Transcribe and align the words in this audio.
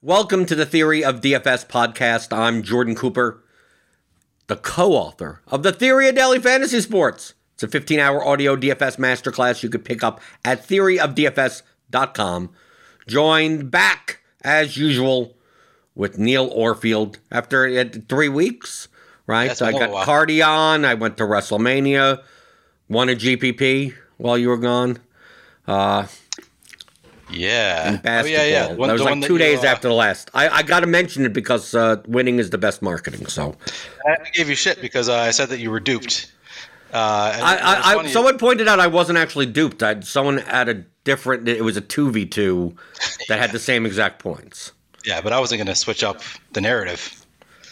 Welcome 0.00 0.46
to 0.46 0.54
the 0.54 0.64
Theory 0.64 1.02
of 1.02 1.22
DFS 1.22 1.66
podcast. 1.66 2.32
I'm 2.32 2.62
Jordan 2.62 2.94
Cooper, 2.94 3.42
the 4.46 4.54
co 4.54 4.92
author 4.92 5.42
of 5.48 5.64
The 5.64 5.72
Theory 5.72 6.08
of 6.08 6.14
Daily 6.14 6.38
Fantasy 6.38 6.80
Sports. 6.80 7.34
It's 7.54 7.64
a 7.64 7.68
15 7.68 7.98
hour 7.98 8.24
audio 8.24 8.54
DFS 8.54 8.96
masterclass 8.96 9.64
you 9.64 9.68
could 9.68 9.84
pick 9.84 10.04
up 10.04 10.20
at 10.44 10.68
theoryofdfs.com. 10.68 12.50
Joined 13.08 13.72
back, 13.72 14.20
as 14.42 14.76
usual, 14.76 15.36
with 15.96 16.16
Neil 16.16 16.48
Orfield 16.48 17.16
after 17.32 17.66
uh, 17.66 17.84
three 18.08 18.28
weeks, 18.28 18.86
right? 19.26 19.48
That's 19.48 19.58
So 19.58 19.66
I 19.66 19.72
got 19.72 19.90
while. 19.90 20.04
Cardi 20.04 20.40
on, 20.42 20.84
I 20.84 20.94
went 20.94 21.16
to 21.16 21.24
WrestleMania, 21.24 22.22
won 22.88 23.08
a 23.08 23.16
GPP 23.16 23.94
while 24.16 24.38
you 24.38 24.50
were 24.50 24.58
gone. 24.58 24.98
Yeah. 27.30 27.96
basketball. 27.96 28.22
Oh, 28.24 28.24
yeah, 28.24 28.44
yeah. 28.44 28.72
One- 28.74 28.88
that 28.88 28.92
was 28.94 29.02
like 29.02 29.22
two 29.22 29.34
you, 29.34 29.38
days 29.38 29.64
uh, 29.64 29.68
after 29.68 29.88
the 29.88 29.94
last. 29.94 30.30
I, 30.34 30.48
I 30.48 30.62
got 30.62 30.80
to 30.80 30.86
mention 30.86 31.24
it 31.24 31.32
because 31.32 31.74
uh, 31.74 32.02
winning 32.06 32.38
is 32.38 32.50
the 32.50 32.58
best 32.58 32.82
marketing. 32.82 33.26
So 33.26 33.56
I 34.06 34.16
gave 34.32 34.48
you 34.48 34.54
shit 34.54 34.80
because 34.80 35.08
uh, 35.08 35.16
I 35.16 35.30
said 35.30 35.48
that 35.50 35.58
you 35.58 35.70
were 35.70 35.80
duped. 35.80 36.32
Uh, 36.92 36.96
I, 36.96 37.94
I, 37.94 37.94
I 37.96 38.06
someone 38.06 38.38
pointed 38.38 38.66
out 38.66 38.80
I 38.80 38.86
wasn't 38.86 39.18
actually 39.18 39.46
duped. 39.46 39.82
I, 39.82 40.00
someone 40.00 40.38
had 40.38 40.70
a 40.70 40.84
different. 41.04 41.46
It 41.46 41.62
was 41.62 41.76
a 41.76 41.82
two 41.82 42.10
v 42.10 42.24
two 42.24 42.74
that 43.28 43.38
had 43.38 43.52
the 43.52 43.58
same 43.58 43.84
exact 43.84 44.20
points. 44.20 44.72
yeah, 45.04 45.20
but 45.20 45.34
I 45.34 45.40
wasn't 45.40 45.58
going 45.58 45.66
to 45.66 45.74
switch 45.74 46.02
up 46.02 46.22
the 46.54 46.62
narrative. 46.62 47.26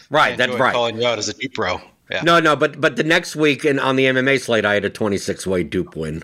Right, 0.09 0.37
that's 0.37 0.53
right. 0.53 0.73
Calling 0.73 1.01
you 1.01 1.07
out 1.07 1.17
as 1.17 1.29
a 1.29 1.33
dupe 1.33 1.53
bro. 1.53 1.81
Yeah. 2.11 2.21
No, 2.21 2.39
no, 2.39 2.55
but 2.55 2.79
but 2.79 2.95
the 2.95 3.03
next 3.03 3.35
week 3.35 3.65
and 3.65 3.79
on 3.79 3.95
the 3.95 4.05
MMA 4.05 4.39
slate, 4.39 4.65
I 4.65 4.75
had 4.75 4.85
a 4.85 4.89
twenty 4.89 5.17
six 5.17 5.47
way 5.47 5.63
dupe 5.63 5.95
win. 5.95 6.23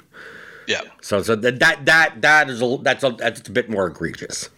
Yeah. 0.68 0.82
So 1.02 1.22
so 1.22 1.36
that 1.36 1.60
that 1.86 2.22
that 2.22 2.50
is 2.50 2.62
a, 2.62 2.78
that's 2.82 3.04
a 3.04 3.12
that's 3.12 3.48
a 3.48 3.52
bit 3.52 3.70
more 3.70 3.88
egregious. 3.88 4.50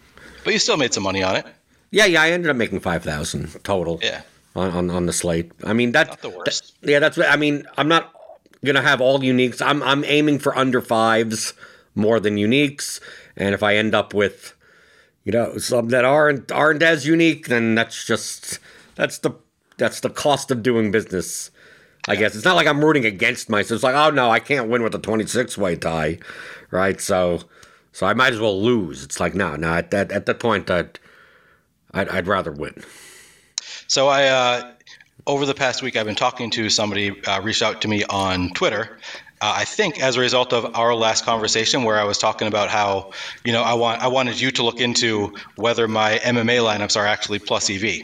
But 0.44 0.52
you 0.52 0.58
still 0.58 0.76
made 0.76 0.94
some 0.94 1.02
money 1.02 1.22
on 1.22 1.36
it. 1.36 1.46
Yeah, 1.90 2.04
yeah, 2.06 2.22
I 2.22 2.30
ended 2.30 2.50
up 2.50 2.56
making 2.56 2.80
five 2.80 3.02
thousand 3.02 3.62
total. 3.64 3.98
Yeah. 4.02 4.22
on, 4.54 4.70
on, 4.70 4.90
on 4.90 5.06
the 5.06 5.12
slate. 5.12 5.52
I 5.64 5.72
mean 5.72 5.92
that, 5.92 6.08
Not 6.08 6.22
the 6.22 6.30
worst. 6.30 6.74
that- 6.80 6.90
yeah, 6.90 6.98
that's 6.98 7.16
what 7.16 7.28
I 7.30 7.36
mean. 7.36 7.64
I'm 7.76 7.88
not 7.88 8.12
gonna 8.64 8.82
have 8.82 9.00
all 9.00 9.18
uniques. 9.20 9.60
I'm 9.64 9.82
I'm 9.82 10.04
aiming 10.04 10.38
for 10.38 10.56
under 10.56 10.80
fives 10.80 11.52
more 11.94 12.20
than 12.20 12.36
uniques. 12.36 13.00
And 13.36 13.54
if 13.54 13.62
I 13.62 13.76
end 13.76 13.94
up 13.94 14.14
with, 14.14 14.54
you 15.24 15.32
know, 15.32 15.58
some 15.58 15.88
that 15.90 16.04
aren't 16.04 16.50
aren't 16.52 16.82
as 16.82 17.06
unique, 17.06 17.48
then 17.48 17.74
that's 17.74 18.04
just 18.06 18.58
that's 18.94 19.18
the 19.18 19.32
that's 19.76 20.00
the 20.00 20.10
cost 20.10 20.50
of 20.50 20.62
doing 20.62 20.90
business. 20.90 21.50
I 22.08 22.16
guess 22.16 22.34
it's 22.34 22.44
not 22.44 22.56
like 22.56 22.66
I'm 22.66 22.84
rooting 22.84 23.04
against 23.04 23.48
myself. 23.48 23.76
It's 23.76 23.84
like, 23.84 23.94
oh 23.94 24.10
no, 24.10 24.30
I 24.30 24.40
can't 24.40 24.68
win 24.68 24.82
with 24.82 24.94
a 24.94 24.98
26 24.98 25.58
way 25.58 25.76
tie, 25.76 26.18
right? 26.70 27.00
So, 27.00 27.40
so 27.92 28.06
I 28.06 28.14
might 28.14 28.32
as 28.32 28.40
well 28.40 28.60
lose. 28.60 29.02
It's 29.02 29.18
like, 29.18 29.34
no, 29.34 29.56
no. 29.56 29.74
At 29.74 29.90
that 29.90 30.12
at 30.12 30.26
that 30.26 30.38
point, 30.38 30.70
I'd 30.70 30.98
I'd, 31.92 32.08
I'd 32.08 32.26
rather 32.26 32.52
win. 32.52 32.74
So 33.88 34.08
I, 34.08 34.26
uh, 34.26 34.72
over 35.26 35.46
the 35.46 35.54
past 35.54 35.82
week, 35.82 35.96
I've 35.96 36.06
been 36.06 36.14
talking 36.14 36.50
to 36.52 36.68
somebody 36.70 37.22
uh, 37.24 37.40
reached 37.40 37.62
out 37.62 37.82
to 37.82 37.88
me 37.88 38.04
on 38.04 38.50
Twitter. 38.50 38.98
Uh, 39.42 39.52
I 39.54 39.64
think 39.66 40.00
as 40.00 40.16
a 40.16 40.20
result 40.20 40.52
of 40.54 40.74
our 40.74 40.94
last 40.94 41.24
conversation, 41.26 41.84
where 41.84 41.98
I 41.98 42.04
was 42.04 42.16
talking 42.16 42.48
about 42.48 42.70
how, 42.70 43.10
you 43.44 43.52
know, 43.52 43.62
I 43.62 43.74
want 43.74 44.00
I 44.00 44.08
wanted 44.08 44.40
you 44.40 44.50
to 44.52 44.62
look 44.62 44.80
into 44.80 45.34
whether 45.56 45.86
my 45.86 46.18
MMA 46.24 46.58
lineups 46.64 46.96
are 46.96 47.06
actually 47.06 47.38
plus 47.38 47.68
EV, 47.68 48.00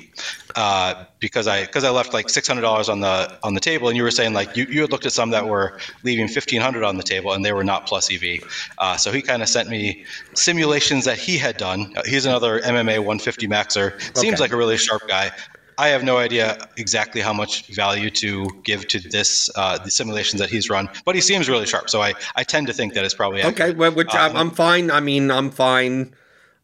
uh, 0.57 1.05
because 1.21 1.47
I 1.47 1.65
because 1.65 1.85
I 1.85 1.91
left 1.91 2.13
like 2.13 2.29
six 2.29 2.47
hundred 2.47 2.61
dollars 2.63 2.91
on 2.91 3.01
the 3.01 3.35
on 3.43 3.55
the 3.55 3.61
table, 3.61 3.89
and 3.89 3.97
you 3.97 4.03
were 4.03 4.11
saying 4.11 4.35
like 4.35 4.55
you, 4.57 4.67
you 4.69 4.83
had 4.83 4.91
looked 4.91 5.07
at 5.07 5.13
some 5.13 5.31
that 5.31 5.47
were 5.47 5.79
leaving 6.03 6.29
fifteen 6.29 6.61
hundred 6.61 6.85
on 6.85 6.99
the 6.99 7.03
table, 7.03 7.33
and 7.33 7.43
they 7.45 7.53
were 7.55 7.65
not 7.65 7.87
plus 7.87 8.13
EV. 8.13 8.41
Uh, 8.77 8.99
so 8.99 9.11
he 9.11 9.23
kind 9.23 9.41
of 9.43 9.49
sent 9.49 9.71
me 9.71 10.05
simulations 10.35 11.07
that 11.07 11.17
he 11.17 11.39
had 11.39 11.57
done. 11.57 11.95
Uh, 11.97 12.03
he's 12.05 12.27
another 12.27 12.61
MMA 12.61 12.99
150 12.99 13.49
maxer. 13.49 13.99
Seems 14.17 14.35
Okay. 14.35 14.43
like 14.43 14.53
a 14.53 14.57
really 14.57 14.77
sharp 14.77 15.09
guy. 15.09 15.31
I 15.78 15.89
have 15.89 16.05
no 16.05 16.19
idea 16.19 16.69
exactly 16.77 17.20
how 17.20 17.33
much 17.33 17.67
value 17.69 18.11
to 18.11 18.48
give 18.62 18.87
to 18.89 19.01
this 19.01 19.51
uh, 19.56 19.79
the 19.79 19.91
simulations 19.91 20.41
that 20.41 20.51
he's 20.51 20.69
run, 20.70 20.89
but 21.05 21.14
he 21.14 21.20
seems 21.20 21.48
really 21.48 21.67
sharp. 21.67 21.89
So 21.91 22.01
I, 22.02 22.14
I 22.36 22.45
tend 22.45 22.67
to 22.69 22.73
think 22.73 22.95
that 22.95 23.05
it's 23.05 23.14
probably 23.14 23.42
Okay, 23.42 23.73
well, 23.73 23.92
which 23.92 24.14
I'm, 24.14 24.33
Um, 24.33 24.36
I'm 24.36 24.51
fine. 24.51 24.91
I 24.91 25.01
mean, 25.01 25.30
I'm 25.30 25.51
fine. 25.51 26.14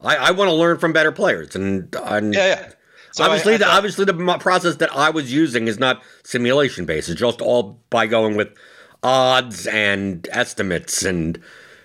I, 0.01 0.17
I 0.17 0.31
want 0.31 0.49
to 0.49 0.55
learn 0.55 0.79
from 0.79 0.93
better 0.93 1.11
players, 1.11 1.57
and, 1.57 1.89
yeah, 1.95 2.31
yeah. 2.33 2.69
So 3.13 3.25
obviously, 3.25 3.55
I 3.55 3.57
the, 3.57 3.65
thought- 3.65 3.77
obviously, 3.79 4.05
the 4.05 4.39
process 4.39 4.77
that 4.77 4.95
I 4.95 5.11
was 5.11 5.33
using 5.33 5.67
is 5.67 5.79
not 5.79 6.03
simulation 6.23 6.85
based. 6.87 7.09
It's 7.09 7.19
just 7.19 7.41
all 7.41 7.81
by 7.91 8.07
going 8.07 8.37
with 8.37 8.49
odds 9.03 9.67
and 9.67 10.29
estimates, 10.31 11.03
and 11.03 11.41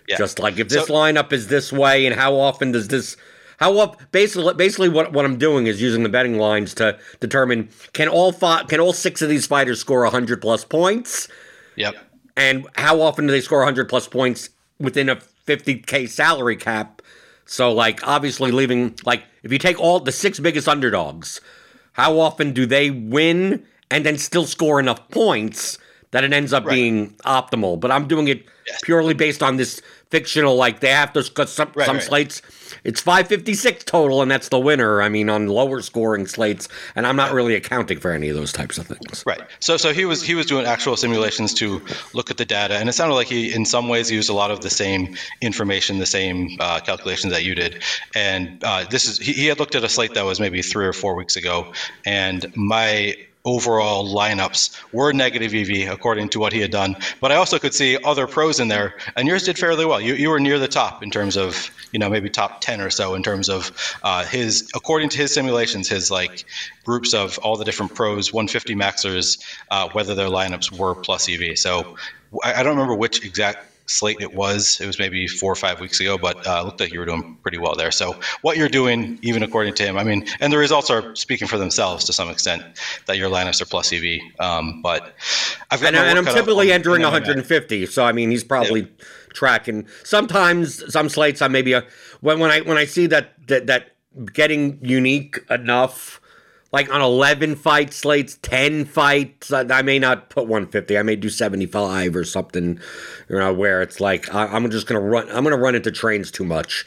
Yeah. 0.07 0.17
just 0.17 0.37
like 0.39 0.59
if 0.59 0.69
this 0.69 0.87
So- 0.87 0.93
lineup 0.93 1.31
is 1.33 1.47
this 1.47 1.71
way, 1.71 2.05
and 2.05 2.13
how 2.15 2.35
often 2.35 2.71
does 2.73 2.89
this. 2.89 3.15
How 3.59 3.77
up 3.79 4.01
basically 4.11 4.53
basically 4.55 4.89
what, 4.89 5.13
what 5.13 5.25
I'm 5.25 5.37
doing 5.37 5.67
is 5.67 5.81
using 5.81 6.03
the 6.03 6.09
betting 6.09 6.37
lines 6.37 6.73
to 6.75 6.97
determine 7.19 7.69
can 7.93 8.07
all 8.07 8.31
five 8.31 8.67
can 8.67 8.79
all 8.79 8.93
six 8.93 9.21
of 9.21 9.29
these 9.29 9.45
fighters 9.47 9.79
score 9.79 10.01
100 10.03 10.41
plus 10.41 10.65
points 10.65 11.27
Yep. 11.75 11.95
and 12.37 12.67
how 12.75 13.01
often 13.01 13.25
do 13.25 13.31
they 13.31 13.41
score 13.41 13.59
100 13.59 13.89
plus 13.89 14.07
points 14.07 14.49
within 14.79 15.09
a 15.09 15.15
50k 15.47 16.07
salary 16.09 16.55
cap 16.55 17.01
so 17.45 17.71
like 17.71 18.05
obviously 18.07 18.51
leaving 18.51 18.95
like 19.05 19.23
if 19.43 19.51
you 19.51 19.57
take 19.59 19.79
all 19.79 19.99
the 19.99 20.11
six 20.11 20.39
biggest 20.39 20.67
underdogs 20.67 21.41
how 21.93 22.19
often 22.19 22.53
do 22.53 22.65
they 22.65 22.89
win 22.91 23.65
and 23.91 24.05
then 24.05 24.17
still 24.17 24.45
score 24.45 24.79
enough 24.79 25.07
points 25.09 25.77
that 26.11 26.23
it 26.23 26.31
ends 26.33 26.53
up 26.53 26.65
Right. 26.65 26.73
being 26.75 27.09
optimal 27.25 27.79
but 27.79 27.91
i'm 27.91 28.07
doing 28.07 28.27
it 28.27 28.45
Yes. 28.65 28.79
purely 28.83 29.13
based 29.13 29.43
on 29.43 29.57
this 29.57 29.81
fictional 30.13 30.55
like 30.55 30.79
they 30.79 30.89
have 30.89 31.11
to 31.11 31.23
because 31.23 31.51
some, 31.51 31.71
Right, 31.73 31.87
some 31.87 31.95
right. 31.95 32.03
slates 32.03 32.41
it's 32.83 33.01
556 33.01 33.83
total 33.85 34.21
and 34.21 34.29
that's 34.29 34.49
the 34.49 34.59
winner 34.59 35.01
i 35.01 35.09
mean 35.09 35.27
on 35.27 35.47
lower 35.47 35.81
scoring 35.81 36.27
slates 36.27 36.67
and 36.95 37.07
i'm 37.07 37.15
not 37.15 37.33
really 37.33 37.55
accounting 37.55 37.99
for 37.99 38.11
any 38.11 38.29
of 38.29 38.35
those 38.35 38.51
types 38.53 38.77
of 38.77 38.85
things 38.85 39.23
Right. 39.25 39.41
So 39.59 39.77
so 39.77 39.93
he 39.93 40.05
was 40.05 40.21
he 40.21 40.35
was 40.35 40.45
doing 40.45 40.65
actual 40.65 40.95
simulations 40.97 41.53
to 41.55 41.81
look 42.13 42.29
at 42.29 42.37
the 42.37 42.45
data, 42.45 42.75
and 42.75 42.89
it 42.89 42.93
sounded 42.93 43.15
like 43.15 43.27
he 43.27 43.53
in 43.53 43.65
some 43.65 43.87
ways 43.89 44.11
used 44.11 44.29
a 44.29 44.33
lot 44.33 44.51
of 44.51 44.59
the 44.61 44.69
same 44.69 45.15
information, 45.41 45.99
the 45.99 46.05
same 46.05 46.57
uh, 46.59 46.79
calculations 46.81 47.31
that 47.33 47.43
you 47.43 47.55
did. 47.55 47.81
And 48.13 48.63
uh, 48.63 48.85
this 48.89 49.07
is 49.07 49.17
he, 49.17 49.33
he 49.33 49.45
had 49.47 49.59
looked 49.59 49.75
at 49.75 49.83
a 49.83 49.89
slate 49.89 50.13
that 50.15 50.25
was 50.25 50.39
maybe 50.39 50.61
three 50.61 50.85
or 50.85 50.93
four 50.93 51.15
weeks 51.15 51.35
ago, 51.35 51.73
and 52.05 52.45
my 52.55 53.15
overall 53.45 54.13
lineups 54.13 54.75
were 54.93 55.11
negative 55.11 55.53
EV 55.53 55.91
according 55.91 56.29
to 56.29 56.39
what 56.39 56.53
he 56.53 56.59
had 56.59 56.71
done. 56.71 56.95
But 57.19 57.31
I 57.31 57.35
also 57.35 57.59
could 57.59 57.73
see 57.73 57.97
other 58.03 58.27
pros 58.27 58.59
in 58.59 58.67
there, 58.67 58.95
and 59.15 59.27
yours 59.27 59.43
did 59.43 59.57
fairly 59.57 59.85
well. 59.85 59.99
You, 59.99 60.13
you 60.13 60.29
were 60.29 60.39
near 60.39 60.59
the 60.59 60.67
top 60.67 61.03
in 61.03 61.11
terms 61.11 61.37
of 61.37 61.69
you 61.91 61.99
know 61.99 62.09
maybe 62.09 62.29
top 62.29 62.61
ten 62.61 62.81
or 62.81 62.89
so 62.89 63.15
in 63.15 63.23
terms 63.23 63.49
of 63.49 63.71
uh, 64.03 64.25
his 64.25 64.69
according 64.75 65.09
to 65.09 65.17
his 65.17 65.33
simulations, 65.33 65.89
his 65.89 66.09
like 66.09 66.45
groups 66.85 67.13
of 67.13 67.37
all 67.39 67.57
the 67.57 67.65
different 67.65 67.95
pros, 67.95 68.31
150 68.31 68.75
maxers, 68.75 69.43
uh, 69.71 69.89
whether 69.89 70.15
their 70.15 70.29
lineups 70.29 70.71
were 70.71 70.95
plus 70.95 71.29
EV. 71.29 71.57
So 71.57 71.97
I, 72.43 72.55
I 72.55 72.63
don't 72.63 72.75
remember 72.75 72.95
which 72.95 73.25
exact 73.25 73.72
slate 73.85 74.17
it 74.19 74.33
was. 74.33 74.79
It 74.79 74.87
was 74.87 74.99
maybe 74.99 75.27
four 75.27 75.51
or 75.51 75.55
five 75.55 75.79
weeks 75.79 75.99
ago, 75.99 76.17
but 76.17 76.45
uh, 76.47 76.63
looked 76.63 76.79
like 76.79 76.93
you 76.93 76.99
were 76.99 77.05
doing 77.05 77.37
pretty 77.41 77.57
well 77.57 77.75
there. 77.75 77.91
So 77.91 78.15
what 78.41 78.57
you're 78.57 78.69
doing, 78.69 79.19
even 79.21 79.43
according 79.43 79.73
to 79.75 79.83
him, 79.83 79.97
I 79.97 80.03
mean, 80.03 80.25
and 80.39 80.51
the 80.51 80.57
results 80.57 80.89
are 80.89 81.15
speaking 81.15 81.47
for 81.47 81.57
themselves 81.57 82.05
to 82.05 82.13
some 82.13 82.29
extent 82.29 82.63
that 83.05 83.17
your 83.17 83.29
lineups 83.29 83.61
are 83.61 83.65
plus 83.65 83.91
EV. 83.91 84.19
Um, 84.39 84.81
but 84.81 85.15
I've 85.71 85.81
got 85.81 85.93
and, 85.93 85.97
and 85.97 86.19
I'm 86.19 86.33
typically 86.33 86.67
me 86.67 86.71
entering 86.71 87.01
in 87.01 87.07
MMA. 87.07 87.11
150. 87.11 87.85
So 87.87 88.05
I 88.05 88.11
mean, 88.11 88.31
he's 88.31 88.43
probably 88.43 88.87
tracking. 89.33 89.87
Sometimes 90.03 90.91
some 90.91 91.09
slates 91.09 91.41
I 91.41 91.47
maybe 91.47 91.73
a, 91.73 91.83
when 92.21 92.39
when 92.39 92.51
I 92.51 92.61
when 92.61 92.77
I 92.77 92.85
see 92.85 93.07
that 93.07 93.33
that 93.47 93.67
that 93.67 93.91
getting 94.33 94.79
unique 94.81 95.39
enough. 95.49 96.19
Like 96.73 96.91
on 96.91 97.01
11 97.01 97.55
fight 97.55 97.93
slates, 97.93 98.39
10 98.41 98.85
fights, 98.85 99.53
I 99.53 99.83
may 99.83 99.99
not 99.99 100.31
put 100.31 100.47
150. 100.47 100.97
I 100.97 101.03
may 101.03 101.15
do 101.15 101.29
75 101.29 102.15
or 102.15 102.23
something, 102.23 102.79
you 103.29 103.37
know, 103.37 103.53
where 103.53 103.83
it's 103.83 104.01
like 104.01 104.33
I, 104.33 104.47
I'm 104.47 104.69
just 104.71 104.87
gonna 104.87 104.99
run. 104.99 105.29
I'm 105.29 105.43
gonna 105.43 105.55
run 105.55 105.75
into 105.75 105.91
trains 105.91 106.31
too 106.31 106.43
much 106.43 106.85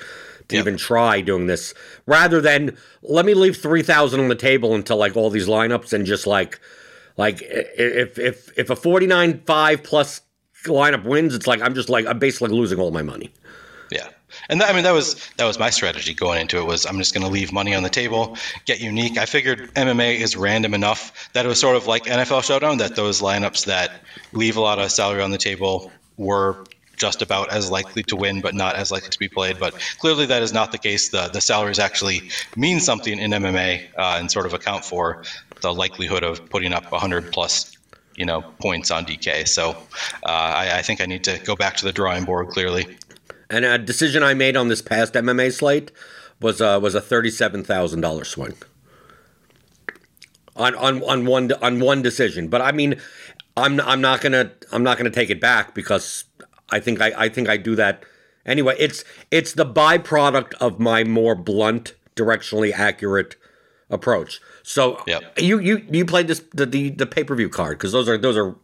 to 0.48 0.56
Yep. 0.56 0.62
even 0.62 0.76
try 0.76 1.20
doing 1.20 1.46
this. 1.46 1.72
Rather 2.04 2.40
than 2.40 2.76
let 3.02 3.24
me 3.24 3.34
leave 3.34 3.56
3,000 3.56 4.18
on 4.18 4.28
the 4.28 4.34
table 4.34 4.74
until 4.74 4.96
like 4.96 5.16
all 5.16 5.30
these 5.30 5.46
lineups 5.46 5.92
and 5.92 6.04
just 6.04 6.26
like 6.26 6.60
like 7.16 7.38
if 7.42 8.18
if 8.18 8.58
if 8.58 8.70
a 8.70 8.76
49 8.76 9.42
5 9.46 9.82
plus 9.84 10.20
lineup 10.64 11.04
wins, 11.04 11.32
it's 11.32 11.46
like 11.46 11.62
I'm 11.62 11.74
just 11.74 11.88
like 11.88 12.06
I'm 12.06 12.18
basically 12.18 12.50
losing 12.56 12.80
all 12.80 12.90
my 12.90 13.02
money. 13.02 13.32
Yeah. 13.92 14.08
And 14.48 14.60
that, 14.60 14.70
I 14.70 14.72
mean 14.72 14.84
that 14.84 14.92
was 14.92 15.16
that 15.36 15.44
was 15.44 15.58
my 15.58 15.70
strategy 15.70 16.14
going 16.14 16.40
into 16.40 16.58
it 16.58 16.64
was 16.64 16.86
I'm 16.86 16.98
just 16.98 17.14
going 17.14 17.26
to 17.26 17.32
leave 17.32 17.52
money 17.52 17.74
on 17.74 17.82
the 17.82 17.90
table, 17.90 18.36
get 18.64 18.80
unique. 18.80 19.18
I 19.18 19.26
figured 19.26 19.72
MMA 19.74 20.20
is 20.20 20.36
random 20.36 20.74
enough 20.74 21.30
that 21.32 21.44
it 21.44 21.48
was 21.48 21.60
sort 21.60 21.76
of 21.76 21.86
like 21.86 22.04
NFL 22.04 22.44
Showdown 22.44 22.78
that 22.78 22.96
those 22.96 23.20
lineups 23.20 23.66
that 23.66 23.92
leave 24.32 24.56
a 24.56 24.60
lot 24.60 24.78
of 24.78 24.90
salary 24.90 25.22
on 25.22 25.30
the 25.30 25.38
table 25.38 25.90
were 26.16 26.64
just 26.96 27.22
about 27.22 27.52
as 27.52 27.70
likely 27.70 28.02
to 28.04 28.16
win, 28.16 28.40
but 28.40 28.54
not 28.54 28.74
as 28.76 28.90
likely 28.90 29.10
to 29.10 29.18
be 29.18 29.28
played. 29.28 29.58
But 29.58 29.74
clearly, 29.98 30.26
that 30.26 30.42
is 30.42 30.52
not 30.52 30.72
the 30.72 30.78
case. 30.78 31.10
The 31.10 31.28
the 31.28 31.40
salaries 31.40 31.78
actually 31.78 32.30
mean 32.56 32.80
something 32.80 33.18
in 33.18 33.30
MMA 33.30 33.86
uh, 33.96 34.16
and 34.18 34.30
sort 34.30 34.46
of 34.46 34.54
account 34.54 34.84
for 34.84 35.22
the 35.60 35.72
likelihood 35.72 36.22
of 36.22 36.48
putting 36.50 36.72
up 36.72 36.90
100 36.90 37.32
plus, 37.32 37.76
you 38.16 38.24
know, 38.24 38.42
points 38.60 38.90
on 38.90 39.04
DK. 39.04 39.46
So 39.48 39.70
uh, 39.70 40.26
I, 40.26 40.78
I 40.78 40.82
think 40.82 41.00
I 41.00 41.06
need 41.06 41.24
to 41.24 41.38
go 41.44 41.56
back 41.56 41.76
to 41.76 41.84
the 41.84 41.92
drawing 41.92 42.24
board. 42.24 42.48
Clearly, 42.48 42.96
And 43.48 43.64
a 43.64 43.78
decision 43.78 44.22
I 44.22 44.34
made 44.34 44.56
on 44.56 44.68
this 44.68 44.82
past 44.82 45.14
MMA 45.14 45.52
slate 45.52 45.92
was 46.40 46.60
uh, 46.60 46.78
was 46.82 46.94
a 46.94 47.00
thirty 47.00 47.30
seven 47.30 47.62
thousand 47.64 48.00
dollar 48.00 48.24
swing 48.24 48.54
on 50.56 50.74
on 50.74 51.02
on 51.02 51.26
one 51.26 51.52
on 51.62 51.80
one 51.80 52.02
decision. 52.02 52.48
But 52.48 52.62
I 52.62 52.72
mean, 52.72 53.00
I'm 53.56 53.80
I'm 53.80 54.00
not 54.00 54.20
gonna 54.20 54.52
I'm 54.72 54.82
not 54.82 54.98
gonna 54.98 55.10
take 55.10 55.30
it 55.30 55.40
back 55.40 55.74
because 55.74 56.24
I 56.70 56.80
think 56.80 57.00
I, 57.00 57.12
I 57.16 57.28
think 57.28 57.48
I 57.48 57.56
do 57.56 57.76
that 57.76 58.04
anyway. 58.44 58.76
It's 58.78 59.04
it's 59.30 59.52
the 59.52 59.66
byproduct 59.66 60.54
of 60.54 60.78
my 60.80 61.04
more 61.04 61.34
blunt, 61.34 61.94
directionally 62.16 62.72
accurate 62.72 63.36
approach. 63.90 64.40
So 64.62 65.02
Yep. 65.06 65.38
you 65.38 65.58
you 65.58 65.86
you 65.90 66.04
played 66.04 66.28
this 66.28 66.42
the 66.52 66.66
the, 66.66 66.90
the 66.90 67.06
pay 67.06 67.24
per 67.24 67.34
view 67.34 67.48
card 67.48 67.78
because 67.78 67.92
those 67.92 68.08
are 68.08 68.18
those 68.18 68.36
are 68.36 68.56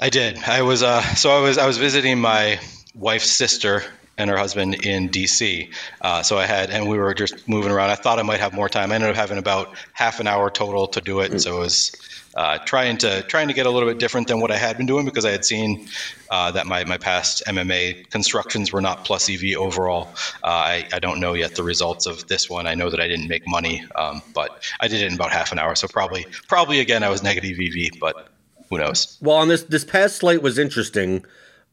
I 0.00 0.08
did. 0.08 0.38
I 0.38 0.62
was 0.62 0.82
uh, 0.82 1.02
so 1.14 1.30
I 1.30 1.40
was 1.40 1.58
I 1.58 1.66
was 1.66 1.78
visiting 1.78 2.18
my 2.18 2.58
wife's 2.94 3.30
sister 3.30 3.82
and 4.18 4.28
her 4.30 4.36
husband 4.36 4.86
in 4.86 5.08
DC. 5.08 5.72
Uh, 6.00 6.22
so 6.22 6.38
I 6.38 6.46
had 6.46 6.70
and 6.70 6.88
we 6.88 6.98
were 6.98 7.14
just 7.14 7.48
moving 7.48 7.72
around. 7.72 7.90
I 7.90 7.94
thought 7.94 8.18
I 8.18 8.22
might 8.22 8.40
have 8.40 8.52
more 8.52 8.68
time. 8.68 8.92
I 8.92 8.96
ended 8.96 9.10
up 9.10 9.16
having 9.16 9.38
about 9.38 9.74
half 9.92 10.20
an 10.20 10.26
hour 10.26 10.50
total 10.50 10.86
to 10.88 11.00
do 11.00 11.20
it. 11.20 11.40
So 11.40 11.56
it 11.56 11.58
was 11.58 11.92
uh, 12.34 12.58
trying 12.58 12.96
to 12.98 13.22
trying 13.22 13.48
to 13.48 13.54
get 13.54 13.66
a 13.66 13.70
little 13.70 13.88
bit 13.88 13.98
different 13.98 14.28
than 14.28 14.40
what 14.40 14.50
I 14.50 14.56
had 14.56 14.76
been 14.76 14.86
doing 14.86 15.04
because 15.04 15.24
I 15.24 15.30
had 15.30 15.44
seen 15.44 15.88
uh, 16.30 16.50
that 16.52 16.66
my, 16.66 16.84
my 16.84 16.98
past 16.98 17.42
MMA 17.46 18.10
constructions 18.10 18.72
were 18.72 18.80
not 18.80 19.04
plus 19.04 19.28
EV 19.28 19.56
overall. 19.56 20.08
Uh, 20.42 20.46
I, 20.46 20.88
I 20.92 20.98
don't 20.98 21.20
know 21.20 21.34
yet 21.34 21.54
the 21.56 21.62
results 21.62 22.06
of 22.06 22.26
this 22.28 22.48
one. 22.48 22.66
I 22.66 22.74
know 22.74 22.90
that 22.90 23.00
I 23.00 23.08
didn't 23.08 23.28
make 23.28 23.46
money, 23.46 23.84
um, 23.96 24.22
but 24.34 24.62
I 24.80 24.88
did 24.88 25.02
it 25.02 25.06
in 25.06 25.14
about 25.14 25.32
half 25.32 25.52
an 25.52 25.58
hour. 25.58 25.74
So 25.74 25.88
probably 25.88 26.26
probably 26.48 26.80
again 26.80 27.02
I 27.02 27.08
was 27.08 27.22
negative 27.22 27.58
EV, 27.58 27.98
but 28.00 28.28
who 28.70 28.78
knows? 28.78 29.18
Well, 29.20 29.36
on 29.36 29.48
this 29.48 29.62
this 29.64 29.84
past 29.84 30.16
slate 30.16 30.42
was 30.42 30.58
interesting 30.58 31.24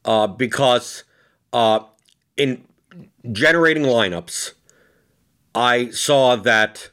uh, 0.06 0.28
because 0.28 1.04
uh, 1.54 1.82
in 2.38 2.64
generating 3.32 3.84
lineups, 3.84 4.54
I 5.56 5.90
saw 5.90 6.36
that 6.38 6.90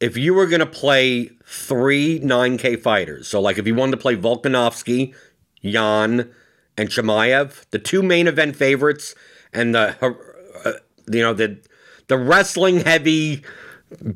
if 0.00 0.16
you 0.16 0.34
were 0.34 0.46
going 0.46 0.60
to 0.60 0.66
play 0.66 1.30
three 1.44 2.18
9K 2.20 2.80
fighters, 2.80 3.28
so 3.28 3.40
like 3.40 3.58
if 3.58 3.66
you 3.66 3.74
wanted 3.74 3.92
to 3.92 3.96
play 3.98 4.16
Volkanovski, 4.16 5.14
Yan, 5.60 6.30
and 6.76 6.88
Chimaev, 6.88 7.64
the 7.70 7.78
two 7.78 8.02
main 8.02 8.26
event 8.26 8.56
favorites, 8.56 9.14
and 9.52 9.74
the 9.74 9.96
uh, 10.64 10.72
you 11.10 11.20
know 11.22 11.34
the 11.34 11.58
the 12.08 12.18
wrestling 12.18 12.80
heavy 12.80 13.42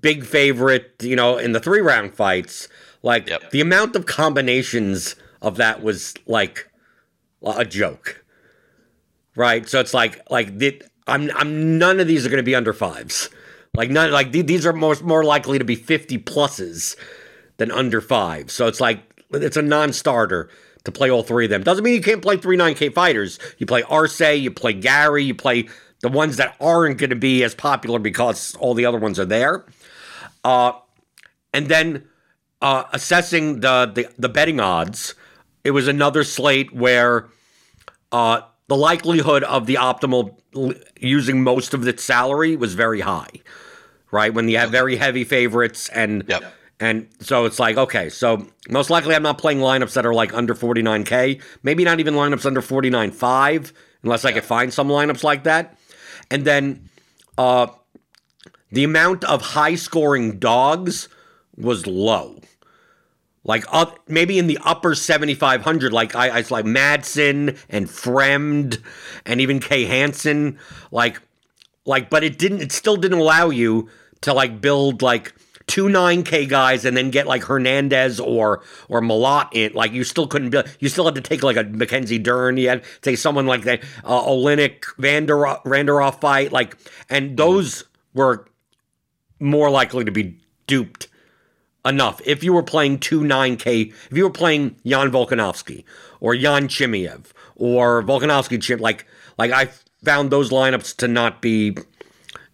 big 0.01 0.25
favorite, 0.25 0.95
you 1.01 1.15
know, 1.17 1.37
in 1.37 1.53
the 1.53 1.61
three 1.61 1.81
round 1.81 2.15
fights, 2.15 2.69
like 3.03 3.29
Yep. 3.29 3.51
the 3.51 3.61
amount 3.61 3.95
of 3.95 4.07
combinations 4.07 5.17
of 5.43 5.57
that 5.57 5.83
was 5.83 6.15
like 6.27 6.71
a 7.45 7.65
joke. 7.65 8.25
Right? 9.37 9.69
So 9.69 9.81
it's 9.81 9.95
like 9.95 10.21
like 10.31 10.59
the, 10.59 10.83
I'm 11.07 11.31
I'm 11.37 11.79
none 11.79 12.01
of 12.01 12.07
these 12.07 12.27
are 12.27 12.29
going 12.29 12.39
to 12.39 12.43
be 12.43 12.55
under 12.55 12.73
fives. 12.73 13.31
Like 13.75 13.91
none 13.91 14.11
like 14.11 14.33
th- 14.33 14.47
these 14.47 14.67
are 14.67 14.73
more 14.73 14.97
more 15.03 15.25
likely 15.25 15.59
to 15.59 15.65
be 15.65 15.77
50 15.77 16.19
pluses 16.19 16.97
than 17.59 17.71
under 17.71 18.01
5. 18.01 18.51
So 18.51 18.67
it's 18.67 18.81
like 18.81 19.03
it's 19.33 19.57
a 19.57 19.63
non-starter 19.63 20.51
to 20.85 20.93
play 20.93 21.11
all 21.11 21.23
three 21.23 21.45
of 21.45 21.51
them. 21.51 21.63
Doesn't 21.63 21.85
mean 21.85 21.95
you 21.95 22.03
can't 22.03 22.23
play 22.23 22.37
three 22.37 22.57
9K 22.57 22.95
fighters. 22.95 23.39
You 23.59 23.67
play 23.67 23.83
Arce, 23.83 24.21
you 24.21 24.51
play 24.51 24.73
Garry, 24.73 25.25
you 25.25 25.35
play 25.35 25.69
the 26.01 26.09
ones 26.09 26.37
that 26.37 26.57
aren't 26.61 26.99
going 26.99 27.11
to 27.11 27.17
be 27.17 27.43
as 27.43 27.55
popular 27.55 27.99
because 27.99 28.55
all 28.57 28.75
the 28.75 28.87
other 28.87 28.99
ones 28.99 29.19
are 29.19 29.25
there. 29.25 29.67
Uh, 30.45 30.73
and 31.53 31.67
then 31.69 32.07
uh, 32.63 32.85
assessing 32.93 33.61
the, 33.61 33.91
the 33.95 34.09
the 34.19 34.29
betting 34.29 34.61
odds, 34.61 35.15
it 35.65 35.73
was 35.73 35.89
another 35.89 36.25
slate 36.25 36.73
where 36.73 37.29
uh, 38.13 38.43
the 38.69 38.77
likelihood 38.77 39.45
of 39.45 39.67
the 39.67 39.75
optimal 39.75 40.37
using 40.99 41.43
most 41.43 41.75
of 41.75 41.87
its 41.87 42.03
salary 42.03 42.57
was 42.57 42.75
very 42.75 43.01
high, 43.01 43.31
right? 44.11 44.33
When 44.33 44.49
you 44.49 44.59
have 44.59 44.71
very 44.71 44.97
heavy 44.97 45.25
favorites 45.25 45.89
and 45.91 46.25
Yep. 46.27 46.55
and 46.81 47.09
so 47.21 47.45
it's 47.45 47.59
like 47.59 47.77
okay, 47.77 48.09
so 48.09 48.47
most 48.69 48.91
likely 48.91 49.15
I'm 49.15 49.23
not 49.23 49.39
playing 49.39 49.59
lineups 49.59 49.95
that 49.95 50.05
are 50.07 50.15
like 50.15 50.35
under 50.35 50.55
49k, 50.55 51.41
maybe 51.63 51.85
not 51.85 52.01
even 52.01 52.15
lineups 52.15 52.45
under 52.47 52.61
49.5 52.63 53.73
unless 54.03 54.25
I 54.25 54.33
could 54.33 54.45
find 54.45 54.73
some 54.73 54.89
lineups 54.89 55.23
like 55.23 55.45
that. 55.45 55.79
And 56.31 56.45
then 56.45 56.89
uh 57.39 57.69
the 58.73 58.83
amount 58.85 59.23
of 59.25 59.41
high 59.43 59.77
scoring 59.77 60.39
dogs 60.39 61.09
was 61.57 61.87
low. 61.87 62.36
Like 63.47 63.65
up, 63.73 64.01
maybe 64.09 64.41
in 64.41 64.49
the 64.49 64.59
upper 64.65 64.97
7,500, 64.97 65.93
like 65.93 66.17
I, 66.17 66.39
I 66.39 66.45
like 66.51 66.65
Madsen 66.65 67.57
and 67.69 67.87
Fremd 67.87 68.83
and 69.25 69.41
even 69.41 69.61
Kay 69.61 69.85
Hansen, 69.85 70.59
like, 70.91 71.23
like, 71.85 72.11
but 72.11 72.25
it 72.25 72.39
didn't, 72.39 72.61
it 72.61 72.73
still 72.73 72.97
didn't 72.97 73.21
allow 73.21 73.51
you 73.51 73.89
to 74.23 74.35
like 74.35 74.61
build 74.61 75.01
like 75.01 75.33
two 75.69 75.85
9K 75.85 76.49
guys 76.49 76.85
and 76.85 76.97
then 76.97 77.11
get 77.11 77.29
like 77.29 77.45
Hernandez 77.45 78.19
or, 78.19 78.65
or 78.89 79.01
Malott 79.01 79.51
in. 79.53 79.73
Like, 79.75 79.93
you 79.93 80.03
still 80.03 80.27
couldn't 80.27 80.51
build, 80.51 80.67
you 80.81 80.89
still 80.89 81.05
had 81.05 81.15
to 81.15 81.21
take 81.21 81.45
like 81.45 81.57
a 81.57 81.63
Mackenzie 81.63 82.19
Dern, 82.19 82.57
you 82.57 82.69
had 82.69 82.83
to 82.83 83.01
take 83.01 83.17
someone 83.17 83.47
like 83.47 83.63
that, 83.63 83.81
uh, 84.03 84.23
Oleinik 84.23 84.87
Vander, 84.99 85.37
Vanderaa 85.37 86.21
fight, 86.21 86.51
like, 86.51 86.77
and 87.09 87.37
those 87.37 87.85
were 88.13 88.49
more 89.39 89.71
likely 89.71 90.05
to 90.05 90.11
be 90.11 90.37
duped 90.67 91.07
enough. 91.87 92.21
If 92.25 92.43
you 92.45 92.53
were 92.53 92.63
playing 92.63 92.99
two 92.99 93.21
9K, 93.21 93.93
if 94.11 94.17
you 94.17 94.25
were 94.25 94.31
playing 94.31 94.77
Yan 94.83 95.11
Volkanovski 95.11 95.85
or 96.21 96.35
Yan 96.35 96.69
Chimaev 96.69 97.27
or 97.55 98.03
Volkanovski 98.03 98.61
Chim, 98.61 98.81
like 98.81 99.07
like 99.39 99.53
I 99.53 99.71
found 100.05 100.31
those 100.31 100.51
lineups 100.51 100.97
to 100.99 101.09
not 101.09 101.41
be 101.41 101.77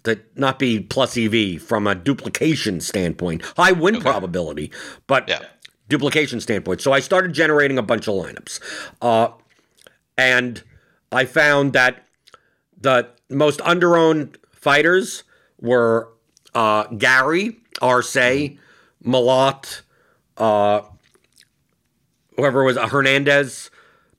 to 0.04 0.18
not 0.36 0.58
be 0.58 0.80
plus 0.80 1.16
EV 1.16 1.62
from 1.62 1.86
a 1.86 1.94
duplication 1.94 2.80
standpoint. 2.80 3.42
High 3.56 3.72
win 3.72 4.00
probability, 4.00 4.70
but 5.06 5.28
Yeah. 5.28 5.40
duplication 5.88 6.40
standpoint. 6.40 6.80
So 6.80 6.92
I 6.92 7.00
started 7.00 7.32
generating 7.32 7.78
a 7.78 7.82
bunch 7.82 8.08
of 8.08 8.14
lineups. 8.14 8.58
Uh, 9.00 9.28
and 10.18 10.62
I 11.12 11.24
found 11.24 11.72
that 11.74 12.04
the 12.80 13.08
most 13.30 13.60
underowned 13.60 14.36
fighters 14.52 15.22
were 15.60 16.08
uh, 16.54 16.84
Garry, 16.98 17.58
Arce, 17.80 18.16
Malott, 19.04 19.82
uh, 20.36 20.82
whoever 22.36 22.62
it 22.62 22.66
was 22.66 22.76
uh, 22.76 22.88
Hernandez, 22.88 23.70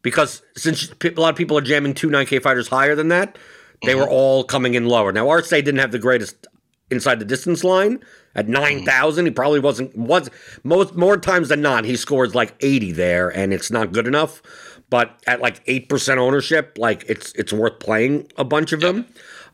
because 0.02 0.42
since 0.56 0.92
a 1.04 1.10
lot 1.12 1.30
of 1.30 1.36
people 1.36 1.58
are 1.58 1.62
jamming 1.62 1.94
two 1.94 2.10
9K 2.10 2.42
fighters 2.42 2.68
higher 2.68 2.96
than 2.96 3.08
that, 3.08 3.38
they 3.84 3.96
were 3.96 4.10
all 4.10 4.44
coming 4.44 4.76
in 4.76 4.86
lower. 4.86 5.12
Now 5.12 5.30
Arce 5.30 5.50
didn't 5.50 5.78
have 5.78 5.92
the 5.92 6.00
greatest 6.00 6.48
inside 6.90 7.20
the 7.20 7.26
distance 7.26 7.64
line 7.64 8.04
at 8.36 8.48
9,000. 8.48 9.26
He 9.26 9.32
probably 9.32 9.60
wasn't 9.60 9.96
was 9.96 10.30
most 10.64 10.96
more 10.96 11.18
times 11.18 11.50
than 11.50 11.62
not 11.62 11.86
he 11.86 11.96
scores 11.96 12.34
like 12.34 12.56
80 12.62 12.94
there 12.94 13.30
and 13.30 13.54
it's 13.54 13.72
not 13.72 13.92
good 13.92 14.08
enough. 14.08 14.42
But 14.90 15.20
at 15.26 15.42
like 15.42 15.66
8% 15.66 16.18
ownership, 16.18 16.78
like 16.78 17.04
it's 17.10 17.34
it's 17.34 17.52
worth 17.52 17.80
playing 17.80 18.32
a 18.38 18.44
bunch 18.44 18.72
of 18.72 18.82
them. 18.82 19.08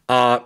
Uh 0.07 0.39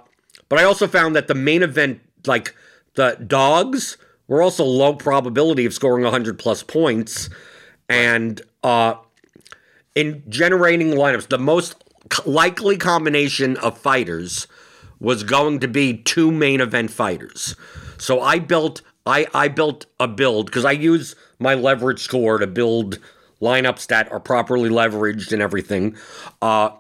but 0.50 0.60
I 0.60 0.64
also 0.64 0.88
found 0.88 1.16
that 1.16 1.28
the 1.28 1.36
main 1.36 1.64
event 1.64 2.02
like 2.26 2.56
the 2.96 3.18
dogs 3.26 3.98
were 4.34 4.42
also 4.42 4.66
low 4.66 4.96
probability 4.96 5.66
of 5.66 5.74
scoring 5.74 6.04
100 6.04 6.40
plus 6.40 6.64
points 6.64 7.30
and 7.88 8.42
uh 8.64 8.96
in 9.96 10.24
generating 10.28 10.90
lineups, 10.92 11.28
the 11.28 11.38
most 11.38 11.76
likely 12.26 12.78
combination 12.78 13.58
of 13.58 13.78
fighters 13.78 14.48
was 15.00 15.24
going 15.24 15.60
to 15.60 15.68
be 15.68 15.96
two 15.96 16.32
main 16.32 16.62
event 16.62 16.90
fighters. 16.90 17.56
So 18.00 18.22
I 18.22 18.40
built 18.40 18.82
I 19.06 19.28
I 19.36 19.50
built 19.50 19.86
a 20.00 20.08
build 20.08 20.48
because 20.48 20.66
I 20.66 20.72
use 20.72 21.16
my 21.38 21.54
leverage 21.54 22.00
score 22.00 22.40
to 22.40 22.48
build 22.48 22.98
lineups 23.40 23.88
that 23.88 24.12
are 24.12 24.20
properly 24.20 24.70
leveraged 24.70 25.32
and 25.32 25.42
everything. 25.42 25.96
Uh 26.42 26.72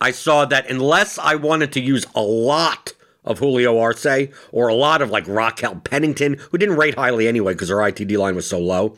I 0.00 0.10
saw 0.10 0.44
that 0.46 0.68
unless 0.68 1.16
I 1.18 1.36
wanted 1.36 1.72
to 1.72 1.80
use 1.80 2.06
a 2.14 2.22
lot 2.22 2.92
of 3.28 3.38
Julio 3.38 3.78
Arce 3.78 4.28
or 4.50 4.68
a 4.68 4.74
lot 4.74 5.02
of 5.02 5.10
like 5.10 5.28
Raquel 5.28 5.76
Pennington, 5.76 6.38
who 6.50 6.58
didn't 6.58 6.76
rate 6.76 6.96
highly 6.96 7.28
anyway 7.28 7.52
because 7.52 7.68
her 7.68 7.76
ITD 7.76 8.18
line 8.18 8.34
was 8.34 8.48
so 8.48 8.58
low. 8.58 8.96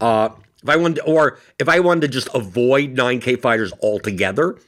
Uh, 0.00 0.30
if 0.62 0.68
I 0.68 0.76
wanted, 0.76 1.02
or 1.06 1.38
if 1.60 1.68
I 1.68 1.78
wanted 1.78 2.00
to 2.00 2.08
just 2.08 2.28
avoid 2.34 2.96
9K 2.96 3.40
fighters 3.40 3.72
altogether, 3.82 4.58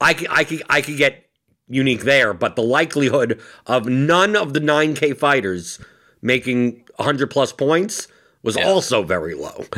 I 0.00 0.12
could, 0.12 0.28
I 0.28 0.44
could, 0.44 0.62
I 0.68 0.82
could 0.82 0.98
get 0.98 1.24
unique 1.68 2.02
there. 2.02 2.34
But 2.34 2.56
the 2.56 2.62
likelihood 2.62 3.40
of 3.66 3.86
none 3.86 4.36
of 4.36 4.52
the 4.52 4.60
9K 4.60 5.16
fighters 5.16 5.78
making 6.20 6.84
100 6.96 7.30
plus 7.30 7.52
points 7.52 8.08
was 8.42 8.56
also 8.56 9.02
very 9.02 9.34
low. 9.34 9.64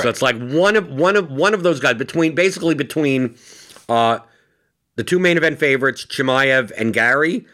So 0.00 0.08
it's 0.08 0.22
like 0.22 0.38
one 0.38 0.74
of 0.74 0.88
one 0.88 1.16
of 1.16 1.30
one 1.30 1.52
of 1.52 1.64
those 1.64 1.78
guys 1.78 1.96
between 1.96 2.34
basically 2.34 2.74
between 2.74 3.36
uh, 3.90 4.20
the 4.96 5.04
two 5.04 5.18
main 5.18 5.36
event 5.36 5.58
favorites, 5.58 6.06
Chimaev 6.06 6.72
and 6.78 6.94
Garry, 6.94 7.44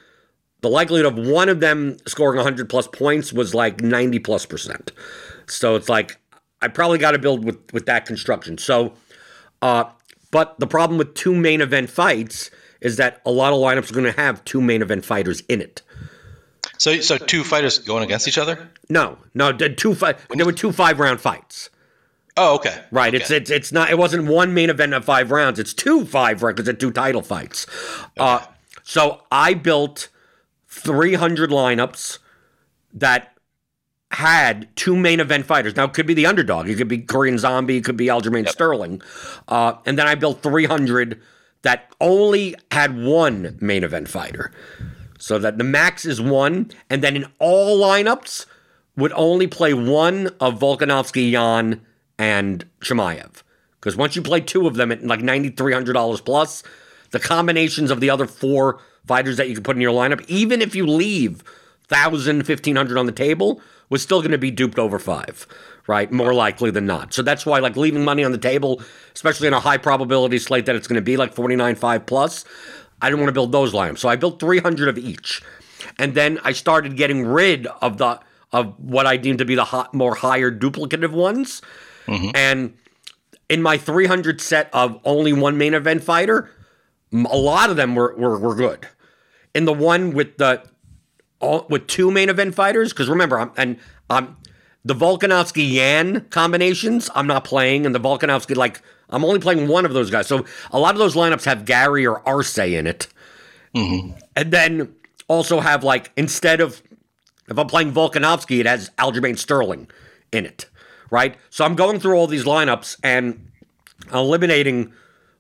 the 0.61 0.69
likelihood 0.69 1.07
of 1.07 1.27
one 1.27 1.49
of 1.49 1.61
them 1.61 1.97
scoring 2.07 2.37
100 2.37 2.69
plus 2.69 2.87
points 2.89 3.33
was 3.33 3.55
like 3.55 3.81
90 3.81 4.19
plus 4.21 4.47
percent. 4.47 4.93
So 5.47 5.77
it's 5.77 5.89
like 5.89 6.19
I 6.61 6.69
probably 6.69 6.99
got 6.99 7.13
to 7.13 7.19
build 7.19 7.45
with 7.45 7.59
with 7.73 7.87
that 7.87 8.07
construction. 8.07 8.59
So, 8.59 8.95
uh, 9.63 9.85
but 10.31 10.59
the 10.59 10.67
problem 10.67 10.99
with 10.99 11.15
two 11.15 11.35
main 11.35 11.61
event 11.61 11.91
fights 11.91 12.51
is 12.81 12.97
that 12.97 13.21
a 13.25 13.31
lot 13.31 13.53
of 13.53 13.59
lineups 13.59 13.91
are 13.91 13.95
going 13.95 14.13
to 14.13 14.21
have 14.21 14.45
two 14.45 14.61
main 14.61 14.83
event 14.83 15.05
fighters 15.05 15.41
in 15.49 15.61
it. 15.61 15.83
So, 16.79 17.01
so 17.01 17.19
two 17.19 17.43
fighters 17.43 17.79
going 17.81 18.05
against 18.05 18.29
each 18.29 18.39
other? 18.39 18.71
No, 18.89 19.19
no, 19.35 19.53
two 19.53 19.95
five. 19.95 20.25
There 20.31 20.47
were 20.47 20.53
two 20.53 20.73
five 20.73 21.01
round 21.01 21.21
fights. 21.21 21.71
Oh, 22.37 22.55
okay. 22.55 22.85
Right. 22.93 23.13
Okay. 23.13 23.23
It's 23.23 23.31
it's 23.31 23.51
it's 23.51 23.73
not. 23.73 23.91
It 23.91 23.99
wasn't 23.99 24.27
one 24.29 24.55
main 24.55 24.71
event 24.71 24.95
of 24.95 25.05
five 25.05 25.33
rounds. 25.33 25.59
It's 25.59 25.75
two 25.75 26.05
five 26.05 26.43
rounds 26.43 26.57
because 26.57 26.69
it's 26.69 26.81
two 26.81 26.93
title 26.93 27.23
fights. 27.23 27.67
Uh, 28.17 28.45
so 28.85 29.23
I 29.33 29.55
built 29.55 30.09
three 30.69 31.15
hundred 31.15 31.51
lineups 31.51 32.19
that 32.93 33.35
had 34.11 34.69
two 34.77 34.97
main 34.97 35.21
event 35.21 35.45
fighters. 35.45 35.77
Now 35.77 35.85
it 35.85 35.93
could 35.93 36.07
be 36.07 36.15
the 36.15 36.27
underdog. 36.27 36.69
It 36.69 36.77
could 36.77 36.89
be 36.89 36.99
Korean 36.99 37.39
Zombie. 37.39 37.79
It 37.79 37.85
could 37.85 37.97
be 37.97 38.07
Aljamain 38.07 38.49
Sterling. 38.49 39.03
Uh, 39.49 39.75
and 39.85 39.99
then 39.99 40.07
I 40.07 40.15
built 40.15 40.43
three 40.43 40.65
hundred 40.67 41.21
that 41.63 41.93
only 42.01 42.55
had 42.71 42.97
one 42.97 43.59
main 43.61 43.85
event 43.85 44.09
fighter. 44.09 44.53
So 45.19 45.39
that 45.41 45.59
the 45.59 45.65
max 45.65 46.05
is 46.05 46.21
one, 46.21 46.71
and 46.89 47.03
then 47.03 47.17
in 47.17 47.27
all 47.41 47.79
lineups 47.81 48.47
would 48.97 49.13
only 49.13 49.49
play 49.49 49.75
one 49.75 50.29
of 50.41 50.61
Volkanovski, 50.61 51.33
Yan, 51.33 51.85
and 52.19 52.65
Chimaev. 52.81 53.43
Because 53.81 53.97
once 53.97 54.15
you 54.15 54.23
play 54.23 54.41
two 54.41 54.67
of 54.67 54.75
them 54.75 54.93
at 54.93 55.05
like 55.05 55.21
ninety 55.21 55.51
three 55.51 55.73
hundred 55.73 55.95
dollars 55.95 56.21
plus, 56.21 56.63
the 57.11 57.19
combinations 57.19 57.91
of 57.91 58.01
the 58.01 58.11
other 58.11 58.27
four 58.27 58.81
fighters 59.09 59.37
that 59.39 59.49
you 59.49 59.55
can 59.55 59.65
put 59.65 59.77
in 59.77 59.83
your 59.83 59.93
lineup, 59.93 60.25
even 60.29 60.63
if 60.63 60.75
you 60.75 60.87
leave 60.87 61.43
thousand, 61.89 62.45
fifteen 62.45 62.77
hundred 62.77 62.99
on 62.99 63.07
the 63.07 63.13
table, 63.13 63.61
was 63.89 64.03
still 64.03 64.21
going 64.21 64.33
to 64.33 64.39
be 64.39 64.51
duped 64.51 64.79
over 64.79 64.99
five, 64.99 65.47
right? 65.87 66.13
More 66.13 66.35
likely 66.35 66.71
than 66.71 66.87
not. 66.87 67.13
So 67.13 67.23
that's 67.23 67.45
why 67.45 67.59
like 67.59 67.77
leaving 67.77 68.05
money 68.05 68.23
on 68.23 68.33
the 68.33 68.39
table, 68.39 68.83
especially 69.15 69.49
in 69.49 69.55
a 69.55 69.61
high 69.61 69.79
probability 69.79 70.39
slate 70.39 70.67
that 70.67 70.77
it's 70.77 70.87
going 70.87 70.97
to 70.97 71.03
be 71.03 71.17
like 71.17 71.35
forty 71.35 71.57
nine 71.57 71.75
five 71.75 72.07
plus. 72.07 72.45
I 73.01 73.09
didn't 73.09 73.21
want 73.21 73.29
to 73.29 73.35
build 73.35 73.53
those 73.53 73.73
lineups. 73.73 73.99
So 73.99 74.09
I 74.09 74.17
built 74.17 74.41
300 74.41 74.89
of 74.89 74.99
each. 74.99 75.43
And 75.99 76.15
then 76.15 76.39
I 76.43 76.53
started 76.53 76.97
getting 76.97 77.27
rid 77.27 77.67
of 77.81 77.99
the 77.99 78.21
of 78.51 78.75
what 78.79 79.07
I 79.07 79.19
deemed 79.19 79.39
to 79.41 79.45
be 79.45 79.55
the 79.55 79.65
hot, 79.65 79.93
more 79.93 80.15
higher 80.15 80.51
duplicative 80.51 81.11
ones. 81.11 81.61
Mm-hmm. 82.07 82.31
And 82.35 82.75
in 83.49 83.63
my 83.63 83.77
300 83.77 84.41
set 84.41 84.71
of 84.73 84.99
only 85.05 85.35
one 85.35 85.59
main 85.59 85.75
event 85.75 86.03
fighter, 86.03 86.51
a 87.13 87.37
lot 87.37 87.71
of 87.71 87.77
them 87.77 87.95
were 87.95 88.15
were, 88.17 88.39
were 88.39 88.55
good. 88.55 88.89
In 89.55 89.65
the 89.65 89.73
one 89.73 90.13
with 90.13 90.37
the 90.37 90.63
all, 91.41 91.67
with 91.69 91.87
two 91.87 92.11
main 92.11 92.29
event 92.29 92.55
fighters, 92.55 92.93
because 92.93 93.09
remember, 93.09 93.39
I'm 93.39 93.53
and 93.57 93.79
I'm 94.11 94.37
the 94.85 94.95
Volkanovski 94.95 95.73
Yan 95.73 96.27
combinations. 96.31 97.11
I'm 97.15 97.27
not 97.27 97.45
playing, 97.45 97.87
and 97.87 97.95
the 97.95 98.01
Volkanovski 98.01 98.57
like 98.57 98.83
I'm 99.11 99.25
only 99.25 99.41
playing 99.41 99.69
one 99.69 99.85
of 99.85 99.93
those 99.93 100.11
guys. 100.11 100.27
So 100.27 100.45
a 100.71 100.79
lot 100.79 100.95
of 100.95 100.99
those 100.99 101.15
lineups 101.15 101.45
have 101.45 101.65
Garry 101.65 102.07
or 102.07 102.27
Arce 102.29 102.59
in 102.59 102.87
it, 102.87 103.09
mm-hmm. 103.75 104.17
and 104.37 104.53
then 104.53 104.95
also 105.29 105.61
have 105.61 105.85
like 105.85 106.13
instead 106.17 106.61
of 106.61 106.83
if 107.49 107.59
I'm 107.59 107.67
playing 107.67 107.93
Volkanovski, 107.93 108.61
it 108.61 108.67
has 108.67 108.91
Aljamain 108.99 109.39
Sterling 109.39 109.89
in 110.33 110.45
it, 110.45 110.69
right? 111.11 111.37
So 111.51 111.65
I'm 111.65 111.75
going 111.75 112.01
through 112.01 112.15
all 112.15 112.27
these 112.27 112.45
lineups 112.45 112.99
and 113.03 113.51
eliminating 114.13 114.93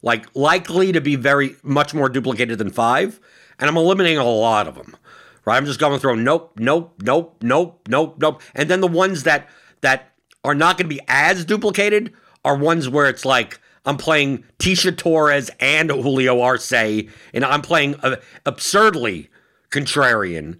like 0.03 0.27
likely 0.35 0.93
to 0.93 1.00
be 1.00 1.17
very 1.17 1.57
much 1.62 1.95
more 1.95 2.09
duplicated 2.09 2.59
than 2.59 2.71
five, 2.71 3.21
and 3.59 3.69
I'm 3.69 3.77
eliminating 3.77 4.19
a 4.19 4.25
lot 4.25 4.67
of 4.69 4.75
them. 4.75 4.97
Right? 5.45 5.57
I'm 5.57 5.67
just 5.67 5.81
going 5.81 5.99
through 5.99 6.17
nope, 6.17 6.53
nope, 6.59 6.95
nope, 7.03 7.37
nope, 7.43 7.88
nope, 7.88 8.17
nope, 8.19 8.43
and 8.55 8.69
then 8.69 8.81
the 8.81 8.87
ones 8.88 9.23
that 9.23 9.49
that 9.81 10.12
are 10.45 10.55
not 10.55 10.77
going 10.77 10.88
to 10.88 10.95
be 10.95 11.00
as 11.09 11.45
duplicated 11.45 12.12
are 12.45 12.57
ones 12.57 12.88
where 12.88 13.09
it's 13.09 13.25
like 13.25 13.61
I'm 13.87 13.97
playing 13.97 14.45
Tecia 14.59 14.97
Torres 14.97 15.50
and 15.61 15.91
Julio 15.91 16.41
Arce, 16.43 16.73
and 16.73 17.09
I'm 17.45 17.62
playing 17.62 17.95
uh, 18.03 18.17
absurdly 18.45 19.31
contrarian, 19.71 20.59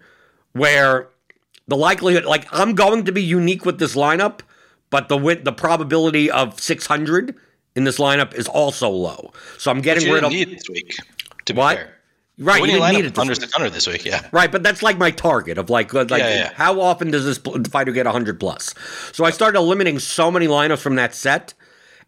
where 0.52 1.09
the 1.67 1.76
likelihood, 1.76 2.25
like 2.25 2.47
I'm 2.50 2.75
going 2.75 3.05
to 3.05 3.12
be 3.12 3.23
unique 3.23 3.67
with 3.67 3.78
this 3.78 3.95
lineup, 3.95 4.40
but 4.88 5.09
the 5.09 5.40
the 5.43 5.52
probability 5.52 6.31
of 6.31 6.59
600 6.59 7.35
in 7.76 7.85
this 7.85 7.99
lineup 7.99 8.35
is 8.35 8.49
also 8.49 8.88
low. 8.88 9.33
So 9.59 9.71
I'm 9.71 9.83
getting 9.83 10.11
rid 10.11 10.25
of 10.25 10.33
need 10.33 10.50
this 10.50 10.69
week. 10.71 10.97
To 11.45 11.52
be 11.55 11.59
What? 11.59 11.76
fair. 11.76 11.98
Right. 12.38 12.61
You 12.61 12.66
didn't 12.66 12.92
need 12.92 13.04
it. 13.04 13.18
under 13.18 13.35
This, 13.35 13.42
600 13.42 13.71
this 13.71 13.87
week, 13.87 14.04
yeah. 14.04 14.26
right, 14.33 14.50
but 14.50 14.62
that's 14.62 14.83
like 14.83 14.99
my 14.99 15.11
target 15.11 15.59
of 15.59 15.71
like, 15.71 15.95
uh, 15.95 16.07
like 16.09 16.21
Yeah, 16.21 16.28
yeah. 16.35 16.52
how 16.54 16.80
often 16.80 17.11
does 17.11 17.25
this 17.25 17.38
fighter 17.68 17.92
get 17.92 18.07
100 18.07 18.38
plus? 18.40 18.75
So 19.12 19.25
I 19.25 19.30
started 19.30 19.59
eliminating 19.59 19.99
so 19.99 20.30
many 20.30 20.47
lineups 20.47 20.78
from 20.78 20.97
that 20.97 21.14
set, 21.14 21.54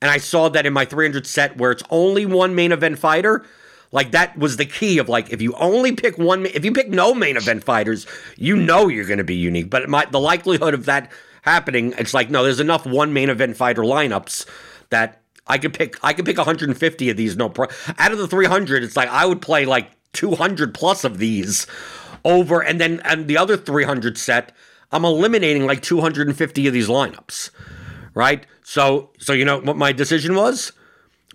and 0.00 0.10
I 0.10 0.18
saw 0.18 0.48
that 0.48 0.66
in 0.66 0.72
my 0.72 0.84
300 0.84 1.26
set 1.26 1.56
where 1.56 1.70
it's 1.72 1.82
only 1.90 2.26
one 2.26 2.54
main 2.54 2.72
event 2.72 2.98
fighter. 2.98 3.44
Like 3.92 4.12
that 4.12 4.38
was 4.38 4.56
the 4.56 4.66
key 4.66 4.98
of 4.98 5.08
like 5.08 5.30
if 5.32 5.42
you 5.42 5.52
only 5.54 5.92
pick 5.92 6.16
one, 6.16 6.46
if 6.46 6.64
you 6.64 6.72
pick 6.72 6.88
no 6.88 7.12
main 7.12 7.36
event 7.36 7.64
fighters, 7.64 8.06
you 8.36 8.54
know 8.56 8.86
you're 8.88 9.04
going 9.04 9.18
to 9.18 9.24
be 9.24 9.34
unique. 9.34 9.68
But 9.68 9.88
my, 9.88 10.04
the 10.04 10.20
likelihood 10.20 10.74
of 10.74 10.84
that 10.86 11.10
happening, 11.42 11.92
it's 11.98 12.14
like 12.14 12.30
no, 12.30 12.44
there's 12.44 12.60
enough 12.60 12.86
one 12.86 13.12
main 13.12 13.28
event 13.30 13.56
fighter 13.56 13.82
lineups 13.82 14.46
that 14.90 15.22
I 15.46 15.58
could 15.58 15.74
pick. 15.74 15.96
I 16.04 16.12
could 16.12 16.24
pick 16.24 16.36
150 16.36 17.10
of 17.10 17.16
these. 17.16 17.36
No, 17.36 17.48
pro- 17.48 17.66
out 17.98 18.12
of 18.12 18.18
the 18.18 18.28
300, 18.28 18.84
it's 18.84 18.96
like 18.96 19.08
I 19.08 19.26
would 19.26 19.42
play 19.42 19.66
like 19.66 19.90
200 20.12 20.74
plus 20.74 21.04
of 21.04 21.18
these 21.18 21.66
over, 22.24 22.62
and 22.62 22.80
then 22.80 23.00
and 23.04 23.28
the 23.28 23.36
other 23.36 23.56
300 23.56 24.18
set, 24.18 24.52
I'm 24.92 25.04
eliminating 25.04 25.66
like 25.66 25.82
250 25.82 26.66
of 26.66 26.72
these 26.72 26.88
lineups, 26.88 27.50
right? 28.14 28.46
So 28.62 29.10
so 29.18 29.32
you 29.32 29.44
know 29.44 29.60
what 29.60 29.76
my 29.76 29.92
decision 29.92 30.34
was? 30.34 30.72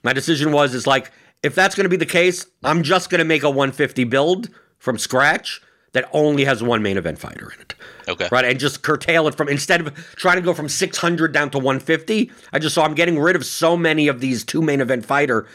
My 0.03 0.13
decision 0.13 0.51
was 0.51 0.73
is 0.73 0.85
like 0.85 1.11
if 1.43 1.55
that's 1.55 1.75
going 1.75 1.85
to 1.85 1.89
be 1.89 1.97
the 1.97 2.05
case, 2.05 2.45
I'm 2.63 2.83
just 2.83 3.09
going 3.09 3.19
to 3.19 3.25
make 3.25 3.43
a 3.43 3.49
150 3.49 4.03
build 4.05 4.49
from 4.77 4.97
scratch 4.97 5.61
that 5.93 6.09
only 6.11 6.43
has 6.43 6.61
one 6.61 6.83
main 6.83 6.97
event 6.97 7.17
fighter 7.19 7.51
in 7.53 7.61
it. 7.61 7.75
Okay. 8.07 8.27
Right, 8.31 8.45
and 8.45 8.59
just 8.59 8.83
curtail 8.83 9.27
it 9.27 9.35
from 9.35 9.47
instead 9.47 9.81
of 9.81 9.95
trying 10.15 10.35
to 10.35 10.41
go 10.41 10.53
from 10.53 10.67
600 10.67 11.31
down 11.31 11.49
to 11.51 11.57
150. 11.57 12.31
I 12.51 12.59
just 12.59 12.75
saw 12.75 12.83
I'm 12.83 12.93
getting 12.93 13.17
rid 13.17 13.35
of 13.35 13.45
so 13.45 13.77
many 13.77 14.07
of 14.07 14.19
these 14.19 14.43
two 14.43 14.61
main 14.61 14.81
event 14.81 15.05
fighter 15.05 15.47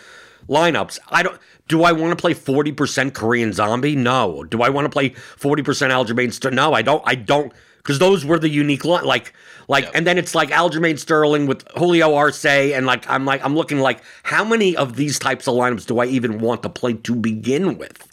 lineups. 0.49 0.99
I 1.09 1.23
don't. 1.23 1.39
Do 1.71 1.85
I 1.85 1.93
want 1.93 2.11
to 2.11 2.21
play 2.21 2.35
40% 2.35 3.15
Korean 3.15 3.53
Zombie? 3.53 3.95
No. 3.95 4.43
Do 4.45 4.61
I 4.62 4.69
want 4.71 4.87
to 4.87 4.91
play 4.91 5.11
40% 5.11 5.62
Aljamain 5.65 6.33
Sterling? 6.33 6.57
No, 6.57 6.73
I 6.75 6.83
don't. 6.83 7.03
I 7.07 7.15
don't 7.15 7.53
because 7.79 7.99
those 8.00 8.25
were 8.25 8.39
the 8.41 8.49
unique 8.49 8.85
line. 8.85 9.05
Like, 9.05 9.33
like, 9.69 9.85
Yep. 9.85 9.93
and 9.95 10.07
then 10.07 10.19
it's 10.19 10.35
like 10.35 10.50
Aljamain 10.50 10.99
Sterling 10.99 11.47
with 11.47 11.65
Julio 11.79 12.15
Arce, 12.17 12.45
and 12.45 12.87
like 12.87 13.09
I'm 13.09 13.25
like 13.25 13.43
I'm 13.45 13.55
looking 13.55 13.79
like 13.79 14.03
how 14.25 14.45
many 14.45 14.77
of 14.77 14.97
these 14.97 15.19
types 15.19 15.47
of 15.47 15.55
lineups 15.55 15.87
do 15.87 16.00
I 16.00 16.07
even 16.07 16.41
want 16.41 16.62
to 16.65 16.69
play 16.69 16.95
to 16.95 17.15
begin 17.15 17.79
with? 17.79 18.07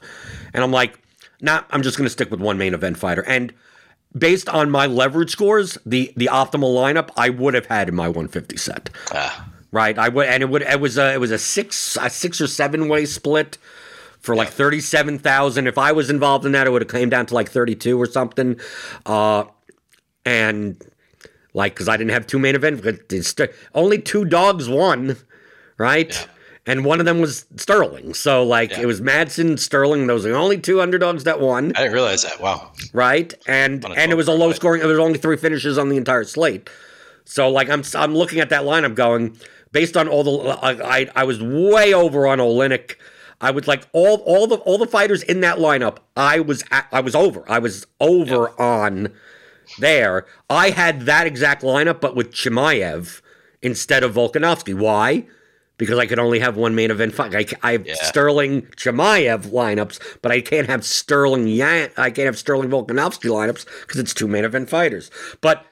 And 0.54 0.64
I'm 0.64 0.72
like, 0.72 1.00
nah, 1.42 1.64
I'm 1.72 1.82
just 1.82 1.98
going 1.98 2.06
to 2.06 2.12
stick 2.12 2.30
with 2.30 2.40
one 2.40 2.58
main 2.60 2.74
event 2.76 2.98
fighter. 3.00 3.24
And 3.28 3.54
based 4.18 4.48
on 4.50 4.70
my 4.70 4.86
leverage 4.86 5.32
scores, 5.32 5.80
the 5.84 6.14
the 6.16 6.30
optimal 6.32 6.76
lineup 6.76 7.10
I 7.18 7.30
would 7.30 7.56
have 7.56 7.66
had 7.66 7.90
in 7.90 7.96
my 7.96 8.08
150 8.08 8.56
set. 8.58 8.92
Ah, 9.12 9.50
Right, 9.72 9.98
I 9.98 10.08
would, 10.10 10.28
and 10.28 10.42
it 10.44 10.50
would. 10.50 10.62
It 10.62 10.80
was 10.80 10.98
a 10.98 11.14
it 11.14 11.20
was 11.20 11.32
a 11.32 11.38
six 11.38 11.98
a 12.02 12.10
six 12.10 12.40
or 12.40 12.48
seven 12.48 12.88
way 12.88 13.06
split 13.06 13.58
for 14.22 14.34
like 14.36 14.50
thirty 14.50 14.80
seven 14.80 15.20
thousand. 15.20 15.68
If 15.68 15.78
I 15.78 15.92
was 15.92 16.10
involved 16.10 16.46
in 16.46 16.54
that, 16.54 16.68
it 16.68 16.70
would 16.70 16.82
have 16.82 16.90
came 16.92 17.10
down 17.10 17.26
to 17.28 17.34
like 17.34 17.50
thirty 17.50 17.76
two 17.76 18.00
or 18.02 18.06
something. 18.06 18.60
Uh, 19.06 19.44
and 20.26 20.82
like 21.54 21.74
because 21.74 21.88
I 21.90 21.98
didn't 21.98 22.12
have 22.12 22.28
two 22.28 22.40
main 22.40 22.56
event, 22.56 22.82
but 22.84 23.12
st- 23.24 23.52
only 23.76 24.00
two 24.02 24.26
dogs 24.26 24.70
won, 24.70 25.18
right? 25.78 26.28
And 26.66 26.84
one 26.84 27.00
of 27.00 27.06
them 27.06 27.22
was 27.22 27.46
Sterling. 27.56 28.14
So 28.14 28.44
like 28.44 28.72
Yeah. 28.72 28.82
it 28.82 28.86
was 28.86 29.00
Madsen, 29.02 29.58
Sterling. 29.58 30.08
Those 30.08 30.26
are 30.26 30.30
the 30.30 30.36
only 30.36 30.58
two 30.60 30.82
underdogs 30.82 31.24
that 31.24 31.40
won 31.40 31.72
I 31.76 31.82
didn't 31.84 31.94
realize 31.94 32.24
that. 32.24 32.40
Wow. 32.42 32.72
right? 32.94 33.34
And 33.48 33.86
and 33.86 34.12
it 34.12 34.16
was 34.16 34.28
a 34.28 34.34
low 34.34 34.52
scoring. 34.52 34.80
there 34.80 34.90
was 34.90 35.00
only 35.00 35.18
three 35.20 35.38
finishes 35.38 35.78
on 35.78 35.90
the 35.90 35.98
entire 35.98 36.24
slate. 36.26 36.70
So 37.26 37.50
like 37.50 37.70
I'm 37.70 37.84
I'm 37.96 38.14
looking 38.16 38.40
at 38.40 38.50
that 38.50 38.64
lineup 38.64 38.96
going 38.96 39.38
based 39.72 39.98
on 39.98 40.08
all 40.08 40.24
the 40.24 40.50
I 40.62 41.10
I, 41.16 41.24
was 41.24 41.42
way 41.42 41.94
over 41.94 42.28
on 42.28 42.40
Oleinik. 42.40 42.96
I 43.40 43.52
was 43.52 43.68
like 43.68 43.88
all 43.94 44.18
all 44.26 44.48
the 44.48 44.56
all 44.58 44.78
the 44.78 44.88
fighters 44.88 45.24
in 45.24 45.42
that 45.42 45.58
lineup. 45.58 45.98
I 46.16 46.40
was 46.40 46.64
at, 46.72 46.88
I 46.92 47.02
was 47.02 47.16
over. 47.16 47.44
I 47.50 47.60
was 47.60 47.86
over 48.00 48.60
on 48.60 49.14
there. 49.80 50.26
I 50.50 50.72
had 50.72 51.02
that 51.02 51.28
exact 51.28 51.62
lineup, 51.62 52.02
but 52.02 52.16
with 52.16 52.32
Chimaev 52.32 53.22
instead 53.62 54.04
of 54.04 54.14
Volkanovski. 54.16 54.74
Why? 54.74 55.26
Because 55.78 56.00
I 56.00 56.08
could 56.08 56.18
only 56.18 56.40
have 56.40 56.58
one 56.58 56.74
main 56.74 56.90
event 56.90 57.14
fight. 57.14 57.36
I, 57.36 57.46
I 57.62 57.74
have 57.74 57.86
Yeah. 57.86 57.94
Sterling 58.02 58.64
Chimaev 58.78 59.48
lineups, 59.52 60.00
but 60.24 60.32
I 60.32 60.42
can't 60.42 60.68
have 60.68 60.84
Sterling 60.84 61.48
Yan. 61.48 61.92
I 61.98 62.10
can't 62.10 62.26
have 62.26 62.38
Sterling 62.38 62.70
Volkanovski 62.70 63.30
lineups 63.30 63.66
because 63.82 64.00
it's 64.00 64.14
two 64.14 64.28
main 64.28 64.44
event 64.46 64.70
fighters. 64.72 65.12
But 65.42 65.64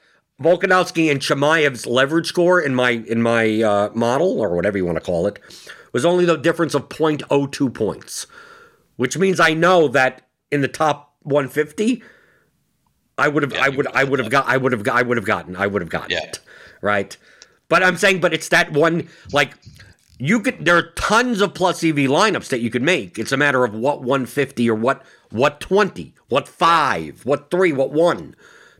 Volkanovski 0.42 1.10
and 1.10 1.20
Chimaev's 1.20 1.86
leverage 1.86 2.26
score 2.26 2.60
in 2.60 2.74
my 2.74 2.90
in 2.90 3.22
my 3.22 3.62
uh, 3.62 3.90
model 3.94 4.40
or 4.40 4.54
whatever 4.54 4.76
you 4.76 4.84
want 4.84 4.96
to 4.96 5.04
call 5.04 5.26
it 5.26 5.38
was 5.92 6.04
only 6.04 6.26
the 6.26 6.36
difference 6.36 6.74
of 6.74 6.88
0.02 6.90 7.72
points, 7.72 8.26
which 8.96 9.16
means 9.16 9.40
I 9.40 9.54
know 9.54 9.88
that 9.88 10.22
in 10.52 10.60
the 10.60 10.68
top 10.68 11.14
150, 11.22 12.02
I 13.16 13.28
would 13.28 13.42
have, 13.44 13.54
I 13.54 13.70
would, 13.70 13.86
I 13.86 14.04
would 14.04 14.18
have 14.18 14.28
got, 14.28 14.46
I 14.46 14.58
would 14.58 14.72
have, 14.72 14.86
I 14.88 15.00
would 15.00 15.16
have 15.16 15.24
gotten, 15.24 15.56
I 15.56 15.66
would 15.66 15.80
have 15.80 15.88
gotten 15.88 16.10
Yeah. 16.10 16.24
it, 16.24 16.38
right? 16.82 17.16
But 17.68 17.82
I'm 17.82 17.96
saying, 17.96 18.20
but 18.20 18.34
it's 18.34 18.50
that 18.50 18.72
one, 18.72 19.08
like, 19.32 19.54
you 20.18 20.40
could 20.40 20.64
there 20.64 20.76
are 20.76 20.90
tons 20.92 21.40
of 21.40 21.54
plus 21.54 21.82
EV 21.82 21.96
lineups 21.96 22.48
that 22.48 22.60
you 22.60 22.68
could 22.70 22.82
make. 22.82 23.18
It's 23.18 23.32
a 23.32 23.36
matter 23.38 23.64
of 23.64 23.74
what 23.74 24.00
150 24.02 24.68
or 24.68 24.74
what 24.74 25.02
what 25.30 25.60
20, 25.60 26.14
what 26.28 26.46
5, 26.46 27.24
what 27.24 27.50
3, 27.50 27.72
what 27.72 27.90
1 27.90 28.34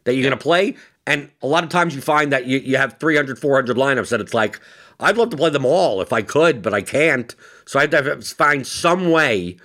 that 0.05 0.15
you're 0.15 0.23
going 0.23 0.31
to 0.39 0.43
play. 0.43 0.77
And 1.07 1.31
a 1.41 1.47
lot 1.47 1.63
of 1.63 1.71
times 1.71 1.95
you 1.95 2.01
find 2.01 2.33
that 2.33 2.47
you, 2.47 2.59
you 2.59 2.77
have 2.77 2.99
300, 2.99 3.39
400 3.39 3.77
lineups 3.77 4.09
that 4.09 4.21
it's 4.21 4.35
like, 4.35 4.61
I'd 4.99 5.17
love 5.17 5.31
to 5.31 5.37
play 5.37 5.51
them 5.51 5.65
all 5.65 6.01
if 6.01 6.13
I 6.13 6.23
could, 6.23 6.63
but 6.63 6.75
I 6.75 6.83
can't. 6.83 7.35
So 7.65 7.79
I 7.79 7.83
have 7.83 7.91
to 7.91 8.21
find 8.23 8.67
some 8.67 9.11
way 9.11 9.57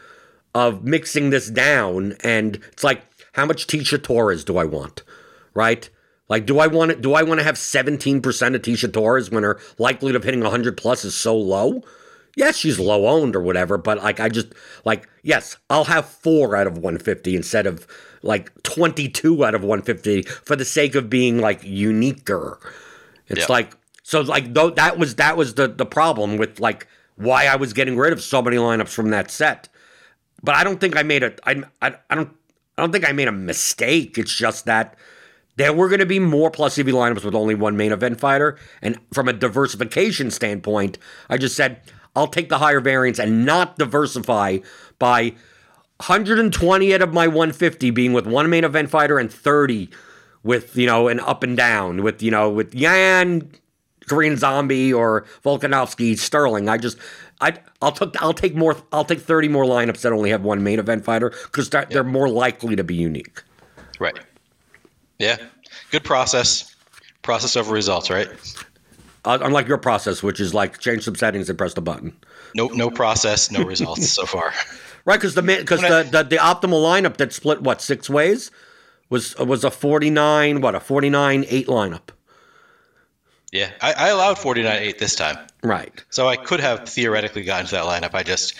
of 0.54 0.84
mixing 0.84 1.30
this 1.30 1.50
down. 1.50 2.16
And 2.24 2.58
it's 2.72 2.84
like, 2.84 3.02
how 3.34 3.46
much 3.46 3.68
Tecia 3.68 4.02
Torres 4.02 4.44
do 4.44 4.58
I 4.58 4.66
want? 4.66 5.04
Right? 5.54 5.90
Like, 6.30 6.46
do 6.46 6.60
I 6.60 6.68
want 6.68 6.92
it? 6.92 7.02
Do 7.02 7.14
I 7.14 7.24
want 7.24 7.40
to 7.40 7.44
have 7.44 7.56
17% 7.56 8.18
of 8.56 8.62
Tecia 8.62 8.94
Torres 8.94 9.32
when 9.32 9.44
her 9.44 9.60
likelihood 9.78 10.16
of 10.16 10.24
hitting 10.24 10.42
100 10.42 10.78
plus 10.78 11.04
is 11.04 11.16
so 11.16 11.36
low? 11.36 11.84
Yes, 12.36 12.56
she's 12.56 12.80
low 12.80 13.08
owned 13.08 13.36
or 13.36 13.42
whatever, 13.42 13.78
but 13.78 13.98
like, 13.98 14.20
I 14.20 14.30
just, 14.30 14.54
like, 14.86 15.08
yes, 15.24 15.58
I'll 15.70 15.86
have 15.86 16.06
four 16.06 16.56
out 16.56 16.68
of 16.68 16.78
150 16.78 17.36
instead 17.36 17.68
of 17.68 17.86
like 18.24 18.52
22 18.64 19.44
out 19.44 19.56
of 19.56 19.64
150 19.64 20.22
for 20.24 20.56
the 20.56 20.66
sake 20.66 20.96
of 20.96 21.10
being 21.10 21.40
like 21.40 21.64
uniquer. 21.64 22.60
It's 23.28 23.42
yeah. 23.42 23.46
like, 23.50 23.76
so 24.04 24.22
like, 24.22 24.54
though 24.54 24.70
that 24.72 24.98
was, 24.98 25.16
that 25.16 25.36
was 25.36 25.56
the, 25.56 25.68
the 25.68 25.86
problem 25.86 26.38
with 26.38 26.60
like 26.60 26.88
why 27.16 27.48
I 27.48 27.56
was 27.58 27.74
getting 27.74 27.98
rid 27.98 28.14
of 28.14 28.22
so 28.22 28.42
many 28.42 28.58
lineups 28.58 28.94
from 28.94 29.10
that 29.10 29.30
set. 29.30 29.68
But 30.44 30.56
I 30.56 30.64
don't 30.64 30.80
think 30.80 30.96
I 30.96 31.04
made 31.04 31.24
a, 31.24 31.34
I, 31.46 31.64
I, 31.82 31.96
I 32.10 32.16
don't, 32.16 32.32
I 32.78 32.82
don't 32.82 32.92
think 32.92 33.08
I 33.08 33.12
made 33.12 33.28
a 33.28 33.34
mistake. 33.34 34.18
It's 34.18 34.34
just 34.34 34.66
that, 34.66 34.98
there 35.58 35.74
were 35.74 35.90
going 35.90 36.00
to 36.00 36.06
be 36.06 36.20
more 36.20 36.50
plus 36.50 36.78
EV 36.78 36.88
lineups 36.88 37.24
with 37.24 37.36
only 37.36 37.56
one 37.56 37.78
main 37.78 37.92
event 37.92 38.20
fighter. 38.20 38.58
And 38.82 38.98
from 39.14 39.28
a 39.28 39.34
diversification 39.34 40.32
standpoint, 40.32 40.98
I 41.30 41.38
just 41.38 41.56
said, 41.56 41.82
I'll 42.15 42.27
take 42.27 42.50
the 42.50 42.58
higher 42.58 42.80
variance 42.80 43.20
and 43.20 43.46
not 43.46 43.77
diversify 43.77 44.60
by 45.00 45.34
120 45.98 46.94
out 46.94 47.01
of 47.01 47.13
my 47.13 47.27
150 47.27 47.91
being 47.91 48.13
with 48.13 48.25
one 48.25 48.50
main 48.50 48.63
event 48.63 48.89
fighter 48.89 49.20
and 49.20 49.32
30 49.32 49.89
with, 50.44 50.75
you 50.75 50.88
know, 50.88 51.08
an 51.08 51.20
up 51.20 51.44
and 51.44 51.56
down 51.56 52.03
with, 52.03 52.24
you 52.24 52.32
know, 52.32 52.50
with 52.50 52.74
Yan, 52.74 53.50
Korean 54.08 54.36
Zombie 54.36 54.91
or 54.91 55.25
Volkanovski, 55.46 56.18
Sterling. 56.18 56.68
I 56.68 56.77
just, 56.77 56.98
I, 57.39 57.53
I'll 57.82 57.91
take, 57.91 58.22
I'll 58.22 58.34
take 58.34 58.56
more, 58.56 58.75
I'll 58.91 59.06
take 59.06 59.22
30 59.22 59.48
more 59.48 59.63
lineups 59.63 60.01
that 60.01 60.12
only 60.12 60.32
have 60.32 60.44
one 60.44 60.63
main 60.63 60.80
event 60.80 61.06
fighter 61.06 61.30
because 61.30 61.70
they're, 61.70 61.86
they're 61.86 62.03
more 62.03 62.27
likely 62.27 62.75
to 62.75 62.84
be 62.84 62.96
unique. 62.96 63.44
Right. 64.00 64.18
Yeah, 65.20 65.38
good 65.91 66.03
process. 66.03 66.75
Process 67.22 67.56
over 67.56 67.72
results, 67.72 68.10
right? 68.10 68.27
Uh, 69.24 69.38
unlike 69.42 69.68
your 69.68 69.78
process, 69.78 70.24
which 70.24 70.40
is 70.40 70.54
like 70.54 70.80
change 70.80 71.04
some 71.04 71.16
settings 71.16 71.48
and 71.48 71.58
press 71.58 71.74
the 71.75 71.82
button. 71.82 72.16
No, 72.56 72.68
no 72.68 72.90
process, 72.90 73.51
no 73.51 73.63
results 73.63 74.10
so 74.10 74.25
far. 74.25 74.54
Right, 75.04 75.20
because 75.20 75.34
the 75.34 75.42
because 75.42 75.82
the, 75.82 76.08
the 76.12 76.22
the 76.22 76.36
optimal 76.36 76.84
lineup 76.84 77.18
that 77.18 77.34
split 77.34 77.63
what 77.63 77.82
six 77.82 78.08
ways 78.08 78.51
was 79.10 79.36
was 79.38 79.63
a 79.63 79.72
forty 79.72 80.12
nine 80.12 80.62
what 80.62 80.75
a 80.75 80.80
forty 80.80 81.10
nine 81.10 81.44
eight 81.50 81.66
lineup. 81.66 82.10
Yeah, 83.51 83.72
I, 83.82 83.94
I 83.94 84.08
allowed 84.10 84.38
forty 84.38 84.62
nine 84.62 84.78
eight 84.84 85.00
this 85.00 85.16
time. 85.16 85.40
Right. 85.63 85.92
So 86.12 86.28
I 86.28 86.36
could 86.36 86.60
have 86.60 86.88
theoretically 86.88 87.42
gotten 87.42 87.66
to 87.66 87.72
that 87.72 87.86
lineup. 87.86 88.13
I 88.13 88.22
just 88.22 88.54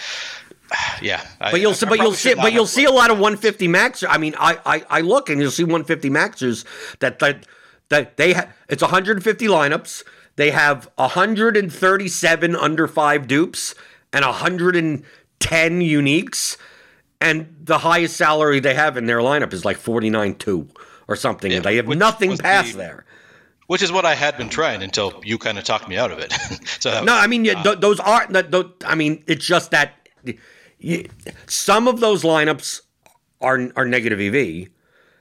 yeah, 1.02 1.26
but 1.40 1.62
you'll 1.62 1.74
see, 1.74 1.86
but 1.86 2.00
you'll 2.00 2.14
see, 2.14 2.34
but 2.34 2.54
you'll 2.54 2.66
see 2.66 2.86
a 2.86 2.92
lot 2.92 3.12
of 3.12 3.20
150 3.20 3.68
maxers. 3.68 4.08
I 4.10 4.18
mean, 4.18 4.36
I, 4.40 4.58
I, 4.66 4.84
I 4.90 5.02
look 5.02 5.30
and 5.30 5.42
you'll 5.42 5.52
see 5.52 5.64
150 5.64 6.10
maxers 6.10 6.66
that 7.00 7.20
that 7.20 7.46
that 7.90 8.18
they 8.18 8.34
have. 8.34 8.54
It's 8.70 8.82
150 8.82 9.48
lineups. 9.48 10.04
They 10.36 10.52
have 10.52 10.90
137 10.96 12.56
under 12.56 12.88
five 12.88 13.28
dupes 13.28 13.76
and 14.14 14.26
110 14.26 15.80
uniques, 15.82 16.58
and 17.20 17.56
the 17.62 17.80
highest 17.80 18.18
salary 18.18 18.60
they 18.60 18.74
have 18.74 18.98
in 18.98 19.06
their 19.06 19.20
lineup 19.20 19.54
is 19.54 19.66
like 19.66 19.78
49 19.78 20.36
two 20.36 20.68
or 21.08 21.16
something. 21.16 21.52
Yeah, 21.52 21.60
they 21.60 21.76
have 21.76 21.88
nothing 21.88 22.38
past 22.38 22.74
the, 22.74 22.78
there. 22.78 23.06
Which 23.68 23.82
is 23.82 23.92
what 23.92 24.06
I 24.06 24.16
had 24.16 24.38
been 24.38 24.50
trying 24.50 24.84
until 24.84 25.22
you 25.24 25.38
kind 25.38 25.58
of 25.58 25.64
talked 25.64 25.88
me 25.88 25.98
out 25.98 26.12
of 26.12 26.20
it. 26.20 26.34
so 26.80 27.04
no, 27.04 27.14
I 27.14 27.28
mean 27.28 27.48
uh, 27.48 27.62
th- 27.64 27.80
those 27.80 28.00
are. 28.00 28.26
Th- 28.28 28.66
I 28.86 28.96
mean, 28.96 29.24
it's 29.28 29.46
just 29.46 29.72
that 29.72 30.10
some 31.48 31.88
of 31.88 32.00
those 32.00 32.24
lineups 32.24 32.82
are 33.40 33.72
are 33.76 33.86
negative 33.86 34.20
EV, 34.20 34.70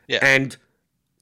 yeah. 0.08 0.18
and 0.22 0.56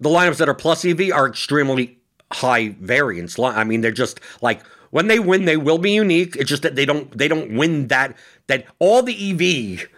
the 0.01 0.09
lineups 0.09 0.39
that 0.39 0.49
are 0.49 0.55
plus 0.55 0.85
EV 0.85 1.11
are 1.13 1.29
extremely 1.29 1.98
high 2.33 2.69
variance. 2.81 3.39
I 3.39 3.65
mean, 3.65 3.81
they're 3.81 3.93
just 3.93 4.21
like 4.43 4.63
when 4.91 5.09
they 5.09 5.19
win, 5.19 5.45
they 5.45 5.57
will 5.57 5.79
be 5.79 5.93
unique. 5.93 6.37
It's 6.37 6.49
just 6.49 6.63
that 6.63 6.75
they 6.75 6.87
don't 6.87 7.17
they 7.17 7.29
don't 7.29 7.57
win 7.57 7.89
that 7.89 8.17
that 8.47 8.67
all 8.79 9.03
the 9.03 9.33
EV 9.33 9.89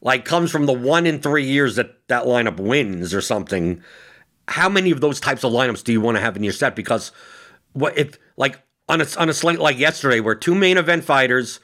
like 0.00 0.24
comes 0.24 0.50
from 0.50 0.66
the 0.66 0.72
one 0.72 1.06
in 1.06 1.20
three 1.20 1.44
years 1.44 1.76
that 1.76 2.06
that 2.08 2.24
lineup 2.24 2.58
wins 2.58 3.14
or 3.14 3.20
something. 3.20 3.82
How 4.48 4.68
many 4.68 4.90
of 4.90 5.00
those 5.00 5.20
types 5.20 5.44
of 5.44 5.52
lineups 5.52 5.82
do 5.84 5.92
you 5.92 6.00
want 6.00 6.16
to 6.16 6.20
have 6.20 6.36
in 6.36 6.44
your 6.44 6.52
set? 6.52 6.76
Because 6.76 7.12
what 7.72 7.96
if 7.96 8.18
like 8.36 8.60
on 8.88 9.00
a 9.00 9.06
on 9.18 9.28
a 9.28 9.34
slate 9.34 9.58
like 9.58 9.78
yesterday, 9.78 10.20
where 10.20 10.34
two 10.34 10.54
main 10.54 10.76
event 10.76 11.04
fighters 11.04 11.60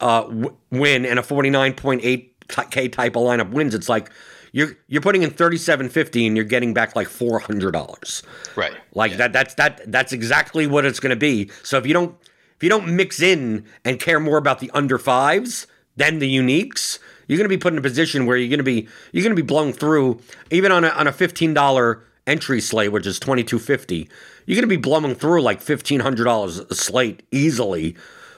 uh, 0.00 0.22
w- 0.22 0.56
win 0.70 1.04
and 1.04 1.18
a 1.18 1.22
49.8k 1.22 2.92
type 2.92 3.16
of 3.16 3.22
lineup 3.22 3.50
wins, 3.50 3.74
it's 3.74 3.88
like 3.88 4.10
you're 4.54 4.76
you're 4.86 5.02
putting 5.02 5.24
in 5.24 5.30
3750 5.30 6.28
and 6.28 6.36
you're 6.36 6.44
getting 6.44 6.72
back 6.72 6.94
like 6.94 7.08
$400. 7.08 8.22
Right. 8.54 8.72
Like 8.94 9.10
yeah. 9.10 9.16
that 9.16 9.32
that's 9.32 9.54
that 9.54 9.80
that's 9.90 10.12
exactly 10.12 10.68
what 10.68 10.84
it's 10.84 11.00
going 11.00 11.10
to 11.10 11.16
be. 11.16 11.50
So 11.64 11.76
if 11.76 11.86
you 11.86 11.92
don't 11.92 12.16
if 12.56 12.62
you 12.62 12.68
don't 12.68 12.94
mix 12.94 13.20
in 13.20 13.64
and 13.84 13.98
care 13.98 14.20
more 14.20 14.38
about 14.38 14.60
the 14.60 14.70
under 14.70 14.96
fives 14.96 15.66
than 15.96 16.20
the 16.20 16.32
uniques, 16.32 17.00
you're 17.26 17.36
going 17.36 17.50
to 17.50 17.54
be 17.54 17.58
put 17.58 17.72
in 17.72 17.80
a 17.80 17.82
position 17.82 18.26
where 18.26 18.36
you're 18.36 18.48
going 18.48 18.58
to 18.58 18.62
be 18.62 18.86
you're 19.10 19.24
going 19.24 19.34
to 19.34 19.42
be 19.42 19.46
blown 19.46 19.72
through 19.72 20.20
even 20.52 20.70
on 20.70 20.84
a 20.84 20.88
on 20.90 21.08
a 21.08 21.12
$15 21.12 22.00
entry 22.28 22.60
slate 22.60 22.92
which 22.92 23.06
is 23.06 23.18
2250 23.18 24.08
you're 24.46 24.54
going 24.54 24.62
to 24.62 24.66
be 24.68 24.76
blowing 24.76 25.14
through 25.14 25.42
like 25.42 25.60
$1500 25.60 26.70
a 26.70 26.74
slate 26.74 27.24
easily 27.32 27.96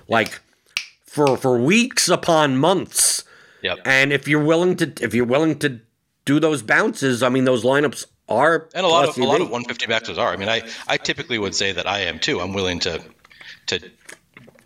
like 0.08 0.40
for 1.04 1.36
for 1.36 1.58
weeks 1.58 2.08
upon 2.08 2.56
months. 2.56 3.24
Yep. 3.62 3.78
And 3.84 4.12
if 4.12 4.26
you're 4.26 4.42
willing 4.42 4.76
to 4.76 4.92
if 5.02 5.12
you're 5.12 5.26
willing 5.26 5.58
to 5.58 5.80
do 6.26 6.38
those 6.38 6.60
bounces, 6.60 7.22
I 7.22 7.30
mean 7.30 7.44
those 7.44 7.64
lineups 7.64 8.04
are 8.28 8.68
and 8.74 8.84
a 8.84 8.88
lot 8.88 9.08
of 9.08 9.16
a 9.16 9.24
lot 9.24 9.40
of 9.40 9.48
150 9.50 9.86
bounces 9.86 10.18
are. 10.18 10.32
I 10.32 10.36
mean, 10.36 10.50
I 10.50 10.62
I 10.86 10.98
typically 10.98 11.38
would 11.38 11.54
say 11.54 11.72
that 11.72 11.86
I 11.86 12.00
am 12.00 12.18
too. 12.18 12.40
I'm 12.40 12.52
willing 12.52 12.80
to 12.80 13.02
to 13.68 13.80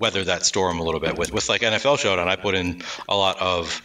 weather 0.01 0.25
that 0.25 0.45
storm 0.45 0.81
a 0.81 0.83
little 0.83 1.01
bit 1.01 1.17
with 1.17 1.33
with 1.33 1.49
like 1.49 1.61
NFL 1.61 1.99
Showdown. 1.99 2.29
I 2.29 2.35
put 2.35 2.57
in 2.57 2.83
a 3.09 3.17
lot 3.17 3.41
of 3.41 3.81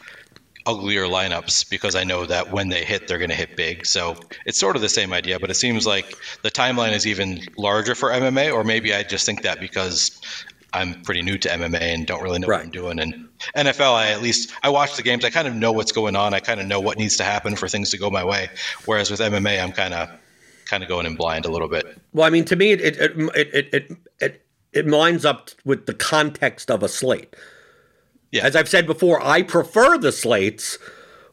uglier 0.66 1.04
lineups 1.04 1.70
because 1.70 1.96
I 1.96 2.04
know 2.04 2.26
that 2.26 2.52
when 2.52 2.70
they 2.70 2.84
hit, 2.84 3.08
they're 3.08 3.20
going 3.20 3.30
to 3.30 3.36
hit 3.36 3.56
big. 3.56 3.86
So 3.86 4.16
it's 4.46 4.60
sort 4.60 4.76
of 4.76 4.82
the 4.82 4.90
same 4.90 5.14
idea, 5.14 5.40
but 5.40 5.52
it 5.52 5.56
seems 5.56 5.86
like 5.86 6.16
the 6.42 6.50
timeline 6.50 6.94
is 6.94 7.06
even 7.06 7.40
larger 7.58 7.94
for 7.94 8.10
MMA, 8.10 8.52
or 8.52 8.64
maybe 8.64 8.94
I 8.94 9.04
just 9.04 9.28
think 9.28 9.44
that 9.44 9.60
because 9.60 10.20
I'm 10.76 11.02
pretty 11.02 11.22
new 11.22 11.38
to 11.38 11.50
MMA 11.50 11.82
and 11.82 12.06
don't 12.06 12.22
really 12.22 12.40
know 12.40 12.48
right. 12.48 12.58
what 12.58 12.66
I'm 12.66 12.72
doing. 12.72 13.00
And 13.00 13.28
NFL, 13.56 13.94
I 13.94 14.12
at 14.12 14.22
least 14.22 14.52
I 14.64 14.70
watch 14.70 14.96
the 14.96 15.04
games. 15.04 15.26
I 15.26 15.30
kind 15.30 15.48
of 15.48 15.56
know 15.56 15.72
what's 15.72 15.92
going 15.92 16.16
on. 16.16 16.34
I 16.34 16.40
kind 16.40 16.60
of 16.60 16.68
know 16.68 16.80
what 16.80 16.98
needs 16.98 17.18
to 17.18 17.24
happen 17.24 17.56
for 17.56 17.68
things 17.68 17.90
to 17.92 17.98
go 17.98 18.10
my 18.10 18.24
way. 18.24 18.50
Whereas 18.86 19.10
with 19.10 19.20
MMA, 19.20 19.62
I'm 19.62 19.72
kind 19.72 19.94
of 19.94 20.10
kind 20.66 20.84
of 20.84 20.90
going 20.90 21.06
in 21.06 21.16
blind 21.16 21.46
a 21.46 21.52
little 21.52 21.68
bit. 21.68 22.00
Well, 22.14 22.26
I 22.26 22.30
mean, 22.30 22.46
to 22.46 22.56
me, 22.56 22.72
it 22.72 22.82
it 22.82 22.98
it 23.00 23.30
it 23.36 23.74
it 23.74 23.98
it, 24.20 24.46
it 24.74 24.88
lines 24.88 25.26
up 25.26 25.50
with 25.64 25.86
the 25.86 25.94
context 25.94 26.70
of 26.70 26.84
a 26.84 26.90
slate. 26.90 27.36
Yeah. 28.32 28.46
As 28.46 28.56
I've 28.56 28.70
said 28.70 28.86
before, 28.86 29.26
I 29.26 29.44
prefer 29.44 29.98
the 29.98 30.12
slates 30.12 30.78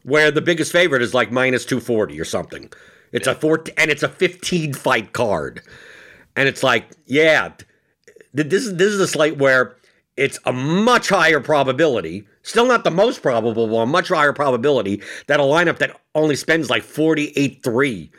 where 0.03 0.31
the 0.31 0.41
biggest 0.41 0.71
favorite 0.71 1.01
is 1.01 1.13
like 1.13 1.31
minus 1.31 1.65
240 1.65 2.19
or 2.19 2.25
something. 2.25 2.71
It's 3.11 3.27
yeah. 3.27 3.33
a 3.33 3.35
four 3.35 3.63
and 3.77 3.91
it's 3.91 4.03
a 4.03 4.09
15 4.09 4.73
fight 4.73 5.13
card. 5.13 5.61
And 6.35 6.47
it's 6.47 6.63
like, 6.63 6.85
yeah, 7.05 7.51
this 8.33 8.65
is 8.65 8.75
this 8.75 8.91
is 8.91 8.99
a 8.99 9.07
slate 9.07 9.37
where 9.37 9.75
it's 10.17 10.39
a 10.45 10.53
much 10.53 11.09
higher 11.09 11.39
probability, 11.39 12.27
still 12.43 12.67
not 12.67 12.83
the 12.83 12.91
most 12.91 13.21
probable 13.21 13.67
but 13.67 13.75
a 13.75 13.85
much 13.85 14.09
higher 14.09 14.33
probability 14.33 15.01
that 15.27 15.39
a 15.39 15.43
lineup 15.43 15.79
that 15.79 15.99
only 16.13 16.35
spends 16.35 16.69
like 16.69 16.83
48-3 16.83 18.09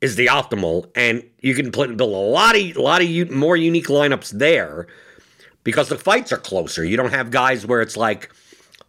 is 0.00 0.16
the 0.16 0.26
optimal, 0.26 0.90
and 0.96 1.22
you 1.40 1.54
can 1.54 1.70
build 1.70 2.00
a 2.00 2.04
lot 2.04 2.56
of 2.56 2.76
lot 2.76 3.02
of 3.02 3.30
more 3.30 3.56
unique 3.56 3.86
lineups 3.86 4.30
there 4.30 4.88
because 5.62 5.88
the 5.88 5.98
fights 5.98 6.32
are 6.32 6.38
closer. 6.38 6.84
You 6.84 6.96
don't 6.96 7.12
have 7.12 7.30
guys 7.30 7.64
where 7.66 7.80
it's 7.80 7.96
like 7.96 8.30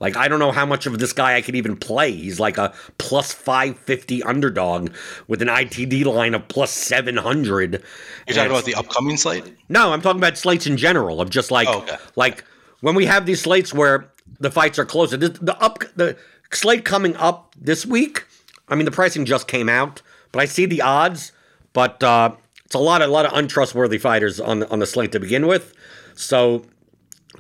like 0.04 0.18
I 0.18 0.28
don't 0.28 0.40
know 0.40 0.52
how 0.52 0.66
much 0.66 0.86
of 0.86 1.00
this 1.00 1.14
guy 1.14 1.36
I 1.36 1.42
could 1.42 1.56
even 1.56 1.78
play. 1.78 2.12
He's 2.12 2.38
like 2.38 2.58
a 2.58 2.74
plus 2.98 3.32
550 3.32 4.22
underdog 4.24 4.92
with 5.30 5.42
an 5.42 5.48
ITD 5.48 6.04
line 6.04 6.34
of 6.34 6.46
plus 6.50 6.72
700. 6.72 7.82
You're 8.28 8.36
talking 8.36 8.52
about 8.52 8.66
the 8.66 8.76
upcoming 8.76 9.16
slate? 9.16 9.56
No, 9.70 9.94
I'm 9.94 10.02
talking 10.02 10.20
about 10.20 10.38
slates 10.38 10.68
in 10.68 10.76
general 10.76 11.22
of 11.22 11.30
just 11.30 11.52
like 11.52 11.70
oh, 11.70 11.84
okay. 11.84 11.96
like 12.18 12.44
when 12.82 12.96
we 12.96 13.06
have 13.06 13.26
these 13.26 13.42
slates 13.42 13.74
where 13.74 14.12
the 14.42 14.52
fights 14.52 14.78
are 14.78 14.84
closer. 14.84 15.16
The, 15.16 15.30
the 15.30 15.58
up 15.64 15.86
the 15.96 16.18
slate 16.52 16.84
coming 16.84 17.16
up 17.16 17.56
this 17.58 17.86
week. 17.86 18.26
I 18.68 18.76
mean, 18.76 18.84
the 18.84 18.92
pricing 18.92 19.24
just 19.24 19.48
came 19.48 19.70
out, 19.70 20.02
but 20.34 20.42
I 20.42 20.46
see 20.46 20.66
the 20.66 20.82
odds. 20.82 21.32
But 21.72 22.04
uh, 22.04 22.36
it's 22.66 22.76
a 22.76 22.80
lot, 22.80 23.02
a 23.02 23.08
lot 23.08 23.26
of 23.26 23.32
untrustworthy 23.34 24.00
fighters 24.00 24.42
on 24.42 24.64
on 24.64 24.80
the 24.80 24.86
slate 24.86 25.14
to 25.14 25.20
begin 25.22 25.48
with. 25.48 25.74
So 26.16 26.66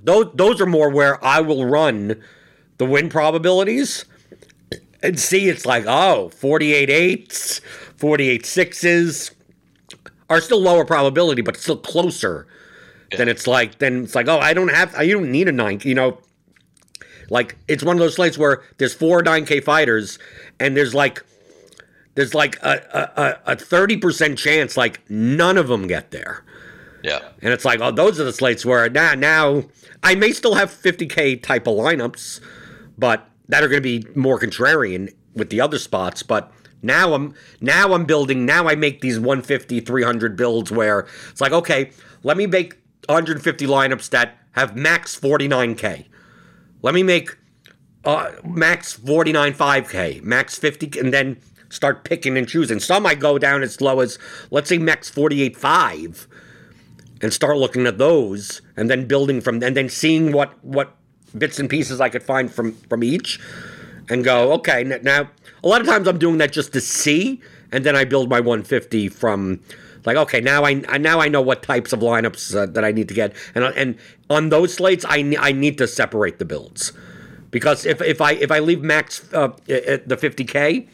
those 0.01 0.27
those 0.33 0.61
are 0.61 0.65
more 0.65 0.89
where 0.89 1.21
I 1.23 1.41
will 1.41 1.65
run 1.65 2.23
the 2.77 2.85
win 2.85 3.09
probabilities. 3.09 4.05
And 5.01 5.19
see 5.19 5.49
it's 5.49 5.65
like 5.65 5.83
oh 5.85 6.29
48 6.29 6.89
eights 6.89 7.59
48 7.97 8.45
sixes 8.45 9.31
are 10.29 10.39
still 10.39 10.61
lower 10.61 10.85
probability 10.85 11.41
but 11.41 11.57
still 11.57 11.75
closer 11.75 12.47
yeah. 13.11 13.17
then 13.17 13.27
it's 13.27 13.45
like 13.45 13.79
then 13.79 14.05
it's 14.05 14.15
like 14.15 14.29
oh 14.29 14.39
i 14.39 14.53
don't 14.53 14.69
have 14.69 14.95
i 14.95 15.05
don't 15.05 15.29
need 15.29 15.49
a 15.49 15.51
nine 15.51 15.81
you 15.83 15.93
know? 15.93 16.19
Like 17.29 17.57
it's 17.67 17.83
one 17.83 17.95
of 17.95 17.99
those 17.99 18.15
slates 18.15 18.37
where 18.37 18.61
there's 18.77 18.93
four 18.93 19.23
9k 19.23 19.63
fighters 19.63 20.19
and 20.59 20.75
there's 20.75 20.93
like 20.93 21.23
there's 22.15 22.33
like 22.33 22.57
a, 22.61 23.39
a, 23.47 23.53
a 23.53 23.55
30% 23.55 24.37
chance 24.37 24.77
like 24.77 25.01
none 25.09 25.57
of 25.57 25.67
them 25.67 25.87
get 25.87 26.11
there. 26.11 26.43
Yeah. 27.03 27.19
And 27.41 27.51
it's 27.51 27.65
like 27.65 27.81
oh 27.81 27.91
those 27.91 28.19
are 28.19 28.23
the 28.23 28.33
slates 28.33 28.65
where 28.65 28.89
now 28.89 29.13
now 29.15 29.63
i 30.03 30.15
may 30.15 30.31
still 30.31 30.55
have 30.55 30.69
50k 30.69 31.41
type 31.41 31.67
of 31.67 31.75
lineups 31.75 32.39
but 33.03 33.27
that 33.49 33.61
are 33.61 33.67
going 33.67 33.83
to 33.83 33.99
be 33.99 34.07
more 34.15 34.39
contrarian 34.39 35.13
with 35.33 35.49
the 35.49 35.59
other 35.59 35.77
spots. 35.77 36.23
But 36.23 36.49
now 36.81 37.13
I'm 37.13 37.33
now 37.59 37.93
I'm 37.93 38.05
building. 38.05 38.45
Now 38.45 38.69
I 38.69 38.75
make 38.75 39.01
these 39.01 39.19
150, 39.19 39.81
300 39.81 40.37
builds 40.37 40.71
where 40.71 41.05
it's 41.29 41.41
like, 41.41 41.51
okay, 41.51 41.91
let 42.23 42.37
me 42.37 42.47
make 42.47 42.77
150 43.09 43.67
lineups 43.67 44.09
that 44.11 44.37
have 44.51 44.77
max 44.77 45.19
49k. 45.19 46.05
Let 46.81 46.93
me 46.93 47.03
make 47.03 47.37
uh, 48.05 48.31
max 48.45 48.93
49 48.93 49.53
5k, 49.53 50.23
max 50.23 50.57
50, 50.57 50.97
and 50.97 51.13
then 51.13 51.41
start 51.67 52.05
picking 52.05 52.37
and 52.37 52.47
choosing. 52.47 52.79
Some 52.79 53.05
I 53.05 53.15
go 53.15 53.37
down 53.37 53.63
as 53.63 53.81
low 53.81 53.99
as 53.99 54.17
let's 54.49 54.69
say 54.69 54.77
max 54.77 55.09
48 55.09 55.57
5 55.57 56.27
and 57.21 57.33
start 57.33 57.57
looking 57.57 57.85
at 57.85 57.97
those 57.97 58.61
and 58.77 58.89
then 58.89 59.07
building 59.07 59.41
from 59.41 59.61
and 59.61 59.75
then 59.75 59.89
seeing 59.89 60.31
what 60.31 60.63
what 60.63 60.95
bits 61.37 61.59
and 61.59 61.69
pieces 61.69 62.01
I 62.01 62.09
could 62.09 62.23
find 62.23 62.51
from 62.51 62.73
from 62.73 63.03
each, 63.03 63.39
and 64.09 64.23
go 64.23 64.53
okay. 64.53 64.83
Now 64.83 65.29
a 65.63 65.67
lot 65.67 65.81
of 65.81 65.87
times 65.87 66.07
I'm 66.07 66.17
doing 66.17 66.37
that 66.37 66.51
just 66.51 66.73
to 66.73 66.81
see, 66.81 67.41
and 67.71 67.85
then 67.85 67.95
I 67.95 68.05
build 68.05 68.29
my 68.29 68.39
150 68.39 69.09
from 69.09 69.59
like 70.05 70.17
okay 70.17 70.41
now 70.41 70.65
I 70.65 70.73
now 70.73 71.19
I 71.19 71.29
know 71.29 71.41
what 71.41 71.63
types 71.63 71.93
of 71.93 71.99
lineups 72.01 72.55
uh, 72.55 72.65
that 72.67 72.83
I 72.83 72.91
need 72.91 73.07
to 73.07 73.13
get, 73.13 73.35
and 73.55 73.63
and 73.63 73.97
on 74.29 74.49
those 74.49 74.73
slates 74.73 75.05
I 75.07 75.35
I 75.39 75.51
need 75.51 75.77
to 75.77 75.87
separate 75.87 76.39
the 76.39 76.45
builds 76.45 76.91
because 77.51 77.85
if 77.85 78.01
if 78.01 78.19
I 78.19 78.33
if 78.33 78.51
I 78.51 78.59
leave 78.59 78.81
max 78.81 79.31
uh, 79.33 79.49
the 79.67 80.17
50k 80.19 80.87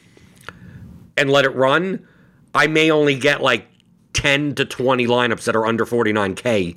and 1.18 1.30
let 1.30 1.46
it 1.46 1.56
run, 1.56 2.08
I 2.54 2.68
may 2.68 2.92
only 2.92 3.18
get 3.18 3.42
like 3.42 3.68
10 4.14 4.56
to 4.56 4.66
20 4.66 5.08
lineups 5.08 5.46
that 5.46 5.56
are 5.56 5.66
under 5.66 5.86
49k 5.86 6.76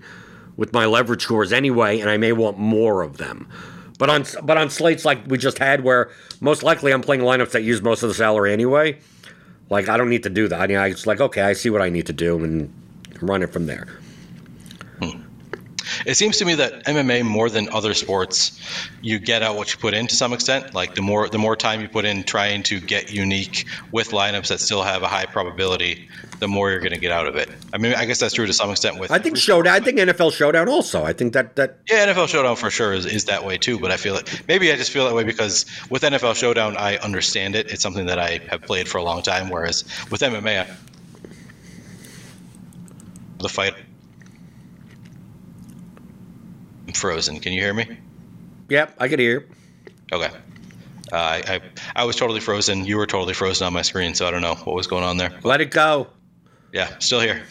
with 0.63 0.73
my 0.73 0.87
leverage 0.87 1.25
scores 1.25 1.53
anyway, 1.53 1.99
and 1.99 2.09
I 2.09 2.17
may 2.19 2.31
want 2.31 2.57
more 2.57 3.03
of 3.03 3.17
them. 3.17 3.49
But 3.99 4.09
on 4.11 4.25
but 4.45 4.57
on 4.57 4.71
slates 4.71 5.05
like 5.05 5.19
we 5.27 5.37
just 5.37 5.59
had, 5.59 5.83
where 5.83 6.09
most 6.41 6.63
likely 6.63 6.93
I'm 6.93 7.01
playing 7.01 7.23
lineups 7.23 7.51
that 7.51 7.65
use 7.65 7.83
most 7.83 8.05
of 8.05 8.09
the 8.09 8.15
salary 8.15 8.53
anyway, 8.53 9.01
like 9.71 9.89
I 9.89 9.97
don't 9.97 10.09
need 10.09 10.23
to 10.23 10.31
do 10.31 10.47
that. 10.47 10.61
I 10.61 10.69
mean, 10.69 10.77
I 10.77 10.91
it's 10.91 11.05
like 11.05 11.21
okay, 11.21 11.43
I 11.43 11.55
see 11.55 11.69
what 11.69 11.83
I 11.83 11.89
need 11.89 12.07
to 12.07 12.13
do 12.13 12.39
and 12.45 12.73
run 13.21 13.43
it 13.43 13.53
from 13.53 13.67
there. 13.67 13.89
Hmm. 15.03 15.23
It 16.07 16.15
seems 16.15 16.39
to 16.39 16.45
me 16.45 16.55
that 16.55 16.85
MMA 16.85 17.25
more 17.25 17.49
than 17.49 17.69
other 17.71 17.95
sports, 17.95 18.59
you 19.01 19.19
get 19.19 19.43
out 19.43 19.57
what 19.57 19.73
you 19.73 19.79
put 19.79 19.95
in 19.95 20.07
to 20.09 20.17
some 20.17 20.33
extent. 20.33 20.75
Like 20.75 20.95
the 20.95 21.03
more 21.03 21.29
the 21.29 21.39
more 21.39 21.57
time 21.57 21.81
you 21.81 21.89
put 21.89 22.05
in 22.05 22.25
trying 22.25 22.63
to 22.65 22.81
get 22.81 23.13
unique 23.13 23.67
with 23.91 24.11
lineups 24.11 24.49
that 24.49 24.61
still 24.61 24.83
have 24.83 25.03
a 25.03 25.09
high 25.09 25.27
probability, 25.27 26.09
the 26.39 26.49
more 26.49 26.71
you're 26.71 26.81
going 26.81 26.93
to 26.93 26.99
get 26.99 27.13
out 27.13 27.27
of 27.27 27.37
it. 27.37 27.49
I 27.73 27.79
mean, 27.79 27.95
I 27.95 28.05
guess 28.05 28.19
that's 28.19 28.35
true 28.35 28.47
to 28.47 28.53
some 28.53 28.71
extent 28.71 28.99
with. 28.99 29.11
I 29.11 29.19
think 29.19 29.37
showdown. 29.37 29.75
I 29.75 29.81
think 29.81 29.99
NFL 29.99 30.33
Showdown 30.33 30.69
also. 30.69 31.05
I 31.05 31.13
think 31.13 31.33
that 31.35 31.57
that. 31.57 31.79
Yeah, 31.89 32.07
NFL 32.07 32.29
Showdown 32.29 32.57
for 32.57 32.71
sure 32.71 32.93
is, 32.93 33.07
is 33.07 33.27
that 33.27 33.45
way 33.45 33.59
too. 33.59 33.79
But 33.79 33.91
I 33.91 33.97
feel 33.97 34.17
it. 34.17 34.43
Maybe 34.49 34.73
I 34.73 34.77
just 34.77 34.91
feel 34.91 35.07
that 35.07 35.15
way 35.15 35.25
because 35.25 35.67
with 35.91 36.03
NFL 36.03 36.35
Showdown, 36.35 36.77
I 36.77 36.97
understand 36.99 37.55
it. 37.55 37.71
It's 37.71 37.83
something 37.83 38.07
that 38.07 38.19
I 38.19 38.41
have 38.49 38.63
played 38.63 38.89
for 38.89 38.99
a 38.99 39.03
long 39.03 39.23
time. 39.23 39.51
Whereas 39.51 39.85
with 40.11 40.21
MMA, 40.21 40.69
the 43.39 43.49
fight 43.49 43.75
frozen. 46.93 47.41
Can 47.41 47.53
you 47.53 47.61
hear 47.61 47.75
me? 47.75 47.99
Yep, 48.69 48.95
I 48.99 49.09
can 49.09 49.19
hear. 49.19 49.49
Okay. 50.13 50.31
Uh, 51.13 51.17
I, 51.17 51.43
I, 51.47 51.61
I 51.97 52.05
was 52.05 52.17
totally 52.17 52.41
frozen. 52.41 52.85
You 52.85 52.97
were 52.97 53.07
totally 53.07 53.35
frozen 53.35 53.67
on 53.67 53.73
my 53.73 53.83
screen, 53.83 54.15
so 54.15 54.27
I 54.27 54.31
don't 54.31 54.41
know 54.41 54.55
what 54.55 54.75
was 54.75 54.87
going 54.87 55.05
on 55.05 55.19
there. 55.19 55.33
Let 55.43 55.61
it 55.61 55.71
go. 55.71 56.09
Yeah, 56.73 56.89
still 57.01 57.21
here. 57.21 57.45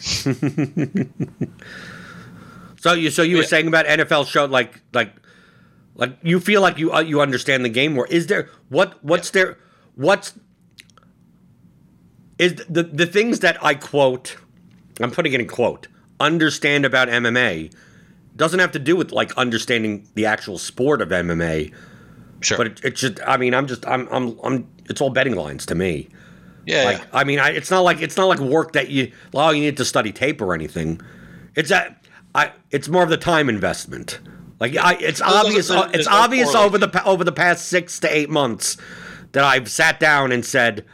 so 2.80 2.92
you 2.92 3.10
so 3.10 3.22
you 3.22 3.36
were 3.36 3.44
saying 3.44 3.68
about 3.68 3.86
NFL 3.86 4.26
show 4.26 4.46
like 4.46 4.80
like 4.92 5.14
like 5.94 6.18
you 6.22 6.40
feel 6.40 6.60
like 6.60 6.78
you 6.78 6.92
uh, 6.92 7.00
you 7.00 7.20
understand 7.20 7.64
the 7.64 7.68
game 7.68 7.92
more. 7.92 8.08
Is 8.08 8.26
there 8.26 8.48
what 8.68 9.02
what's 9.04 9.28
yeah. 9.28 9.44
there 9.44 9.58
what's 9.94 10.34
is 12.38 12.56
the 12.68 12.82
the 12.82 13.06
things 13.06 13.38
that 13.40 13.64
I 13.64 13.74
quote 13.74 14.36
I'm 15.00 15.12
putting 15.12 15.32
it 15.32 15.40
in 15.40 15.46
quote 15.46 15.86
understand 16.18 16.84
about 16.84 17.06
MMA 17.08 17.72
doesn't 18.36 18.60
have 18.60 18.72
to 18.72 18.78
do 18.78 18.96
with 18.96 19.12
like 19.12 19.36
understanding 19.36 20.08
the 20.14 20.26
actual 20.26 20.58
sport 20.58 21.00
of 21.02 21.08
MMA. 21.08 21.72
Sure. 22.40 22.58
But 22.58 22.66
it, 22.66 22.84
it 22.84 22.96
just, 22.96 23.20
I 23.26 23.36
mean, 23.36 23.54
I'm 23.54 23.66
just, 23.66 23.86
I'm, 23.86 24.08
I'm, 24.10 24.38
I'm, 24.42 24.68
it's 24.86 25.00
all 25.00 25.10
betting 25.10 25.34
lines 25.34 25.66
to 25.66 25.74
me. 25.74 26.08
Yeah. 26.66 26.84
Like, 26.84 26.98
yeah. 26.98 27.06
I 27.12 27.24
mean, 27.24 27.38
I, 27.38 27.50
it's 27.50 27.70
not 27.70 27.80
like, 27.80 28.00
it's 28.00 28.16
not 28.16 28.26
like 28.26 28.40
work 28.40 28.72
that 28.72 28.88
you, 28.88 29.12
oh, 29.34 29.50
you 29.50 29.60
need 29.62 29.76
to 29.76 29.84
study 29.84 30.12
tape 30.12 30.40
or 30.40 30.54
anything. 30.54 31.00
It's 31.54 31.68
that, 31.68 32.04
I, 32.34 32.52
it's 32.70 32.88
more 32.88 33.02
of 33.02 33.10
the 33.10 33.16
time 33.16 33.48
investment. 33.48 34.20
Like, 34.58 34.76
I, 34.76 34.94
it's 34.94 35.20
well, 35.20 35.44
obvious, 35.46 35.70
it's 35.70 36.06
obvious 36.06 36.54
over 36.54 36.78
the, 36.78 37.04
over 37.04 37.24
the 37.24 37.32
past 37.32 37.66
six 37.66 38.00
to 38.00 38.14
eight 38.14 38.30
months 38.30 38.76
that 39.32 39.44
I've 39.44 39.70
sat 39.70 40.00
down 40.00 40.32
and 40.32 40.44
said, 40.44 40.84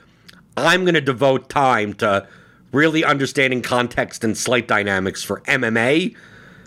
I'm 0.56 0.84
going 0.84 0.94
to 0.94 1.00
devote 1.00 1.48
time 1.48 1.92
to 1.94 2.26
really 2.72 3.04
understanding 3.04 3.62
context 3.62 4.24
and 4.24 4.36
slate 4.36 4.68
dynamics 4.68 5.22
for 5.22 5.40
MMA 5.42 6.16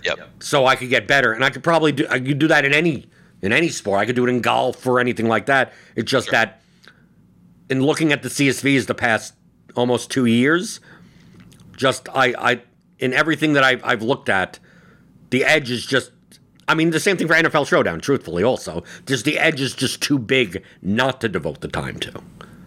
Yep. 0.03 0.43
So 0.43 0.65
I 0.65 0.75
could 0.75 0.89
get 0.89 1.07
better, 1.07 1.33
and 1.33 1.43
I 1.43 1.49
could 1.49 1.63
probably 1.63 1.91
do. 1.91 2.05
I 2.09 2.19
could 2.19 2.39
do 2.39 2.47
that 2.47 2.65
in 2.65 2.73
any 2.73 3.09
in 3.41 3.51
any 3.51 3.69
sport. 3.69 3.99
I 3.99 4.05
could 4.05 4.15
do 4.15 4.25
it 4.25 4.29
in 4.29 4.41
golf 4.41 4.85
or 4.85 4.99
anything 4.99 5.27
like 5.27 5.47
that. 5.47 5.73
It's 5.95 6.11
just 6.11 6.27
sure. 6.27 6.31
that 6.31 6.61
in 7.69 7.81
looking 7.81 8.11
at 8.11 8.21
the 8.21 8.29
CSVs 8.29 8.87
the 8.87 8.95
past 8.95 9.33
almost 9.75 10.11
two 10.11 10.25
years, 10.25 10.79
just 11.75 12.09
I 12.09 12.33
I 12.37 12.61
in 12.99 13.13
everything 13.13 13.53
that 13.53 13.63
I've 13.63 13.83
I've 13.83 14.01
looked 14.01 14.29
at, 14.29 14.59
the 15.29 15.43
edge 15.43 15.71
is 15.71 15.85
just. 15.85 16.11
I 16.67 16.73
mean, 16.73 16.91
the 16.91 17.01
same 17.01 17.17
thing 17.17 17.27
for 17.27 17.33
NFL 17.33 17.67
Showdown. 17.67 17.99
Truthfully, 17.99 18.43
also, 18.43 18.83
just 19.05 19.25
the 19.25 19.37
edge 19.37 19.59
is 19.59 19.73
just 19.73 20.01
too 20.01 20.17
big 20.17 20.63
not 20.81 21.19
to 21.19 21.27
devote 21.27 21.59
the 21.59 21.67
time 21.67 21.97
to. 21.99 22.21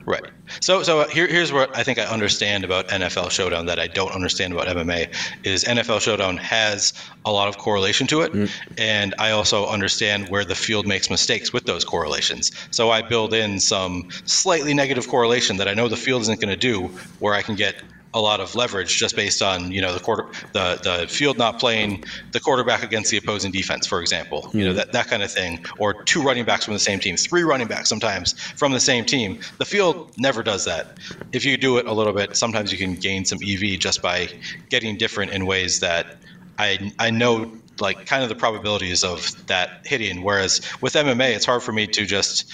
Right. 0.07 0.25
So, 0.61 0.83
so 0.83 1.09
here, 1.09 1.27
here's 1.27 1.53
what 1.53 1.75
I 1.77 1.83
think 1.83 1.99
I 1.99 2.05
understand 2.05 2.65
about 2.65 2.89
NFL 2.89 3.31
Showdown 3.31 3.67
that 3.67 3.79
I 3.79 3.87
don't 3.87 4.13
understand 4.13 4.53
about 4.53 4.67
MMA 4.67 5.15
is 5.45 5.65
NFL 5.65 6.01
Showdown 6.03 6.37
has 6.37 6.93
a 7.25 7.33
lot 7.33 7.49
of 7.49 7.57
correlation 7.57 8.07
to 8.09 8.21
it, 8.21 8.33
mm. 8.33 8.51
and 8.77 9.15
I 9.19 9.31
also 9.31 9.67
understand 9.67 10.29
where 10.29 10.45
the 10.45 10.55
field 10.55 10.87
makes 10.87 11.09
mistakes 11.09 11.53
with 11.53 11.65
those 11.65 11.85
correlations. 11.85 12.53
So 12.71 12.91
I 12.91 13.01
build 13.01 13.33
in 13.33 13.59
some 13.61 14.09
slightly 14.27 14.75
negative 14.75 15.09
correlation 15.09 15.57
that 15.57 15.69
I 15.69 15.75
know 15.75 15.89
the 15.89 15.97
field 15.97 16.21
isn't 16.23 16.41
going 16.41 16.53
to 16.53 16.57
do, 16.57 16.89
where 17.21 17.33
I 17.33 17.41
can 17.41 17.55
get 17.55 17.77
a 18.15 18.21
lot 18.21 18.41
of 18.41 18.55
leverage 18.55 18.97
just 18.97 19.17
based 19.17 19.43
on 19.43 19.71
you 19.71 19.83
know 19.83 19.93
the 19.93 20.01
quarter 20.01 20.27
the 20.53 20.81
the 20.83 21.07
field 21.09 21.37
not 21.37 21.59
playing 21.59 22.05
the 22.33 22.41
quarterback 22.41 22.83
against 22.83 23.11
the 23.11 23.17
opposing 23.17 23.53
defense, 23.53 23.87
for 23.87 24.01
example. 24.01 24.49
You 24.55 24.65
know 24.65 24.71
hmm. 24.71 24.77
that 24.79 24.93
that 24.93 25.09
kind 25.09 25.23
of 25.23 25.31
thing, 25.31 25.65
or 25.79 26.03
two 26.05 26.23
running 26.23 26.45
backs 26.45 26.65
from 26.65 26.75
the 26.75 26.81
same 26.81 27.01
team, 27.01 27.17
three 27.17 27.43
running 27.43 27.67
backs 27.67 27.89
sometimes 27.89 28.33
from 28.33 28.73
the 28.73 28.81
same 28.81 29.05
team. 29.05 29.41
The 29.59 29.65
field 29.65 30.13
never 30.17 30.43
does 30.43 30.65
that. 30.65 30.99
If 31.33 31.45
you 31.45 31.57
do 31.57 31.77
it 31.79 31.87
a 31.87 31.93
little 31.93 32.13
bit, 32.13 32.37
sometimes 32.37 32.73
you 32.73 32.79
can 32.79 32.95
gain 32.95 33.25
some 33.25 33.39
EV 33.45 33.79
just 33.79 34.01
by 34.01 34.29
getting 34.71 34.97
different 34.97 35.33
in 35.33 35.45
ways 35.45 35.81
that 35.81 36.17
I 36.59 36.93
I 36.99 37.11
know 37.11 37.53
like 37.81 38.07
kind 38.07 38.23
of 38.23 38.29
the 38.29 38.37
probabilities 38.37 39.03
of 39.03 39.47
that 39.49 39.81
hitting. 39.85 40.23
Whereas 40.23 40.61
with 40.81 40.95
MMA, 40.95 41.35
it's 41.35 41.45
hard 41.45 41.63
for 41.63 41.73
me 41.73 41.89
to 41.89 42.07
just 42.07 42.53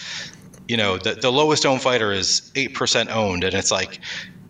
you 0.68 0.77
know 0.77 0.96
the, 0.96 1.14
the 1.14 1.31
lowest 1.31 1.66
owned 1.66 1.83
fighter 1.83 2.12
is 2.12 2.51
8% 2.55 3.11
owned 3.11 3.42
and 3.42 3.55
it's 3.55 3.73
like 3.73 3.99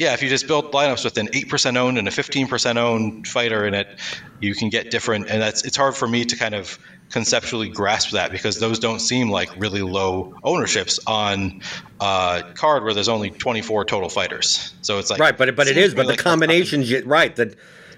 yeah, 0.00 0.14
if 0.14 0.22
you 0.22 0.30
just 0.30 0.48
build 0.48 0.72
lineups 0.72 1.04
with 1.04 1.18
an 1.18 1.28
eight 1.34 1.50
percent 1.50 1.76
owned 1.76 1.98
and 1.98 2.08
a 2.08 2.10
fifteen 2.10 2.48
percent 2.48 2.78
owned 2.78 3.28
fighter 3.28 3.66
in 3.66 3.74
it, 3.74 4.00
you 4.40 4.54
can 4.54 4.70
get 4.70 4.90
different. 4.90 5.28
And 5.28 5.42
that's 5.42 5.62
it's 5.62 5.76
hard 5.76 5.94
for 5.94 6.08
me 6.08 6.24
to 6.24 6.36
kind 6.36 6.54
of 6.54 6.78
conceptually 7.10 7.68
grasp 7.68 8.12
that 8.12 8.32
because 8.32 8.60
those 8.60 8.78
don't 8.78 9.00
seem 9.00 9.28
like 9.28 9.50
really 9.60 9.82
low 9.82 10.34
ownerships 10.42 10.98
on 11.06 11.60
a 12.00 12.42
card 12.54 12.82
where 12.82 12.94
there's 12.94 13.10
only 13.10 13.28
24 13.28 13.84
total 13.84 14.08
fighters. 14.08 14.72
So 14.80 14.98
it's 14.98 15.10
like 15.10 15.20
right, 15.20 15.36
but 15.36 15.54
but 15.54 15.68
it 15.68 15.76
is, 15.76 15.94
but 15.94 16.06
like 16.06 16.16
the 16.16 16.22
combinations, 16.22 16.90
right? 17.04 17.36
That 17.36 17.54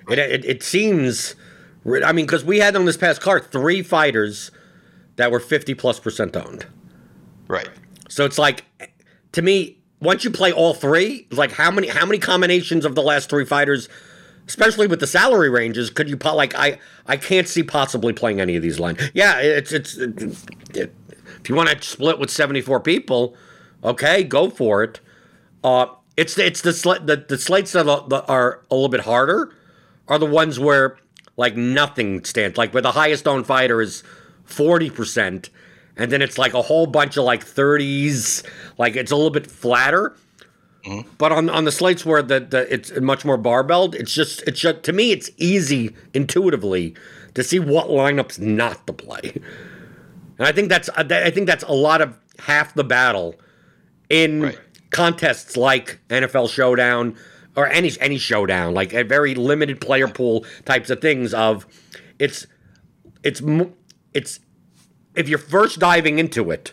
it, 0.09 0.19
it 0.19 0.45
it 0.45 0.63
seems. 0.65 1.37
I 1.87 2.11
mean, 2.13 2.27
because 2.27 2.45
we 2.45 2.59
had 2.59 2.75
on 2.75 2.85
this 2.85 2.97
past 2.97 3.21
card 3.21 3.53
three 3.53 3.81
fighters 3.81 4.51
that 5.17 5.31
were 5.31 5.41
50 5.41 5.75
plus 5.75 6.01
percent 6.01 6.37
owned. 6.37 6.67
Right. 7.47 7.71
So 8.09 8.25
it's 8.25 8.39
like, 8.39 8.65
to 9.33 9.43
me, 9.43 9.82
once 10.03 10.25
you 10.25 10.31
play 10.31 10.53
all 10.53 10.75
three, 10.75 11.27
like 11.31 11.53
how 11.53 11.71
many 11.71 11.89
how 11.89 12.05
many 12.05 12.19
combinations 12.19 12.85
of 12.85 12.95
the 12.95 13.03
last 13.03 13.31
three 13.31 13.45
fighters 13.45 13.89
especially 14.49 14.87
with 14.87 15.01
the 15.01 15.07
salary 15.07 15.49
ranges, 15.49 15.91
could 15.91 16.09
you 16.09 16.17
put 16.17 16.35
like 16.35 16.55
I 16.55 16.79
I 17.07 17.17
can't 17.17 17.49
see 17.49 17.63
possibly 17.63 18.13
playing 18.13 18.41
any 18.41 18.57
of 18.57 18.63
these 18.63 18.79
lines. 18.81 18.99
Yeah, 19.15 19.41
it's 19.41 19.73
it's 19.73 19.97
it, 19.97 20.21
it, 20.75 20.95
if 21.41 21.49
you 21.49 21.55
want 21.55 21.69
to 21.71 21.83
split 21.83 22.19
with 22.19 22.31
seventy 22.31 22.61
four 22.61 22.81
people, 22.81 23.37
okay, 23.83 24.25
go 24.25 24.51
for 24.51 24.83
it. 24.83 25.01
Uh, 25.63 25.87
it's 26.17 26.37
it's 26.39 26.61
the 26.61 26.73
sl- 26.73 27.05
the, 27.05 27.25
the 27.29 27.39
slates 27.39 27.73
that 27.73 27.87
are 27.89 28.65
a 28.71 28.75
little 28.75 28.89
bit 28.89 29.01
harder 29.01 29.55
are 30.09 30.19
the 30.19 30.27
ones 30.27 30.59
where 30.59 30.99
like 31.37 31.57
nothing 31.57 32.25
stands 32.25 32.59
like 32.59 32.75
where 32.75 32.83
the 32.83 32.93
highest 32.93 33.27
owned 33.27 33.47
fighter 33.47 33.81
is 33.81 34.03
forty 34.45 34.91
percent, 34.91 35.51
and 35.97 36.11
then 36.11 36.23
it's 36.23 36.39
like 36.39 36.55
a 36.55 36.63
whole 36.63 36.87
bunch 36.87 37.17
of 37.17 37.25
like 37.25 37.45
thirties, 37.45 38.43
like 38.79 38.97
it's 38.97 39.13
a 39.13 39.17
little 39.17 39.31
bit 39.31 39.51
flatter. 39.51 40.17
Mm-hmm. 40.85 41.09
But 41.19 41.33
on 41.33 41.49
on 41.51 41.65
the 41.65 41.73
slates 41.73 42.05
where 42.05 42.23
the, 42.23 42.41
the 42.41 42.73
it's 42.73 42.99
much 43.01 43.25
more 43.25 43.39
barbelled, 43.39 43.95
it's 43.95 44.15
just 44.15 44.43
it's 44.43 44.61
just 44.61 44.83
to 44.85 44.93
me 44.93 45.13
it's 45.13 45.31
easy 45.37 45.95
intuitively 46.15 46.95
to 47.35 47.45
see 47.45 47.59
what 47.59 47.89
lineups 47.89 48.39
not 48.39 48.87
to 48.87 48.93
play. 48.93 49.33
And 50.39 50.49
I 50.49 50.53
think 50.53 50.69
that's 50.69 50.89
I 50.91 51.31
think 51.31 51.47
that's 51.47 51.65
a 51.65 51.73
lot 51.73 52.01
of 52.01 52.19
half 52.39 52.75
the 52.75 52.85
battle 52.85 53.37
in 54.11 54.43
right. 54.43 54.59
contests 54.91 55.57
like 55.57 56.01
NFL 56.09 56.51
Showdown 56.51 57.17
or 57.57 57.69
any 57.69 57.93
any 58.01 58.19
showdown, 58.19 58.75
like 58.75 58.93
a 58.93 59.05
very 59.05 59.35
limited 59.35 59.81
player 59.81 60.09
pool 60.09 60.45
types 60.65 60.91
of 60.91 61.01
things. 61.01 61.35
Of 61.35 61.67
it's 62.19 62.47
it's 63.23 63.43
it's 64.15 64.41
if 65.15 65.29
you're 65.29 65.39
first 65.39 65.79
diving 65.79 66.19
into 66.19 66.51
it, 66.51 66.73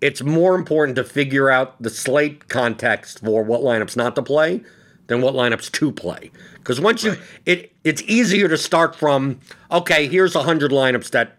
it's 0.00 0.22
more 0.22 0.54
important 0.54 0.96
to 0.96 1.04
figure 1.04 1.50
out 1.50 1.80
the 1.82 1.90
slate 1.90 2.48
context 2.48 3.20
for 3.20 3.42
what 3.42 3.62
lineups 3.62 3.96
not 3.96 4.14
to 4.14 4.22
play 4.22 4.62
than 5.08 5.20
what 5.20 5.34
lineups 5.34 5.72
to 5.72 5.90
play. 5.90 6.30
Because 6.54 6.80
once 6.80 7.02
you, 7.02 7.16
it 7.46 7.72
it's 7.82 8.02
easier 8.02 8.48
to 8.48 8.56
start 8.56 8.94
from 8.94 9.40
okay, 9.70 10.06
here's 10.06 10.34
a 10.34 10.42
hundred 10.42 10.70
lineups 10.70 11.10
that 11.10 11.38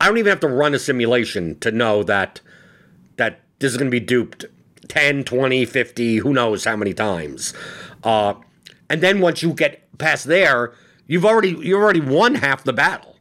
I 0.00 0.08
don't 0.08 0.18
even 0.18 0.30
have 0.30 0.40
to 0.40 0.48
run 0.48 0.74
a 0.74 0.78
simulation 0.78 1.58
to 1.60 1.70
know 1.70 2.02
that 2.02 2.40
that 3.16 3.40
this 3.60 3.70
is 3.70 3.78
going 3.78 3.90
to 3.90 3.94
be 3.94 4.04
duped 4.04 4.46
10, 4.88 5.24
20, 5.24 5.64
50, 5.64 6.16
who 6.16 6.32
knows 6.32 6.64
how 6.64 6.76
many 6.76 6.92
times. 6.92 7.54
Uh, 8.02 8.34
and 8.90 9.00
then 9.00 9.20
once 9.20 9.42
you 9.42 9.52
get 9.52 9.86
past 9.98 10.24
there, 10.26 10.72
you've 11.06 11.24
already 11.24 11.50
you've 11.50 11.80
already 11.80 12.00
won 12.00 12.34
half 12.34 12.64
the 12.64 12.72
battle. 12.72 13.11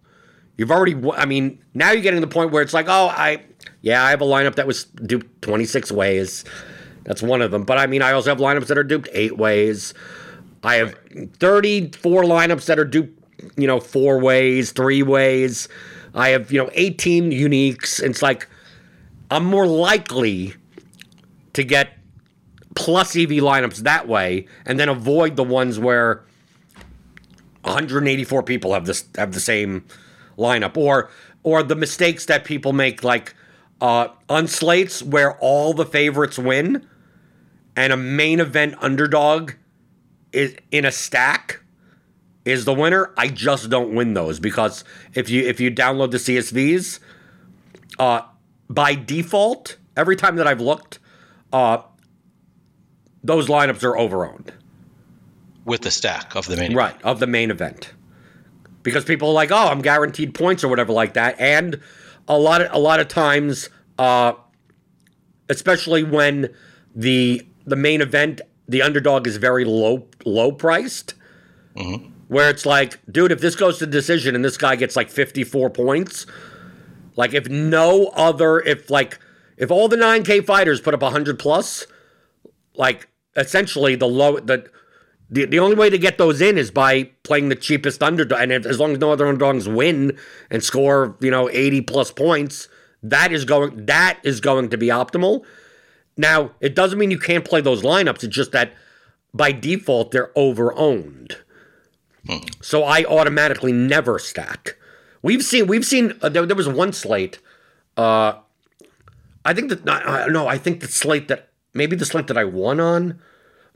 You've 0.61 0.69
already, 0.69 0.95
I 1.15 1.25
mean, 1.25 1.57
now 1.73 1.89
you're 1.89 2.03
getting 2.03 2.21
to 2.21 2.27
the 2.27 2.31
point 2.31 2.51
where 2.51 2.61
it's 2.61 2.71
like, 2.71 2.85
oh, 2.87 3.07
I 3.07 3.41
yeah, 3.81 4.05
I 4.05 4.11
have 4.11 4.21
a 4.21 4.25
lineup 4.25 4.53
that 4.57 4.67
was 4.67 4.83
duped 4.83 5.41
26 5.41 5.91
ways. 5.91 6.45
That's 7.03 7.23
one 7.23 7.41
of 7.41 7.49
them. 7.49 7.63
But 7.63 7.79
I 7.79 7.87
mean, 7.87 8.03
I 8.03 8.11
also 8.11 8.29
have 8.29 8.37
lineups 8.37 8.67
that 8.67 8.77
are 8.77 8.83
duped 8.83 9.09
eight 9.11 9.39
ways. 9.39 9.95
I 10.63 10.75
have 10.75 10.93
34 11.39 12.25
lineups 12.25 12.65
that 12.67 12.77
are 12.77 12.85
duped, 12.85 13.19
you 13.57 13.65
know, 13.65 13.79
four 13.79 14.19
ways, 14.19 14.71
three 14.71 15.01
ways. 15.01 15.67
I 16.13 16.29
have, 16.29 16.51
you 16.51 16.63
know, 16.63 16.69
18 16.73 17.31
uniques. 17.31 17.99
It's 17.99 18.21
like 18.21 18.47
I'm 19.31 19.45
more 19.45 19.65
likely 19.65 20.53
to 21.53 21.63
get 21.63 21.97
plus 22.75 23.15
EV 23.15 23.29
lineups 23.29 23.77
that 23.77 24.07
way 24.07 24.45
and 24.67 24.79
then 24.79 24.89
avoid 24.89 25.37
the 25.37 25.43
ones 25.43 25.79
where 25.79 26.23
184 27.63 28.43
people 28.43 28.75
have 28.75 28.85
this 28.85 29.05
have 29.17 29.31
the 29.31 29.39
same 29.39 29.85
lineup 30.41 30.75
or 30.75 31.09
or 31.43 31.63
the 31.63 31.75
mistakes 31.75 32.25
that 32.25 32.43
people 32.43 32.73
make 32.73 33.03
like 33.03 33.35
uh, 33.79 34.09
on 34.29 34.47
slates 34.47 35.01
where 35.01 35.37
all 35.37 35.73
the 35.73 35.85
favorites 35.85 36.37
win 36.37 36.87
and 37.75 37.93
a 37.93 37.97
main 37.97 38.39
event 38.39 38.75
underdog 38.79 39.53
is 40.31 40.55
in 40.71 40.85
a 40.85 40.91
stack 40.91 41.61
is 42.45 42.65
the 42.65 42.73
winner. 42.73 43.11
I 43.17 43.27
just 43.27 43.69
don't 43.69 43.93
win 43.93 44.13
those 44.13 44.39
because 44.39 44.83
if 45.13 45.29
you 45.29 45.43
if 45.47 45.59
you 45.59 45.71
download 45.71 46.11
the 46.11 46.17
CSVs, 46.17 46.99
uh, 47.99 48.21
by 48.69 48.95
default, 48.95 49.77
every 49.95 50.15
time 50.15 50.35
that 50.37 50.47
I've 50.47 50.61
looked, 50.61 50.99
uh, 51.53 51.79
those 53.23 53.47
lineups 53.47 53.83
are 53.83 53.95
overowned 53.95 54.49
with 55.65 55.81
the 55.81 55.91
stack 55.91 56.35
of 56.35 56.47
the 56.47 56.57
main 56.57 56.73
right 56.73 56.91
event. 56.91 57.05
of 57.05 57.19
the 57.19 57.27
main 57.27 57.51
event 57.51 57.93
because 58.83 59.05
people 59.05 59.29
are 59.29 59.33
like, 59.33 59.51
oh, 59.51 59.67
I'm 59.67 59.81
guaranteed 59.81 60.33
points 60.33 60.63
or 60.63 60.67
whatever 60.67 60.91
like 60.93 61.13
that, 61.13 61.39
and 61.39 61.79
a 62.27 62.37
lot 62.37 62.61
of 62.61 62.73
a 62.73 62.79
lot 62.79 62.99
of 62.99 63.07
times, 63.07 63.69
uh, 63.97 64.33
especially 65.49 66.03
when 66.03 66.49
the 66.95 67.45
the 67.65 67.75
main 67.75 68.01
event, 68.01 68.41
the 68.67 68.81
underdog 68.81 69.27
is 69.27 69.37
very 69.37 69.65
low 69.65 70.07
low 70.25 70.51
priced. 70.51 71.13
Mm-hmm. 71.75 72.07
Where 72.27 72.49
it's 72.49 72.65
like, 72.65 72.97
dude, 73.11 73.33
if 73.33 73.41
this 73.41 73.55
goes 73.55 73.77
to 73.79 73.85
decision 73.85 74.35
and 74.35 74.45
this 74.45 74.57
guy 74.57 74.77
gets 74.77 74.95
like 74.95 75.09
54 75.09 75.69
points, 75.69 76.25
like 77.17 77.33
if 77.33 77.49
no 77.49 78.07
other, 78.07 78.59
if 78.61 78.89
like 78.89 79.19
if 79.57 79.69
all 79.69 79.89
the 79.89 79.97
9K 79.97 80.45
fighters 80.45 80.79
put 80.79 80.93
up 80.93 81.01
100 81.01 81.37
plus, 81.37 81.85
like 82.75 83.09
essentially 83.35 83.95
the 83.95 84.07
low 84.07 84.39
the 84.39 84.69
the, 85.31 85.45
the 85.45 85.59
only 85.59 85.77
way 85.77 85.89
to 85.89 85.97
get 85.97 86.17
those 86.17 86.41
in 86.41 86.57
is 86.57 86.71
by 86.71 87.05
playing 87.23 87.47
the 87.47 87.55
cheapest 87.55 88.03
underdog. 88.03 88.41
And 88.41 88.51
if, 88.51 88.65
as 88.65 88.79
long 88.79 88.91
as 88.91 88.99
no 88.99 89.13
other 89.13 89.25
underdogs 89.25 89.67
win 89.67 90.17
and 90.49 90.61
score, 90.61 91.15
you 91.21 91.31
know, 91.31 91.49
80 91.49 91.81
plus 91.81 92.11
points, 92.11 92.67
that 93.01 93.31
is 93.31 93.45
going 93.45 93.85
that 93.87 94.19
is 94.23 94.41
going 94.41 94.69
to 94.69 94.77
be 94.77 94.87
optimal. 94.87 95.43
Now, 96.17 96.51
it 96.59 96.75
doesn't 96.75 96.99
mean 96.99 97.09
you 97.09 97.17
can't 97.17 97.45
play 97.45 97.61
those 97.61 97.81
lineups. 97.81 98.23
It's 98.25 98.35
just 98.35 98.51
that 98.51 98.73
by 99.33 99.53
default 99.53 100.11
they're 100.11 100.31
over 100.35 100.77
owned. 100.77 101.37
Hmm. 102.27 102.45
So 102.61 102.83
I 102.83 103.05
automatically 103.05 103.71
never 103.71 104.19
stack. 104.19 104.77
We've 105.21 105.43
seen 105.43 105.65
we've 105.65 105.85
seen 105.85 106.13
uh, 106.21 106.27
there, 106.27 106.45
there, 106.45 106.57
was 106.57 106.67
one 106.67 106.91
slate. 106.91 107.39
Uh, 107.95 108.33
I 109.45 109.53
think 109.53 109.69
that 109.69 109.87
uh, 109.87 110.27
no, 110.27 110.47
I 110.47 110.57
think 110.57 110.81
the 110.81 110.87
slate 110.87 111.29
that 111.29 111.49
maybe 111.73 111.95
the 111.95 112.05
slate 112.05 112.27
that 112.27 112.37
I 112.37 112.43
won 112.43 112.81
on 112.81 113.19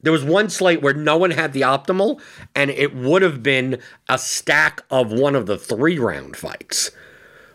there 0.06 0.12
was 0.12 0.24
one 0.24 0.52
slate 0.52 0.84
where 0.84 0.94
no 0.94 1.18
one 1.18 1.32
had 1.32 1.52
the 1.52 1.62
optimal, 1.62 2.22
and 2.54 2.70
it 2.70 2.96
would 2.96 3.24
have 3.24 3.42
been 3.42 3.82
a 4.08 4.20
stack 4.20 4.84
of 4.92 5.12
one 5.12 5.36
of 5.36 5.48
the 5.48 5.58
three 5.58 5.98
round 5.98 6.38
fights. 6.38 6.92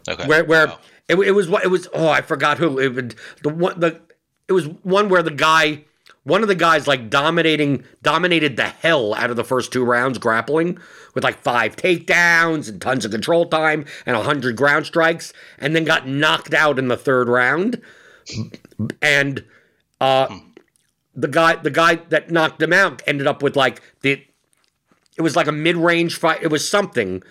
Okay. 0.09 0.27
Where 0.27 0.45
where 0.45 0.67
wow. 0.67 0.79
it, 1.09 1.17
it 1.17 1.31
was 1.31 1.49
what 1.49 1.65
it 1.65 1.69
was. 1.69 1.87
Oh, 1.95 2.09
I 2.09 2.23
forgot 2.23 2.59
who 2.59 2.81
it 2.81 2.93
would 2.93 3.15
the 3.45 3.51
one 3.51 3.79
the 3.79 4.01
it 4.49 4.53
was 4.53 4.67
one 4.83 5.09
where 5.09 5.23
the 5.23 5.31
guy 5.31 5.85
one 6.25 6.43
of 6.43 6.49
the 6.49 6.57
guys 6.57 6.89
like 6.89 7.09
dominating 7.09 7.85
dominated 8.03 8.57
the 8.57 8.67
hell 8.67 9.15
out 9.15 9.31
of 9.31 9.37
the 9.37 9.45
first 9.45 9.73
two 9.73 9.85
rounds 9.85 10.19
grappling 10.19 10.77
with 11.15 11.23
like 11.23 11.39
five 11.39 11.77
takedowns 11.77 12.69
and 12.69 12.83
tons 12.83 13.05
of 13.05 13.13
control 13.13 13.47
time 13.47 13.85
and 14.07 14.17
a 14.17 14.25
hundred 14.25 14.57
ground 14.57 14.87
strikes, 14.87 15.33
and 15.61 15.77
then 15.77 15.85
got 15.85 16.09
knocked 16.09 16.53
out 16.53 16.81
in 16.81 16.89
the 16.89 16.97
third 16.97 17.29
round. 17.29 17.81
And 19.01 19.45
uh, 20.01 20.27
hmm 20.27 20.50
the 21.21 21.29
guy 21.29 21.57
the 21.57 21.71
guy 21.71 21.97
that 22.09 22.31
knocked 22.31 22.63
him 22.63 22.73
out 22.73 23.03
ended 23.07 23.27
up 23.27 23.43
with 23.43 23.57
like 23.57 23.83
the 24.03 24.25
it 25.17 25.23
was 25.23 25.37
like 25.37 25.47
a 25.47 25.53
mid-range 25.53 26.17
fight. 26.17 26.43
It 26.43 26.49
was 26.49 26.69
something 26.69 27.23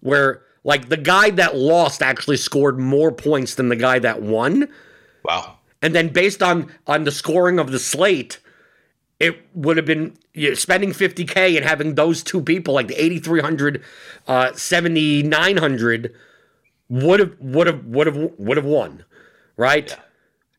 where 0.00 0.42
like 0.64 0.88
the 0.88 0.96
guy 0.96 1.30
that 1.30 1.56
lost 1.56 2.02
actually 2.02 2.38
scored 2.38 2.78
more 2.78 3.12
points 3.12 3.54
than 3.54 3.68
the 3.68 3.76
guy 3.76 4.00
that 4.00 4.20
won. 4.20 4.68
Wow. 5.24 5.58
And 5.80 5.94
then 5.94 6.08
based 6.08 6.42
on 6.42 6.72
on 6.86 7.04
the 7.04 7.12
scoring 7.12 7.58
of 7.58 7.70
the 7.70 7.78
slate, 7.78 8.40
it 9.20 9.46
would 9.54 9.76
have 9.76 9.86
been 9.86 10.16
you 10.34 10.50
know, 10.50 10.54
spending 10.54 10.90
50k 10.90 11.56
and 11.56 11.64
having 11.64 11.94
those 11.94 12.22
two 12.22 12.42
people 12.42 12.74
like 12.74 12.88
the 12.88 13.00
8300 13.02 13.82
uh 14.26 14.52
7900 14.52 16.14
would 16.88 17.20
have 17.20 17.36
would 17.40 17.66
have 17.66 17.84
would 17.84 18.06
have 18.06 18.16
would 18.38 18.56
have 18.56 18.66
won, 18.66 19.04
right? 19.56 19.88
Yeah. 19.88 19.96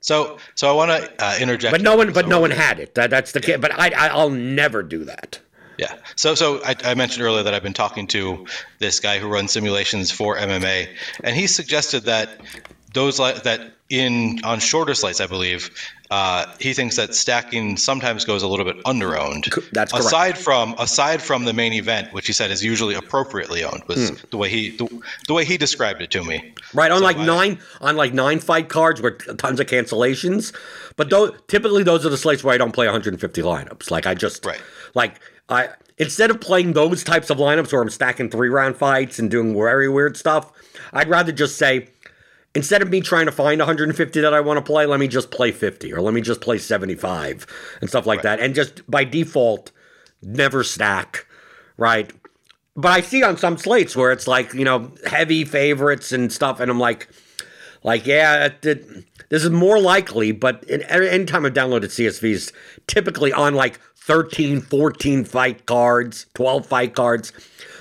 So, 0.08 0.38
so 0.56 0.70
I 0.70 0.72
want 0.72 0.90
to 0.90 1.12
uh, 1.22 1.36
interject. 1.38 1.74
But 1.74 1.82
no 1.82 1.98
one, 1.98 2.14
but 2.14 2.30
no 2.30 2.40
one 2.40 2.50
had 2.50 2.80
it. 2.80 2.96
That, 2.96 3.10
that's 3.10 3.34
the 3.34 3.44
yeah. 3.46 3.58
But 3.58 3.78
I, 3.78 3.90
I'll 4.08 4.30
never 4.30 4.82
do 4.82 5.04
that. 5.04 5.38
Yeah. 5.78 5.94
So, 6.16 6.34
so 6.34 6.62
I, 6.64 6.76
I, 6.86 6.94
mentioned 6.94 7.26
earlier 7.26 7.44
that 7.44 7.54
I've 7.54 7.62
been 7.62 7.74
talking 7.74 8.08
to 8.08 8.46
this 8.80 9.02
guy 9.02 9.20
who 9.20 9.28
runs 9.28 9.52
simulations 9.52 10.10
for 10.10 10.38
MMA, 10.38 10.88
and 11.26 11.36
he 11.36 11.46
suggested 11.46 12.04
that 12.04 12.30
those 12.94 13.18
that 13.18 13.74
in 13.90 14.40
on 14.46 14.62
shorter 14.62 14.94
slates, 14.94 15.20
I 15.20 15.28
believe, 15.28 15.72
uh, 16.10 16.46
he 16.60 16.74
thinks 16.74 16.96
that 16.96 17.14
stacking 17.14 17.76
sometimes 17.76 18.24
goes 18.24 18.42
a 18.42 18.48
little 18.48 18.66
bit 18.66 18.82
underowned. 18.86 19.44
That's 19.72 19.92
correct. 19.92 20.06
Aside 20.06 20.38
from 20.38 20.76
aside 20.80 21.22
from 21.22 21.46
the 21.46 21.54
main 21.54 21.74
event, 21.74 22.14
which 22.14 22.28
he 22.28 22.34
said 22.34 22.50
is 22.50 22.64
usually 22.64 22.96
appropriately 22.96 23.64
owned, 23.64 23.84
was 23.88 24.12
mm. 24.12 24.30
the 24.30 24.38
way 24.38 24.50
he 24.50 24.72
the, 24.78 24.88
the, 25.28 25.34
way 25.34 25.44
he 25.44 25.58
described 25.58 26.02
it 26.02 26.10
to 26.12 26.24
me. 26.24 26.54
Right 26.74 26.92
on 26.92 27.00
so 27.00 27.04
like 27.04 27.18
I, 27.18 27.26
nine 27.26 27.60
on 27.82 27.98
like 27.98 28.14
nine 28.14 28.40
fight 28.40 28.70
cards 28.70 29.02
with 29.02 29.38
tons 29.38 29.60
of 29.60 29.68
cancellations, 29.68 30.56
but 30.96 31.10
though 31.10 31.32
typically 31.48 31.84
those 31.84 32.06
are 32.06 32.10
the 32.10 32.18
slates 32.18 32.44
where 32.44 32.54
I 32.54 32.58
don't 32.58 32.72
play 32.72 32.86
150 32.86 33.42
lineups. 33.42 33.92
Like 33.92 34.06
I 34.06 34.14
just 34.14 34.46
right. 34.46 34.62
like 34.94 35.20
I 35.50 35.70
instead 35.98 36.32
of 36.32 36.40
playing 36.40 36.74
those 36.74 37.04
types 37.04 37.30
of 37.30 37.38
lineups 37.38 37.74
where 37.74 37.82
I'm 37.82 37.90
stacking 37.90 38.30
three 38.30 38.50
round 38.50 38.78
fights 38.78 39.20
and 39.20 39.30
doing 39.30 39.54
very 39.54 39.90
weird 39.90 40.16
stuff, 40.16 40.54
I'd 40.94 41.10
rather 41.10 41.32
just 41.32 41.58
say 41.58 41.90
instead 42.58 42.82
of 42.82 42.90
me 42.90 43.02
trying 43.02 43.28
to 43.28 43.32
find 43.32 43.60
150 43.60 44.20
that 44.20 44.34
I 44.34 44.42
want 44.42 44.58
to 44.58 44.64
play, 44.64 44.88
let 44.88 45.00
me 45.00 45.08
just 45.08 45.30
play 45.30 45.52
50 45.52 45.94
or 45.94 46.02
let 46.02 46.16
me 46.16 46.22
just 46.22 46.42
play 46.42 46.58
75 46.58 47.46
and 47.82 47.90
stuff 47.90 48.08
like 48.08 48.24
right. 48.24 48.38
that. 48.38 48.40
And 48.40 48.56
just 48.56 48.90
by 48.90 49.04
default, 49.04 49.72
never 50.24 50.64
stack. 50.64 51.28
right? 51.78 52.12
But 52.76 52.94
I 52.94 53.02
see 53.02 53.22
on 53.22 53.38
some 53.38 53.58
slates 53.58 53.96
where 53.96 54.12
it's 54.12 54.28
like 54.28 54.56
you 54.56 54.66
know 54.66 54.92
heavy 55.06 55.46
favorites 55.46 56.12
and 56.12 56.34
stuff, 56.34 56.60
and 56.60 56.70
I'm 56.72 56.80
like, 56.80 57.08
like 57.84 58.08
yeah, 58.08 58.46
it, 58.46 58.66
it, 58.66 59.06
this 59.30 59.44
is 59.44 59.52
more 59.52 59.80
likely. 59.80 60.32
But 60.32 60.64
in, 60.64 60.82
anytime 60.84 61.46
I've 61.46 61.54
downloaded 61.54 61.86
CSVs, 61.86 62.52
typically 62.88 63.32
on 63.32 63.54
like 63.54 63.80
13, 63.98 64.62
14 64.62 65.26
fight 65.26 65.66
cards, 65.68 66.26
12 66.34 66.66
fight 66.66 66.96
cards, 66.96 67.34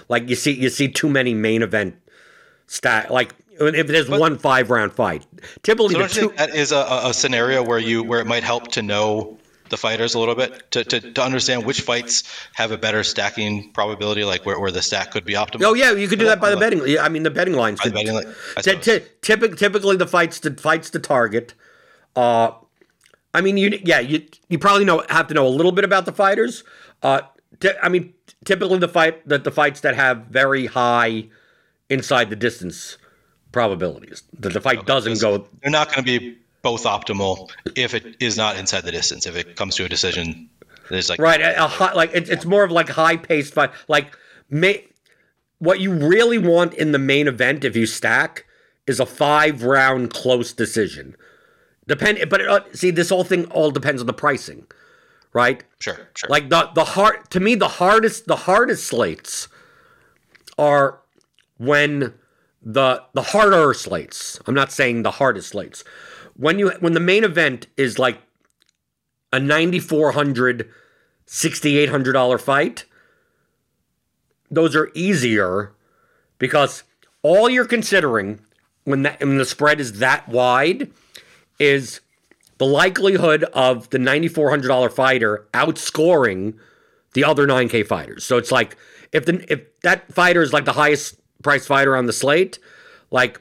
like 0.09 0.29
you 0.29 0.35
see 0.35 0.53
you 0.53 0.69
see 0.69 0.89
too 0.89 1.09
many 1.09 1.33
main 1.35 1.63
event 1.63 1.97
stat 2.67 3.11
like 3.11 3.35
if 3.61 3.87
there's 3.87 4.09
but, 4.09 4.21
one 4.21 4.39
five 4.39 4.71
round 4.71 4.93
fight. 4.93 5.27
Typically, 5.63 5.95
so 5.95 6.07
two- 6.07 6.35
that 6.37 6.55
is 6.55 6.73
a, 6.73 7.01
a 7.05 7.15
scenario 7.15 7.63
where 7.63 7.79
you 7.79 8.03
where 8.03 8.21
it 8.21 8.27
might 8.27 8.45
help 8.45 8.69
to 8.73 8.83
know 8.83 9.39
the 9.69 9.77
fighters 9.77 10.15
a 10.15 10.19
little 10.19 10.35
bit 10.35 10.71
to, 10.71 10.85
to, 10.85 11.01
to 11.13 11.23
understand 11.23 11.65
which 11.65 11.81
fights 11.81 12.25
have 12.55 12.71
a 12.71 12.79
better 12.79 13.03
stacking 13.03 13.73
probability, 13.73 14.25
like 14.25 14.47
where, 14.47 14.59
where 14.61 14.71
the 14.71 14.83
stack 14.83 15.11
could 15.11 15.25
be 15.25 15.35
optimal. 15.35 15.65
Oh 15.65 15.75
yeah, 15.75 15.93
you 15.93 16.09
could 16.09 16.19
do 16.19 16.27
that 16.27 16.41
by 16.41 16.51
the 16.51 16.57
betting. 16.57 16.99
I 16.99 17.09
mean, 17.09 17.23
the 17.23 17.31
betting 17.31 17.55
lines. 17.55 17.81
The 17.81 17.91
betting 17.91 18.15
line, 18.15 18.35
t- 18.61 18.77
t- 18.77 19.05
typically, 19.23 19.57
typically 19.57 19.97
the 19.97 20.07
fights 20.07 20.41
to 20.41 20.55
fights 20.55 20.91
to 20.91 20.99
target. 20.99 21.55
Uh, 22.15 22.53
I 23.35 23.41
mean, 23.41 23.57
you 23.57 23.79
yeah, 23.85 24.01
you 24.01 24.27
you 24.49 24.59
probably 24.59 24.85
know 24.85 25.05
have 25.09 25.27
to 25.29 25.35
know 25.35 25.47
a 25.47 25.51
little 25.51 25.73
bit 25.73 25.85
about 25.85 26.07
the 26.07 26.13
fighters. 26.13 26.65
Uh, 27.03 27.23
t- 27.61 27.71
I 27.83 27.89
mean, 27.89 28.15
typically 28.45 28.79
the 28.79 28.89
fight 28.89 29.27
that 29.29 29.45
the 29.45 29.51
fights 29.51 29.81
that 29.81 29.95
have 29.97 30.27
very 30.27 30.67
high 30.67 31.29
inside 31.89 32.31
the 32.31 32.37
distance 32.37 32.99
probabilities 33.57 34.23
that 34.39 34.53
the 34.53 34.61
fight 34.61 34.77
okay, 34.81 34.87
doesn't 34.87 35.19
go. 35.19 35.49
They're 35.63 35.71
not 35.71 35.87
going 35.91 36.05
to 36.05 36.19
be 36.19 36.37
both 36.61 36.85
optimal 36.85 37.49
if 37.75 37.95
it 37.95 38.17
is 38.21 38.37
not 38.37 38.59
inside 38.59 38.83
the 38.83 38.93
distance. 38.93 39.27
If 39.27 39.35
it 39.35 39.57
comes 39.57 39.77
to 39.77 39.87
a 39.87 39.89
decision, 39.89 40.51
there's 40.91 41.09
like 41.09 41.19
right, 41.19 41.41
a, 41.41 41.67
high, 41.67 41.95
like 41.95 42.11
it's, 42.13 42.29
it's 42.29 42.45
more 42.45 42.65
of 42.65 42.71
like 42.71 42.91
high 42.91 43.17
paced 43.17 43.55
fight. 43.55 43.71
Like 43.89 44.15
may, 44.51 44.85
what 45.59 45.81
you 45.81 45.91
really 45.91 46.37
want 46.37 46.75
in 46.75 46.93
the 46.93 46.99
main 46.99 47.29
event 47.29 47.65
if 47.65 47.75
you 47.75 47.87
stack 47.87 48.45
is 48.87 49.01
a 49.01 49.07
five 49.07 49.63
round 49.63 50.13
close 50.13 50.53
decision. 50.53 51.17
Depend, 51.89 52.29
but 52.29 52.43
it, 52.43 52.49
uh, 52.49 52.61
see, 52.75 52.91
this 52.91 53.09
whole 53.09 53.25
thing 53.25 53.47
all 53.47 53.71
depends 53.71 54.03
on 54.03 54.07
the 54.07 54.13
pricing, 54.13 54.67
right? 55.33 55.65
Sure, 55.81 55.97
sure. 56.15 56.29
Like 56.29 56.51
the 56.51 56.69
the 56.75 56.85
hard 56.85 57.31
to 57.31 57.41
me, 57.41 57.55
the 57.55 57.69
hardest 57.69 58.27
the 58.27 58.37
hardest 58.37 58.87
slates 58.87 59.49
are 60.59 60.99
when 61.57 62.13
the 62.67 63.03
the 63.15 63.23
harder 63.23 63.73
slates. 63.73 64.41
I'm 64.47 64.55
not 64.55 64.73
saying 64.73 65.03
the 65.03 65.13
hardest 65.13 65.51
slates 65.51 65.85
when 66.37 66.59
you 66.59 66.71
when 66.81 66.93
the 66.93 67.01
main 67.01 67.25
event 67.25 67.67
is 67.77 67.99
like 67.99 68.19
a 69.33 69.41
9400 69.41 70.71
$6800 71.27 72.41
fight 72.41 72.85
those 74.51 74.77
are 74.77 74.91
easier 74.95 75.73
because 76.39 76.85
all 77.23 77.49
you're 77.49 77.65
considering 77.65 78.41
when 78.85 79.03
that 79.03 79.21
when 79.21 79.39
the 79.39 79.45
spread 79.45 79.81
is 79.81 79.99
that 79.99 80.29
wide 80.29 80.91
is 81.59 82.01
the 82.59 82.67
likelihood 82.67 83.43
of 83.53 83.91
the 83.91 83.99
$9400 83.99 84.93
fighter 84.93 85.47
outscoring 85.53 86.55
the 87.15 87.25
other 87.25 87.47
9k 87.47 87.87
fighters 87.87 88.25
so 88.25 88.37
it's 88.37 88.53
like 88.53 88.77
if 89.13 89.25
the 89.25 89.45
if 89.53 89.81
that 89.81 90.13
fighter 90.13 90.43
is 90.43 90.53
like 90.53 90.65
the 90.65 90.73
highest 90.73 91.17
price 91.47 91.67
fighter 91.67 91.97
on 91.97 92.07
the 92.07 92.13
slate 92.13 92.59
like 93.11 93.41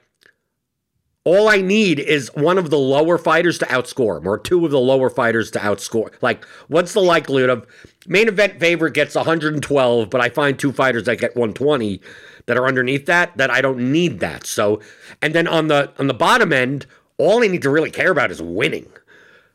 all 1.25 1.49
I 1.49 1.59
need 1.59 1.99
is 1.99 2.29
one 2.35 2.59
of 2.59 2.69
the 2.69 2.77
lower 2.77 3.17
fighters 3.17 3.57
to 3.57 3.65
outscore 3.65 4.19
him, 4.19 4.27
or 4.27 4.37
two 4.37 4.63
of 4.63 4.71
the 4.71 4.79
lower 4.79 5.09
fighters 5.09 5.49
to 5.51 5.59
outscore. 5.59 6.13
Like, 6.21 6.45
what's 6.67 6.93
the 6.93 7.01
likelihood 7.01 7.49
of 7.49 7.67
main 8.05 8.27
event 8.27 8.59
favorite 8.59 8.93
gets 8.93 9.15
112, 9.15 10.09
but 10.09 10.21
I 10.21 10.29
find 10.29 10.57
two 10.57 10.71
fighters 10.71 11.05
that 11.05 11.17
get 11.17 11.35
120 11.35 11.99
that 12.45 12.57
are 12.57 12.67
underneath 12.67 13.07
that 13.07 13.35
that 13.37 13.49
I 13.49 13.61
don't 13.61 13.91
need 13.91 14.19
that. 14.19 14.45
So, 14.45 14.79
and 15.19 15.33
then 15.33 15.47
on 15.47 15.67
the 15.67 15.91
on 15.97 16.05
the 16.05 16.13
bottom 16.13 16.53
end, 16.53 16.85
all 17.17 17.43
I 17.43 17.47
need 17.47 17.63
to 17.63 17.71
really 17.71 17.91
care 17.91 18.11
about 18.11 18.29
is 18.29 18.41
winning. 18.41 18.87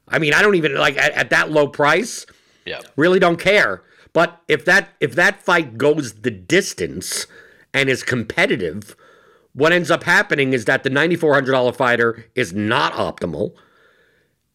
I 0.09 0.19
mean, 0.19 0.35
I 0.35 0.43
don't 0.43 0.57
even 0.57 0.75
like 0.75 0.99
at, 0.99 1.13
at 1.13 1.31
that 1.31 1.53
low 1.53 1.69
price. 1.69 2.27
Yeah, 2.67 2.81
really 2.97 3.21
don't 3.21 3.39
care. 3.39 3.85
But 4.13 4.43
if 4.49 4.65
that 4.65 4.89
if 4.99 5.15
that 5.15 5.41
fight 5.41 5.79
goes 5.79 6.15
the 6.15 6.33
distance 6.33 7.29
and 7.73 7.89
is 7.89 8.03
competitive 8.03 8.97
what 9.53 9.73
ends 9.73 9.91
up 9.91 10.05
happening 10.05 10.53
is 10.53 10.65
that 10.67 10.85
the 10.85 10.91
$9,400 10.91 11.75
fighter 11.75 12.27
is 12.35 12.53
not 12.53 12.93
optimal. 12.93 13.53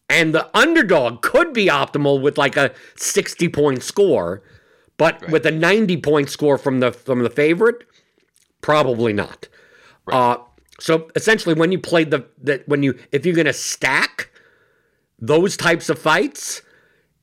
And 0.08 0.34
the 0.34 0.56
underdog 0.56 1.20
could 1.22 1.52
be 1.52 1.66
optimal 1.66 2.20
with 2.22 2.38
like 2.38 2.56
a 2.56 2.72
60 2.96 3.48
point 3.48 3.82
score, 3.82 4.42
but 4.96 5.20
right. 5.22 5.30
with 5.30 5.46
a 5.46 5.50
90 5.50 5.96
point 5.98 6.30
score 6.30 6.58
from 6.58 6.80
the 6.80 6.92
from 6.92 7.24
the 7.24 7.30
favorite, 7.30 7.84
probably 8.60 9.12
not. 9.12 9.48
Right. 10.06 10.16
Uh, 10.16 10.38
so 10.78 11.10
essentially, 11.16 11.54
when 11.54 11.72
you 11.72 11.80
play 11.80 12.04
the 12.04 12.24
that 12.42 12.66
when 12.68 12.84
you 12.84 12.96
if 13.10 13.26
you're 13.26 13.34
going 13.34 13.46
to 13.46 13.52
stack 13.52 14.30
those 15.18 15.56
types 15.56 15.88
of 15.88 15.98
fights, 15.98 16.62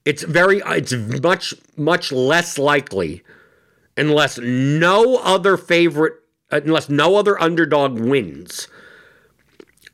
it's 0.04 0.24
very 0.24 0.62
it's 0.66 0.92
much 0.92 1.54
much 1.78 2.12
less 2.12 2.58
likely 2.58 3.24
unless 3.98 4.38
no 4.40 5.18
other 5.18 5.58
favorite 5.58 6.14
unless 6.52 6.90
no 6.90 7.16
other 7.16 7.40
underdog 7.42 8.00
wins 8.00 8.68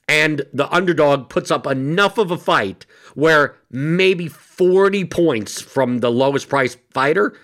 and 0.09 0.41
the 0.51 0.67
underdog 0.73 1.29
puts 1.29 1.51
up 1.51 1.67
enough 1.67 2.17
of 2.17 2.31
a 2.31 2.37
fight 2.37 2.87
where 3.13 3.55
maybe 3.69 4.27
40 4.27 5.05
points 5.05 5.61
from 5.61 5.99
the 5.99 6.11
lowest 6.11 6.49
price 6.49 6.75
fighter 6.89 7.37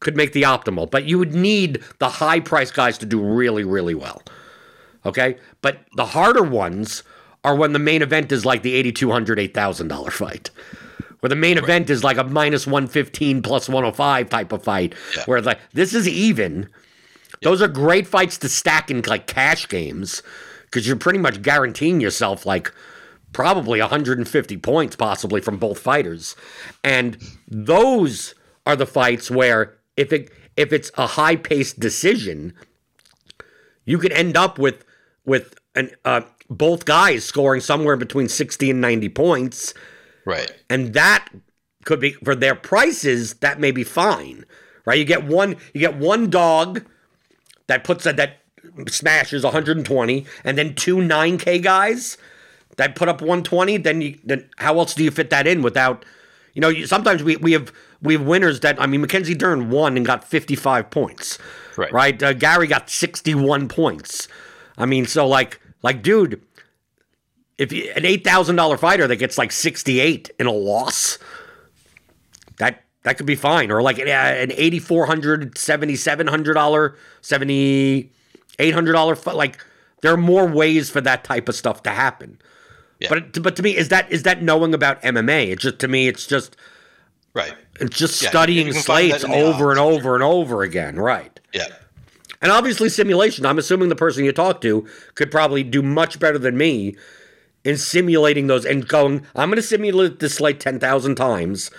could 0.00 0.14
make 0.14 0.34
the 0.34 0.42
optimal. 0.42 0.90
But 0.90 1.06
you 1.06 1.18
would 1.18 1.34
need 1.34 1.82
the 1.98 2.10
high 2.10 2.40
price 2.40 2.70
guys 2.70 2.98
to 2.98 3.06
do 3.06 3.18
really, 3.18 3.64
really 3.64 3.94
well. 3.94 4.20
Okay? 5.06 5.38
But 5.62 5.86
the 5.96 6.04
harder 6.04 6.42
ones 6.42 7.02
are 7.42 7.56
when 7.56 7.72
the 7.72 7.78
main 7.78 8.02
event 8.02 8.30
is 8.30 8.44
like 8.44 8.62
the 8.62 8.82
$8,200, 8.92 9.50
$8,000 9.52 10.12
fight. 10.12 10.50
Where 11.26 11.30
the 11.30 11.34
main 11.34 11.56
right. 11.56 11.64
event 11.64 11.90
is 11.90 12.04
like 12.04 12.18
a 12.18 12.22
minus 12.22 12.68
115 12.68 13.42
plus 13.42 13.68
105 13.68 14.30
type 14.30 14.52
of 14.52 14.62
fight. 14.62 14.94
Yeah. 15.16 15.24
Where 15.24 15.42
like 15.42 15.58
this 15.72 15.92
is 15.92 16.06
even 16.06 16.68
those 17.42 17.60
are 17.60 17.66
great 17.66 18.06
fights 18.06 18.38
to 18.38 18.48
stack 18.48 18.92
in 18.92 19.02
like 19.02 19.26
cash 19.26 19.66
games 19.66 20.22
because 20.66 20.86
you're 20.86 20.94
pretty 20.94 21.18
much 21.18 21.42
guaranteeing 21.42 22.00
yourself 22.00 22.46
like 22.46 22.72
probably 23.32 23.80
150 23.80 24.56
points 24.58 24.94
possibly 24.94 25.40
from 25.40 25.56
both 25.56 25.80
fighters. 25.80 26.36
And 26.84 27.18
those 27.48 28.36
are 28.64 28.76
the 28.76 28.86
fights 28.86 29.28
where 29.28 29.76
if 29.96 30.12
it 30.12 30.30
if 30.56 30.72
it's 30.72 30.92
a 30.96 31.08
high-paced 31.08 31.80
decision, 31.80 32.52
you 33.84 33.98
could 33.98 34.12
end 34.12 34.36
up 34.36 34.60
with 34.60 34.84
with 35.24 35.58
an 35.74 35.90
uh, 36.04 36.20
both 36.48 36.84
guys 36.84 37.24
scoring 37.24 37.60
somewhere 37.60 37.96
between 37.96 38.28
60 38.28 38.70
and 38.70 38.80
90 38.80 39.08
points. 39.08 39.74
Right. 40.26 40.52
And 40.68 40.92
that 40.92 41.28
could 41.84 42.00
be 42.00 42.12
for 42.12 42.34
their 42.34 42.54
prices 42.54 43.34
that 43.34 43.58
may 43.58 43.70
be 43.70 43.84
fine. 43.84 44.44
Right? 44.84 44.98
You 44.98 45.04
get 45.06 45.24
one 45.24 45.56
you 45.72 45.80
get 45.80 45.96
one 45.96 46.28
dog 46.28 46.84
that 47.68 47.84
puts 47.84 48.04
a, 48.04 48.12
that 48.12 48.40
smashes 48.88 49.42
120, 49.42 50.26
and 50.44 50.58
then 50.58 50.74
two 50.74 50.96
9K 50.96 51.62
guys 51.62 52.18
that 52.76 52.94
put 52.94 53.08
up 53.08 53.20
120. 53.20 53.78
Then 53.78 54.02
you 54.02 54.18
then 54.24 54.50
how 54.58 54.78
else 54.78 54.94
do 54.94 55.02
you 55.02 55.10
fit 55.10 55.30
that 55.30 55.46
in 55.46 55.62
without? 55.62 56.04
You 56.54 56.60
know, 56.60 56.72
sometimes 56.84 57.22
we, 57.22 57.36
we 57.36 57.52
have 57.52 57.72
we 58.02 58.14
have 58.14 58.26
winners 58.26 58.60
that 58.60 58.80
I 58.80 58.86
mean 58.86 59.00
Mackenzie 59.00 59.34
Dern 59.34 59.70
won 59.70 59.96
and 59.96 60.04
got 60.04 60.24
55 60.24 60.90
points. 60.90 61.38
Right. 61.76 61.92
Right. 61.92 62.22
Uh, 62.22 62.32
Garry 62.32 62.66
got 62.66 62.90
61 62.90 63.68
points. 63.68 64.28
I 64.76 64.86
mean, 64.86 65.06
so 65.06 65.26
like 65.26 65.60
like 65.82 66.02
dude, 66.02 66.42
if 67.58 67.72
you, 67.72 67.90
an 67.96 68.04
eight 68.04 68.22
thousand 68.24 68.56
dollar 68.56 68.76
fighter 68.76 69.06
that 69.06 69.16
gets 69.16 69.38
like 69.38 69.52
68 69.52 70.30
in 70.38 70.46
a 70.46 70.52
loss, 70.52 71.18
that 72.58 72.84
that 73.02 73.16
could 73.16 73.24
be 73.26 73.36
fine. 73.36 73.70
Or 73.70 73.80
like 73.82 73.98
an, 73.98 74.08
uh, 74.08 74.10
an 74.10 74.50
$8,400, 74.50 75.54
$7,700, 75.54 76.94
$7,800. 77.22 79.34
Like 79.34 79.64
there 80.02 80.12
are 80.12 80.18
more 80.18 80.46
ways 80.46 80.90
for 80.90 81.00
that 81.00 81.24
type 81.24 81.48
of 81.48 81.54
stuff 81.54 81.82
to 81.84 81.90
happen. 81.90 82.38
Yeah. 82.98 83.08
But 83.10 83.40
but 83.42 83.56
to 83.56 83.62
me, 83.62 83.76
is 83.76 83.90
that 83.90 84.10
is 84.10 84.22
that 84.22 84.42
knowing 84.42 84.72
about 84.74 85.02
MMA? 85.02 85.48
It's 85.48 85.62
just 85.62 85.78
to 85.80 85.88
me, 85.88 86.08
it's 86.08 86.26
just 86.26 86.56
right. 87.34 87.54
It's 87.78 87.94
just 87.96 88.22
yeah, 88.22 88.30
studying 88.30 88.72
slates 88.72 89.22
over 89.22 89.70
and 89.70 89.78
over 89.78 90.14
and 90.14 90.24
over 90.24 90.62
again. 90.62 90.96
Right. 90.96 91.38
Yeah. 91.52 91.66
And 92.40 92.50
obviously, 92.50 92.88
simulation. 92.88 93.44
I'm 93.44 93.58
assuming 93.58 93.90
the 93.90 93.96
person 93.96 94.24
you 94.24 94.32
talk 94.32 94.62
to 94.62 94.86
could 95.14 95.30
probably 95.30 95.62
do 95.62 95.82
much 95.82 96.18
better 96.18 96.38
than 96.38 96.56
me 96.56 96.96
in 97.66 97.76
simulating 97.76 98.46
those 98.46 98.64
and 98.64 98.86
going. 98.86 99.26
I'm 99.34 99.48
going 99.48 99.56
to 99.56 99.62
simulate 99.62 100.20
this 100.20 100.40
like 100.40 100.60
ten 100.60 100.78
thousand 100.78 101.16
times 101.16 101.70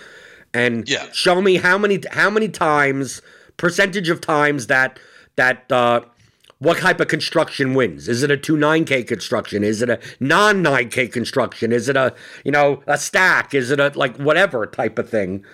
and 0.54 0.88
yeah. 0.88 1.08
show 1.12 1.42
me 1.42 1.56
how 1.56 1.78
many 1.78 2.02
how 2.12 2.30
many 2.30 2.50
times 2.50 3.22
percentage 3.58 4.10
of 4.10 4.22
times 4.22 4.68
that 4.68 5.00
that 5.36 5.72
uh, 5.72 6.02
what 6.60 6.78
type 6.78 7.00
of 7.00 7.08
construction 7.08 7.74
wins? 7.74 8.08
Is 8.08 8.24
it 8.24 8.32
a 8.32 8.38
two 8.38 8.58
nine 8.58 8.86
K 8.86 9.04
construction? 9.04 9.64
Is 9.64 9.82
it 9.82 9.90
a 9.90 10.00
non 10.20 10.62
nine 10.62 10.90
K 10.90 11.08
construction? 11.08 11.72
Is 11.72 11.88
it 11.88 11.96
a 11.96 12.14
you 12.44 12.52
know 12.52 12.84
a 12.88 12.98
stack? 12.98 13.54
Is 13.54 13.72
it 13.72 13.80
a 13.80 13.92
like 13.96 14.18
whatever 14.18 14.66
type 14.66 15.00
of 15.00 15.10
thing? 15.10 15.46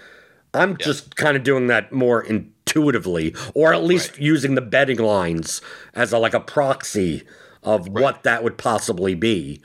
I'm 0.56 0.78
just 0.78 1.16
kind 1.16 1.36
of 1.36 1.44
doing 1.44 1.68
that 1.68 1.92
more 1.92 2.22
intuitively, 2.22 3.36
or 3.56 3.74
at 3.74 3.84
least 3.84 4.12
Right. 4.12 4.22
using 4.22 4.56
the 4.56 4.62
betting 4.62 5.00
lines 5.00 5.62
as 5.96 6.14
a, 6.14 6.20
like 6.20 6.36
a 6.36 6.40
proxy 6.40 7.24
of 7.64 7.88
what 7.88 8.22
that 8.24 8.44
would 8.44 8.58
possibly 8.58 9.16
be. 9.16 9.62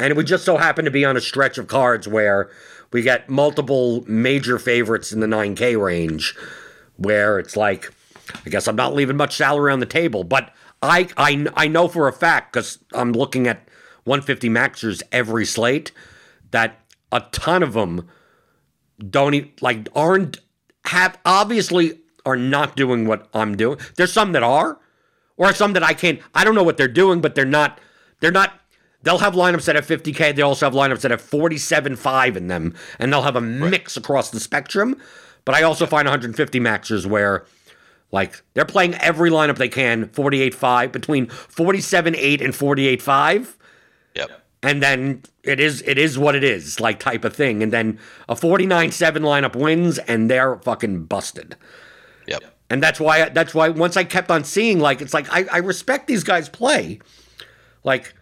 And 0.00 0.16
we 0.16 0.24
just 0.24 0.44
so 0.44 0.56
happen 0.56 0.84
to 0.84 0.90
be 0.90 1.04
on 1.04 1.16
a 1.16 1.20
stretch 1.20 1.58
of 1.58 1.66
cards 1.66 2.06
where 2.06 2.50
we 2.92 3.02
get 3.02 3.28
multiple 3.28 4.04
major 4.06 4.58
favorites 4.58 5.12
in 5.12 5.20
the 5.20 5.26
9K 5.26 5.80
range, 5.80 6.36
where 6.96 7.38
it's 7.38 7.56
like, 7.56 7.92
I 8.46 8.50
guess 8.50 8.68
I'm 8.68 8.76
not 8.76 8.94
leaving 8.94 9.16
much 9.16 9.36
salary 9.36 9.72
on 9.72 9.80
the 9.80 9.86
table, 9.86 10.24
but 10.24 10.52
I 10.82 11.08
I, 11.16 11.46
I 11.56 11.68
know 11.68 11.88
for 11.88 12.08
a 12.08 12.12
fact 12.12 12.52
because 12.52 12.78
I'm 12.92 13.12
looking 13.12 13.46
at 13.46 13.68
150 14.04 14.48
maxers 14.48 15.02
every 15.10 15.44
slate 15.44 15.92
that 16.50 16.80
a 17.10 17.20
ton 17.32 17.62
of 17.62 17.72
them 17.72 18.08
don't 18.98 19.34
even 19.34 19.50
like 19.60 19.88
aren't 19.94 20.38
have 20.86 21.18
obviously 21.24 22.00
are 22.24 22.36
not 22.36 22.76
doing 22.76 23.06
what 23.06 23.28
I'm 23.32 23.56
doing. 23.56 23.78
There's 23.96 24.12
some 24.12 24.32
that 24.32 24.42
are, 24.42 24.78
or 25.36 25.52
some 25.52 25.72
that 25.74 25.82
I 25.82 25.94
can't. 25.94 26.20
I 26.34 26.44
don't 26.44 26.54
know 26.54 26.62
what 26.62 26.76
they're 26.76 26.88
doing, 26.88 27.20
but 27.20 27.34
they're 27.34 27.44
not. 27.44 27.80
They're 28.20 28.30
not. 28.30 28.57
They'll 29.02 29.18
have 29.18 29.34
lineups 29.34 29.64
that 29.66 29.76
have 29.76 29.86
50k. 29.86 30.34
They 30.34 30.42
also 30.42 30.66
have 30.66 30.74
lineups 30.74 31.02
that 31.02 31.10
have 31.12 31.22
47.5 31.22 32.36
in 32.36 32.48
them, 32.48 32.74
and 32.98 33.12
they'll 33.12 33.22
have 33.22 33.36
a 33.36 33.40
mix 33.40 33.96
across 33.96 34.30
the 34.30 34.40
spectrum. 34.40 34.96
But 35.44 35.54
I 35.54 35.62
also 35.62 35.86
find 35.86 36.06
150 36.06 36.58
maxers 36.60 37.06
where, 37.06 37.46
like, 38.10 38.42
they're 38.54 38.64
playing 38.64 38.94
every 38.96 39.30
lineup 39.30 39.56
they 39.56 39.68
can 39.68 40.06
48.5 40.08 40.92
between 40.92 41.26
47.8 41.28 42.44
and 42.44 42.52
48.5 42.52 43.54
Yep. 44.14 44.30
and 44.64 44.82
then 44.82 45.22
it 45.44 45.60
is 45.60 45.82
it 45.86 45.96
is 45.96 46.18
what 46.18 46.34
it 46.34 46.42
is, 46.42 46.80
like 46.80 46.98
type 46.98 47.24
of 47.24 47.36
thing. 47.36 47.62
And 47.62 47.72
then 47.72 48.00
a 48.28 48.34
49-7 48.34 49.18
lineup 49.18 49.54
wins 49.54 49.98
and 49.98 50.28
they're 50.28 50.56
fucking 50.56 51.04
busted. 51.04 51.54
Yep. 52.26 52.42
And 52.68 52.82
that's 52.82 52.98
why 52.98 53.28
that's 53.28 53.54
why 53.54 53.68
once 53.68 53.96
I 53.96 54.02
kept 54.04 54.30
on 54.30 54.42
seeing 54.42 54.80
like 54.80 55.00
it's 55.00 55.14
like 55.14 55.32
I, 55.32 55.44
I 55.52 55.58
respect 55.58 56.08
these 56.08 56.24
guys 56.24 56.48
play. 56.48 56.98
Like 57.84 58.12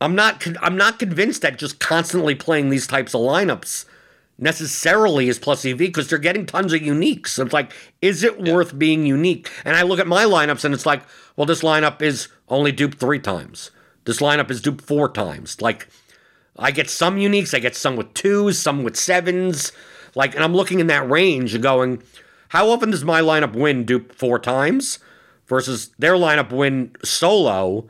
I'm 0.00 0.14
not 0.14 0.40
con- 0.40 0.58
I'm 0.60 0.76
not 0.76 0.98
convinced 0.98 1.42
that 1.42 1.58
just 1.58 1.78
constantly 1.78 2.34
playing 2.34 2.70
these 2.70 2.86
types 2.86 3.14
of 3.14 3.20
lineups 3.20 3.86
necessarily 4.38 5.28
is 5.28 5.38
plus 5.38 5.64
EV 5.64 5.78
because 5.78 6.08
they're 6.08 6.18
getting 6.18 6.44
tons 6.44 6.72
of 6.72 6.80
uniques. 6.80 7.28
So 7.28 7.44
it's 7.44 7.52
like, 7.52 7.72
is 8.02 8.22
it 8.22 8.40
worth 8.40 8.78
being 8.78 9.06
unique? 9.06 9.50
And 9.64 9.76
I 9.76 9.82
look 9.82 9.98
at 9.98 10.06
my 10.06 10.24
lineups 10.24 10.64
and 10.64 10.74
it's 10.74 10.86
like, 10.86 11.02
well, 11.36 11.46
this 11.46 11.62
lineup 11.62 12.02
is 12.02 12.28
only 12.48 12.72
duped 12.72 12.98
three 12.98 13.18
times. 13.18 13.70
This 14.04 14.20
lineup 14.20 14.50
is 14.50 14.60
duped 14.60 14.84
four 14.84 15.08
times. 15.08 15.60
Like, 15.62 15.88
I 16.58 16.70
get 16.70 16.88
some 16.88 17.16
uniques, 17.16 17.54
I 17.54 17.58
get 17.58 17.74
some 17.74 17.96
with 17.96 18.12
twos, 18.14 18.58
some 18.58 18.84
with 18.84 18.96
sevens. 18.96 19.72
Like, 20.14 20.34
and 20.34 20.44
I'm 20.44 20.54
looking 20.54 20.80
in 20.80 20.86
that 20.88 21.08
range 21.08 21.54
and 21.54 21.62
going, 21.62 22.02
how 22.50 22.70
often 22.70 22.90
does 22.90 23.04
my 23.04 23.20
lineup 23.20 23.54
win 23.54 23.84
dupe 23.84 24.14
four 24.14 24.38
times 24.38 24.98
versus 25.46 25.90
their 25.98 26.14
lineup 26.14 26.52
win 26.52 26.94
solo 27.04 27.88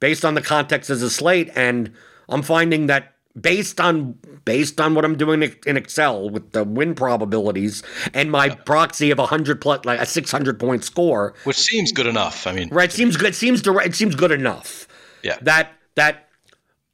based 0.00 0.24
on 0.24 0.34
the 0.34 0.42
context 0.42 0.90
as 0.90 1.02
a 1.02 1.10
slate? 1.10 1.50
And 1.54 1.92
I'm 2.28 2.42
finding 2.42 2.86
that 2.86 3.14
based 3.40 3.80
on 3.80 4.18
based 4.44 4.80
on 4.80 4.94
what 4.94 5.04
I'm 5.04 5.16
doing 5.16 5.42
in 5.66 5.76
Excel 5.76 6.30
with 6.30 6.52
the 6.52 6.64
win 6.64 6.94
probabilities 6.94 7.82
and 8.12 8.30
my 8.30 8.48
proxy 8.48 9.10
of 9.10 9.18
a 9.18 9.26
hundred 9.26 9.60
plus 9.60 9.84
like 9.84 10.00
a 10.00 10.06
six 10.06 10.30
hundred 10.30 10.58
point 10.58 10.84
score, 10.84 11.34
Which 11.44 11.58
seems 11.58 11.92
good 11.92 12.06
enough. 12.06 12.46
I 12.46 12.52
mean, 12.52 12.68
right? 12.70 12.90
Seems 12.90 13.16
good. 13.16 13.34
Seems 13.34 13.62
direct. 13.62 13.88
It 13.88 13.94
seems 13.94 14.14
good 14.14 14.32
enough 14.32 14.88
yeah. 15.22 15.38
that 15.42 15.72
that 15.94 16.28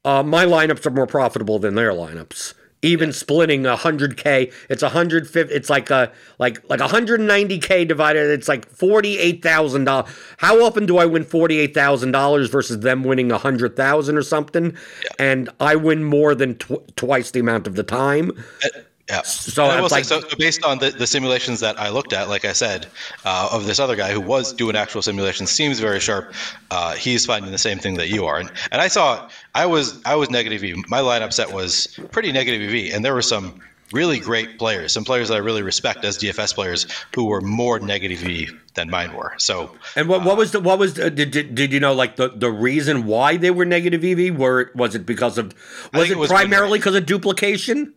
uh, 0.04 0.22
my 0.22 0.44
lineups 0.44 0.84
are 0.86 0.90
more 0.90 1.06
profitable 1.06 1.58
than 1.58 1.74
their 1.74 1.92
lineups. 1.92 2.54
Even 2.86 3.12
splitting 3.12 3.66
a 3.66 3.74
hundred 3.74 4.16
k, 4.16 4.52
it's 4.70 4.82
a 4.82 4.90
hundred 4.90 5.28
fifty. 5.28 5.52
It's 5.52 5.68
like 5.68 5.90
a 5.90 6.12
like 6.38 6.62
like 6.70 6.78
a 6.78 6.86
hundred 6.86 7.20
ninety 7.20 7.58
k 7.58 7.84
divided. 7.84 8.30
It's 8.30 8.46
like 8.46 8.70
forty 8.70 9.18
eight 9.18 9.42
thousand 9.42 9.84
dollars. 9.84 10.08
How 10.36 10.64
often 10.64 10.86
do 10.86 10.98
I 10.98 11.06
win 11.06 11.24
forty 11.24 11.58
eight 11.58 11.74
thousand 11.74 12.12
dollars 12.12 12.48
versus 12.48 12.80
them 12.80 13.02
winning 13.02 13.32
a 13.32 13.38
hundred 13.38 13.74
thousand 13.74 14.16
or 14.16 14.22
something? 14.22 14.76
And 15.18 15.50
I 15.58 15.74
win 15.74 16.04
more 16.04 16.34
than 16.36 16.54
tw- 16.58 16.96
twice 16.96 17.32
the 17.32 17.40
amount 17.40 17.66
of 17.66 17.74
the 17.74 17.82
time. 17.82 18.30
Uh, 18.64 18.68
Yeah. 19.08 19.22
So 19.22 19.66
I 19.66 19.80
will 19.80 19.88
like- 19.88 20.04
so, 20.04 20.20
so 20.20 20.36
based 20.36 20.64
on 20.64 20.78
the, 20.78 20.90
the 20.90 21.06
simulations 21.06 21.60
that 21.60 21.78
I 21.78 21.90
looked 21.90 22.12
at, 22.12 22.28
like 22.28 22.44
I 22.44 22.52
said, 22.52 22.86
uh, 23.24 23.48
of 23.52 23.66
this 23.66 23.78
other 23.78 23.94
guy 23.94 24.12
who 24.12 24.20
was 24.20 24.52
doing 24.52 24.74
actual 24.74 25.00
simulations, 25.00 25.50
seems 25.50 25.78
very 25.78 26.00
sharp. 26.00 26.34
Uh, 26.70 26.94
he's 26.94 27.24
finding 27.24 27.52
the 27.52 27.58
same 27.58 27.78
thing 27.78 27.94
that 27.94 28.08
you 28.08 28.26
are, 28.26 28.38
and 28.38 28.50
and 28.72 28.80
I 28.80 28.88
saw 28.88 29.28
I 29.54 29.66
was 29.66 30.00
I 30.04 30.16
was 30.16 30.28
negative 30.30 30.64
E. 30.64 30.74
My 30.88 31.00
lineup 31.00 31.32
set 31.32 31.52
was 31.52 31.98
pretty 32.10 32.32
negative 32.32 32.62
EV, 32.68 32.94
and 32.94 33.04
there 33.04 33.14
were 33.14 33.22
some 33.22 33.60
really 33.92 34.18
great 34.18 34.58
players, 34.58 34.92
some 34.92 35.04
players 35.04 35.28
that 35.28 35.34
I 35.34 35.38
really 35.38 35.62
respect 35.62 36.04
as 36.04 36.18
DFS 36.18 36.52
players 36.54 36.88
who 37.14 37.26
were 37.26 37.40
more 37.40 37.78
negative 37.78 38.24
E 38.28 38.48
than 38.74 38.90
mine 38.90 39.14
were. 39.14 39.34
So 39.38 39.70
And 39.94 40.08
what, 40.08 40.24
what 40.24 40.36
was 40.36 40.50
the 40.50 40.58
what 40.58 40.80
was 40.80 40.94
the, 40.94 41.10
did, 41.10 41.30
did 41.30 41.54
did 41.54 41.72
you 41.72 41.78
know 41.78 41.94
like 41.94 42.16
the, 42.16 42.30
the 42.30 42.50
reason 42.50 43.06
why 43.06 43.36
they 43.36 43.52
were 43.52 43.64
negative 43.64 44.02
EV? 44.04 44.36
Were 44.36 44.72
was 44.74 44.96
it 44.96 45.06
because 45.06 45.38
of 45.38 45.54
was 45.94 46.10
it, 46.10 46.14
it 46.14 46.18
was 46.18 46.30
primarily 46.30 46.80
because 46.80 46.96
of 46.96 47.06
duplication? 47.06 47.94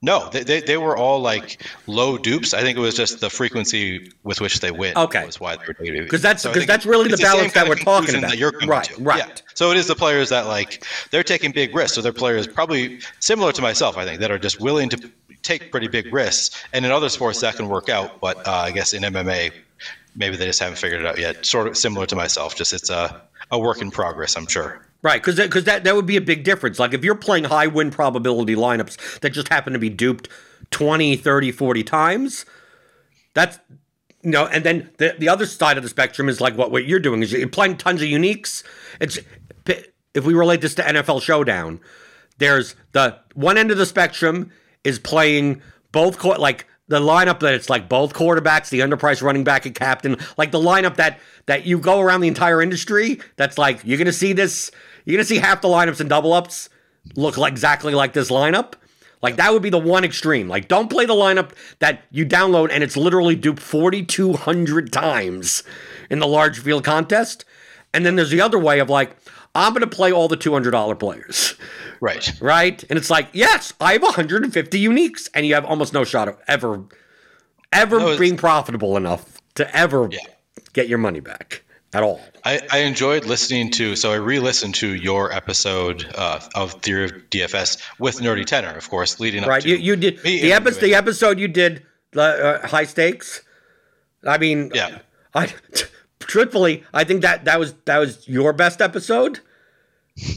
No, 0.00 0.28
they, 0.30 0.44
they, 0.44 0.60
they 0.60 0.76
were 0.76 0.96
all 0.96 1.20
like 1.20 1.62
low 1.86 2.16
dupes. 2.18 2.54
I 2.54 2.60
think 2.62 2.78
it 2.78 2.80
was 2.80 2.94
just 2.94 3.20
the 3.20 3.28
frequency 3.30 4.12
with 4.22 4.40
which 4.40 4.60
they 4.60 4.70
win. 4.70 4.96
Okay. 4.96 5.26
was 5.26 5.40
why 5.40 5.56
they 5.56 5.64
were 5.66 5.74
negative 5.80 6.04
EV. 6.04 6.10
'Cause 6.10 6.22
that's- 6.22 6.42
So 6.42 6.50
I 6.50 6.52
'cause 6.52 6.60
think 6.60 6.68
that's 6.68 6.86
really 6.86 7.08
the 7.08 7.16
balance 7.16 7.52
that 7.54 7.68
we're 7.68 7.74
talking 7.74 8.14
about. 8.16 8.30
That 8.30 8.38
you're 8.38 8.52
Right, 8.66 8.84
to. 8.84 9.02
right. 9.02 9.18
Yeah. 9.18 9.34
So 9.54 9.70
it 9.72 9.76
is 9.76 9.86
the 9.88 9.96
players 9.96 10.28
that 10.28 10.46
like 10.46 10.84
they're 11.10 11.24
taking 11.24 11.50
big 11.52 11.74
risks. 11.74 11.94
So 11.96 12.00
they're 12.02 12.12
players 12.12 12.46
probably 12.46 13.00
similar 13.20 13.50
to 13.52 13.60
myself, 13.62 13.96
I 13.96 14.04
think, 14.04 14.20
that 14.20 14.30
are 14.30 14.38
just 14.38 14.60
willing 14.60 14.88
to 14.90 15.10
take 15.42 15.70
pretty 15.70 15.88
big 15.88 16.12
risks. 16.12 16.50
And 16.72 16.84
in 16.86 16.92
other 16.92 17.08
sports 17.08 17.40
that 17.40 17.56
can 17.56 17.68
work 17.68 17.88
out, 17.88 18.20
but 18.20 18.46
uh, 18.46 18.52
I 18.52 18.70
guess 18.70 18.92
in 18.92 19.02
MMA, 19.02 19.50
maybe 20.14 20.36
they 20.36 20.46
just 20.46 20.60
haven't 20.60 20.78
figured 20.78 21.00
it 21.00 21.06
out 21.06 21.18
yet. 21.18 21.44
Sort 21.46 21.66
of 21.66 21.76
similar 21.76 22.06
to 22.06 22.14
myself, 22.16 22.54
just 22.56 22.72
it's 22.72 22.90
a 22.90 23.20
a 23.50 23.58
work 23.58 23.80
in 23.80 23.90
progress, 23.90 24.36
I'm 24.36 24.46
sure. 24.46 24.84
Right, 25.00 25.22
because 25.22 25.36
because 25.36 25.64
that, 25.64 25.84
that 25.84 25.94
would 25.94 26.06
be 26.06 26.16
a 26.16 26.20
big 26.20 26.42
difference. 26.42 26.78
Like 26.78 26.92
if 26.92 27.04
you're 27.04 27.14
playing 27.14 27.44
high 27.44 27.68
win 27.68 27.90
probability 27.90 28.56
lineups 28.56 29.20
that 29.20 29.30
just 29.30 29.48
happen 29.48 29.72
to 29.72 29.78
be 29.78 29.88
duped 29.88 30.28
20, 30.70 31.16
30, 31.16 31.52
40 31.52 31.84
times, 31.84 32.44
that's 33.32 33.60
you 34.22 34.30
know, 34.30 34.46
and 34.46 34.64
then 34.64 34.90
the 34.98 35.14
the 35.16 35.28
other 35.28 35.46
side 35.46 35.76
of 35.76 35.84
the 35.84 35.88
spectrum 35.88 36.28
is 36.28 36.40
like 36.40 36.56
what 36.56 36.72
what 36.72 36.86
you're 36.86 36.98
doing 36.98 37.22
is 37.22 37.30
you're 37.30 37.48
playing 37.48 37.76
tons 37.76 38.02
of 38.02 38.08
uniques. 38.08 38.64
It's 39.00 39.18
if 40.14 40.24
we 40.24 40.34
relate 40.34 40.60
this 40.60 40.74
to 40.74 40.82
NFL 40.82 41.22
Showdown, 41.22 41.80
there's 42.38 42.74
the 42.92 43.18
one 43.34 43.56
end 43.56 43.70
of 43.70 43.78
the 43.78 43.86
spectrum 43.86 44.50
is 44.82 44.98
playing 44.98 45.62
both 45.92 46.22
like 46.24 46.66
the 46.88 47.00
lineup 47.00 47.40
that 47.40 47.54
it's 47.54 47.70
like 47.70 47.88
both 47.88 48.14
quarterbacks, 48.14 48.70
the 48.70 48.80
underpriced 48.80 49.22
running 49.22 49.44
back 49.44 49.66
and 49.66 49.74
captain, 49.74 50.16
like 50.36 50.50
the 50.50 50.60
lineup 50.60 50.96
that 50.96 51.20
that 51.46 51.64
you 51.64 51.78
go 51.78 52.00
around 52.00 52.20
the 52.20 52.28
entire 52.28 52.60
industry. 52.60 53.20
That's 53.36 53.58
like 53.58 53.80
you're 53.84 53.98
gonna 53.98 54.12
see 54.12 54.32
this. 54.32 54.70
You're 55.04 55.16
gonna 55.16 55.24
see 55.24 55.38
half 55.38 55.60
the 55.60 55.68
lineups 55.68 56.00
and 56.00 56.08
double 56.08 56.32
ups 56.32 56.68
look 57.14 57.36
like 57.36 57.52
exactly 57.52 57.94
like 57.94 58.12
this 58.12 58.30
lineup. 58.30 58.74
Like 59.22 59.36
that 59.36 59.52
would 59.52 59.62
be 59.62 59.70
the 59.70 59.78
one 59.78 60.04
extreme. 60.04 60.48
Like 60.48 60.68
don't 60.68 60.88
play 60.88 61.04
the 61.06 61.14
lineup 61.14 61.52
that 61.80 62.02
you 62.10 62.24
download 62.24 62.70
and 62.70 62.82
it's 62.82 62.96
literally 62.96 63.36
duped 63.36 63.60
4,200 63.60 64.92
times 64.92 65.62
in 66.10 66.18
the 66.18 66.26
large 66.26 66.60
field 66.60 66.84
contest. 66.84 67.44
And 67.92 68.04
then 68.04 68.16
there's 68.16 68.30
the 68.30 68.40
other 68.40 68.58
way 68.58 68.78
of 68.78 68.88
like 68.88 69.16
I'm 69.58 69.72
gonna 69.72 69.86
play 69.86 70.12
all 70.12 70.28
the 70.28 70.36
$200 70.36 70.98
players 70.98 71.54
Right. 72.00 72.32
right? 72.40 72.82
And 72.88 72.96
it's 72.98 73.10
like, 73.10 73.28
yes, 73.32 73.72
I 73.80 73.92
have 73.94 74.02
150 74.02 74.82
uniques, 74.84 75.28
and 75.34 75.44
you 75.46 75.54
have 75.54 75.64
almost 75.64 75.92
no 75.92 76.04
shot 76.04 76.28
of 76.28 76.36
ever, 76.46 76.84
ever 77.72 77.98
No, 77.98 78.16
being 78.18 78.36
profitable 78.36 78.96
enough 78.96 79.38
to 79.56 79.76
ever 79.76 80.08
Yeah. 80.10 80.20
get 80.72 80.88
your 80.88 80.98
money 80.98 81.20
back 81.20 81.62
at 81.92 82.02
all. 82.04 82.20
I, 82.44 82.60
I 82.70 82.78
enjoyed 82.80 83.24
listening 83.24 83.70
to, 83.72 83.96
so 83.96 84.12
I 84.12 84.16
re-listened 84.16 84.74
to 84.76 84.94
your 84.94 85.32
episode 85.32 86.06
uh, 86.14 86.38
of 86.54 86.74
Theory 86.82 87.06
of 87.06 87.12
DFS 87.30 87.78
with 87.98 88.18
Nerdy 88.20 88.44
Tenor, 88.46 88.74
of 88.76 88.88
course, 88.88 89.18
leading 89.18 89.42
up 89.42 89.48
Right? 89.48 89.62
to 89.62 89.68
You 89.68 89.76
you 89.76 89.96
did 89.96 90.22
the 90.22 90.52
episode. 90.52 90.80
The 90.80 90.94
episode 90.94 91.38
you 91.40 91.48
did 91.48 91.82
the 92.12 92.22
uh, 92.62 92.66
high 92.68 92.84
stakes. 92.84 93.42
I 94.24 94.38
mean, 94.38 94.70
Yeah. 94.74 94.98
I 95.34 95.52
truthfully, 96.20 96.84
I 96.94 97.04
think 97.04 97.22
that 97.22 97.44
that 97.46 97.58
was 97.58 97.74
that 97.86 97.98
was 97.98 98.26
your 98.28 98.52
best 98.52 98.80
episode, 98.80 99.40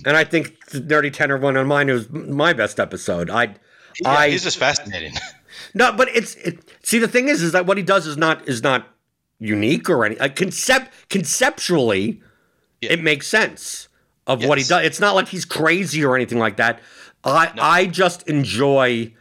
and 0.05 0.15
I 0.17 0.23
think 0.23 0.65
the 0.69 0.79
Nerdy 0.79 1.11
Tenor 1.11 1.37
one 1.37 1.57
on 1.57 1.67
mine 1.67 1.87
was 1.87 2.09
my 2.09 2.53
best 2.53 2.79
episode. 2.79 3.29
I. 3.29 3.55
Yeah, 4.01 4.09
I 4.09 4.29
he's 4.29 4.43
just 4.43 4.57
fascinating. 4.57 5.13
No, 5.73 5.91
but 5.93 6.09
it's 6.09 6.35
it, 6.35 6.59
see 6.83 6.97
the 6.97 7.07
thing 7.07 7.27
is 7.29 7.41
is 7.41 7.51
that 7.51 7.65
what 7.65 7.77
he 7.77 7.83
does 7.83 8.07
is 8.07 8.17
not 8.17 8.47
is 8.47 8.63
not 8.63 8.87
unique 9.39 9.89
or 9.89 10.05
any 10.05 10.15
like 10.15 10.35
concept 10.35 10.91
conceptually 11.09 12.21
Yeah. 12.81 12.93
it 12.93 13.01
makes 13.03 13.27
sense 13.27 13.87
of 14.27 14.43
what 14.43 14.57
he 14.57 14.63
does. 14.63 14.85
It's 14.85 14.99
not 14.99 15.13
like 15.13 15.27
he's 15.27 15.45
crazy 15.45 16.03
or 16.03 16.15
anything 16.15 16.39
like 16.39 16.57
that. 16.57 16.79
I 17.23 17.51
I 17.61 17.85
just 17.85 18.27
enjoy 18.27 19.13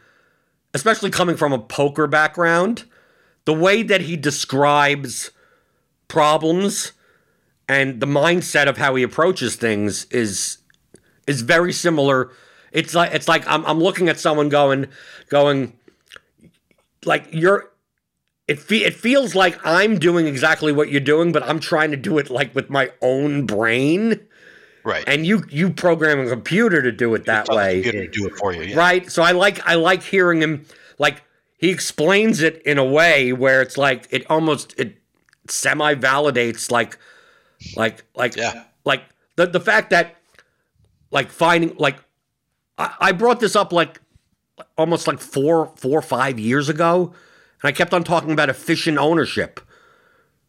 especially 0.73 1.09
coming 1.09 1.35
from 1.37 1.53
a 1.53 1.59
poker 1.59 2.07
background 2.07 2.85
the 3.45 3.53
way 3.53 3.83
that 3.83 4.01
he 4.01 4.15
describes 4.17 5.31
problems 6.07 6.91
and 7.71 8.01
the 8.01 8.05
mindset 8.05 8.67
of 8.67 8.77
how 8.77 8.95
he 8.95 9.03
approaches 9.03 9.55
things 9.55 10.03
is 10.11 10.57
is 11.25 11.41
very 11.41 11.71
similar. 11.71 12.29
It's 12.73 12.93
like 12.93 13.13
it's 13.13 13.29
like 13.29 13.47
I'm 13.47 13.65
I'm 13.65 13.79
looking 13.79 14.09
at 14.09 14.19
someone 14.19 14.49
going 14.49 14.87
going 15.29 15.71
like 17.05 17.27
you're 17.31 17.71
it 18.49 18.59
fe- 18.59 18.83
it 18.83 18.93
feels 18.93 19.35
like 19.35 19.57
I'm 19.63 19.99
doing 19.99 20.27
exactly 20.27 20.73
what 20.73 20.91
you're 20.91 20.99
doing, 20.99 21.31
but 21.31 21.43
I'm 21.43 21.61
trying 21.61 21.91
to 21.91 21.97
do 21.97 22.17
it 22.17 22.29
like 22.29 22.53
with 22.53 22.69
my 22.69 22.91
own 23.01 23.45
brain. 23.45 24.19
Right. 24.83 25.05
And 25.07 25.25
you 25.25 25.45
you 25.49 25.69
program 25.69 26.19
a 26.19 26.29
computer 26.29 26.81
to 26.81 26.91
do 26.91 27.15
it 27.15 27.25
that 27.27 27.47
way. 27.47 27.83
computer 27.83 28.05
to 28.05 28.11
do 28.11 28.27
it 28.27 28.35
for 28.35 28.51
you. 28.53 28.63
Yeah. 28.63 28.77
Right. 28.77 29.09
So 29.09 29.23
I 29.23 29.31
like 29.31 29.65
I 29.65 29.75
like 29.75 30.03
hearing 30.03 30.41
him 30.41 30.65
like 30.97 31.23
he 31.57 31.69
explains 31.69 32.41
it 32.41 32.61
in 32.63 32.77
a 32.77 32.83
way 32.83 33.31
where 33.31 33.61
it's 33.61 33.77
like 33.77 34.09
it 34.11 34.29
almost 34.29 34.77
it 34.77 34.97
semi 35.47 35.95
validates 35.95 36.69
like 36.69 36.97
like 37.75 38.03
like 38.15 38.35
Yeah. 38.35 38.63
like 38.85 39.03
the 39.35 39.47
the 39.47 39.59
fact 39.59 39.89
that 39.91 40.15
like 41.11 41.29
finding 41.29 41.75
like 41.77 41.97
I, 42.77 42.95
I 42.99 43.11
brought 43.11 43.39
this 43.39 43.55
up 43.55 43.71
like 43.73 43.99
almost 44.77 45.07
like 45.07 45.19
four 45.19 45.71
four 45.75 45.99
or 45.99 46.03
five 46.03 46.39
years 46.39 46.69
ago 46.69 47.13
and 47.61 47.69
I 47.69 47.71
kept 47.71 47.93
on 47.93 48.03
talking 48.03 48.31
about 48.31 48.49
efficient 48.49 48.97
ownership. 48.97 49.59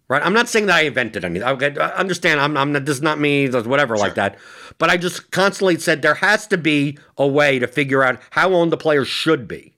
Right? 0.09 0.25
I'm 0.25 0.35
not 0.35 0.49
saying 0.49 0.67
that 0.67 0.77
I 0.77 0.81
invented 0.83 1.25
anything. 1.25 1.49
Okay, 1.49 1.75
I 1.79 1.91
understand. 1.93 2.39
I'm, 2.39 2.55
I'm 2.57 2.73
not, 2.73 2.85
this 2.85 2.97
is 2.97 3.03
not 3.03 3.19
me, 3.19 3.49
whatever 3.49 3.97
like 3.97 4.15
that. 4.17 4.37
But 4.77 4.91
I 4.91 4.99
just 4.99 5.31
constantly 5.31 5.79
said 5.79 6.03
there 6.03 6.17
has 6.17 6.47
to 6.49 6.59
be 6.59 6.99
a 7.17 7.27
way 7.27 7.59
to 7.59 7.67
figure 7.67 8.03
out 8.03 8.21
how 8.31 8.53
owned 8.53 8.73
the 8.73 8.77
player 8.77 9.07
should 9.07 9.49
be. 9.49 9.75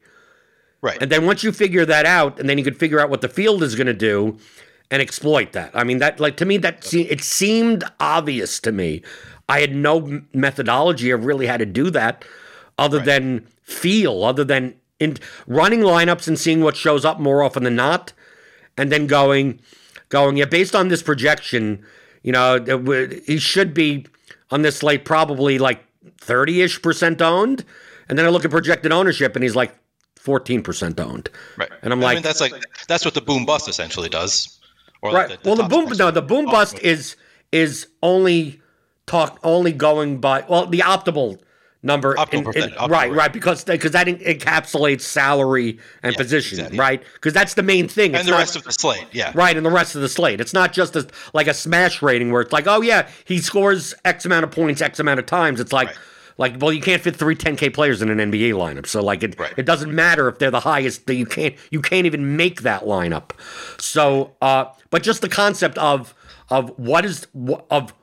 Right. 0.82 1.00
And 1.00 1.10
then 1.10 1.24
once 1.24 1.44
you 1.44 1.52
figure 1.52 1.84
that 1.86 2.04
out, 2.04 2.40
and 2.40 2.48
then 2.48 2.58
you 2.58 2.64
could 2.64 2.76
figure 2.78 2.98
out 2.98 3.10
what 3.10 3.20
the 3.20 3.28
field 3.28 3.62
is 3.62 3.76
going 3.76 3.86
to 3.86 3.94
do 3.94 4.36
and 4.90 5.00
exploit 5.02 5.52
that. 5.52 5.70
I 5.74 5.84
mean, 5.84 5.98
that 5.98 6.20
like 6.20 6.36
to 6.38 6.44
me, 6.44 6.56
that 6.58 6.84
se- 6.84 7.08
it 7.10 7.22
seemed 7.22 7.84
obvious 8.00 8.60
to 8.60 8.72
me. 8.72 9.02
I 9.48 9.60
had 9.60 9.74
no 9.74 10.22
methodology 10.32 11.10
of 11.10 11.24
really 11.24 11.46
how 11.46 11.56
to 11.56 11.66
do 11.66 11.90
that, 11.90 12.24
other 12.78 12.98
than 12.98 13.46
feel, 13.62 14.24
other 14.24 14.44
than 14.44 14.74
in 14.98 15.18
running 15.46 15.80
lineups 15.80 16.28
and 16.28 16.38
seeing 16.38 16.62
what 16.62 16.76
shows 16.76 17.04
up 17.04 17.20
more 17.20 17.42
often 17.42 17.64
than 17.64 17.76
not, 17.76 18.12
and 18.76 18.90
then 18.90 19.06
going, 19.06 19.60
going 20.08 20.36
yeah, 20.36 20.46
based 20.46 20.74
on 20.74 20.88
this 20.88 21.02
projection, 21.02 21.84
you 22.22 22.32
know, 22.32 22.54
it 22.54 23.24
he 23.26 23.38
should 23.38 23.74
be 23.74 24.06
on 24.50 24.62
this 24.62 24.78
slate 24.78 25.04
probably 25.04 25.58
like 25.58 25.84
thirty 26.18 26.62
ish 26.62 26.80
percent 26.80 27.20
owned, 27.20 27.64
and 28.08 28.18
then 28.18 28.24
I 28.24 28.28
look 28.30 28.44
at 28.44 28.50
projected 28.50 28.92
ownership, 28.92 29.36
and 29.36 29.42
he's 29.42 29.56
like 29.56 29.74
fourteen 30.16 30.62
percent 30.62 30.98
owned. 31.00 31.28
Right. 31.56 31.70
And 31.82 31.92
I'm 31.92 32.00
I 32.00 32.04
like, 32.04 32.16
mean, 32.16 32.22
that's 32.22 32.40
like 32.40 32.54
that's 32.88 33.04
what 33.04 33.14
the 33.14 33.20
boom 33.20 33.44
bust 33.44 33.68
essentially 33.68 34.08
does. 34.08 34.58
Or 35.04 35.12
right. 35.12 35.30
like 35.30 35.44
well, 35.44 35.54
the 35.56 35.64
boom 35.64 35.90
no, 35.96 36.10
the 36.10 36.22
boom 36.22 36.48
oh, 36.48 36.50
bust 36.50 36.78
is 36.80 37.14
is 37.52 37.86
only 38.02 38.60
talk 39.06 39.38
only 39.44 39.70
going 39.72 40.18
by 40.18 40.44
well 40.48 40.66
the 40.66 40.78
optimal 40.80 41.38
number. 41.82 42.14
Optimal 42.14 42.44
percent, 42.46 42.72
optimal 42.74 42.88
right, 42.88 43.10
rate. 43.10 43.16
right, 43.18 43.32
because 43.32 43.64
because 43.64 43.90
that 43.92 44.06
encapsulates 44.06 45.02
salary 45.02 45.78
and 46.02 46.14
Yeah, 46.14 46.16
position, 46.16 46.58
exactly. 46.60 46.78
right? 46.78 47.02
Because 47.12 47.34
that's 47.34 47.52
the 47.52 47.62
main 47.62 47.86
thing. 47.86 48.12
It's 48.12 48.20
and 48.20 48.28
the 48.28 48.32
not- 48.32 48.38
rest 48.38 48.56
of 48.56 48.64
the 48.64 48.72
slate. 48.72 49.04
Yeah. 49.12 49.30
Right, 49.34 49.54
and 49.56 49.64
the 49.66 49.70
rest 49.70 49.94
of 49.94 50.00
the 50.00 50.08
slate. 50.08 50.40
It's 50.40 50.54
not 50.54 50.72
just 50.72 50.96
a, 50.96 51.06
like 51.34 51.46
a 51.48 51.54
smash 51.54 52.00
rating 52.00 52.32
where 52.32 52.40
it's 52.40 52.52
like, 52.52 52.66
oh 52.66 52.80
yeah, 52.80 53.06
he 53.26 53.38
scores 53.38 53.94
X 54.06 54.24
amount 54.24 54.44
of 54.44 54.50
points 54.50 54.80
X 54.80 54.98
amount 54.98 55.20
of 55.20 55.26
times. 55.26 55.60
It's 55.60 55.72
like, 55.74 55.88
Right. 55.88 55.96
Like 56.36 56.60
well, 56.60 56.72
you 56.72 56.80
can't 56.80 57.00
fit 57.02 57.16
three 57.16 57.36
10k 57.36 57.72
players 57.72 58.02
in 58.02 58.10
an 58.10 58.18
NBA 58.30 58.54
lineup, 58.54 58.86
so 58.86 59.02
like 59.02 59.22
it, 59.22 59.38
Right. 59.38 59.52
it 59.56 59.66
doesn't 59.66 59.94
matter 59.94 60.28
if 60.28 60.38
they're 60.38 60.50
the 60.50 60.60
highest. 60.60 61.06
That 61.06 61.14
you 61.14 61.26
can't 61.26 61.54
you 61.70 61.80
can't 61.80 62.06
even 62.06 62.36
make 62.36 62.62
that 62.62 62.82
lineup. 62.82 63.30
So, 63.78 64.34
uh, 64.42 64.66
but 64.90 65.02
just 65.02 65.20
the 65.22 65.28
concept 65.28 65.78
of 65.78 66.14
of 66.50 66.70
what 66.78 67.04
is 67.04 67.26
of 67.70 67.94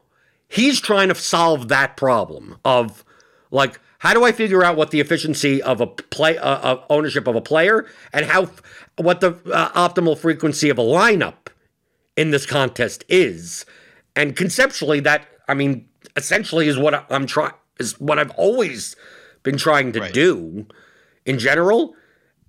he's 0.48 0.80
trying 0.80 1.10
to 1.10 1.16
solve 1.16 1.68
that 1.70 1.98
problem 1.98 2.58
of 2.66 3.04
like 3.52 3.80
how 4.00 4.14
do 4.14 4.24
I 4.24 4.32
figure 4.32 4.64
out 4.64 4.76
what 4.78 4.92
the 4.92 5.00
efficiency 5.00 5.62
of 5.62 5.80
a 5.82 5.88
play 5.88 6.38
uh, 6.38 6.58
of 6.60 6.84
ownership 6.90 7.28
of 7.28 7.36
a 7.36 7.42
player 7.42 7.86
and 8.14 8.26
how 8.26 8.50
what 8.98 9.22
the 9.22 9.32
uh, 9.54 9.70
optimal 9.90 10.18
frequency 10.18 10.70
of 10.70 10.78
a 10.80 10.82
lineup 10.84 11.48
in 12.18 12.32
this 12.32 12.46
contest 12.46 13.04
is 13.10 13.66
and 14.16 14.36
conceptually 14.36 15.00
that 15.02 15.28
I 15.48 15.54
mean 15.54 15.88
essentially 16.16 16.68
is 16.68 16.78
what 16.78 17.06
I'm 17.12 17.26
trying 17.28 17.54
is 17.82 18.00
what 18.00 18.18
I've 18.20 18.32
always 18.46 18.96
been 19.44 19.58
trying 19.58 19.92
to 19.94 20.02
Right. 20.02 20.14
do 20.14 20.66
in 21.26 21.38
general 21.40 21.96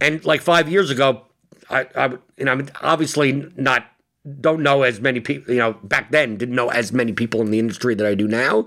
and 0.00 0.24
like 0.24 0.42
5 0.42 0.68
years 0.68 0.88
ago 0.90 1.08
I 1.70 1.80
I 1.94 2.08
know 2.44 2.52
I'm 2.52 2.68
obviously 2.82 3.28
not 3.56 3.82
don't 4.46 4.62
know 4.62 4.82
as 4.90 5.00
many 5.00 5.20
people 5.20 5.52
you 5.54 5.58
know 5.62 5.72
back 5.94 6.10
then 6.16 6.36
didn't 6.36 6.54
know 6.60 6.68
as 6.68 6.92
many 6.92 7.12
people 7.12 7.40
in 7.40 7.50
the 7.50 7.58
industry 7.58 7.94
that 7.98 8.06
I 8.06 8.14
do 8.14 8.28
now 8.28 8.66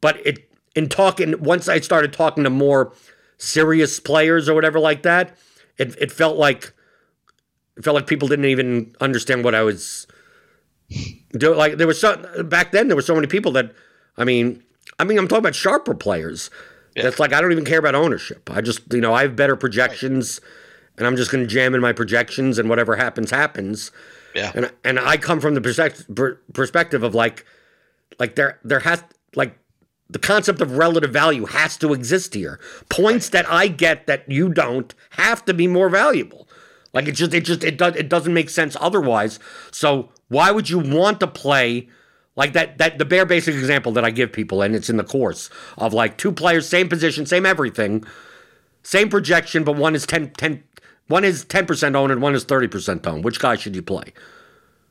but 0.00 0.14
it 0.26 0.36
in 0.74 0.88
talking 0.88 1.40
once 1.42 1.68
I 1.68 1.80
started 1.80 2.12
talking 2.12 2.44
to 2.44 2.50
more 2.50 2.92
serious 3.38 4.00
players 4.00 4.48
or 4.48 4.54
whatever 4.54 4.78
like 4.78 5.02
that, 5.02 5.36
it 5.78 5.94
it 6.00 6.10
felt 6.12 6.36
like 6.36 6.72
it 7.76 7.84
felt 7.84 7.94
like 7.94 8.06
people 8.06 8.28
didn't 8.28 8.46
even 8.46 8.94
understand 9.00 9.44
what 9.44 9.54
I 9.54 9.62
was 9.62 10.06
doing. 11.36 11.58
Like 11.58 11.76
there 11.78 11.86
was 11.86 12.00
so 12.00 12.16
back 12.44 12.72
then 12.72 12.88
there 12.88 12.96
were 12.96 13.02
so 13.10 13.14
many 13.14 13.26
people 13.26 13.52
that 13.52 13.74
I 14.16 14.24
mean 14.24 14.62
I 14.98 15.04
mean 15.04 15.18
I'm 15.18 15.28
talking 15.28 15.40
about 15.44 15.54
sharper 15.54 15.94
players. 15.94 16.50
That's 16.94 17.18
like 17.18 17.32
I 17.32 17.40
don't 17.40 17.52
even 17.52 17.64
care 17.64 17.78
about 17.78 17.94
ownership. 17.94 18.50
I 18.52 18.60
just 18.60 18.92
you 18.92 19.00
know 19.00 19.14
I 19.14 19.22
have 19.22 19.36
better 19.36 19.56
projections, 19.56 20.40
and 20.98 21.06
I'm 21.06 21.16
just 21.16 21.30
going 21.30 21.42
to 21.42 21.48
jam 21.48 21.74
in 21.74 21.80
my 21.80 21.92
projections, 21.92 22.58
and 22.58 22.68
whatever 22.68 22.96
happens 22.96 23.30
happens. 23.30 23.90
Yeah. 24.34 24.52
And 24.54 24.72
and 24.84 24.98
I 24.98 25.16
come 25.16 25.40
from 25.40 25.54
the 25.54 25.60
perspective 25.60 26.06
perspective 26.52 27.02
of 27.02 27.14
like 27.14 27.46
like 28.18 28.34
there 28.34 28.58
there 28.62 28.80
has 28.80 29.02
like 29.34 29.58
the 30.10 30.18
concept 30.18 30.60
of 30.60 30.76
relative 30.76 31.10
value 31.10 31.46
has 31.46 31.76
to 31.78 31.94
exist 31.94 32.34
here. 32.34 32.60
Points 32.90 33.30
that 33.30 33.48
I 33.48 33.68
get 33.68 34.06
that 34.06 34.30
you 34.30 34.50
don't 34.50 34.94
have 35.10 35.44
to 35.46 35.54
be 35.54 35.66
more 35.66 35.88
valuable. 35.88 36.48
Like 36.92 37.08
it 37.08 37.12
just 37.12 37.32
it 37.32 37.44
just 37.44 37.64
it 37.64 37.78
does 37.78 37.96
it 37.96 38.08
doesn't 38.08 38.34
make 38.34 38.50
sense 38.50 38.76
otherwise. 38.80 39.38
So 39.70 40.10
why 40.28 40.50
would 40.50 40.68
you 40.68 40.78
want 40.78 41.20
to 41.20 41.26
play 41.26 41.88
like 42.36 42.52
that 42.54 42.78
that 42.78 42.98
the 42.98 43.04
bare 43.04 43.26
basic 43.26 43.54
example 43.54 43.92
that 43.92 44.04
I 44.04 44.10
give 44.10 44.32
people 44.32 44.62
and 44.62 44.74
it's 44.74 44.90
in 44.90 44.96
the 44.96 45.04
course 45.04 45.50
of 45.76 45.92
like 45.92 46.16
two 46.16 46.32
players 46.32 46.68
same 46.68 46.88
position, 46.88 47.26
same 47.26 47.46
everything, 47.46 48.04
same 48.82 49.08
projection 49.08 49.64
but 49.64 49.76
one 49.76 49.94
is 49.94 50.06
10 50.06 50.30
10 50.30 50.62
one 51.08 51.24
is 51.24 51.44
10% 51.44 51.94
owned 51.94 52.12
and 52.12 52.22
one 52.22 52.34
is 52.34 52.44
30% 52.44 53.06
owned. 53.06 53.24
Which 53.24 53.38
guy 53.38 53.56
should 53.56 53.74
you 53.76 53.82
play? 53.82 54.14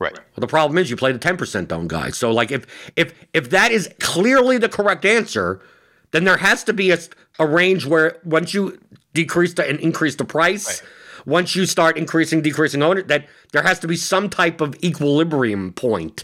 Right. 0.02 0.14
Well, 0.14 0.42
the 0.42 0.48
problem 0.48 0.80
is 0.80 0.89
you 0.89 0.96
play 0.96 1.12
the 1.12 1.20
ten 1.20 1.38
percent 1.38 1.72
owned 1.72 1.92
guy. 1.92 2.10
So 2.10 2.32
like 2.32 2.50
if 2.50 2.66
if 2.96 3.14
if 3.34 3.52
that 3.52 3.72
is 3.72 3.88
clearly 4.00 4.58
the 4.58 4.68
correct 4.68 5.06
answer, 5.06 5.62
then 6.10 6.24
there 6.24 6.38
has 6.38 6.64
to 6.64 6.74
be 6.74 6.89
a, 6.89 6.98
a 7.38 7.46
range 7.46 7.86
where 7.86 8.18
once 8.24 8.52
you 8.52 8.80
decrease 9.14 9.54
the, 9.54 9.70
and 9.70 9.80
increase 9.80 10.16
the 10.16 10.26
price, 10.26 10.82
once 11.28 11.56
you 11.56 11.68
start 11.68 11.98
increasing 11.98 12.42
decreasing 12.42 12.82
owner, 12.82 13.04
that 13.04 13.28
there 13.52 13.62
has 13.62 13.78
to 13.78 13.88
be 13.88 13.96
some 13.96 14.28
type 14.28 14.60
of 14.60 14.76
equilibrium 14.84 15.72
point 15.72 16.24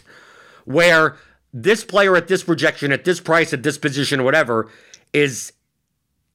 where 0.68 1.16
this 1.54 1.82
player 1.82 2.14
at 2.14 2.28
this 2.28 2.44
projection 2.44 2.92
at 2.92 3.04
this 3.04 3.20
price 3.20 3.54
at 3.54 3.62
this 3.62 3.78
position 3.78 4.22
whatever 4.22 4.68
is 5.14 5.52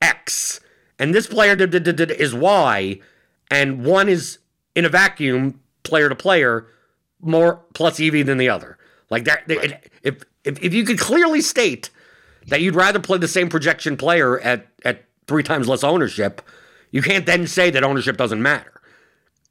X, 0.02 0.60
and 1.00 1.14
this 1.14 1.28
player 1.28 1.56
is 1.56 2.34
Y, 2.34 3.00
and 3.52 3.86
one 3.86 4.10
is 4.10 4.40
in 4.76 4.86
a 4.86 4.90
vacuum, 4.90 5.60
player 5.84 6.10
to 6.10 6.16
player, 6.16 6.66
more 7.22 7.62
plus 7.74 8.00
EV 8.00 8.26
than 8.26 8.38
the 8.38 8.50
other. 8.50 8.78
Like 9.10 9.26
that, 9.26 9.44
it- 9.48 9.92
if, 10.02 10.24
if 10.44 10.62
if 10.64 10.74
you 10.74 10.84
could 10.84 11.00
clearly 11.00 11.40
state 11.42 11.90
that 12.48 12.60
you'd 12.62 12.76
rather 12.76 13.00
play 13.00 13.18
the 13.20 13.28
same 13.28 13.48
projection 13.50 13.96
player 13.96 14.40
at 14.40 14.68
at 14.84 15.06
three 15.28 15.44
times 15.44 15.70
less 15.70 15.84
ownership, 15.84 16.42
you 16.92 17.02
can't 17.02 17.26
then 17.28 17.46
say 17.48 17.70
that 17.70 17.84
ownership 17.84 18.18
doesn't 18.18 18.42
matter. 18.42 18.82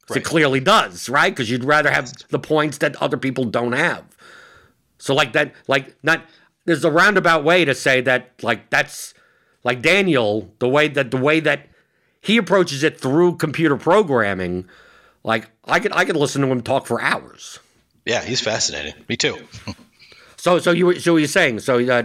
'Cause 0.05 0.17
It 0.17 0.25
clearly 0.25 0.59
does, 0.59 1.07
right? 1.07 1.33
Because 1.33 1.49
you'd 1.49 1.63
rather 1.63 1.89
have 1.89 2.11
the 2.29 2.37
points 2.37 2.77
that 2.79 3.01
other 3.01 3.15
people 3.17 3.45
don't 3.45 3.71
have. 3.71 4.03
So 5.03 5.13
like 5.13 5.33
that, 5.33 5.53
like 5.67 5.95
not 6.01 6.23
there's 6.63 6.85
a 6.85 6.91
roundabout 6.91 7.43
way 7.43 7.65
to 7.65 7.75
say 7.75 7.99
that 8.01 8.31
like 8.41 8.69
that's 8.69 9.13
like 9.65 9.81
Daniel, 9.81 10.49
the 10.59 10.69
way 10.69 10.87
that 10.87 11.11
the 11.11 11.17
way 11.17 11.41
that 11.41 11.67
he 12.21 12.37
approaches 12.37 12.83
it 12.83 12.97
through 13.01 13.35
computer 13.35 13.75
programming, 13.75 14.65
like 15.25 15.49
I 15.65 15.81
could 15.81 15.91
I 15.91 16.05
could 16.05 16.15
listen 16.15 16.41
to 16.41 16.47
him 16.47 16.61
talk 16.61 16.85
for 16.87 17.01
hours. 17.01 17.59
Yeah, 18.05 18.23
he's 18.23 18.39
fascinating. 18.39 18.93
Me 19.09 19.17
too. 19.17 19.37
So 20.37 20.59
so 20.59 20.71
you 20.71 20.85
were- 20.85 20.99
so 21.01 21.17
you're 21.17 21.27
saying 21.27 21.59
so 21.59 21.79
uh, 21.85 22.03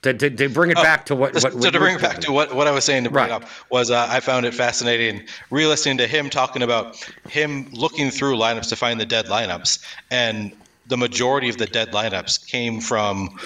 to, 0.00 0.14
to 0.14 0.30
to 0.30 0.48
bring 0.48 0.70
it 0.70 0.76
back 0.76 1.04
to 1.06 1.14
what, 1.14 1.34
what 1.34 1.42
so 1.42 1.50
what 1.50 1.72
to 1.74 1.78
bring 1.78 1.96
it 1.96 2.00
back 2.00 2.20
to 2.20 2.32
what, 2.32 2.54
what 2.54 2.66
I 2.66 2.70
was 2.70 2.84
saying 2.84 3.04
to 3.04 3.10
bring 3.10 3.24
Right. 3.28 3.42
up 3.42 3.44
was 3.70 3.90
uh, 3.90 4.06
I 4.08 4.20
found 4.20 4.46
it 4.46 4.54
fascinating 4.54 5.26
re-listening 5.50 5.98
to 5.98 6.06
him 6.06 6.30
talking 6.30 6.62
about 6.62 6.96
him 7.28 7.68
looking 7.72 8.10
through 8.10 8.36
lineups 8.38 8.70
to 8.70 8.76
find 8.76 8.98
the 8.98 9.04
dead 9.04 9.26
lineups, 9.26 9.78
and 10.10 10.52
the 10.90 10.96
majority 10.96 11.48
of 11.48 11.56
the 11.56 11.66
dead 11.66 11.92
lineups 11.92 12.46
came 12.46 12.80
from 12.80 13.38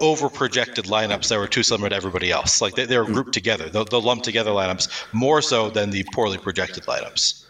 over 0.00 0.28
projected 0.28 0.84
lineups 0.84 1.28
that 1.28 1.38
were 1.38 1.48
too 1.48 1.62
similar 1.62 1.88
to 1.88 1.96
everybody 1.96 2.30
else. 2.30 2.60
Like 2.60 2.74
they, 2.74 2.84
they 2.84 2.98
were 2.98 3.04
grouped 3.04 3.32
together, 3.32 3.68
the, 3.68 3.84
the 3.84 4.00
lumped 4.00 4.24
together 4.24 4.50
lineups, 4.50 4.88
more 5.12 5.40
so 5.40 5.70
than 5.70 5.90
the 5.90 6.04
poorly 6.12 6.38
projected 6.38 6.84
lineups. 6.84 7.44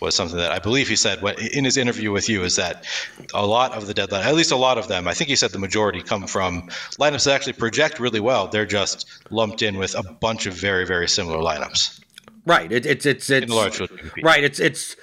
Was 0.00 0.14
something 0.14 0.36
that 0.36 0.52
I 0.52 0.58
believe 0.58 0.88
he 0.88 0.96
said 0.96 1.22
in 1.52 1.64
his 1.64 1.78
interview 1.78 2.12
with 2.12 2.28
you 2.28 2.44
is 2.44 2.56
that 2.56 2.84
a 3.32 3.46
lot 3.46 3.72
of 3.72 3.86
the 3.86 3.94
deadline, 3.94 4.26
at 4.26 4.34
least 4.34 4.52
a 4.52 4.56
lot 4.56 4.76
of 4.76 4.88
them, 4.88 5.08
I 5.08 5.14
think 5.14 5.30
he 5.30 5.36
said 5.36 5.52
the 5.52 5.58
majority 5.58 6.02
come 6.02 6.26
from 6.26 6.68
lineups 7.00 7.24
that 7.24 7.34
actually 7.34 7.54
project 7.54 7.98
really 7.98 8.20
well. 8.20 8.46
They're 8.46 8.66
just 8.66 9.06
lumped 9.30 9.62
in 9.62 9.78
with 9.78 9.94
a 9.94 10.02
bunch 10.02 10.44
of 10.44 10.52
very, 10.52 10.84
very 10.84 11.08
similar 11.08 11.38
lineups. 11.38 11.98
right 12.44 12.70
it, 12.70 12.86
it's 12.86 13.06
it's 13.06 13.30
it's 13.30 13.50
In 13.50 13.56
large 13.56 13.76
field 13.76 13.90
right 14.22 14.44
it's 14.44 14.60
it's 14.60 14.96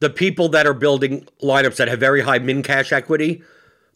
the 0.00 0.10
people 0.10 0.48
that 0.50 0.66
are 0.66 0.74
building 0.74 1.26
lineups 1.42 1.76
that 1.76 1.88
have 1.88 2.00
very 2.00 2.22
high 2.22 2.38
min 2.38 2.62
cash 2.62 2.92
equity, 2.92 3.42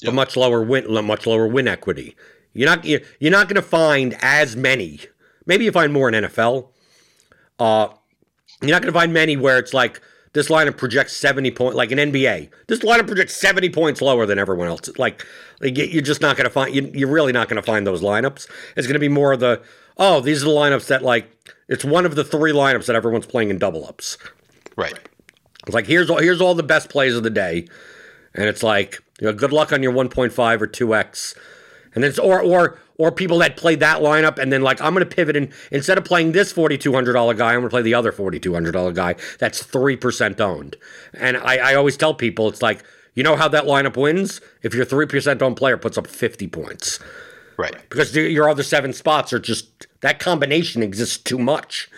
yep. 0.01 0.13
a 0.13 0.15
much 0.15 0.37
lower 0.37 0.63
win, 0.63 0.87
much 1.07 1.27
lower 1.27 1.47
win 1.47 1.67
equity. 1.67 2.17
You're 2.53 2.69
not 2.69 2.85
you're, 2.85 3.01
you're 3.19 3.33
not 3.33 3.49
going 3.49 3.57
to 3.57 3.63
find 3.63 4.17
as 4.23 4.57
many. 4.57 5.01
Maybe 5.47 5.65
you 5.65 5.73
find 5.73 5.93
more 5.93 6.09
in 6.09 6.25
NFL. 6.25 6.69
Uh, 7.59 7.89
you're 8.61 8.71
not 8.71 8.83
going 8.83 8.93
to 8.93 8.99
find 8.99 9.13
many 9.13 9.37
where 9.37 9.59
it's 9.59 9.75
like 9.75 10.01
this 10.35 10.49
lineup 10.49 10.77
projects 10.77 11.17
70 11.17 11.51
points, 11.53 11.77
like 11.77 11.91
an 11.93 11.99
NBA. 11.99 12.51
This 12.67 12.81
lineup 12.81 13.07
projects 13.07 13.37
70 13.37 13.71
points 13.71 14.03
lower 14.03 14.27
than 14.27 14.39
everyone 14.39 14.69
else. 14.69 14.91
Like, 14.99 15.25
you're 15.61 16.03
just 16.03 16.21
not 16.21 16.37
going 16.37 16.45
to 16.45 16.51
find, 16.51 16.75
you're 16.75 17.11
really 17.11 17.33
not 17.33 17.49
going 17.49 17.61
to 17.61 17.63
find 17.63 17.87
those 17.87 18.03
lineups. 18.03 18.49
It's 18.77 18.87
going 18.87 18.95
to 18.95 18.99
be 18.99 19.09
more 19.09 19.33
of 19.33 19.41
the, 19.41 19.63
oh, 19.97 20.21
these 20.21 20.43
are 20.43 20.47
the 20.47 20.53
lineups 20.53 20.89
that, 20.89 21.03
like, 21.03 21.31
it's 21.69 21.85
one 21.85 22.05
of 22.05 22.17
the 22.17 22.25
three 22.25 22.53
lineups 22.53 22.87
that 22.87 22.97
everyone's 22.97 23.27
playing 23.27 23.51
in 23.51 23.59
double 23.59 23.87
ups. 23.87 24.19
Right. 24.77 24.99
It's 25.67 25.75
like, 25.75 25.87
here's 25.87 26.11
all, 26.11 26.19
here's 26.19 26.41
all 26.41 26.55
the 26.55 26.63
best 26.63 26.89
plays 26.89 27.15
of 27.15 27.23
the 27.23 27.31
day. 27.31 27.67
And 28.35 28.47
it's 28.47 28.63
like, 28.63 29.03
you 29.21 29.27
know, 29.27 29.33
good 29.33 29.53
luck 29.53 29.73
on 29.73 29.83
your 29.83 29.93
1.5 29.93 30.61
or 30.61 30.67
2x. 30.67 31.37
And 31.95 32.03
then 32.03 32.11
it's, 32.11 32.19
or, 32.19 32.41
or, 32.41 32.79
or 32.99 33.13
people 33.13 33.39
that 33.39 33.57
play 33.57 33.75
that 33.77 34.01
lineup 34.01 34.39
and 34.39 34.53
then 34.53 34.63
like 34.63 34.81
I'm 34.81 34.95
going 34.95 35.07
to 35.09 35.15
pivot 35.15 35.37
and 35.37 35.53
instead 35.71 35.99
of 35.99 36.05
playing 36.05 36.33
this 36.33 36.53
$4,200 36.53 37.37
guy, 37.37 37.49
I'm 37.49 37.61
going 37.61 37.63
to 37.65 37.69
play 37.71 37.83
the 37.83 37.95
other 37.95 38.13
$4,200 38.13 38.95
guy 38.95 39.15
that's 39.39 39.63
3% 39.63 40.41
owned. 40.41 40.77
And 41.13 41.37
I, 41.37 41.71
I 41.71 41.75
always 41.75 41.97
tell 41.97 42.15
people 42.15 42.49
it's 42.49 42.63
like, 42.63 42.85
you 43.15 43.23
know 43.23 43.37
how 43.37 43.49
that 43.49 43.65
lineup 43.65 43.97
wins? 43.97 44.41
If 44.63 44.75
your 44.75 44.85
3% 44.85 45.41
owned 45.41 45.57
player 45.57 45.77
puts 45.77 45.97
up 45.97 46.07
50 46.07 46.49
points. 46.49 46.99
Right. 47.57 47.77
Because 47.89 48.15
your 48.17 48.49
other 48.49 48.65
seven 48.65 48.93
spots 48.93 49.33
are 49.33 49.39
just, 49.39 49.87
that 50.01 50.19
combination 50.19 50.83
exists 50.83 51.17
too 51.19 51.39
much. 51.39 51.89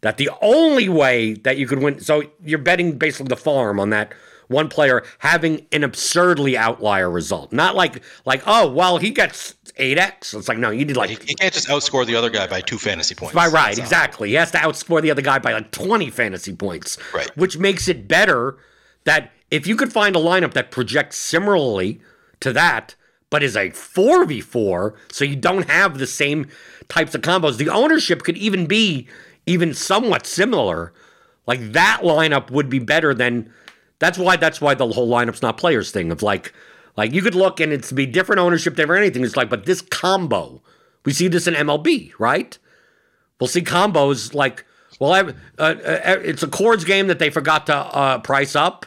That 0.00 0.16
the 0.16 0.30
only 0.40 0.88
way 0.88 1.34
that 1.34 1.58
you 1.58 1.66
could 1.66 1.80
win, 1.80 2.00
so 2.00 2.22
you're 2.44 2.58
betting 2.58 2.98
basically 2.98 3.28
the 3.28 3.36
farm 3.36 3.80
on 3.80 3.90
that 3.90 4.12
one 4.48 4.68
player 4.68 5.04
having 5.18 5.66
an 5.72 5.84
absurdly 5.84 6.56
outlier 6.56 7.10
result. 7.10 7.52
Not 7.52 7.74
like 7.74 8.02
like 8.24 8.42
oh 8.46 8.70
well 8.70 8.98
he 8.98 9.10
gets 9.10 9.54
eight 9.76 9.98
x. 9.98 10.34
It's 10.34 10.48
like 10.48 10.58
no 10.58 10.70
you 10.70 10.84
need 10.84 10.96
like 10.96 11.10
he, 11.10 11.16
can't 11.16 11.52
just 11.52 11.68
outscore 11.68 12.06
the 12.06 12.16
other 12.16 12.30
guy 12.30 12.46
by 12.46 12.60
two 12.60 12.78
fantasy 12.78 13.14
points. 13.14 13.34
By 13.34 13.46
right, 13.46 13.76
That's 13.76 13.78
exactly. 13.78 14.30
He 14.30 14.34
has 14.34 14.50
to 14.52 14.58
outscore 14.58 15.00
the 15.00 15.10
other 15.10 15.22
guy 15.22 15.38
by 15.38 15.52
like 15.52 15.70
twenty 15.70 16.10
fantasy 16.10 16.54
points. 16.54 16.98
Right, 17.14 17.34
which 17.36 17.58
makes 17.58 17.88
it 17.88 18.08
better 18.08 18.58
that 19.04 19.32
if 19.50 19.66
you 19.66 19.76
could 19.76 19.92
find 19.92 20.16
a 20.16 20.20
lineup 20.20 20.54
that 20.54 20.70
projects 20.70 21.16
similarly 21.16 22.00
to 22.40 22.52
that, 22.52 22.94
but 23.30 23.42
is 23.42 23.56
a 23.56 23.70
four 23.70 24.24
v 24.24 24.40
four, 24.40 24.94
so 25.12 25.24
you 25.24 25.36
don't 25.36 25.68
have 25.68 25.98
the 25.98 26.06
same 26.06 26.46
types 26.88 27.14
of 27.14 27.20
combos. 27.20 27.58
The 27.58 27.68
ownership 27.68 28.22
could 28.22 28.38
even 28.38 28.66
be 28.66 29.06
even 29.48 29.74
somewhat 29.74 30.26
similar. 30.26 30.92
Like 31.46 31.72
that 31.72 32.02
lineup 32.02 32.50
would 32.50 32.68
be 32.68 32.78
better 32.78 33.14
than 33.14 33.52
that's 33.98 34.18
why 34.18 34.36
that's 34.36 34.60
why 34.60 34.74
the 34.74 34.86
whole 34.86 35.08
lineups 35.08 35.42
not 35.42 35.56
players 35.56 35.90
thing 35.90 36.12
of 36.12 36.22
like 36.22 36.52
like 36.96 37.12
you 37.12 37.22
could 37.22 37.34
look 37.34 37.58
and 37.60 37.72
it's 37.72 37.90
be 37.90 38.06
different 38.06 38.40
ownership, 38.40 38.76
different 38.76 39.02
anything. 39.02 39.24
It's 39.24 39.36
like, 39.36 39.48
but 39.48 39.64
this 39.66 39.80
combo, 39.80 40.62
we 41.04 41.12
see 41.12 41.28
this 41.28 41.46
in 41.46 41.54
MLB, 41.54 42.12
right? 42.18 42.58
We'll 43.40 43.48
see 43.48 43.62
combos 43.62 44.34
like, 44.34 44.64
well, 44.98 45.12
uh, 45.12 45.32
uh, 45.58 45.74
it's 46.24 46.42
a 46.42 46.48
Coors 46.48 46.84
game 46.84 47.06
that 47.06 47.20
they 47.20 47.30
forgot 47.30 47.66
to 47.66 47.76
uh, 47.76 48.18
price 48.18 48.56
up 48.56 48.84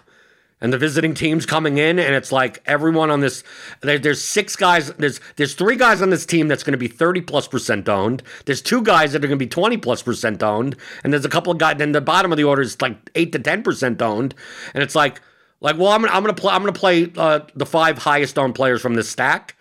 and 0.62 0.72
the 0.72 0.78
visiting 0.78 1.14
team's 1.14 1.46
coming 1.46 1.78
in, 1.78 1.98
and 1.98 2.14
it's 2.16 2.32
like 2.32 2.62
everyone 2.66 3.10
on 3.10 3.20
this. 3.20 3.44
There, 3.82 3.98
there's 3.98 4.22
six 4.22 4.56
guys. 4.56 4.92
There's 4.94 5.20
there's 5.36 5.56
three 5.56 5.76
guys 5.76 6.02
on 6.02 6.12
this 6.12 6.26
team 6.26 6.48
that's 6.48 6.64
going 6.64 6.74
to 6.74 6.78
be 6.78 6.88
30 6.88 7.22
plus 7.22 7.48
percent 7.48 7.90
owned. 7.90 8.22
There's 8.46 8.62
two 8.62 8.84
guys 8.84 9.14
that 9.14 9.24
are 9.24 9.28
going 9.28 9.40
to 9.40 9.46
be 9.46 9.50
20 9.50 9.78
plus 9.78 10.04
percent 10.04 10.44
owned, 10.44 10.76
and 11.04 11.12
there's 11.12 11.26
a 11.26 11.30
couple 11.30 11.52
of 11.52 11.58
guys. 11.58 11.78
Then 11.78 11.92
the 11.92 12.02
bottom 12.02 12.32
of 12.32 12.38
the 12.38 12.44
order 12.44 12.62
is 12.62 12.80
like 12.80 13.10
eight 13.16 13.32
to 13.32 13.40
10 13.40 13.64
percent 13.64 14.02
owned, 14.02 14.36
and 14.74 14.84
it's 14.84 14.96
like 14.96 15.20
like 15.60 15.78
well, 15.78 15.92
I'm 15.92 16.06
I'm 16.06 16.22
gonna 16.24 16.34
play 16.34 16.54
I'm 16.54 16.62
gonna 16.62 16.74
play 16.74 17.12
uh, 17.18 17.42
the 17.56 17.66
five 17.66 17.98
highest 17.98 18.38
owned 18.38 18.56
players 18.56 18.82
from 18.82 18.94
this 18.94 19.10
stack, 19.10 19.56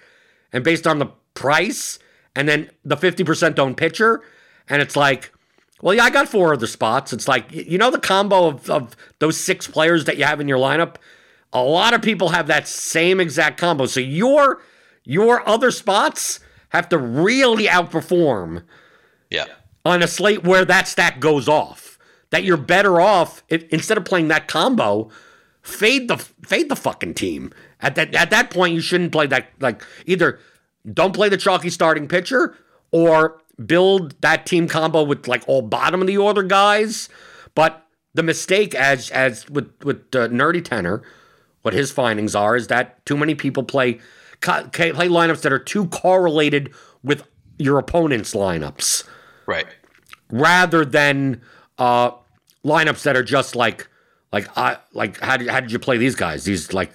and 0.52 0.62
based 0.62 0.86
on 0.86 0.98
the 0.98 1.06
price, 1.34 1.98
and 2.36 2.48
then 2.48 2.70
the 2.84 2.96
50 2.96 3.24
percent 3.24 3.58
owned 3.58 3.76
pitcher, 3.78 4.22
and 4.68 4.82
it's 4.82 4.96
like 4.96 5.32
well, 5.82 5.94
yeah, 5.94 6.04
I 6.04 6.10
got 6.10 6.28
four 6.28 6.52
other 6.52 6.66
spots. 6.66 7.12
It's 7.12 7.28
like, 7.28 7.50
you 7.52 7.78
know, 7.78 7.90
the 7.90 7.98
combo 7.98 8.48
of, 8.48 8.68
of 8.68 8.96
those 9.18 9.38
six 9.38 9.66
players 9.66 10.04
that 10.04 10.18
you 10.18 10.24
have 10.24 10.40
in 10.40 10.48
your 10.48 10.58
lineup, 10.58 10.96
a 11.52 11.62
lot 11.62 11.94
of 11.94 12.02
people 12.02 12.30
have 12.30 12.46
that 12.48 12.68
same 12.68 13.20
exact 13.20 13.58
combo. 13.58 13.86
So 13.86 14.00
your 14.00 14.62
your 15.04 15.46
other 15.48 15.70
spots 15.70 16.40
have 16.68 16.88
to 16.90 16.98
really 16.98 17.66
outperform 17.66 18.62
yeah. 19.30 19.46
on 19.84 20.02
a 20.02 20.06
slate 20.06 20.44
where 20.44 20.64
that 20.64 20.86
stack 20.86 21.20
goes 21.20 21.48
off. 21.48 21.98
That 22.30 22.44
you're 22.44 22.56
better 22.56 23.00
off 23.00 23.42
if, 23.48 23.64
instead 23.70 23.98
of 23.98 24.04
playing 24.04 24.28
that 24.28 24.46
combo, 24.46 25.10
fade 25.62 26.08
the 26.08 26.18
fade 26.18 26.68
the 26.68 26.76
fucking 26.76 27.14
team. 27.14 27.52
At 27.80 27.94
that 27.96 28.14
at 28.14 28.30
that 28.30 28.50
point, 28.50 28.74
you 28.74 28.80
shouldn't 28.80 29.12
play 29.12 29.26
that 29.26 29.48
like 29.58 29.82
either 30.06 30.38
don't 30.92 31.14
play 31.14 31.28
the 31.28 31.36
chalky 31.36 31.70
starting 31.70 32.06
pitcher 32.06 32.56
or 32.92 33.42
build 33.66 34.20
that 34.22 34.46
team 34.46 34.68
combo 34.68 35.02
with 35.02 35.28
like 35.28 35.42
all 35.46 35.62
bottom 35.62 36.00
of 36.00 36.06
the 36.06 36.16
order 36.16 36.42
guys. 36.42 37.08
But 37.54 37.86
the 38.14 38.22
mistake, 38.22 38.74
as 38.74 39.10
as 39.10 39.48
with 39.48 39.72
with 39.82 40.14
uh, 40.14 40.28
Nerdy 40.28 40.64
Tenor, 40.64 41.02
what 41.62 41.74
his 41.74 41.90
findings 41.90 42.34
are 42.34 42.56
is 42.56 42.68
that 42.68 43.04
too 43.06 43.16
many 43.16 43.34
people 43.34 43.62
play 43.62 44.00
play 44.40 44.92
lineups 44.92 45.42
that 45.42 45.52
are 45.52 45.58
too 45.58 45.86
correlated 45.88 46.72
with 47.02 47.26
your 47.58 47.78
opponent's 47.78 48.34
lineups, 48.34 49.04
right? 49.46 49.66
Rather 50.30 50.84
than 50.84 51.42
uh, 51.78 52.12
lineups 52.64 53.02
that 53.02 53.16
are 53.16 53.22
just 53.22 53.54
like 53.54 53.88
like 54.32 54.48
I 54.56 54.78
like 54.92 55.20
how 55.20 55.36
did 55.36 55.48
how 55.48 55.60
did 55.60 55.72
you 55.72 55.78
play 55.78 55.98
these 55.98 56.14
guys? 56.14 56.44
These 56.44 56.72
like 56.72 56.92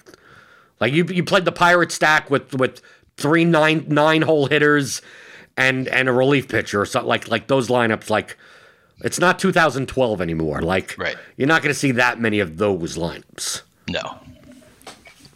like 0.80 0.92
you 0.92 1.04
you 1.04 1.22
played 1.22 1.44
the 1.44 1.52
pirate 1.52 1.92
stack 1.92 2.30
with 2.30 2.54
with 2.54 2.80
three 3.16 3.44
nine 3.44 3.86
nine 3.88 4.22
hole 4.22 4.46
hitters 4.46 5.02
and 5.56 5.88
and 5.88 6.08
a 6.08 6.12
relief 6.12 6.48
pitcher 6.48 6.80
or 6.80 6.86
something 6.86 7.08
like 7.08 7.28
like 7.28 7.46
those 7.46 7.68
lineups 7.68 8.10
like 8.10 8.36
it's 9.00 9.18
not 9.18 9.38
2012 9.38 10.20
anymore. 10.20 10.62
Like 10.62 10.94
right. 10.98 11.16
you're 11.36 11.48
not 11.48 11.62
going 11.62 11.72
to 11.72 11.78
see 11.78 11.92
that 11.92 12.18
many 12.18 12.40
of 12.40 12.56
those 12.56 12.96
lineups. 12.96 13.62
No. 13.88 14.18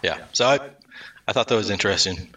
Yeah. 0.03 0.19
So 0.33 0.47
I 0.47 0.61
I 1.29 1.33
thought 1.33 1.49
that 1.49 1.57
was 1.57 1.71
interesting. 1.71 2.29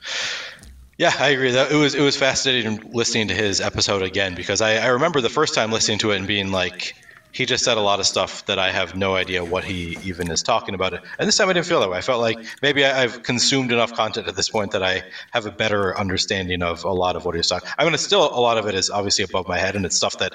Yeah, 0.97 1.11
I 1.19 1.29
agree. 1.29 1.51
That 1.51 1.71
it 1.71 1.75
was 1.75 1.95
it 1.95 2.01
was 2.01 2.15
fascinating 2.15 2.91
listening 2.93 3.29
to 3.29 3.33
his 3.33 3.61
episode 3.61 4.03
again 4.03 4.35
because 4.35 4.61
I, 4.61 4.75
I 4.75 4.87
remember 4.87 5.21
the 5.21 5.29
first 5.29 5.55
time 5.55 5.71
listening 5.71 5.97
to 5.99 6.11
it 6.11 6.17
and 6.17 6.27
being 6.27 6.51
like, 6.51 6.95
he 7.33 7.47
just 7.47 7.65
said 7.65 7.77
a 7.77 7.81
lot 7.81 7.99
of 7.99 8.05
stuff 8.05 8.45
that 8.45 8.59
I 8.59 8.71
have 8.71 8.95
no 8.95 9.15
idea 9.15 9.43
what 9.43 9.63
he 9.63 9.97
even 10.03 10.29
is 10.29 10.43
talking 10.43 10.75
about. 10.75 10.93
And 10.93 11.27
this 11.27 11.35
time 11.35 11.49
I 11.49 11.53
didn't 11.53 11.65
feel 11.65 11.79
that 11.79 11.89
way. 11.89 11.97
I 11.97 12.01
felt 12.01 12.21
like 12.21 12.37
maybe 12.61 12.85
I, 12.85 13.01
have 13.01 13.23
consumed 13.23 13.71
enough 13.71 13.91
content 13.93 14.27
at 14.27 14.35
this 14.35 14.49
point 14.49 14.71
that 14.71 14.83
I 14.83 15.03
have 15.31 15.47
a 15.47 15.51
better 15.51 15.97
understanding 15.97 16.61
of 16.61 16.83
a 16.83 16.91
lot 16.91 17.15
of 17.15 17.25
what 17.25 17.33
he's 17.33 17.47
talking. 17.47 17.67
I 17.75 17.85
mean, 17.85 17.95
it's 17.95 18.03
still 18.03 18.23
a 18.23 18.39
lot 18.39 18.59
of 18.59 18.67
it 18.67 18.75
is 18.75 18.91
obviously 18.91 19.23
above 19.23 19.47
my 19.47 19.57
head, 19.57 19.75
and 19.75 19.83
it's 19.83 19.95
stuff 19.95 20.19
that 20.19 20.33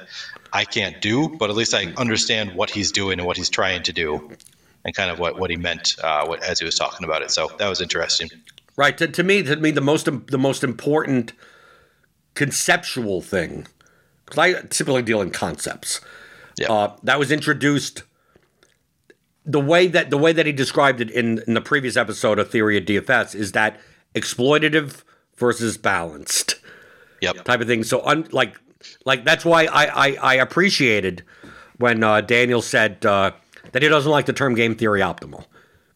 I 0.53 0.65
can't 0.65 1.01
do. 1.01 1.29
But 1.29 1.51
at 1.51 1.57
least 1.57 1.73
I 1.73 1.93
understand 1.97 2.57
what 2.57 2.69
he's 2.69 2.91
doing 2.91 3.21
and 3.21 3.27
what 3.27 3.37
he's 3.37 3.49
trying 3.49 3.85
to 3.85 3.93
do, 3.93 4.33
and 4.85 4.93
kind 4.93 5.13
of 5.13 5.21
what 5.21 5.39
what 5.39 5.51
he 5.51 5.57
meant 5.57 5.95
uh, 6.03 6.27
what, 6.27 6.43
as 6.43 6.59
he 6.59 6.65
was 6.65 6.75
talking 6.75 7.05
about 7.05 7.23
it. 7.23 7.31
So 7.31 7.49
that 7.59 7.69
was 7.69 7.81
interesting. 7.81 8.29
Right. 8.75 8.99
To, 8.99 9.07
to 9.07 9.23
me, 9.23 9.45
to 9.45 9.55
me, 9.55 9.71
the 9.71 9.81
most 9.81 10.09
the 10.27 10.39
most 10.39 10.65
important 10.65 11.33
conceptual 12.35 13.23
thing 13.23 13.69
because 14.25 14.39
I 14.39 14.53
typically 14.63 15.03
deal 15.03 15.21
in 15.21 15.31
concepts 15.31 16.01
yeah. 16.59 16.73
Uh, 16.73 16.97
that 17.03 17.19
was 17.19 17.31
introduced 17.31 18.03
the 19.49 19.61
way 19.61 19.87
that 19.89 20.11
the 20.11 20.19
way 20.19 20.33
that 20.33 20.47
he 20.47 20.53
described 20.53 21.01
it 21.01 21.11
in, 21.11 21.43
in 21.47 21.55
the 21.55 21.61
previous 21.61 21.97
episode 21.97 22.39
of 22.39 22.51
Theory 22.51 22.77
of 22.77 22.85
DFS 22.85 23.35
is 23.35 23.53
that 23.53 23.81
exploitative 24.15 25.03
versus 25.37 25.79
balanced 25.79 26.57
yep. 27.23 27.45
type 27.45 27.61
of 27.61 27.67
thing. 27.67 27.83
So 27.83 28.05
un, 28.05 28.29
like 28.31 28.61
like 29.07 29.25
that's 29.25 29.45
why 29.45 29.65
I 29.65 29.87
I, 29.87 30.19
I 30.23 30.35
appreciated 30.35 31.25
when 31.79 32.05
uh, 32.05 32.21
Daniel 32.21 32.61
said 32.61 33.05
uh, 33.07 33.33
that 33.73 33.83
he 33.83 33.89
doesn't 33.89 34.11
like 34.11 34.27
the 34.27 34.33
term 34.35 34.55
game 34.55 34.75
theory 34.75 35.01
optimal 35.01 35.47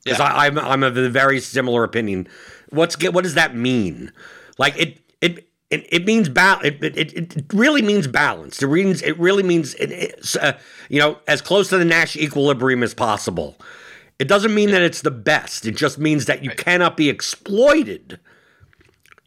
because 0.03 0.19
yeah. 0.19 0.33
I'm 0.33 0.59
I'm 0.59 0.83
of 0.83 0.97
a 0.97 1.11
very 1.11 1.39
similar 1.41 1.85
opinion. 1.85 2.29
What's 2.71 2.97
what 3.11 3.23
does 3.23 3.35
that 3.35 3.55
mean? 3.55 4.13
Like 4.59 4.79
it 4.79 4.99
it 5.21 5.49
it, 5.73 5.87
it 5.91 6.05
means 6.05 6.29
ba- 6.29 6.61
it, 6.63 6.83
it, 6.83 7.13
it 7.15 7.45
really 7.53 7.83
means 7.83 8.07
balance. 8.07 8.63
It 8.63 8.69
means 8.69 9.03
it 9.03 9.19
really 9.19 9.43
means 9.43 9.75
it, 9.75 10.37
uh, 10.41 10.53
you 10.89 10.99
know 10.99 11.19
as 11.27 11.41
close 11.41 11.69
to 11.71 11.79
the 11.79 11.85
Nash 11.85 12.17
equilibrium 12.17 12.83
as 12.83 12.95
possible. 12.95 13.57
It 14.19 14.29
doesn't 14.29 14.55
mean 14.55 14.69
yeah. 14.69 14.77
that 14.77 14.83
it's 14.83 15.01
the 15.01 15.11
best. 15.11 15.67
It 15.67 15.75
just 15.75 15.99
means 15.99 16.27
that 16.27 16.45
you 16.45 16.51
right. 16.51 16.59
cannot 16.59 16.97
be 16.97 17.09
exploited. 17.09 18.21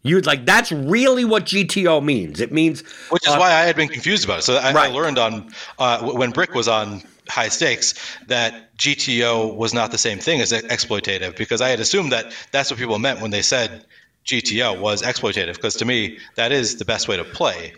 You 0.03 0.21
like 0.21 0.45
that's 0.45 0.71
really 0.71 1.25
what 1.25 1.45
GTO 1.45 2.03
means. 2.03 2.39
It 2.39 2.51
means 2.51 2.81
which 3.09 3.25
is 3.25 3.33
uh, 3.33 3.37
why 3.37 3.51
I 3.51 3.63
had 3.63 3.75
been 3.75 3.89
confused 3.89 4.23
about 4.23 4.39
it. 4.39 4.43
So 4.43 4.55
I, 4.55 4.71
right. 4.71 4.91
I 4.91 4.93
learned 4.93 5.17
on 5.17 5.51
uh, 5.79 6.11
when 6.11 6.29
Brick 6.29 6.53
was 6.53 6.67
on 6.67 7.01
high 7.27 7.47
stakes 7.47 7.95
that 8.27 8.75
GTO 8.77 9.55
was 9.55 9.73
not 9.73 9.91
the 9.91 9.97
same 9.97 10.19
thing 10.19 10.41
as 10.41 10.51
exploitative 10.51 11.35
because 11.35 11.59
I 11.59 11.69
had 11.69 11.79
assumed 11.79 12.11
that 12.11 12.33
that's 12.51 12.69
what 12.69 12.79
people 12.79 12.99
meant 12.99 13.19
when 13.19 13.31
they 13.31 13.41
said 13.41 13.83
GTO 14.25 14.79
was 14.79 15.01
exploitative 15.01 15.55
because 15.55 15.75
to 15.75 15.85
me 15.85 16.19
that 16.35 16.51
is 16.51 16.77
the 16.77 16.85
best 16.85 17.07
way 17.07 17.17
to 17.17 17.23
play. 17.23 17.73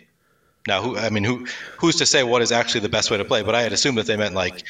Now, 0.66 0.82
who 0.82 0.98
I 0.98 1.10
mean, 1.10 1.24
who 1.24 1.46
who's 1.78 1.96
to 1.96 2.06
say 2.06 2.22
what 2.22 2.42
is 2.42 2.52
actually 2.52 2.80
the 2.80 2.88
best 2.88 3.10
way 3.10 3.16
to 3.16 3.24
play? 3.24 3.42
But 3.42 3.54
I 3.54 3.62
had 3.62 3.72
assumed 3.72 3.98
that 3.98 4.06
they 4.06 4.16
meant 4.16 4.34
like 4.34 4.64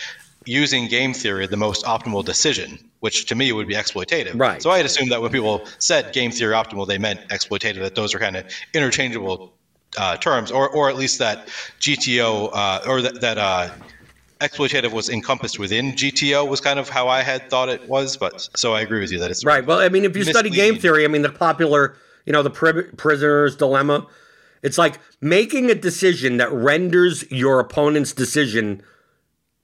using 0.44 0.88
game 0.88 1.12
theory 1.12 1.46
the 1.46 1.56
most 1.56 1.84
optimal 1.84 2.24
decision, 2.24 2.78
which 3.00 3.26
to 3.26 3.34
me 3.34 3.52
would 3.52 3.66
be 3.66 3.74
exploitative. 3.74 4.38
Right. 4.38 4.62
So 4.62 4.70
I 4.70 4.76
had 4.76 4.86
assumed 4.86 5.12
that 5.12 5.20
when 5.20 5.30
people 5.30 5.66
said 5.78 6.12
game 6.12 6.30
theory 6.30 6.54
optimal, 6.54 6.86
they 6.86 6.98
meant 6.98 7.20
exploitative. 7.28 7.80
That 7.80 7.94
those 7.94 8.14
are 8.14 8.18
kind 8.18 8.36
of 8.36 8.46
interchangeable 8.74 9.52
uh, 9.96 10.16
terms, 10.16 10.50
or 10.50 10.68
or 10.68 10.88
at 10.88 10.96
least 10.96 11.18
that 11.18 11.48
GTO 11.80 12.50
uh, 12.52 12.80
or 12.86 13.02
that 13.02 13.20
that 13.20 13.38
uh, 13.38 13.70
exploitative 14.41 14.93
was 14.93 15.09
encompassed 15.09 15.59
within 15.59 15.93
GTO 15.93 16.49
was 16.49 16.61
kind 16.61 16.78
of 16.78 16.89
how 16.89 17.09
I 17.09 17.22
had 17.22 17.51
thought 17.51 17.68
it 17.68 17.89
was. 17.89 18.16
But 18.16 18.49
so 18.57 18.74
I 18.74 18.80
agree 18.82 19.01
with 19.01 19.11
you 19.12 19.18
that 19.18 19.30
it's 19.30 19.45
Right. 19.45 19.64
Well, 19.66 19.78
I 19.80 19.89
mean, 19.89 20.05
if 20.05 20.16
you 20.16 20.24
study 20.24 20.51
game 20.51 20.78
theory, 20.78 21.05
I 21.05 21.09
mean, 21.09 21.22
the 21.22 21.30
popular, 21.30 21.97
you 22.24 22.32
know, 22.32 22.43
the 22.43 22.51
pri- 22.51 22.91
prisoner's 22.97 23.57
dilemma, 23.57 24.07
it's 24.62 24.78
like 24.78 24.99
making 25.20 25.70
a 25.70 25.74
decision 25.74 26.36
that 26.39 26.53
renders 26.53 27.30
your 27.30 27.61
opponent's 27.61 28.12
decision 28.12 28.82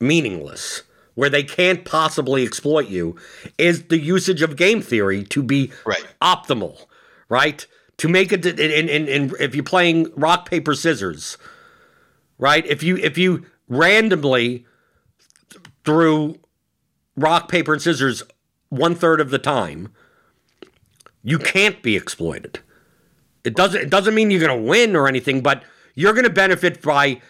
meaningless, 0.01 0.83
where 1.15 1.31
they 1.31 1.43
can't 1.43 1.85
possibly 1.85 2.43
exploit 2.43 2.89
you, 2.89 3.17
is 3.59 3.85
the 3.85 3.99
usage 3.99 4.43
of 4.43 4.57
game 4.57 4.83
theory 4.83 5.23
to 5.25 5.43
be 5.43 5.73
Right. 5.85 6.05
optimal, 6.21 6.87
right? 7.29 7.67
To 7.99 8.09
make 8.09 8.33
it, 8.33 8.45
in, 8.45 8.89
in, 8.89 9.07
in, 9.09 9.33
if 9.39 9.55
you're 9.55 9.63
playing 9.65 10.11
rock, 10.17 10.51
paper, 10.51 10.75
scissors, 10.75 11.39
right? 12.39 12.67
If 12.67 12.83
you, 12.83 12.97
if 12.97 13.17
you 13.17 13.47
randomly 13.69 14.67
through 15.85 16.39
rock, 17.17 17.49
paper, 17.49 17.73
and 17.75 17.83
scissors 17.83 18.23
one 18.69 18.95
third 18.95 19.21
of 19.21 19.31
the 19.31 19.39
time, 19.39 19.93
you 21.23 21.39
can't 21.39 21.83
be 21.83 21.97
exploited. 21.97 22.61
It 23.45 23.55
doesn't 23.55 23.83
it 23.83 23.91
doesn't 23.91 24.15
mean 24.15 24.31
you're 24.31 24.41
to 24.63 24.69
win 24.69 24.97
or 24.97 25.07
anything, 25.07 25.43
but 25.43 25.63
you're 25.95 26.13
to 26.25 26.31
benefit 26.31 26.83
by 26.83 27.21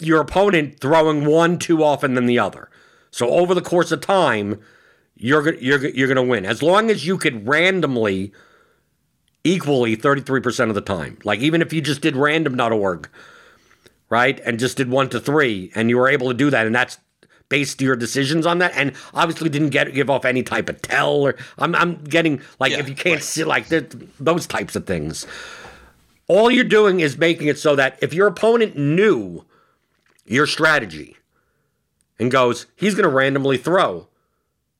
your 0.00 0.20
opponent 0.20 0.80
throwing 0.80 1.24
one 1.24 1.58
too 1.58 1.82
often 1.82 2.14
than 2.14 2.26
the 2.26 2.38
other. 2.38 2.70
So 3.10 3.30
over 3.30 3.54
the 3.54 3.62
course 3.62 3.92
of 3.92 4.00
time, 4.00 4.60
you're 5.16 5.54
you're 5.54 5.86
you're 5.86 6.08
to 6.14 6.22
win 6.22 6.46
as 6.46 6.62
long 6.62 6.90
as 6.90 7.06
you 7.06 7.18
could 7.18 7.46
randomly 7.46 8.32
equally 9.44 9.94
33% 9.96 10.68
of 10.70 10.74
the 10.74 10.80
time. 10.80 11.18
Like 11.22 11.40
even 11.40 11.60
if 11.60 11.72
you 11.72 11.82
just 11.82 12.00
did 12.00 12.16
random.org, 12.16 13.08
right? 14.10 14.40
And 14.40 14.58
just 14.58 14.76
did 14.76 14.88
1 14.90 15.08
to 15.10 15.20
3 15.20 15.72
and 15.74 15.90
you 15.90 15.96
were 15.98 16.08
able 16.08 16.28
to 16.28 16.34
do 16.34 16.50
that 16.50 16.66
and 16.66 16.74
that's 16.74 16.98
based 17.48 17.80
your 17.80 17.94
decisions 17.96 18.46
on 18.46 18.58
that 18.58 18.72
and 18.74 18.92
obviously 19.12 19.48
didn't 19.50 19.68
get 19.68 19.92
give 19.92 20.08
off 20.08 20.24
any 20.24 20.42
type 20.42 20.68
of 20.68 20.80
tell 20.80 21.12
or 21.12 21.36
I'm 21.58 21.74
I'm 21.74 22.02
getting 22.04 22.40
like 22.58 22.72
Yeah, 22.72 22.78
if 22.78 22.88
you 22.88 22.94
can't 22.94 23.16
right. 23.16 23.22
see 23.22 23.44
like 23.44 23.68
th- 23.68 23.92
those 24.18 24.46
types 24.46 24.74
of 24.76 24.86
things. 24.86 25.26
All 26.26 26.50
you're 26.50 26.64
doing 26.64 27.00
is 27.00 27.18
making 27.18 27.48
it 27.48 27.58
so 27.58 27.76
that 27.76 27.98
if 28.00 28.14
your 28.14 28.26
opponent 28.26 28.76
knew 28.78 29.44
your 30.24 30.46
strategy 30.46 31.16
and 32.18 32.30
goes, 32.30 32.66
he's 32.76 32.94
going 32.94 33.02
to 33.08 33.14
randomly 33.14 33.58
throw 33.58 34.08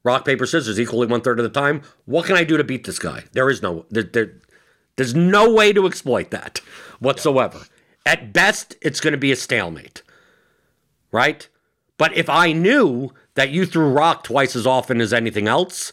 rock, 0.04 0.24
paper, 0.24 0.46
scissors 0.46 0.78
equally 0.80 1.06
one 1.06 1.20
third 1.22 1.38
of 1.38 1.44
the 1.44 1.60
time, 1.60 1.82
what 2.06 2.26
can 2.26 2.36
I 2.36 2.44
do 2.44 2.56
to 2.56 2.64
beat 2.64 2.84
this 2.84 2.98
guy? 2.98 3.24
There 3.32 3.48
is 3.50 3.62
no, 3.62 3.84
there, 3.90 4.02
there, 4.02 4.32
there's 4.96 5.14
no 5.14 5.52
way 5.52 5.72
to 5.72 5.86
exploit 5.86 6.30
that 6.30 6.58
whatsoever. 6.98 7.60
At 8.06 8.32
best, 8.32 8.76
it's 8.82 9.00
going 9.00 9.12
to 9.12 9.18
be 9.18 9.32
a 9.32 9.36
stalemate, 9.36 10.02
right? 11.10 11.48
But 11.96 12.16
if 12.16 12.28
I 12.28 12.52
knew 12.52 13.12
that 13.34 13.50
you 13.50 13.66
threw 13.66 13.88
rock 13.88 14.24
twice 14.24 14.54
as 14.56 14.66
often 14.66 15.00
as 15.00 15.12
anything 15.12 15.48
else, 15.48 15.92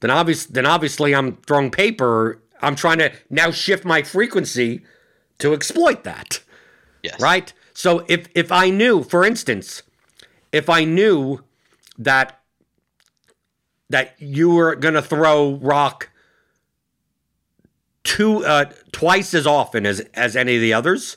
then 0.00 0.10
obvious 0.10 0.44
then 0.46 0.66
obviously 0.66 1.14
I'm 1.14 1.36
throwing 1.38 1.70
paper. 1.70 2.40
I'm 2.60 2.76
trying 2.76 2.98
to 2.98 3.12
now 3.30 3.50
shift 3.50 3.84
my 3.84 4.02
frequency 4.02 4.84
to 5.38 5.54
exploit 5.54 6.04
that. 6.04 6.42
Yes. 7.02 7.20
Right? 7.20 7.52
So 7.72 8.04
if 8.08 8.28
if 8.34 8.52
I 8.52 8.70
knew, 8.70 9.02
for 9.02 9.24
instance, 9.24 9.82
if 10.52 10.68
I 10.68 10.84
knew 10.84 11.42
that 11.98 12.40
that 13.90 14.14
you 14.18 14.50
were 14.50 14.76
gonna 14.76 15.02
throw 15.02 15.54
rock 15.54 16.10
two 18.04 18.44
uh, 18.44 18.66
twice 18.92 19.34
as 19.34 19.46
often 19.46 19.84
as 19.86 20.00
as 20.14 20.36
any 20.36 20.54
of 20.56 20.60
the 20.60 20.72
others, 20.72 21.16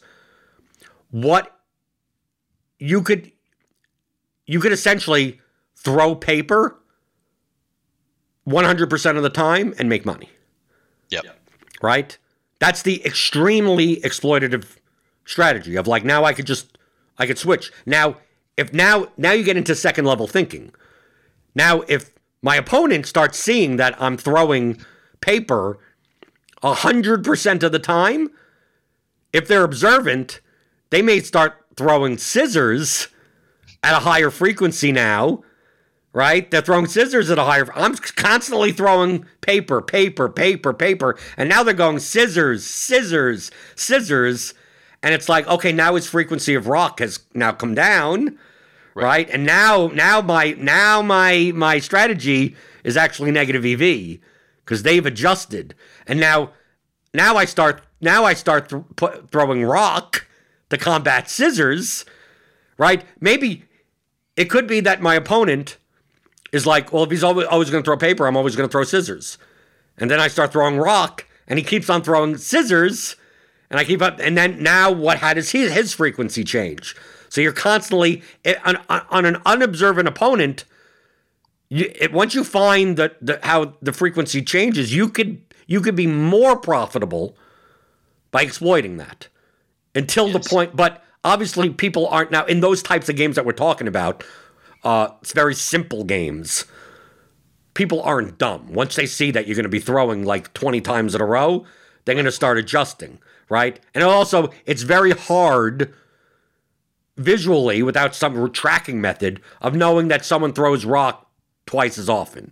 what 1.12 1.60
you 2.80 3.02
could 3.02 3.32
you 4.46 4.60
could 4.60 4.72
essentially 4.72 5.40
throw 5.76 6.16
paper 6.16 6.80
100% 8.48 9.18
of 9.18 9.24
the 9.24 9.30
time 9.30 9.74
and 9.78 9.90
make 9.90 10.06
money 10.06 10.30
Yep. 11.10 11.26
right? 11.82 12.18
That's 12.60 12.82
the 12.82 13.06
extremely 13.06 13.98
exploitative 13.98 14.78
strategy 15.26 15.76
of 15.76 15.86
like 15.88 16.04
now 16.06 16.24
I 16.24 16.34
could 16.34 16.46
just 16.48 16.78
I 17.18 17.26
could 17.28 17.38
switch. 17.38 17.72
Now 17.86 18.18
if 18.56 18.74
now 18.74 19.08
now 19.18 19.32
you 19.34 19.44
get 19.44 19.58
into 19.58 19.76
second 19.76 20.06
level 20.06 20.28
thinking. 20.28 20.74
Now 21.56 21.82
if 21.88 22.12
my 22.42 22.56
opponent 22.56 23.06
starts 23.06 23.38
seeing 23.38 23.76
that 23.78 24.02
I'm 24.02 24.18
throwing 24.18 24.84
paper 25.22 25.80
100% 26.64 27.64
of 27.64 27.72
the 27.72 27.80
time, 27.80 28.30
if 29.34 29.48
they're 29.48 29.64
observant, 29.64 30.42
they 30.90 31.02
may 31.02 31.20
start 31.20 31.66
throwing 31.76 32.18
scissors 32.18 33.10
at 33.84 33.94
a 33.94 34.00
higher 34.00 34.32
frequency 34.32 34.92
now 34.92 35.44
right? 36.18 36.50
They're 36.50 36.64
throwing 36.64 36.88
scissors 36.88 37.30
at 37.30 37.38
a 37.38 37.44
higher. 37.44 37.72
I'm 37.76 37.96
constantly 37.96 38.72
throwing 38.72 39.28
paper, 39.42 39.84
paper, 39.84 40.28
paper, 40.28 40.74
paper, 40.74 41.16
and 41.38 41.48
now 41.48 41.62
they're 41.62 41.76
going 41.76 42.00
scissors, 42.00 42.66
scissors, 42.66 43.52
scissors, 43.76 44.56
and 45.04 45.14
it's 45.14 45.30
like 45.30 45.48
okay, 45.48 45.72
now 45.72 45.94
his 45.94 46.08
frequency 46.08 46.56
of 46.56 46.66
rock 46.66 47.02
has 47.02 47.20
now 47.36 47.52
come 47.52 47.76
down, 47.76 48.40
right? 48.96 49.30
And 49.30 49.46
now, 49.46 49.92
now 49.94 50.22
my 50.22 50.56
now 50.58 51.04
my 51.04 51.52
my 51.54 51.78
strategy 51.78 52.56
is 52.84 52.98
actually 52.98 53.30
negative 53.30 53.64
EV 53.64 54.18
because 54.68 54.84
they've 54.84 55.06
adjusted, 55.06 55.74
and 56.06 56.20
now 56.20 56.52
now 57.14 57.38
I 57.38 57.46
start 57.46 57.82
now 58.02 58.26
I 58.26 58.34
start 58.34 58.68
th- 58.70 58.84
put, 58.98 59.32
throwing 59.32 59.64
rock 59.64 60.28
to 60.70 60.78
combat 60.78 61.30
scissors, 61.30 62.04
right? 62.78 63.06
Maybe 63.22 63.64
it 64.36 64.50
could 64.50 64.68
be 64.68 64.82
that 64.82 65.02
my 65.02 65.16
opponent 65.16 65.78
is 66.52 66.66
like, 66.66 66.92
well, 66.92 67.04
if 67.04 67.12
he's 67.12 67.24
always, 67.24 67.48
always 67.48 67.70
going 67.70 67.82
to 67.82 67.88
throw 67.88 67.98
paper, 67.98 68.28
I'm 68.28 68.36
always 68.36 68.58
going 68.58 68.68
to 68.68 68.72
throw 68.72 68.84
scissors. 68.84 69.38
And 69.98 70.12
then 70.12 70.20
I 70.20 70.28
start 70.28 70.52
throwing 70.52 70.78
rock, 70.78 71.26
and 71.48 71.58
he 71.58 71.64
keeps 71.64 71.90
on 71.90 72.04
throwing 72.04 72.38
scissors, 72.38 73.16
and 73.70 73.80
I 73.80 73.86
keep 73.86 74.02
up. 74.02 74.20
And 74.20 74.38
then 74.38 74.62
now, 74.62 74.92
what? 74.92 75.20
How 75.20 75.34
does 75.34 75.52
his 75.52 75.72
his 75.72 75.94
frequency 75.94 76.44
change? 76.44 76.94
So 77.30 77.40
you're 77.40 77.54
constantly 77.54 78.22
eh, 78.44 78.56
on, 78.66 78.78
on 78.90 79.26
an 79.26 79.42
unobservant 79.46 80.10
opponent. 80.10 80.66
You, 81.70 81.92
it, 81.96 82.14
once 82.14 82.34
you 82.34 82.44
find 82.44 82.98
that 82.98 83.18
the, 83.26 83.40
how 83.44 83.74
the 83.82 83.92
frequency 83.92 84.42
changes, 84.42 84.94
you 84.94 85.10
could 85.10 85.42
you 85.66 85.82
could 85.82 85.96
be 85.96 86.08
more 86.08 86.58
profitable 86.58 87.38
by 88.32 88.42
exploiting 88.42 88.98
that 88.98 89.28
until 89.94 90.30
the 90.30 90.40
point. 90.40 90.76
But 90.76 91.04
obviously, 91.24 91.70
people 91.70 92.08
aren't 92.08 92.32
now 92.32 92.46
in 92.46 92.62
those 92.62 92.82
types 92.82 93.10
of 93.10 93.16
games 93.16 93.36
that 93.36 93.46
we're 93.46 93.52
talking 93.52 93.88
about. 93.88 94.24
Uh, 94.84 95.10
it's 95.22 95.34
very 95.34 95.54
simple 95.54 96.04
games. 96.04 96.66
People 97.74 98.02
aren't 98.02 98.38
dumb. 98.38 98.72
Once 98.74 98.96
they 98.96 99.06
see 99.06 99.32
that 99.32 99.46
you're 99.46 99.56
going 99.56 99.64
to 99.64 99.70
be 99.70 99.80
throwing 99.80 100.24
like 100.24 100.54
20 100.54 100.82
times 100.82 101.14
in 101.14 101.22
a 101.22 101.26
row, 101.26 101.66
they're 102.06 102.16
going 102.16 102.26
to 102.26 102.32
start 102.32 102.58
adjusting, 102.58 103.20
right? 103.50 103.80
And 103.94 104.04
also, 104.04 104.50
it's 104.66 104.84
very 104.84 105.12
hard 105.12 105.94
visually 107.18 107.84
without 107.84 108.16
some 108.16 108.52
tracking 108.52 109.02
method 109.02 109.42
of 109.62 109.76
knowing 109.76 110.08
that 110.08 110.24
someone 110.24 110.54
throws 110.54 110.86
rock 110.86 111.27
twice 111.68 111.98
as 112.00 112.10
often. 112.10 112.52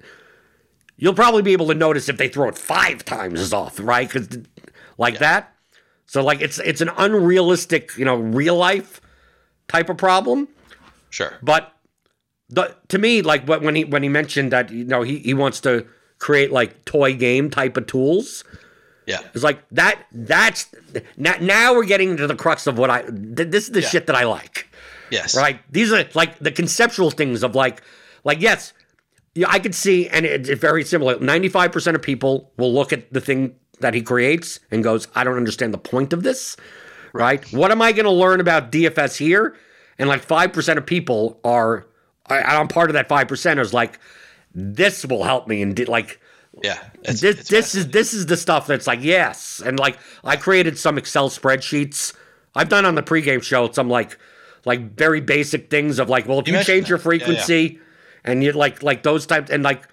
You'll 0.97 1.13
probably 1.15 1.41
be 1.41 1.53
able 1.53 1.67
to 1.67 1.73
notice 1.73 2.07
if 2.07 2.17
they 2.17 2.29
throw 2.29 2.47
it 2.47 2.57
five 2.57 3.03
times 3.03 3.39
as 3.39 3.51
often, 3.51 3.85
right? 3.85 4.07
Because 4.07 4.37
like 4.97 5.17
that. 5.19 5.51
So 6.05 6.23
like 6.23 6.39
it's 6.41 6.59
it's 6.59 6.81
an 6.81 6.91
unrealistic, 6.97 7.97
you 7.97 8.05
know, 8.05 8.15
real 8.15 8.55
life 8.55 9.01
type 9.67 9.89
of 9.89 9.97
problem. 9.97 10.47
Sure. 11.09 11.33
But 11.41 11.73
the 12.49 12.75
to 12.89 12.97
me, 12.99 13.21
like 13.23 13.45
when 13.47 13.75
he 13.75 13.83
when 13.83 14.03
he 14.03 14.09
mentioned 14.09 14.51
that 14.51 14.69
you 14.71 14.85
know 14.85 15.01
he, 15.01 15.17
he 15.19 15.33
wants 15.33 15.59
to 15.61 15.85
create 16.19 16.51
like 16.51 16.85
toy 16.85 17.13
game 17.15 17.49
type 17.49 17.75
of 17.75 17.87
tools, 17.87 18.43
Yeah. 19.07 19.19
it's 19.33 19.43
like 19.43 19.67
that 19.71 20.05
that's 20.13 20.67
now, 21.17 21.35
now 21.41 21.73
we're 21.73 21.85
getting 21.85 22.11
into 22.11 22.27
the 22.27 22.35
crux 22.35 22.67
of 22.67 22.77
what 22.77 22.89
I 22.89 23.01
th- 23.01 23.49
this 23.49 23.65
is 23.65 23.71
the 23.71 23.81
Yeah. 23.81 23.89
shit 23.89 24.07
that 24.07 24.15
I 24.15 24.23
like. 24.23 24.69
Yes. 25.11 25.35
Right? 25.35 25.59
These 25.71 25.91
are 25.91 26.05
like 26.13 26.39
the 26.39 26.51
conceptual 26.51 27.11
things 27.11 27.43
of 27.43 27.53
like 27.55 27.81
like 28.23 28.39
yes, 28.41 28.71
yeah, 29.35 29.47
I 29.49 29.59
could 29.59 29.75
see 29.75 30.07
and 30.07 30.25
it- 30.25 30.49
it's 30.49 30.59
very 30.59 30.83
similar. 30.83 31.17
95% 31.19 31.95
of 31.95 32.01
people 32.01 32.51
will 32.57 32.73
look 32.73 32.91
at 32.93 33.11
the 33.13 33.21
thing 33.21 33.55
that 33.81 33.93
he 33.93 34.01
creates 34.01 34.59
and 34.71 34.83
goes, 34.83 35.07
"I 35.15 35.23
don't 35.23 35.37
understand 35.37 35.73
the 35.73 35.77
point 35.77 36.13
of 36.13 36.23
this." 36.23 36.55
Right? 37.13 37.45
What 37.53 37.71
am 37.71 37.81
I 37.81 37.91
going 37.93 38.05
to 38.05 38.11
learn 38.11 38.39
about 38.41 38.71
DFS 38.71 39.15
here? 39.17 39.55
And 39.97 40.09
like 40.09 40.25
5% 40.25 40.77
of 40.77 40.85
people 40.85 41.39
are 41.45 41.85
I, 42.27 42.41
I'm 42.41 42.67
part 42.67 42.89
of 42.89 42.95
that 42.95 43.07
5% 43.07 43.59
is 43.59 43.73
like 43.73 43.99
this 44.53 45.05
will 45.05 45.23
help 45.23 45.47
me 45.47 45.61
and 45.61 45.87
like 45.87 46.19
Yeah. 46.63 46.77
It's, 47.03 47.21
this 47.21 47.39
it's 47.39 47.49
this 47.49 47.75
is 47.75 47.87
this 47.89 48.13
is 48.13 48.25
the 48.25 48.35
stuff 48.37 48.67
that's 48.67 48.87
like 48.87 49.01
yes 49.03 49.61
and 49.65 49.77
like 49.79 49.97
i 50.23 50.35
created 50.37 50.77
some 50.77 50.97
excel 50.97 51.29
spreadsheets 51.29 52.13
i've 52.55 52.69
done 52.69 52.85
on 52.85 52.95
the 52.95 53.03
pregame 53.03 53.43
show 53.43 53.69
some 53.71 53.89
like 53.89 54.17
like 54.65 54.95
very 54.97 55.21
basic 55.21 55.69
things 55.69 55.99
of 55.99 56.09
like, 56.09 56.27
well, 56.27 56.39
if 56.39 56.47
you, 56.47 56.57
You 56.57 56.63
change 56.63 56.89
your 56.89 56.97
frequency. 56.97 57.53
Yeah, 57.63 57.69
yeah. 57.69 57.79
And 58.25 58.43
you 58.43 58.51
like 58.51 58.83
like 58.83 59.03
those 59.03 59.25
types 59.25 59.49
and 59.49 59.63
like 59.63 59.87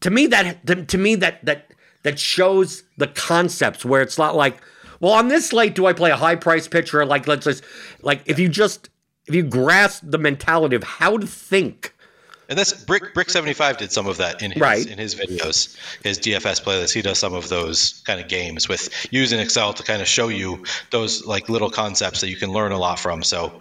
to 0.00 0.10
me 0.10 0.26
that 0.26 0.66
to, 0.66 0.84
to 0.84 0.98
me 0.98 1.14
that 1.16 1.44
that 1.44 1.72
that 2.02 2.18
shows 2.18 2.82
the 2.96 3.06
concepts 3.08 3.84
where 3.84 4.00
it's 4.00 4.18
not 4.18 4.34
like, 4.36 4.62
well, 5.00 5.12
on 5.12 5.28
this 5.28 5.48
slate, 5.48 5.74
do 5.74 5.86
I 5.86 5.92
play 5.92 6.10
a 6.10 6.16
high 6.16 6.36
price 6.36 6.66
pitcher? 6.68 7.04
Like 7.04 7.26
let's 7.26 7.44
just 7.44 7.62
like 8.02 8.22
if 8.26 8.38
you 8.38 8.48
just 8.48 8.88
if 9.26 9.34
you 9.34 9.42
grasp 9.42 10.02
the 10.06 10.18
mentality 10.18 10.74
of 10.74 10.84
how 10.84 11.18
to 11.18 11.26
think. 11.26 11.94
And 12.48 12.58
that's 12.58 12.72
Brick 12.72 13.12
Brick 13.12 13.28
seventy 13.28 13.52
five 13.52 13.76
did 13.76 13.92
some 13.92 14.06
of 14.06 14.16
that 14.16 14.40
in 14.40 14.52
his 14.52 14.60
Right. 14.60 14.86
in 14.86 14.96
his 14.96 15.14
videos, 15.14 15.76
his 16.02 16.18
DFS 16.18 16.62
playlist. 16.62 16.94
He 16.94 17.02
does 17.02 17.18
some 17.18 17.34
of 17.34 17.50
those 17.50 18.02
kind 18.06 18.20
of 18.20 18.28
games 18.28 18.68
with 18.70 18.88
using 19.12 19.38
Excel 19.38 19.74
to 19.74 19.82
kind 19.82 20.00
of 20.00 20.08
show 20.08 20.28
you 20.28 20.64
those 20.90 21.26
like 21.26 21.50
little 21.50 21.68
concepts 21.68 22.22
that 22.22 22.30
you 22.30 22.36
can 22.36 22.50
learn 22.50 22.72
a 22.72 22.78
lot 22.78 22.98
from. 22.98 23.22
So 23.22 23.60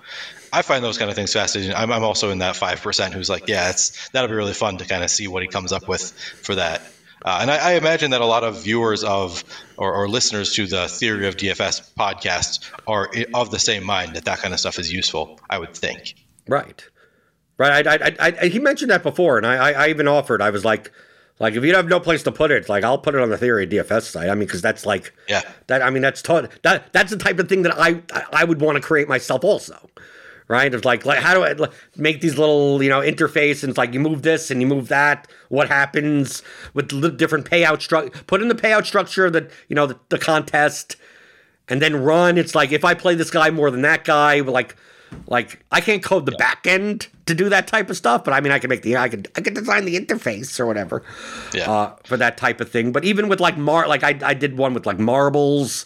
I 0.54 0.62
find 0.62 0.84
those 0.84 0.98
kind 0.98 1.10
of 1.10 1.16
things 1.16 1.34
fascinating. 1.34 1.76
I'm, 1.76 1.91
I'm 1.91 2.04
also 2.04 2.30
in 2.32 2.39
that 2.39 2.56
five 2.56 2.82
percent 2.82 3.14
who's 3.14 3.30
like, 3.30 3.48
yeah, 3.48 3.70
it's 3.70 4.10
that'll 4.10 4.30
be 4.30 4.36
really 4.36 4.54
fun 4.54 4.78
to 4.78 4.86
kind 4.86 5.04
of 5.04 5.10
see 5.10 5.28
what 5.28 5.41
he 5.43 5.48
comes 5.48 5.72
up 5.72 5.88
with 5.88 6.12
for 6.43 6.56
that. 6.56 6.82
Uh, 7.26 7.39
and 7.41 7.50
I, 7.52 7.72
I 7.72 7.74
imagine 7.74 8.12
that 8.12 8.22
a 8.22 8.26
lot 8.26 8.43
of 8.43 8.64
viewers 8.64 9.04
of 9.04 9.43
or, 9.76 9.93
or 9.93 10.08
listeners 10.08 10.54
to 10.54 10.68
the 10.68 10.88
Theory 10.88 11.28
of 11.28 11.36
DFS 11.36 11.93
podcast 11.98 12.70
are 12.88 13.10
of 13.34 13.50
the 13.52 13.60
same 13.60 13.84
mind 13.84 14.16
that 14.16 14.26
that 14.26 14.39
kind 14.39 14.54
of 14.54 14.60
stuff 14.60 14.78
is 14.80 14.93
useful. 14.93 15.39
I 15.50 15.58
would 15.60 15.74
think. 15.76 16.14
Right. 16.48 16.84
Right. 17.58 17.88
I, 17.88 17.95
I, 17.95 18.16
I, 18.20 18.38
I, 18.43 18.48
he 18.48 18.60
mentioned 18.60 18.91
that 18.91 19.02
before, 19.02 19.38
and 19.38 19.48
I, 19.48 19.56
I, 19.56 19.72
I 19.72 19.88
even 19.89 20.08
offered. 20.08 20.43
I 20.43 20.52
was 20.52 20.64
like, 20.64 20.91
like 21.39 21.56
if 21.56 21.64
you 21.64 21.76
have 21.76 21.88
no 21.88 22.00
place 22.00 22.22
to 22.24 22.32
put 22.32 22.52
it, 22.52 22.70
like 22.70 22.84
I'll 22.84 23.00
put 23.00 23.16
it 23.16 23.22
on 23.22 23.30
the 23.30 23.38
Theory 23.38 23.64
of 23.64 23.72
DFS 23.72 24.04
site. 24.04 24.30
I 24.30 24.36
mean, 24.36 24.45
because 24.45 24.62
that's 24.62 24.86
like, 24.86 25.12
Yeah. 25.28 25.41
that. 25.68 25.82
I 25.82 25.89
mean, 25.89 26.04
that's 26.04 26.22
taught. 26.22 26.50
That 26.62 26.93
that's 26.93 27.10
the 27.12 27.18
type 27.18 27.39
of 27.39 27.50
thing 27.50 27.64
that 27.64 27.74
I 27.78 28.02
I 28.32 28.43
would 28.43 28.62
want 28.62 28.76
to 28.76 28.82
create 28.82 29.10
myself 29.10 29.43
also. 29.43 29.89
Right. 30.50 30.74
It's 30.74 30.86
like, 30.86 31.06
like 31.06 31.20
how 31.20 31.34
do 31.34 31.43
I 31.43 31.68
make 31.98 32.22
these 32.22 32.38
little 32.38 32.82
you 32.82 32.89
know 32.89 33.02
interface 33.02 33.64
and 33.64 33.70
it's 33.72 33.78
like 33.78 33.93
you 33.93 34.00
move 34.00 34.22
this 34.22 34.50
and 34.50 34.62
you 34.62 34.68
move 34.68 34.88
that. 34.88 35.28
What 35.50 35.68
happens 35.68 36.41
with 36.74 36.89
the 37.02 37.10
different 37.12 37.50
payout 37.50 37.82
structure? 37.82 38.12
Put 38.28 38.41
in 38.41 38.48
the 38.48 38.56
payout 38.56 38.86
structure 38.86 39.30
that 39.30 39.52
you 39.68 39.76
know 39.76 39.88
the, 39.88 40.00
the 40.08 40.18
contest 40.18 40.95
and 41.68 41.82
then 41.82 41.98
run. 41.98 42.38
It's 42.38 42.56
like 42.56 42.72
if 42.72 42.86
I 42.86 42.93
play 42.93 43.14
this 43.16 43.30
guy 43.30 43.50
more 43.50 43.70
than 43.72 43.82
that 43.82 44.06
guy, 44.06 44.39
like 44.39 44.78
like 45.28 45.64
I 45.70 45.82
can't 45.82 46.02
code 46.02 46.26
the 46.26 46.32
back 46.34 46.66
end 46.66 47.08
to 47.26 47.36
do 47.36 47.50
that 47.50 47.68
type 47.68 47.89
of 47.89 47.98
stuff, 47.98 48.24
but 48.24 48.34
I 48.34 48.39
mean 48.39 48.54
I 48.54 48.60
can 48.60 48.70
make 48.70 48.84
the 48.84 48.95
I 48.95 49.10
can 49.10 49.26
I 49.36 49.41
can 49.41 49.54
design 49.54 49.84
the 49.84 50.00
interface 50.00 50.60
or 50.62 50.66
whatever 50.66 51.04
Yeah. 51.54 51.70
uh, 51.70 51.95
for 52.06 52.16
that 52.16 52.38
type 52.38 52.62
of 52.62 52.72
thing. 52.72 52.93
But 52.93 53.04
even 53.04 53.28
with 53.28 53.41
like 53.41 53.58
mar 53.58 53.86
like 53.88 54.04
I 54.04 54.18
I 54.24 54.34
did 54.34 54.58
one 54.58 54.74
with 54.74 54.86
like 54.86 54.98
marbles, 55.00 55.86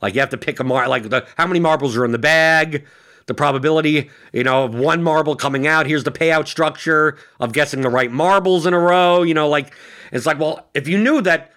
like 0.00 0.14
you 0.14 0.20
have 0.20 0.30
to 0.30 0.38
pick 0.38 0.58
a 0.58 0.64
mar 0.64 0.88
like 0.88 1.10
the 1.10 1.26
how 1.36 1.46
many 1.46 1.60
marbles 1.60 1.98
are 1.98 2.04
in 2.06 2.12
the 2.12 2.18
bag. 2.18 2.86
The 3.30 3.34
probability, 3.34 4.10
you 4.32 4.42
know, 4.42 4.64
of 4.64 4.74
one 4.74 5.04
marble 5.04 5.36
coming 5.36 5.64
out. 5.64 5.86
Here's 5.86 6.02
the 6.02 6.10
payout 6.10 6.48
structure 6.48 7.16
of 7.38 7.52
guessing 7.52 7.80
the 7.80 7.88
right 7.88 8.10
marbles 8.10 8.66
in 8.66 8.74
a 8.74 8.78
row. 8.80 9.22
You 9.22 9.34
know, 9.34 9.48
like 9.48 9.72
it's 10.10 10.26
like, 10.26 10.40
well, 10.40 10.68
if 10.74 10.88
you 10.88 10.98
knew 10.98 11.20
that 11.20 11.52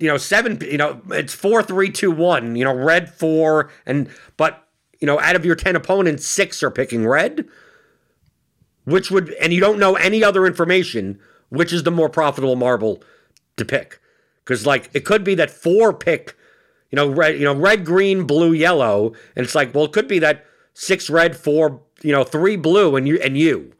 you 0.00 0.08
know, 0.08 0.16
seven, 0.16 0.58
you 0.60 0.76
know, 0.76 1.00
it's 1.10 1.32
four, 1.32 1.62
three, 1.62 1.88
two, 1.90 2.10
one, 2.10 2.56
you 2.56 2.64
know, 2.64 2.74
red 2.74 3.14
four, 3.14 3.70
and 3.86 4.08
but 4.36 4.66
you 4.98 5.06
know, 5.06 5.20
out 5.20 5.36
of 5.36 5.44
your 5.44 5.54
ten 5.54 5.76
opponents, 5.76 6.26
six 6.26 6.64
are 6.64 6.70
picking 6.72 7.06
red. 7.06 7.46
Which 8.84 9.08
would 9.12 9.30
and 9.34 9.52
you 9.52 9.60
don't 9.60 9.78
know 9.78 9.94
any 9.94 10.24
other 10.24 10.48
information, 10.48 11.20
which 11.48 11.72
is 11.72 11.84
the 11.84 11.92
more 11.92 12.08
profitable 12.08 12.56
marble 12.56 13.04
to 13.56 13.64
pick. 13.64 14.00
Because 14.42 14.66
like 14.66 14.90
it 14.94 15.04
could 15.04 15.22
be 15.22 15.36
that 15.36 15.50
four 15.52 15.92
pick, 15.92 16.34
you 16.90 16.96
know, 16.96 17.08
red, 17.08 17.38
you 17.38 17.44
know, 17.44 17.54
red, 17.54 17.84
green, 17.84 18.24
blue, 18.24 18.52
yellow, 18.52 19.12
and 19.36 19.44
it's 19.46 19.54
like, 19.54 19.72
well, 19.72 19.84
it 19.84 19.92
could 19.92 20.08
be 20.08 20.18
that 20.18 20.44
six 20.78 21.10
red, 21.10 21.36
four, 21.36 21.80
you 22.02 22.12
know, 22.12 22.22
three 22.22 22.56
blue, 22.56 22.94
and 22.94 23.06
you 23.08 23.18
and 23.20 23.36
you. 23.36 23.72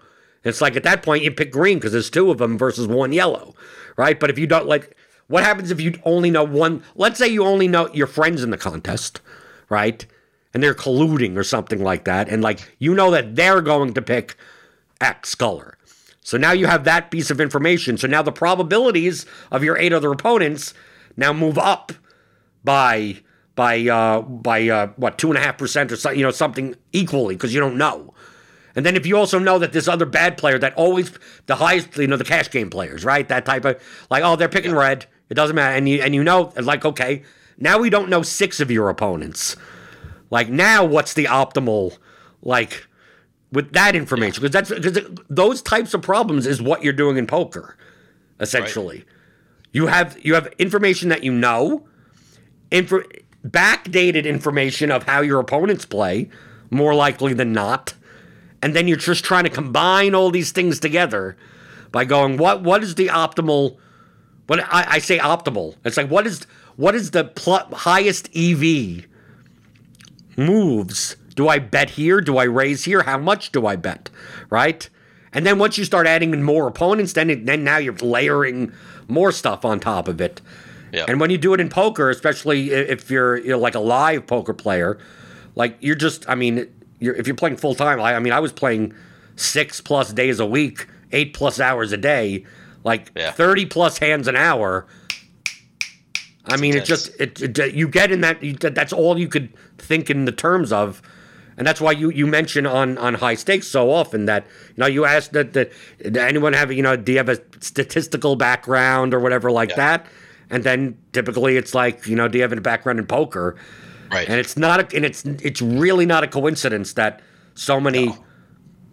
It's 0.43 0.61
like 0.61 0.77
at 0.77 0.83
that 0.83 1.03
point 1.03 1.23
you 1.23 1.31
pick 1.31 1.53
green 1.53 1.79
because 1.79 1.93
there's 1.93 2.11
two 2.11 2.31
of 2.31 2.39
them 2.39 2.59
versus 2.59 2.89
one 2.89 3.13
yellow, 3.13 3.55
right? 3.97 4.19
But 4.19 4.31
if 4.31 4.39
you 4.39 4.47
don't 4.49 4.67
like, 4.67 4.97
what 5.29 5.45
happens 5.45 5.71
if 5.71 5.81
you 5.81 5.95
only 6.05 6.31
know 6.31 6.43
one? 6.43 6.83
Let's 6.97 7.19
say 7.19 7.29
you 7.29 7.45
only 7.45 7.69
know 7.69 7.89
your 7.93 8.09
friends 8.09 8.43
in 8.43 8.51
the 8.51 8.59
contest, 8.59 9.21
right? 9.69 10.05
And 10.53 10.63
they're 10.63 10.75
colluding 10.75 11.37
or 11.37 11.45
something 11.45 11.83
like 11.83 12.05
that, 12.05 12.29
and 12.29 12.43
like 12.43 12.75
you 12.79 12.95
know 12.95 13.13
that 13.13 13.37
they're 13.37 13.63
going 13.63 13.95
to 13.95 14.03
pick 14.03 14.37
X 15.01 15.37
color. 15.37 15.79
So 16.21 16.37
now 16.37 16.53
you 16.53 16.67
have 16.67 16.85
that 16.85 17.11
piece 17.11 17.31
of 17.31 17.41
information. 17.41 17.97
So 17.97 18.09
now 18.09 18.23
the 18.23 18.33
probabilities 18.33 19.25
of 19.53 19.63
your 19.63 19.79
eight 19.79 19.93
other 19.93 20.11
opponents 20.11 20.75
now 21.17 21.33
move 21.33 21.59
up 21.59 21.93
by 22.65 23.21
by 23.59 23.81
uh, 23.89 24.21
by 24.23 24.69
uh, 24.69 24.87
what 24.95 25.19
two 25.19 25.31
and 25.31 25.37
a 25.37 25.41
half 25.41 25.59
percent 25.59 25.91
or 25.91 25.97
so, 25.97 26.11
you 26.11 26.23
know 26.23 26.31
something 26.31 26.77
equally 26.93 27.35
because 27.35 27.53
you 27.53 27.59
don't 27.59 27.77
know. 27.77 28.15
And 28.77 28.87
then 28.87 28.95
if 28.95 29.05
you 29.05 29.17
also 29.17 29.41
know 29.41 29.59
that 29.59 29.73
this 29.73 29.89
other 29.89 30.07
bad 30.07 30.39
player 30.39 30.61
that 30.61 30.75
always 30.75 31.11
the 31.47 31.57
highest 31.57 31.97
you 31.97 32.07
know 32.07 32.17
the 32.17 32.25
cash 32.25 32.49
game 32.53 32.71
players 32.71 33.05
right? 33.05 33.27
That 33.27 33.45
type 33.45 33.65
of 33.65 33.83
like 34.11 34.23
oh 34.23 34.37
they're 34.37 34.49
picking 34.49 34.77
red. 34.77 35.07
It 35.29 35.35
doesn't 35.35 35.57
matter. 35.57 35.77
And 35.77 35.89
you 35.89 36.01
and 36.01 36.15
you 36.15 36.23
know 36.23 36.53
like 36.57 36.85
okay 36.85 37.25
now 37.59 37.81
we 37.81 37.91
don't 37.91 38.09
know 38.09 38.23
six 38.23 38.61
of 38.61 38.71
your 38.71 38.91
opponents. 38.91 39.57
Like 40.31 40.49
now 40.49 40.85
what's 40.85 41.15
the 41.15 41.25
optimal 41.25 41.99
like 42.43 42.87
with 43.51 43.73
that 43.73 43.97
information? 43.97 44.41
Because 44.41 44.53
that's 44.53 44.71
because 44.71 45.19
those 45.29 45.63
types 45.63 45.95
of 45.95 46.03
problems 46.03 46.47
is 46.47 46.63
what 46.63 46.85
you're 46.85 46.93
doing 46.93 47.17
in 47.17 47.27
poker 47.27 47.77
essentially. 48.39 49.05
You 49.73 49.89
have 49.89 50.17
you 50.25 50.35
have 50.35 50.47
information 50.61 51.09
that 51.09 51.25
you 51.25 51.33
know 51.33 51.89
info, 52.71 53.03
backdated 53.49 54.25
information 54.25 54.91
of 54.91 55.05
how 55.05 55.21
your 55.21 55.41
opponents 55.41 55.85
play 55.85 56.29
more 56.71 56.95
likely 56.95 57.33
than 57.33 57.53
not 57.53 57.95
and 58.61 58.75
then 58.75 58.89
you're 58.89 58.97
just 58.97 59.25
trying 59.25 59.45
to 59.45 59.51
combine 59.51 60.15
all 60.15 60.31
these 60.31 60.53
things 60.53 60.81
together 60.81 61.37
by 61.93 62.05
going 62.05 62.37
what 62.37 62.63
what 62.63 62.83
is 62.83 62.97
the 62.97 63.07
optimal 63.07 63.77
what 64.47 64.61
I, 64.61 64.85
I 64.95 64.99
say 64.99 65.19
optimal 65.19 65.77
it's 65.85 65.97
like 65.97 66.11
what 66.11 66.27
is 66.27 66.45
what 66.77 66.95
is 66.95 67.13
the 67.13 67.25
pl- 67.25 67.69
highest 67.73 68.29
ev 68.37 69.07
moves 70.37 71.17
do 71.39 71.47
I 71.47 71.61
bet 71.61 71.91
here? 71.91 72.21
Do 72.21 72.37
I 72.37 72.43
raise 72.43 72.85
here? 72.85 73.05
How 73.05 73.17
much 73.17 73.53
do 73.53 73.65
I 73.65 73.77
bet? 73.77 74.11
Right? 74.51 74.91
And 75.33 75.47
then 75.47 75.61
once 75.61 75.79
you 75.79 75.85
start 75.85 76.09
adding 76.09 76.35
in 76.35 76.43
more 76.43 76.67
opponents, 76.67 77.13
then 77.13 77.31
it, 77.31 77.47
then 77.47 77.63
now 77.63 77.77
you're 77.77 77.95
layering 77.95 78.73
more 79.07 79.31
stuff 79.31 79.65
on 79.65 79.79
top 79.79 80.09
of 80.09 80.21
it. 80.21 80.41
Yeah. 80.93 81.05
And 81.09 81.21
when 81.21 81.31
you 81.31 81.39
do 81.39 81.55
it 81.55 81.61
in 81.61 81.69
poker, 81.69 82.11
especially 82.11 82.71
if 82.71 83.11
you're 83.11 83.37
you 83.39 83.51
know 83.51 83.59
like 83.59 83.75
a 83.75 83.81
live 83.81 84.27
poker 84.27 84.55
player, 84.55 84.99
like 85.55 85.77
you're 85.81 85.95
just 85.97 86.29
I 86.29 86.35
mean, 86.35 86.67
you're, 86.99 87.15
if 87.15 87.27
you're 87.27 87.37
playing 87.37 87.57
full 87.57 87.75
time, 87.75 88.01
I, 88.01 88.15
I 88.15 88.19
mean, 88.19 88.33
I 88.33 88.41
was 88.41 88.53
playing 88.53 88.95
six 89.37 89.81
plus 89.81 90.13
days 90.13 90.41
a 90.41 90.47
week, 90.47 90.87
eight 91.13 91.35
plus 91.35 91.61
hours 91.61 91.93
a 91.93 91.97
day, 91.97 92.45
like 92.85 93.11
Yeah. 93.17 93.31
thirty 93.33 93.67
plus 93.67 93.99
hands 93.99 94.29
an 94.29 94.37
hour. 94.37 94.87
I 96.47 96.57
mean, 96.57 96.75
it 96.77 96.85
just 96.87 97.11
it, 97.21 97.59
it 97.59 97.75
you 97.75 97.89
get 97.89 98.11
in 98.11 98.23
that 98.23 98.43
you, 98.43 98.55
that's 98.55 98.93
all 98.93 99.19
you 99.19 99.29
could 99.29 99.53
think 99.77 100.09
in 100.09 100.25
the 100.25 100.33
terms 100.33 100.73
of, 100.73 101.03
and 101.59 101.67
that's 101.67 101.79
why 101.81 101.93
you 101.93 102.09
you 102.11 102.27
mention 102.27 102.65
on 102.67 102.97
on 102.97 103.15
high 103.15 103.35
stakes 103.35 103.67
so 103.67 103.91
often 103.91 104.25
that 104.25 104.47
you 104.69 104.75
know 104.79 104.87
you 104.87 105.05
ask 105.05 105.33
that 105.33 105.53
that 105.53 105.71
anyone 106.17 106.55
have 106.55 106.73
you 106.73 106.83
know 106.83 106.97
do 106.97 107.13
you 107.13 107.19
have 107.19 107.29
a 107.29 107.39
statistical 107.61 108.35
background 108.35 109.13
or 109.13 109.21
whatever 109.21 109.51
like 109.51 109.77
that, 109.77 110.07
and 110.51 110.65
then 110.65 110.97
typically 111.13 111.57
it's 111.57 111.75
like 111.75 112.07
you 112.07 112.17
know 112.17 112.29
do 112.29 112.39
you 112.39 112.43
have 112.43 112.53
a 112.53 112.61
background 112.61 112.99
in 112.99 113.07
poker, 113.07 113.57
Right. 114.11 114.29
and 114.29 114.39
it's 114.41 114.57
not 114.57 114.81
a, 114.93 114.97
and 114.97 115.05
it's 115.05 115.25
it's 115.25 115.61
really 115.63 116.07
not 116.07 116.25
a 116.25 116.27
coincidence 116.29 116.95
that 116.95 117.21
so 117.55 117.81
many 117.81 118.15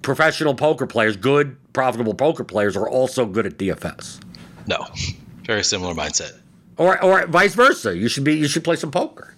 professional 0.02 0.54
poker 0.56 0.86
players, 0.88 1.16
good 1.18 1.56
profitable 1.74 2.14
poker 2.14 2.44
players, 2.44 2.76
are 2.78 2.88
also 2.90 3.26
good 3.26 3.46
at 3.46 3.58
DFS. 3.58 4.20
no. 4.68 4.86
Very 5.46 5.64
similar 5.64 5.94
mindset. 5.94 6.40
Or, 6.78 7.02
or 7.04 7.28
vice 7.28 7.54
versa. 7.54 7.96
You 7.96 8.08
should 8.10 8.24
be. 8.24 8.34
You 8.36 8.48
should 8.48 8.64
play 8.64 8.76
some 8.76 8.90
poker. 8.90 9.36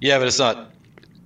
Yeah, 0.00 0.18
but 0.18 0.28
it's 0.28 0.38
not 0.38 0.70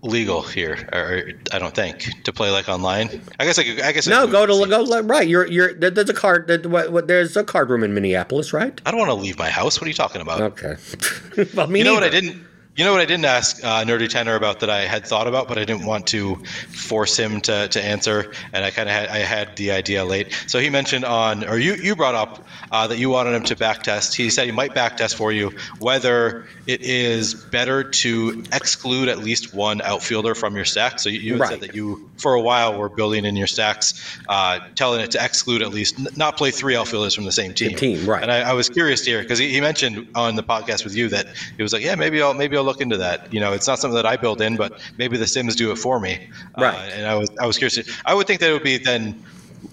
legal 0.02 0.42
here, 0.42 0.88
or 0.92 1.22
I 1.52 1.58
don't 1.58 1.74
think, 1.74 2.08
to 2.24 2.32
play 2.32 2.50
like 2.50 2.68
online. 2.68 3.08
I 3.38 3.44
guess 3.44 3.58
I 3.58 3.64
could. 3.64 3.80
I 3.80 3.92
guess 3.92 4.06
I 4.08 4.10
No, 4.10 4.22
could 4.22 4.32
go 4.32 4.46
to 4.46 4.68
go 4.68 5.00
right. 5.02 5.26
You're 5.26 5.46
you're 5.46 5.72
there- 5.74 5.90
there's 5.90 6.10
a 6.10 6.14
card. 6.14 6.48
That, 6.48 6.66
what, 6.66 6.92
what, 6.92 7.06
there's 7.06 7.36
a 7.36 7.44
card 7.44 7.70
room 7.70 7.84
in 7.84 7.94
Minneapolis, 7.94 8.52
right? 8.52 8.78
I 8.84 8.90
don't 8.90 8.98
want 8.98 9.10
to 9.10 9.14
leave 9.14 9.38
my 9.38 9.50
house. 9.50 9.80
What 9.80 9.86
are 9.86 9.88
you 9.88 9.94
talking 9.94 10.20
about? 10.20 10.40
Okay. 10.40 10.76
well, 11.54 11.74
you 11.76 11.84
know 11.84 11.94
what 11.94 12.02
I 12.02 12.08
didn't. 12.10 12.44
You 12.74 12.86
know 12.86 12.92
what 12.92 13.02
I 13.02 13.04
didn't 13.04 13.26
ask 13.26 13.62
uh, 13.62 13.84
Nerdy 13.84 14.08
Tenor 14.08 14.34
about 14.34 14.60
that 14.60 14.70
I 14.70 14.86
had 14.86 15.06
thought 15.06 15.26
about, 15.26 15.46
but 15.46 15.58
I 15.58 15.64
didn't 15.66 15.84
want 15.84 16.06
to 16.08 16.36
force 16.36 17.18
him 17.18 17.42
to, 17.42 17.68
to 17.68 17.84
answer, 17.84 18.32
and 18.54 18.64
I 18.64 18.70
kind 18.70 18.88
of 18.88 18.94
had 18.94 19.08
I 19.10 19.18
had 19.18 19.56
the 19.56 19.72
idea 19.72 20.06
late. 20.06 20.32
So 20.46 20.58
he 20.58 20.70
mentioned 20.70 21.04
on, 21.04 21.46
or 21.46 21.58
you 21.58 21.74
you 21.74 21.94
brought 21.94 22.14
up 22.14 22.46
uh, 22.70 22.86
that 22.86 22.96
you 22.96 23.10
wanted 23.10 23.34
him 23.34 23.42
to 23.42 23.56
backtest. 23.56 24.14
He 24.14 24.30
said 24.30 24.46
he 24.46 24.52
might 24.52 24.74
backtest 24.74 25.16
for 25.16 25.32
you 25.32 25.52
whether 25.80 26.46
it 26.66 26.80
is 26.80 27.34
better 27.34 27.82
to 27.82 28.46
exclude 28.54 29.08
at 29.08 29.18
least 29.18 29.52
one 29.52 29.82
outfielder 29.82 30.34
from 30.34 30.54
your 30.56 30.64
stack. 30.64 30.98
So 31.00 31.10
you, 31.10 31.18
you 31.18 31.36
Right. 31.36 31.50
said 31.50 31.60
that 31.60 31.74
you 31.74 32.08
for 32.18 32.34
a 32.34 32.40
while 32.40 32.78
were 32.78 32.88
building 32.88 33.24
in 33.24 33.34
your 33.34 33.48
stacks, 33.48 34.18
uh, 34.28 34.60
telling 34.76 35.00
it 35.00 35.10
to 35.10 35.22
exclude 35.22 35.60
at 35.60 35.70
least 35.72 35.98
n- 35.98 36.06
not 36.14 36.36
play 36.36 36.52
three 36.52 36.76
outfielders 36.76 37.14
from 37.14 37.24
the 37.24 37.32
same 37.32 37.52
team. 37.52 37.76
team, 37.76 38.08
right. 38.08 38.22
And 38.22 38.30
I, 38.30 38.50
I 38.50 38.52
was 38.52 38.68
curious 38.68 39.02
to 39.04 39.10
hear 39.10 39.20
because 39.20 39.40
he, 39.40 39.48
he 39.48 39.60
mentioned 39.60 40.06
on 40.14 40.36
the 40.36 40.42
podcast 40.44 40.84
with 40.84 40.94
you 40.94 41.08
that 41.08 41.26
he 41.56 41.62
was 41.64 41.72
like, 41.72 41.82
yeah, 41.82 41.96
maybe 41.96 42.22
I'll 42.22 42.32
maybe 42.32 42.56
I'll 42.56 42.61
go 42.62 42.66
look 42.68 42.80
into 42.80 42.96
that. 42.98 43.32
You 43.32 43.40
know, 43.40 43.52
it's 43.52 43.66
not 43.66 43.78
something 43.78 43.96
that 43.96 44.06
I 44.06 44.16
build 44.16 44.40
in, 44.40 44.56
but 44.56 44.80
maybe 44.98 45.16
the 45.16 45.26
Sims 45.26 45.56
do 45.56 45.70
it 45.72 45.76
for 45.76 46.00
me. 46.00 46.28
Right. 46.58 46.74
Uh, 46.74 46.94
and 46.94 47.06
I 47.06 47.14
was 47.14 47.30
I 47.40 47.46
was 47.46 47.58
curious. 47.58 47.78
I 48.06 48.14
would 48.14 48.26
think 48.26 48.40
that 48.40 48.50
it 48.50 48.52
would 48.52 48.62
be 48.62 48.78
then 48.78 49.22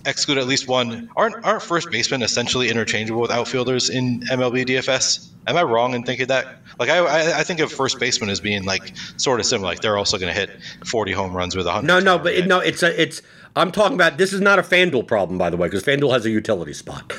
exclude 0.05 0.37
at 0.37 0.47
least 0.47 0.67
one. 0.67 1.09
Aren't 1.15 1.43
aren't 1.45 1.63
first 1.63 1.91
basemen 1.91 2.21
essentially 2.21 2.69
interchangeable 2.69 3.21
with 3.21 3.31
outfielders 3.31 3.89
in 3.89 4.21
MLB 4.21 4.65
DFS? 4.65 5.27
Am 5.47 5.57
I 5.57 5.63
wrong 5.63 5.93
in 5.93 6.03
thinking 6.03 6.27
that? 6.27 6.45
Like 6.79 6.89
I 6.89 6.97
I, 6.97 7.39
I 7.39 7.43
think 7.43 7.59
of 7.59 7.71
first 7.71 7.99
baseman 7.99 8.29
as 8.29 8.39
being 8.39 8.65
like 8.65 8.93
sort 9.17 9.39
of 9.39 9.45
similar. 9.45 9.69
Like 9.69 9.81
they're 9.81 9.97
also 9.97 10.17
going 10.17 10.33
to 10.33 10.39
hit 10.39 10.49
40 10.85 11.11
home 11.11 11.35
runs 11.35 11.55
with 11.55 11.65
100. 11.65 11.87
No, 11.87 11.99
no, 11.99 12.17
but 12.17 12.33
it, 12.33 12.47
no, 12.47 12.59
it's 12.59 12.83
a 12.83 13.01
it's. 13.01 13.21
I'm 13.55 13.71
talking 13.71 13.95
about 13.95 14.17
this 14.17 14.31
is 14.31 14.41
not 14.41 14.59
a 14.59 14.61
FanDuel 14.61 15.07
problem, 15.07 15.37
by 15.39 15.49
the 15.49 15.57
way, 15.57 15.67
because 15.67 15.83
FanDuel 15.83 16.11
has 16.11 16.25
a 16.25 16.29
utility 16.29 16.73
spot. 16.73 17.11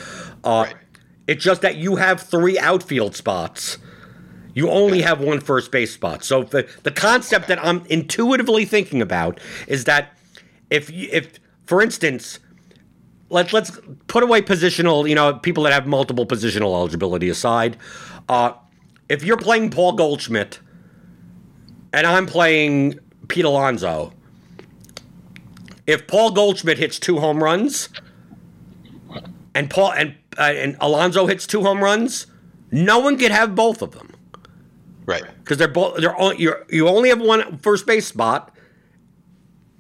Uh, 0.44 0.64
Right. 0.66 0.76
It's 1.26 1.44
just 1.44 1.62
that 1.62 1.76
you 1.76 1.94
have 1.94 2.20
three 2.20 2.58
outfield 2.58 3.14
spots. 3.14 3.78
You 4.54 4.70
only 4.70 5.02
have 5.02 5.20
one 5.20 5.40
first 5.40 5.70
base 5.70 5.92
spot. 5.92 6.24
So 6.24 6.42
the 6.42 6.68
the 6.82 6.90
concept 6.90 7.48
that 7.48 7.64
I'm 7.64 7.84
intuitively 7.86 8.64
thinking 8.64 9.00
about 9.00 9.40
is 9.66 9.84
that 9.84 10.16
if 10.70 10.90
you, 10.90 11.08
if 11.12 11.38
for 11.66 11.80
instance, 11.80 12.40
let 13.28 13.52
let's 13.52 13.78
put 14.06 14.22
away 14.22 14.42
positional, 14.42 15.08
you 15.08 15.14
know, 15.14 15.34
people 15.34 15.64
that 15.64 15.72
have 15.72 15.86
multiple 15.86 16.26
positional 16.26 16.74
eligibility 16.74 17.28
aside. 17.28 17.76
Uh, 18.28 18.52
if 19.08 19.24
you're 19.24 19.36
playing 19.36 19.70
Paul 19.70 19.92
Goldschmidt 19.92 20.60
and 21.92 22.06
I'm 22.06 22.26
playing 22.26 22.98
Pete 23.28 23.44
Alonso, 23.44 24.12
if 25.86 26.06
Paul 26.06 26.32
Goldschmidt 26.32 26.78
hits 26.78 26.98
two 26.98 27.18
home 27.18 27.42
runs 27.42 27.88
and 29.54 29.70
Paul 29.70 29.92
and 29.92 30.14
uh, 30.38 30.42
and 30.42 30.76
Alonso 30.80 31.26
hits 31.26 31.46
two 31.46 31.62
home 31.62 31.82
runs, 31.82 32.26
no 32.70 32.98
one 32.98 33.16
can 33.16 33.32
have 33.32 33.54
both 33.54 33.82
of 33.82 33.92
them 33.92 34.09
Right. 35.06 35.24
because 35.38 35.58
they're 35.58 35.68
both 35.68 35.96
they're 35.96 36.14
all, 36.14 36.34
you're, 36.34 36.64
you 36.70 36.86
only 36.88 37.08
have 37.08 37.20
one 37.20 37.58
first 37.58 37.86
base 37.86 38.06
spot, 38.06 38.54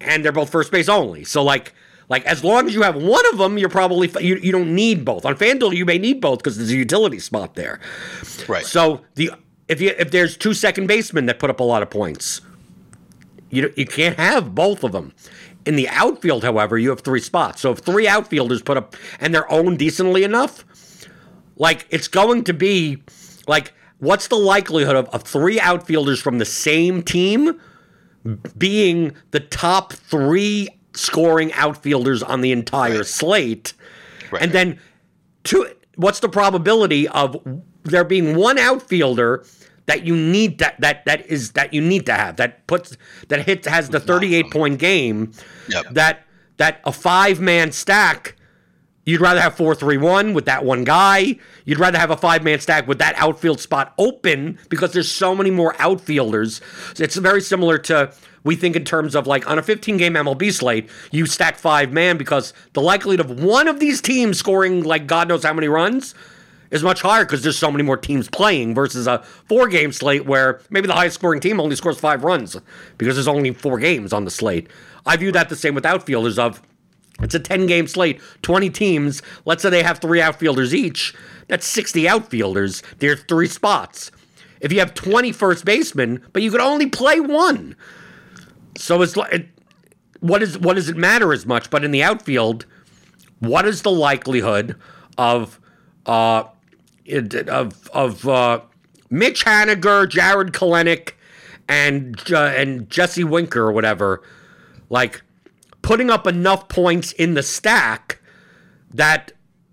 and 0.00 0.24
they're 0.24 0.32
both 0.32 0.50
first 0.50 0.72
base 0.72 0.88
only. 0.88 1.24
So 1.24 1.42
like 1.42 1.74
like 2.08 2.24
as 2.26 2.42
long 2.42 2.66
as 2.66 2.74
you 2.74 2.82
have 2.82 2.96
one 2.96 3.24
of 3.32 3.38
them, 3.38 3.56
you're 3.56 3.68
probably 3.68 4.10
you, 4.20 4.36
you 4.36 4.50
don't 4.50 4.74
need 4.74 5.04
both. 5.04 5.24
On 5.24 5.36
FanDuel, 5.36 5.74
you 5.74 5.84
may 5.84 5.96
need 5.98 6.20
both 6.20 6.38
because 6.38 6.56
there's 6.56 6.72
a 6.72 6.76
utility 6.76 7.20
spot 7.20 7.54
there. 7.54 7.80
Right. 8.48 8.66
So 8.66 9.02
the 9.14 9.30
if 9.68 9.80
you 9.80 9.94
if 9.96 10.10
there's 10.10 10.36
two 10.36 10.52
second 10.52 10.88
basemen 10.88 11.26
that 11.26 11.38
put 11.38 11.50
up 11.50 11.60
a 11.60 11.64
lot 11.64 11.82
of 11.82 11.90
points, 11.90 12.40
you 13.50 13.72
you 13.76 13.86
can't 13.86 14.16
have 14.16 14.54
both 14.54 14.82
of 14.82 14.92
them. 14.92 15.12
In 15.66 15.76
the 15.76 15.88
outfield, 15.88 16.42
however, 16.42 16.78
you 16.78 16.88
have 16.90 17.02
three 17.02 17.20
spots. 17.20 17.60
So 17.60 17.70
if 17.70 17.78
three 17.78 18.08
outfielders 18.08 18.62
put 18.62 18.76
up 18.76 18.96
and 19.20 19.32
they're 19.32 19.50
owned 19.52 19.78
decently 19.78 20.24
enough, 20.24 20.64
like 21.56 21.86
it's 21.90 22.08
going 22.08 22.44
to 22.44 22.52
be 22.54 23.02
like 23.46 23.72
what's 24.00 24.28
the 24.28 24.36
likelihood 24.36 24.96
of, 24.96 25.08
of 25.10 25.22
three 25.22 25.60
outfielders 25.60 26.20
from 26.20 26.38
the 26.38 26.44
same 26.44 27.02
team 27.02 27.58
being 28.58 29.14
the 29.30 29.40
top 29.40 29.92
three 29.92 30.68
scoring 30.94 31.52
outfielders 31.54 32.22
on 32.22 32.40
the 32.40 32.52
entire 32.52 32.98
Right. 32.98 33.06
slate? 33.06 33.72
Right. 34.30 34.42
And 34.42 34.52
then 34.52 34.78
two 35.44 35.66
what's 35.96 36.20
the 36.20 36.28
probability 36.28 37.08
of 37.08 37.36
there 37.84 38.04
being 38.04 38.36
one 38.36 38.58
outfielder 38.58 39.44
that 39.86 40.04
you 40.04 40.14
need 40.16 40.58
that 40.58 40.80
that 40.80 41.04
that 41.06 41.26
is 41.26 41.52
that 41.52 41.72
you 41.74 41.80
need 41.80 42.06
to 42.06 42.12
have 42.12 42.36
that 42.36 42.66
puts 42.66 42.96
that 43.28 43.44
hits 43.46 43.66
has 43.66 43.88
the 43.88 43.98
38 44.00 44.50
point 44.50 44.78
game 44.78 45.32
Yep. 45.68 45.84
that 45.92 46.24
that 46.58 46.80
a 46.84 46.92
five 46.92 47.40
man 47.40 47.72
stack 47.72 48.36
you'd 49.04 49.20
rather 49.20 49.40
have 49.40 49.56
4-3-1 49.56 50.34
with 50.34 50.44
that 50.44 50.64
one 50.64 50.84
guy 50.84 51.36
you'd 51.64 51.78
rather 51.78 51.98
have 51.98 52.10
a 52.10 52.16
five 52.16 52.42
man 52.42 52.60
stack 52.60 52.86
with 52.86 52.98
that 52.98 53.14
outfield 53.16 53.60
spot 53.60 53.94
open 53.98 54.58
because 54.68 54.92
there's 54.92 55.10
so 55.10 55.34
many 55.34 55.50
more 55.50 55.74
outfielders 55.78 56.60
it's 56.98 57.16
very 57.16 57.40
similar 57.40 57.78
to 57.78 58.12
we 58.44 58.56
think 58.56 58.76
in 58.76 58.84
terms 58.84 59.14
of 59.14 59.26
like 59.26 59.48
on 59.48 59.58
a 59.58 59.62
15 59.62 59.96
game 59.96 60.14
MLB 60.14 60.52
slate 60.52 60.88
you 61.10 61.26
stack 61.26 61.56
five 61.56 61.92
man 61.92 62.16
because 62.16 62.52
the 62.72 62.82
likelihood 62.82 63.20
of 63.20 63.42
one 63.42 63.68
of 63.68 63.80
these 63.80 64.00
teams 64.00 64.38
scoring 64.38 64.82
like 64.82 65.06
god 65.06 65.28
knows 65.28 65.44
how 65.44 65.52
many 65.52 65.68
runs 65.68 66.14
is 66.70 66.82
much 66.82 67.02
higher 67.02 67.24
because 67.24 67.42
there's 67.42 67.58
so 67.58 67.70
many 67.70 67.82
more 67.82 67.96
teams 67.96 68.28
playing 68.28 68.74
versus 68.74 69.06
a 69.06 69.18
four 69.46 69.68
game 69.68 69.92
slate 69.92 70.24
where 70.24 70.60
maybe 70.70 70.86
the 70.86 70.94
highest 70.94 71.14
scoring 71.14 71.40
team 71.40 71.60
only 71.60 71.76
scores 71.76 71.98
five 71.98 72.24
runs 72.24 72.56
because 72.96 73.16
there's 73.16 73.28
only 73.28 73.52
four 73.52 73.78
games 73.78 74.12
on 74.12 74.24
the 74.24 74.30
slate. 74.30 74.68
I 75.04 75.16
view 75.16 75.32
that 75.32 75.48
the 75.48 75.56
same 75.56 75.74
with 75.74 75.86
outfielders 75.86 76.38
of 76.38 76.62
it's 77.22 77.34
a 77.34 77.40
10 77.40 77.66
game 77.66 77.86
slate, 77.86 78.20
20 78.42 78.70
teams. 78.70 79.22
Let's 79.44 79.62
say 79.62 79.70
they 79.70 79.82
have 79.82 79.98
three 79.98 80.20
outfielders 80.20 80.74
each. 80.74 81.14
That's 81.48 81.66
60 81.66 82.08
outfielders. 82.08 82.82
There's 82.98 83.22
three 83.24 83.48
spots. 83.48 84.10
If 84.60 84.72
you 84.72 84.78
have 84.80 84.94
20 84.94 85.32
first 85.32 85.64
basemen, 85.64 86.22
but 86.32 86.42
you 86.42 86.50
could 86.50 86.60
only 86.60 86.86
play 86.86 87.20
one. 87.20 87.76
So 88.76 89.02
it's 89.02 89.16
like, 89.16 89.32
it, 89.32 89.48
what 90.20 90.42
is 90.42 90.58
what 90.58 90.76
does 90.76 90.88
it 90.88 90.96
matter 90.96 91.32
as 91.32 91.46
much? 91.46 91.70
But 91.70 91.84
in 91.84 91.90
the 91.90 92.02
outfield, 92.02 92.66
what 93.38 93.66
is 93.66 93.82
the 93.82 93.90
likelihood 93.90 94.76
of 95.18 95.58
uh, 96.06 96.44
of 97.48 97.90
of 97.90 98.28
uh, 98.28 98.60
Mitch 99.08 99.44
Haniger, 99.44 100.08
Jarred 100.08 100.52
Kelenic, 100.52 101.12
and 101.68 102.20
uh, 102.32 102.52
and 102.56 102.88
Jesse 102.90 103.24
Winker 103.24 103.62
or 103.62 103.72
whatever, 103.72 104.22
like 104.90 105.22
putting 105.82 106.10
up 106.10 106.26
enough 106.26 106.68
points 106.68 107.12
in 107.12 107.34
the 107.34 107.42
stack 107.42 108.20
that 108.92 109.32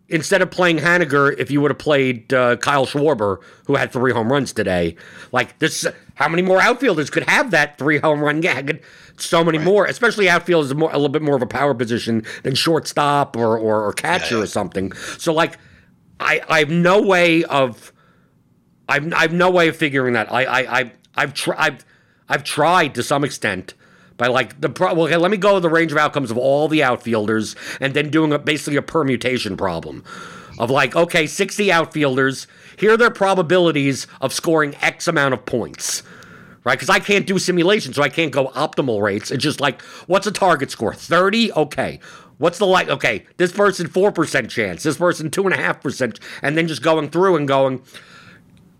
instead 0.09 0.41
of 0.41 0.49
playing 0.49 0.77
Haniger, 0.77 1.37
if 1.37 1.51
you 1.51 1.59
would 1.61 1.71
have 1.71 1.77
played 1.77 2.33
uh, 2.33 2.55
Kyle 2.57 2.85
Schwarber, 2.85 3.41
who 3.65 3.75
had 3.75 3.91
three 3.91 4.13
home 4.13 4.31
runs 4.31 4.53
today, 4.53 4.95
like 5.31 5.59
this, 5.59 5.85
how 6.15 6.29
many 6.29 6.41
more 6.41 6.61
outfielders 6.61 7.09
could 7.09 7.23
have 7.23 7.51
that 7.51 7.77
three 7.77 7.97
home 7.97 8.21
run 8.21 8.39
gag? 8.39 8.81
So 9.17 9.43
many 9.43 9.57
more, 9.57 9.85
especially 9.85 10.29
outfield 10.29 10.65
is 10.65 10.73
more, 10.75 10.91
a 10.91 10.93
little 10.93 11.09
bit 11.09 11.23
more 11.23 11.35
of 11.35 11.41
a 11.41 11.47
power 11.47 11.73
position 11.73 12.23
than 12.43 12.53
shortstop 12.55 13.35
or 13.35 13.57
or, 13.57 13.83
or 13.83 13.91
catcher 13.93 14.35
Yeah, 14.35 14.37
yeah. 14.39 14.43
or 14.43 14.47
something. 14.47 14.91
So 15.17 15.33
like, 15.33 15.57
I 16.19 16.41
I 16.47 16.59
have 16.59 16.69
no 16.69 17.01
way 17.01 17.43
of. 17.45 17.91
I've, 18.89 19.11
I've 19.13 19.33
no 19.33 19.49
way 19.49 19.67
of 19.67 19.75
figuring 19.75 20.13
that. 20.13 20.31
I 20.31 20.45
I, 20.45 20.79
I 20.79 20.91
I've 21.15 21.33
tried 21.33 21.57
I've, 21.59 21.85
I've 22.29 22.43
tried 22.43 22.95
to 22.95 23.03
some 23.03 23.23
extent 23.23 23.73
by 24.17 24.27
like 24.27 24.59
the 24.59 24.69
pro- 24.69 24.93
well, 24.93 25.05
okay, 25.05 25.17
let 25.17 25.31
me 25.31 25.37
go 25.37 25.59
the 25.59 25.69
range 25.69 25.91
of 25.91 25.97
outcomes 25.97 26.31
of 26.31 26.37
all 26.37 26.67
the 26.67 26.83
outfielders 26.83 27.55
and 27.79 27.93
then 27.93 28.09
doing 28.09 28.33
a, 28.33 28.39
basically 28.39 28.75
a 28.75 28.81
permutation 28.81 29.55
problem 29.55 30.03
of 30.59 30.69
like 30.69 30.95
okay, 30.95 31.27
60 31.27 31.71
outfielders, 31.71 32.47
here 32.77 32.93
are 32.93 32.97
their 32.97 33.11
probabilities 33.11 34.07
of 34.19 34.33
scoring 34.33 34.75
X 34.81 35.07
amount 35.07 35.33
of 35.33 35.45
points. 35.45 36.03
Right, 36.63 36.77
because 36.77 36.89
I 36.89 36.99
can't 36.99 37.25
do 37.25 37.39
simulation, 37.39 37.93
so 37.93 38.03
I 38.03 38.09
can't 38.09 38.31
go 38.33 38.49
optimal 38.49 39.01
rates. 39.01 39.31
It's 39.31 39.41
just 39.41 39.61
like, 39.61 39.81
what's 40.05 40.27
a 40.27 40.31
target 40.31 40.69
score? 40.69 40.93
Thirty, 40.93 41.49
okay. 41.53 42.01
What's 42.39 42.57
the 42.57 42.65
like? 42.65 42.89
Okay, 42.89 43.25
this 43.37 43.53
person 43.53 43.87
four 43.87 44.11
percent 44.11 44.49
chance, 44.49 44.83
this 44.83 44.97
person 44.97 45.31
two 45.31 45.45
and 45.45 45.53
a 45.53 45.57
half 45.57 45.81
percent, 45.81 46.19
and 46.41 46.57
then 46.57 46.67
just 46.67 46.81
going 46.81 47.09
through 47.09 47.37
and 47.37 47.47
going, 47.47 47.81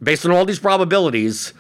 based 0.03 0.25
on 0.25 0.31
all 0.31 0.43
these 0.43 0.59
probabilities, 0.59 1.53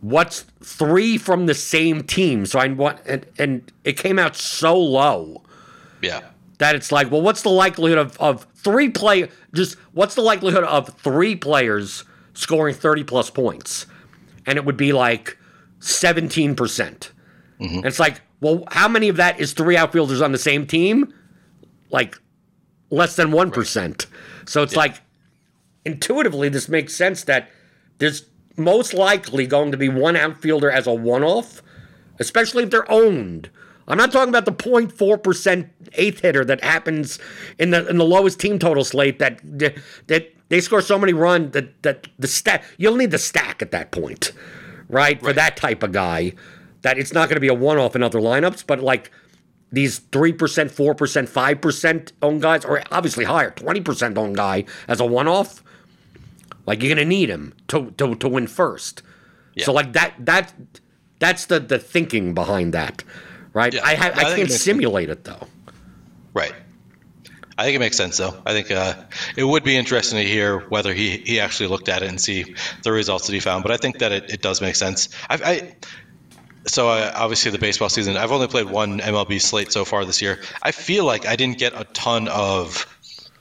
what's 0.00 0.42
three 0.62 1.18
from 1.18 1.46
the 1.46 1.54
same 1.54 2.02
team? 2.02 2.46
So 2.46 2.58
I 2.58 2.68
want, 2.68 3.00
and, 3.06 3.26
and 3.38 3.72
it 3.84 3.96
came 3.96 4.18
out 4.18 4.36
so 4.36 4.78
low 4.78 5.42
Yeah. 6.02 6.20
that 6.58 6.74
it's 6.74 6.90
like, 6.90 7.10
well, 7.10 7.22
what's 7.22 7.42
the 7.42 7.50
likelihood 7.50 7.98
of, 7.98 8.18
of 8.20 8.46
three 8.54 8.88
play? 8.90 9.28
Just 9.54 9.76
what's 9.92 10.14
the 10.14 10.22
likelihood 10.22 10.64
of 10.64 10.88
three 11.00 11.36
players 11.36 12.04
scoring 12.34 12.74
thirty 12.74 13.04
plus 13.04 13.30
points? 13.30 13.86
And 14.46 14.56
it 14.56 14.64
would 14.64 14.76
be 14.76 14.92
like 14.92 15.36
seventeen 15.80 16.54
percent. 16.54 17.12
And 17.58 17.84
it's 17.84 18.00
like, 18.00 18.22
well, 18.40 18.64
how 18.70 18.88
many 18.88 19.10
of 19.10 19.16
that 19.16 19.38
is 19.38 19.52
three 19.52 19.76
outfielders 19.76 20.22
on 20.22 20.32
the 20.32 20.38
same 20.38 20.66
team? 20.66 21.12
Like 21.90 22.18
less 22.88 23.16
than 23.16 23.32
one 23.32 23.50
So 24.46 24.62
it's 24.62 24.76
like 24.76 25.00
intuitively, 25.84 26.48
this 26.48 26.68
makes 26.68 26.94
sense 26.94 27.24
that 27.24 27.50
there's 27.98 28.24
most 28.60 28.94
likely 28.94 29.46
going 29.46 29.72
to 29.72 29.78
be 29.78 29.88
one 29.88 30.16
outfielder 30.16 30.70
as 30.70 30.86
a 30.86 30.94
one 30.94 31.24
off, 31.24 31.62
especially 32.18 32.62
if 32.64 32.70
they're 32.70 32.90
owned. 32.90 33.50
I'm 33.88 33.98
not 33.98 34.12
talking 34.12 34.28
about 34.28 34.44
the 34.44 34.52
0.4% 34.52 35.68
eighth 35.94 36.20
hitter 36.20 36.44
that 36.44 36.62
happens 36.62 37.18
in 37.58 37.70
the 37.70 37.88
in 37.88 37.98
the 37.98 38.04
lowest 38.04 38.38
team 38.38 38.58
total 38.58 38.84
slate 38.84 39.18
that 39.18 39.40
that 40.06 40.32
they 40.48 40.60
score 40.60 40.80
so 40.80 40.98
many 40.98 41.12
runs 41.12 41.52
that 41.52 41.82
that 41.82 42.06
the 42.18 42.28
stack 42.28 42.62
you'll 42.76 42.96
need 42.96 43.10
the 43.10 43.18
stack 43.18 43.62
at 43.62 43.72
that 43.72 43.90
point, 43.90 44.32
right? 44.88 45.20
For 45.20 45.32
that 45.32 45.56
type 45.56 45.82
of 45.82 45.90
guy, 45.90 46.34
that 46.82 46.98
it's 46.98 47.12
not 47.12 47.28
going 47.28 47.36
to 47.36 47.40
be 47.40 47.48
a 47.48 47.54
one 47.54 47.78
off 47.78 47.96
in 47.96 48.02
other 48.02 48.20
lineups, 48.20 48.64
but 48.66 48.80
like 48.80 49.10
these 49.72 49.98
three 49.98 50.32
percent, 50.32 50.70
four 50.70 50.94
percent, 50.94 51.28
five 51.28 51.60
percent 51.60 52.12
owned 52.22 52.42
guys, 52.42 52.64
or 52.64 52.82
obviously 52.92 53.24
higher, 53.24 53.50
twenty 53.50 53.80
percent 53.80 54.16
owned 54.16 54.36
guy 54.36 54.64
as 54.86 55.00
a 55.00 55.06
one 55.06 55.26
off. 55.26 55.64
Like 56.70 56.84
you're 56.84 56.94
gonna 56.94 57.04
need 57.04 57.28
him 57.28 57.52
to 57.66 57.90
to, 57.98 58.14
to 58.14 58.28
win 58.28 58.46
first. 58.46 59.02
So 59.58 59.72
like 59.72 59.92
that 59.94 60.14
that 60.20 60.54
that's 61.18 61.46
the 61.46 61.58
the 61.58 61.80
thinking 61.80 62.32
behind 62.32 62.72
that, 62.74 63.02
right? 63.52 63.74
Yeah. 63.74 63.80
I 63.84 63.96
ha- 63.96 64.12
I 64.14 64.20
I 64.20 64.22
can't 64.36 64.48
makes- 64.50 64.60
simulate 64.60 65.10
it 65.10 65.24
though. 65.24 65.48
Right. 66.32 66.54
I 67.58 67.64
think 67.64 67.74
it 67.74 67.80
makes 67.80 67.96
sense, 67.96 68.16
though. 68.18 68.40
I 68.46 68.52
think 68.52 68.70
uh, 68.70 68.94
it 69.36 69.42
would 69.44 69.64
be 69.64 69.76
interesting 69.76 70.18
to 70.18 70.24
hear 70.24 70.60
whether 70.70 70.94
he, 70.94 71.18
he 71.18 71.40
actually 71.40 71.66
looked 71.66 71.88
at 71.88 72.02
it 72.04 72.08
and 72.08 72.20
see 72.20 72.54
the 72.84 72.92
results 72.92 73.26
that 73.26 73.34
he 73.34 73.40
found. 73.40 73.64
But 73.64 73.72
I 73.72 73.76
think 73.76 73.98
that 73.98 74.12
it, 74.12 74.30
it 74.30 74.42
does 74.42 74.62
make 74.62 74.76
sense. 74.76 75.08
I, 75.28 75.34
I 75.44 75.74
so 76.66 76.88
uh, 76.88 77.12
obviously 77.16 77.50
the 77.50 77.58
baseball 77.58 77.88
season. 77.88 78.16
I've 78.16 78.32
only 78.32 78.46
played 78.46 78.70
one 78.70 79.00
MLB 79.00 79.42
slate 79.42 79.72
so 79.72 79.84
far 79.84 80.04
this 80.04 80.22
year. 80.22 80.38
I 80.62 80.70
feel 80.70 81.04
like 81.04 81.26
I 81.26 81.36
didn't 81.36 81.58
get 81.58 81.72
a 81.78 81.84
ton 81.92 82.28
of 82.28 82.86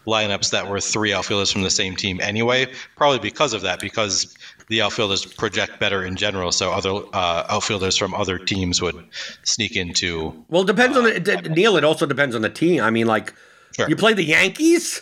lineups 0.09 0.51
that 0.51 0.67
were 0.67 0.79
three 0.79 1.13
outfielders 1.13 1.51
from 1.51 1.61
the 1.61 1.69
same 1.69 1.95
team 1.95 2.19
anyway. 2.21 2.67
Probably 2.95 3.19
because 3.19 3.53
of 3.53 3.61
that, 3.61 3.79
because 3.79 4.35
the 4.67 4.81
outfielders 4.81 5.25
project 5.25 5.79
better 5.79 6.03
in 6.03 6.15
general, 6.15 6.51
so 6.51 6.71
other 6.71 6.91
uh, 7.13 7.45
outfielders 7.49 7.97
from 7.97 8.13
other 8.13 8.37
teams 8.37 8.81
would 8.81 9.03
sneak 9.43 9.75
into. 9.75 10.45
Well, 10.49 10.61
it 10.63 10.67
depends 10.67 10.95
uh, 10.95 11.01
on 11.01 11.05
the 11.05 11.37
uh, 11.37 11.41
Neil. 11.53 11.77
It 11.77 11.83
also 11.83 12.05
depends 12.05 12.35
on 12.35 12.41
the 12.41 12.49
team. 12.49 12.81
I 12.81 12.89
mean, 12.89 13.07
like 13.07 13.33
sure. 13.75 13.89
you 13.89 13.95
play 13.95 14.13
the 14.13 14.23
Yankees. 14.23 15.01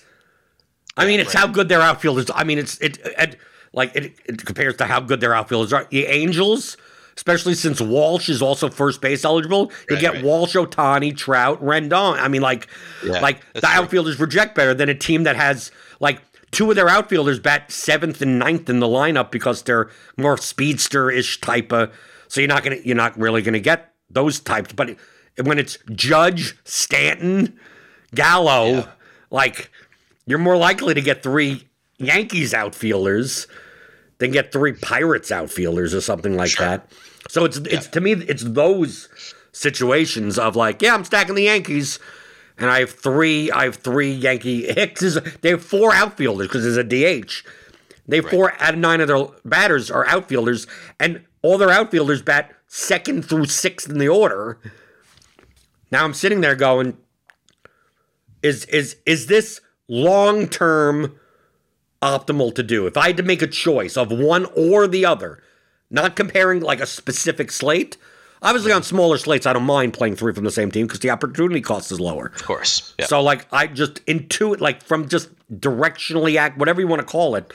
I 0.96 1.06
mean, 1.06 1.20
it's 1.20 1.36
right. 1.36 1.42
how 1.42 1.48
good 1.48 1.70
their 1.70 1.82
outfielders. 1.82 2.32
I 2.34 2.44
mean, 2.44 2.58
it's 2.58 2.78
it, 2.80 2.98
it 3.04 3.38
like 3.74 3.96
it, 3.96 4.16
it 4.26 4.46
compares 4.46 4.78
to 4.78 4.86
how 4.86 5.00
good 5.00 5.20
their 5.20 5.34
outfielders 5.34 5.74
are. 5.74 5.86
The 5.90 6.06
Angels 6.06 6.78
especially 7.18 7.56
since 7.56 7.82
Walsh 7.82 8.30
is 8.30 8.42
also 8.42 8.70
first 8.70 9.02
base 9.02 9.26
eligible. 9.26 9.72
You 9.90 9.96
right, 9.96 10.02
get 10.02 10.14
right. 10.14 10.24
Walsh, 10.24 10.56
Ohtani, 10.56 11.18
Trout, 11.18 11.62
Rendon. 11.62 12.18
I 12.20 12.28
mean, 12.28 12.42
like, 12.42 12.68
yeah, 13.04 13.20
like 13.20 13.42
the 13.54 13.62
true. 13.62 13.70
outfielders 13.70 14.16
project 14.16 14.56
better 14.56 14.76
than 14.76 14.88
a 14.88 14.94
team 14.94 15.24
that 15.24 15.36
has 15.36 15.72
like 16.00 16.22
two 16.52 16.70
of 16.70 16.76
their 16.76 16.88
outfielders 16.88 17.40
bat 17.40 17.72
seventh 17.72 18.22
and 18.22 18.38
ninth 18.38 18.70
in 18.70 18.80
the 18.80 18.88
lineup 18.88 19.32
because 19.32 19.64
they're 19.64 19.90
more 20.16 20.38
speedster-ish 20.38 21.42
type 21.42 21.74
of. 21.74 21.92
So 22.28 22.40
you're 22.40 22.48
not 22.48 22.64
gonna, 22.64 22.78
you're 22.86 22.96
not 22.96 23.18
really 23.18 23.42
gonna 23.42 23.60
get 23.60 23.94
those 24.12 24.40
types. 24.40 24.72
But 24.74 24.96
when 25.44 25.58
it's 25.58 25.80
Judge, 25.92 26.56
Stanton, 26.66 27.60
Gallo, 28.14 28.70
yeah. 28.70 28.88
like 29.32 29.72
you're 30.28 30.40
more 30.40 30.58
likely 30.58 30.94
to 30.94 31.02
get 31.02 31.24
three 31.24 31.68
Yankees 31.98 32.54
outfielders 32.54 33.48
than 34.20 34.32
get 34.32 34.52
three 34.52 34.74
Pirates 34.74 35.32
outfielders 35.32 35.94
or 35.94 36.02
something 36.02 36.36
like 36.36 36.52
sure. 36.52 36.66
that. 36.66 36.92
So 37.30 37.46
it's 37.46 37.58
it's 37.58 37.86
yeah. 37.86 37.92
to 37.92 38.02
me 38.02 38.14
it's 38.14 38.44
those 38.44 39.10
situations 39.52 40.38
of 40.38 40.56
like, 40.56 40.82
yeah, 40.82 40.94
I'm 40.94 41.04
stacking 41.04 41.36
the 41.36 41.44
Yankees, 41.44 42.00
and 42.58 42.70
I 42.70 42.80
have 42.80 42.92
three. 42.92 43.52
I 43.52 43.66
have 43.66 43.78
three 43.78 44.12
Yankee 44.12 44.66
Hicks 44.74 45.18
they 45.42 45.50
have 45.50 45.64
four 45.64 45.94
outfielders 45.94 46.48
because 46.48 46.64
there's 46.64 46.78
a 46.78 46.84
DH. 46.84 47.44
They 48.08 48.18
have 48.18 48.26
right. 48.26 48.34
four 48.34 48.54
out 48.60 48.74
of 48.74 48.80
nine 48.80 49.02
of 49.02 49.08
their 49.08 49.26
batters 49.44 49.92
are 49.92 50.08
outfielders, 50.08 50.68
and 51.00 51.24
all 51.42 51.58
their 51.58 51.72
outfielders 51.72 52.22
bat 52.22 52.54
second 52.68 53.24
through 53.24 53.46
sixth 53.46 53.90
in 53.90 53.98
the 53.98 54.10
order. 54.10 54.60
Now 55.92 56.04
I'm 56.04 56.14
sitting 56.14 56.42
there 56.42 56.56
going, 56.56 56.98
is 58.42 58.66
is 58.66 58.98
is 59.06 59.28
this 59.28 59.62
long 59.88 60.48
term 60.48 61.20
optimal 62.02 62.54
to 62.56 62.64
do? 62.64 62.88
If 62.88 62.98
I 62.98 63.08
had 63.08 63.18
to 63.18 63.24
make 63.24 63.42
a 63.42 63.48
choice 63.48 63.98
of 63.98 64.12
one 64.12 64.46
or 64.56 64.88
the 64.88 65.06
other, 65.06 65.42
not 65.90 66.16
comparing 66.16 66.62
like 66.62 66.80
a 66.80 66.86
specific 66.86 67.52
slate. 67.52 67.98
Obviously, 68.42 68.72
on 68.72 68.84
smaller 68.84 69.18
slates, 69.18 69.48
I 69.48 69.54
don't 69.54 69.64
mind 69.64 69.94
playing 69.94 70.16
three 70.16 70.32
from 70.32 70.44
the 70.44 70.52
same 70.52 70.70
team 70.70 70.86
because 70.86 71.00
the 71.00 71.10
opportunity 71.10 71.60
cost 71.60 71.92
is 71.92 72.00
lower. 72.00 72.28
Of 72.28 72.44
course. 72.44 72.94
Yeah. 73.00 73.08
So, 73.08 73.20
like, 73.22 73.48
I 73.52 73.66
just 73.66 74.06
intuit, 74.06 74.60
like, 74.60 74.84
from 74.84 75.10
just 75.10 75.30
directionally 75.50 76.36
act, 76.36 76.58
whatever 76.60 76.80
you 76.80 76.88
want 76.88 77.00
to 77.00 77.08
call 77.08 77.34
it, 77.34 77.52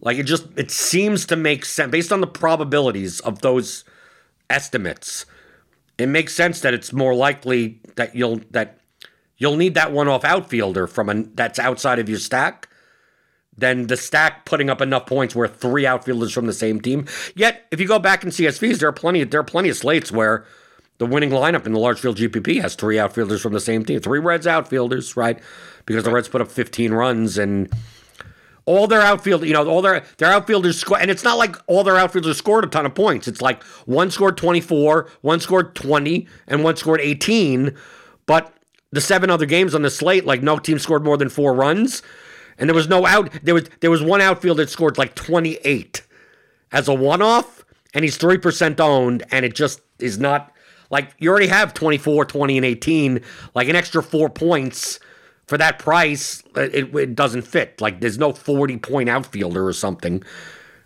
like, 0.00 0.18
it 0.18 0.24
just 0.24 0.46
it 0.56 0.72
seems 0.72 1.24
to 1.26 1.36
make 1.36 1.64
sense 1.64 1.92
based 1.92 2.12
on 2.12 2.20
the 2.20 2.26
probabilities 2.26 3.20
of 3.20 3.42
those 3.42 3.84
estimates. 4.50 5.24
It 5.98 6.08
makes 6.08 6.34
sense 6.34 6.60
that 6.62 6.74
it's 6.74 6.92
more 6.92 7.14
likely 7.14 7.80
that 7.96 8.14
you'll 8.14 8.40
that 8.50 8.80
you'll 9.36 9.56
need 9.56 9.74
that 9.74 9.92
one-off 9.92 10.24
outfielder 10.24 10.86
from 10.86 11.08
a 11.08 11.22
that's 11.34 11.58
outside 11.58 11.98
of 11.98 12.08
your 12.08 12.18
stack 12.18 12.67
than 13.58 13.88
the 13.88 13.96
stack 13.96 14.44
putting 14.44 14.70
up 14.70 14.80
enough 14.80 15.06
points 15.06 15.34
where 15.34 15.48
three 15.48 15.84
outfielders 15.84 16.32
from 16.32 16.46
the 16.46 16.52
same 16.52 16.80
team. 16.80 17.04
Yet, 17.34 17.66
if 17.70 17.80
you 17.80 17.86
go 17.86 17.98
back 17.98 18.24
in 18.24 18.30
CSVs, 18.30 18.78
there 18.78 18.88
are 18.88 18.92
plenty 18.92 19.24
there 19.24 19.40
are 19.40 19.44
plenty 19.44 19.68
of 19.68 19.76
slates 19.76 20.10
where 20.10 20.46
the 20.98 21.06
winning 21.06 21.30
lineup 21.30 21.66
in 21.66 21.72
the 21.72 21.78
large 21.78 22.00
field 22.00 22.16
GPP 22.16 22.60
has 22.60 22.74
three 22.74 22.98
outfielders 22.98 23.40
from 23.40 23.52
the 23.52 23.60
same 23.60 23.84
team, 23.84 24.00
three 24.00 24.18
Reds 24.18 24.46
outfielders, 24.46 25.16
right? 25.16 25.38
Because 25.86 26.04
the 26.04 26.10
Reds 26.10 26.28
put 26.28 26.40
up 26.40 26.50
15 26.50 26.92
runs 26.92 27.38
and 27.38 27.72
all 28.64 28.86
their 28.86 29.00
outfield, 29.00 29.44
you 29.44 29.52
know, 29.52 29.66
all 29.66 29.80
their 29.80 30.04
their 30.18 30.30
outfielders 30.30 30.78
score, 30.78 30.98
and 30.98 31.10
it's 31.10 31.24
not 31.24 31.38
like 31.38 31.56
all 31.66 31.82
their 31.82 31.96
outfielders 31.96 32.36
scored 32.36 32.64
a 32.64 32.68
ton 32.68 32.86
of 32.86 32.94
points. 32.94 33.26
It's 33.26 33.40
like 33.40 33.62
one 33.86 34.10
scored 34.10 34.36
24, 34.36 35.08
one 35.22 35.40
scored 35.40 35.74
20, 35.74 36.28
and 36.46 36.62
one 36.62 36.76
scored 36.76 37.00
18. 37.00 37.74
But 38.26 38.52
the 38.92 39.00
seven 39.00 39.30
other 39.30 39.46
games 39.46 39.74
on 39.74 39.82
the 39.82 39.90
slate, 39.90 40.26
like 40.26 40.42
no 40.42 40.58
team 40.58 40.78
scored 40.78 41.02
more 41.02 41.16
than 41.16 41.28
four 41.30 41.54
runs. 41.54 42.02
And 42.58 42.68
there 42.68 42.74
was 42.74 42.88
no 42.88 43.06
out. 43.06 43.30
There 43.42 43.54
was 43.54 43.68
there 43.80 43.90
was 43.90 44.02
one 44.02 44.20
outfield 44.20 44.58
that 44.58 44.68
scored 44.68 44.98
like 44.98 45.14
28 45.14 46.02
as 46.72 46.88
a 46.88 46.94
one-off, 46.94 47.64
and 47.94 48.04
he's 48.04 48.16
three 48.16 48.38
percent 48.38 48.80
owned, 48.80 49.22
and 49.30 49.44
it 49.44 49.54
just 49.54 49.80
is 49.98 50.18
not 50.18 50.52
like 50.90 51.14
you 51.18 51.30
already 51.30 51.46
have 51.48 51.74
24, 51.74 52.24
20, 52.24 52.56
and 52.56 52.66
18. 52.66 53.20
Like 53.54 53.68
an 53.68 53.76
extra 53.76 54.02
four 54.02 54.28
points 54.28 54.98
for 55.46 55.56
that 55.58 55.78
price, 55.78 56.42
uh, 56.56 56.62
it, 56.62 56.94
it 56.94 57.14
doesn't 57.14 57.42
fit. 57.42 57.80
Like 57.80 58.00
there's 58.00 58.18
no 58.18 58.32
40 58.32 58.76
point 58.78 59.08
outfielder 59.08 59.66
or 59.66 59.72
something, 59.72 60.22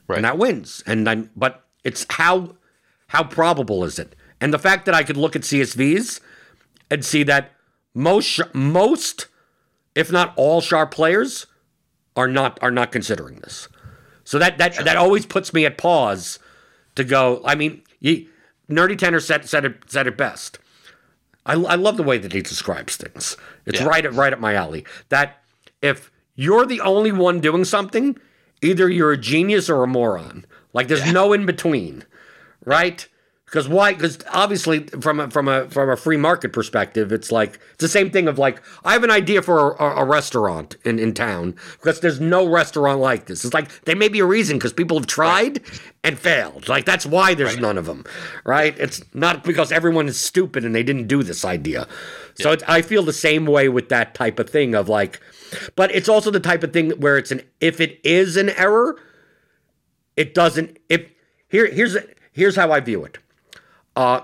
right. 0.09 0.17
and 0.17 0.25
that 0.25 0.39
wins. 0.39 0.83
And 0.87 1.07
then, 1.07 1.31
but 1.35 1.65
it's 1.85 2.07
how 2.11 2.57
how 3.09 3.25
probable 3.25 3.85
is 3.85 3.99
it? 3.99 4.15
And 4.41 4.53
the 4.53 4.59
fact 4.59 4.87
that 4.87 4.95
I 4.95 5.05
could 5.05 5.17
look 5.17 5.37
at 5.37 5.43
CSVs 5.43 6.21
and 6.91 7.05
see 7.05 7.23
that 7.25 7.53
most 7.95 8.41
most, 8.55 9.29
if 9.95 10.13
not 10.13 10.33
all, 10.37 10.61
sharp 10.61 10.91
players 10.91 11.47
are 12.17 12.29
not 12.29 12.59
are 12.63 12.71
not 12.71 12.93
considering 12.93 13.37
this. 13.37 13.69
So 14.25 14.39
that 14.39 14.59
that 14.59 14.75
sure. 14.75 14.85
that 14.85 14.97
always 14.97 15.27
puts 15.27 15.53
me 15.53 15.67
at 15.67 15.79
pause 15.79 16.39
to 16.95 17.05
go. 17.05 17.43
I 17.45 17.55
mean, 17.55 17.83
you, 18.01 18.29
Nerdy 18.71 18.97
Tenor 18.97 19.21
said 19.21 19.49
said 19.49 19.65
it 19.65 19.77
said 19.87 20.07
it 20.07 20.17
best. 20.17 20.59
I, 21.45 21.55
I 21.55 21.75
love 21.75 21.97
the 21.97 22.03
way 22.05 22.19
that 22.19 22.33
he 22.33 22.41
describes 22.41 22.97
things. 22.97 23.37
It's 23.67 23.81
yeah. 23.81 23.87
right 23.87 24.05
at 24.05 24.13
right 24.13 24.33
at 24.33 24.41
my 24.41 24.55
alley. 24.55 24.85
That 25.09 25.43
if 25.81 26.11
you're 26.35 26.67
the 26.67 26.81
only 26.81 27.13
one 27.13 27.41
doing 27.41 27.65
something, 27.65 28.17
either 28.63 28.89
you're 28.89 29.13
a 29.13 29.19
genius 29.19 29.69
or 29.69 29.83
a 29.83 29.89
moron. 29.89 30.47
Like 30.73 30.89
there's 30.89 31.07
yeah. 31.07 31.13
no 31.13 31.33
in 31.33 31.45
between, 31.47 32.05
right? 32.65 33.07
Because 33.53 33.69
why? 33.69 33.93
Because 33.93 34.19
obviously, 34.33 34.85
from 35.03 35.21
a, 35.21 35.31
from 35.31 35.47
a 35.47 35.69
from 35.69 35.91
a 35.91 35.97
free 35.97 36.17
market 36.17 36.55
perspective, 36.55 37.13
it's 37.13 37.31
like 37.31 37.61
it's 37.73 37.83
the 37.83 37.89
same 37.89 38.11
thing 38.11 38.27
of 38.27 38.39
like 38.39 38.63
I 38.83 38.95
have 38.95 39.05
an 39.05 39.11
idea 39.11 39.43
for 39.43 39.73
a, 39.73 40.01
a, 40.01 40.05
restaurant 40.07 40.77
in, 40.87 40.99
in 40.99 41.13
town 41.13 41.57
because 41.73 42.01
there's 42.01 42.19
no 42.19 42.49
restaurant 42.49 43.01
like 43.01 43.27
this. 43.27 43.45
It's 43.45 43.53
like 43.53 43.83
there 43.83 43.95
may 43.95 44.09
be 44.09 44.21
a 44.21 44.25
reason 44.25 44.57
because 44.57 44.73
people 44.73 44.97
have 44.97 45.07
tried 45.07 45.61
and 46.03 46.19
failed. 46.19 46.67
Like 46.67 46.87
that's 46.87 47.05
why 47.05 47.35
there's 47.35 47.53
right. 47.53 47.61
none 47.61 47.77
of 47.77 47.85
them, 47.85 48.07
right? 48.47 48.75
It's 48.79 49.03
not 49.13 49.45
because 49.45 49.71
everyone 49.71 50.09
is 50.09 50.19
stupid 50.19 50.65
and 50.65 50.75
they 50.75 50.83
didn't 50.83 51.07
do 51.07 51.23
this 51.23 51.45
idea. 51.45 51.87
Yeah. 52.39 52.45
So 52.45 52.53
it, 52.53 52.63
I 52.67 52.81
feel 52.81 53.03
the 53.03 53.13
same 53.13 53.45
way 53.45 53.69
with 53.69 53.91
that 53.91 54.15
type 54.15 54.39
of 54.39 54.49
thing 54.49 54.75
of 54.75 54.89
like, 54.89 55.21
but 55.77 55.95
it's 55.95 56.09
also 56.09 56.31
the 56.31 56.41
type 56.41 56.63
of 56.63 56.73
thing 56.73 56.93
where 56.93 57.19
it's 57.19 57.31
an 57.31 57.43
if 57.61 57.83
it 57.83 58.01
is 58.03 58.39
an 58.39 58.49
error, 58.49 58.99
it 60.17 60.33
doesn't. 60.33 60.79
If 60.89 61.05
here 61.49 61.67
here's 61.67 61.99
here's 62.33 62.57
how 62.57 62.73
I 62.73 62.81
view 62.81 63.05
it 63.05 63.19
uh, 63.97 64.21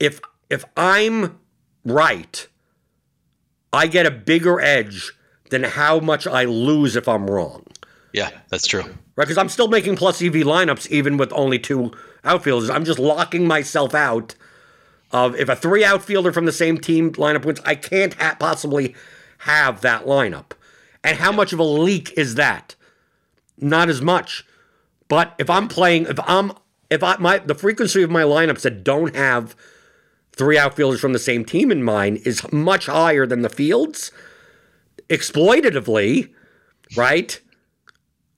if 0.00 0.20
if 0.50 0.64
I'm 0.76 1.38
right, 1.84 2.46
I 3.72 3.86
get 3.86 4.06
a 4.06 4.10
bigger 4.10 4.60
edge 4.60 5.12
than 5.50 5.64
how 5.64 6.00
much 6.00 6.26
I 6.26 6.44
lose 6.44 6.96
if 6.96 7.08
I'm 7.08 7.26
wrong. 7.26 7.64
Yeah, 8.12 8.30
that's 8.48 8.66
true. 8.66 8.82
Right, 8.82 9.24
because 9.24 9.38
I'm 9.38 9.48
still 9.48 9.68
making 9.68 9.96
plus 9.96 10.22
EV 10.22 10.34
lineups 10.34 10.88
even 10.88 11.16
with 11.16 11.32
only 11.32 11.58
two 11.58 11.92
outfielders. 12.24 12.70
I'm 12.70 12.84
just 12.84 12.98
locking 12.98 13.46
myself 13.46 13.94
out 13.94 14.34
of 15.10 15.34
if 15.36 15.48
a 15.48 15.56
three 15.56 15.84
outfielder 15.84 16.32
from 16.32 16.44
the 16.44 16.52
same 16.52 16.78
team 16.78 17.12
lineup 17.12 17.44
wins, 17.44 17.60
I 17.64 17.74
can't 17.74 18.14
ha- 18.14 18.36
possibly 18.38 18.94
have 19.38 19.80
that 19.80 20.04
lineup. 20.04 20.52
And 21.02 21.18
how 21.18 21.32
much 21.32 21.52
of 21.52 21.58
a 21.58 21.64
leak 21.64 22.12
is 22.16 22.34
that? 22.34 22.74
Not 23.58 23.88
as 23.88 24.02
much. 24.02 24.44
But 25.08 25.34
if 25.38 25.48
I'm 25.48 25.68
playing, 25.68 26.06
if 26.06 26.18
I'm 26.26 26.52
if 26.90 27.02
I 27.02 27.16
my 27.18 27.38
the 27.38 27.54
frequency 27.54 28.02
of 28.02 28.10
my 28.10 28.22
lineups 28.22 28.62
that 28.62 28.84
don't 28.84 29.14
have 29.14 29.54
three 30.32 30.56
outfielders 30.56 31.00
from 31.00 31.12
the 31.12 31.18
same 31.18 31.44
team 31.44 31.70
in 31.70 31.82
mind 31.82 32.18
is 32.24 32.50
much 32.52 32.86
higher 32.86 33.26
than 33.26 33.42
the 33.42 33.48
fields, 33.48 34.12
exploitatively, 35.08 36.32
right? 36.96 37.40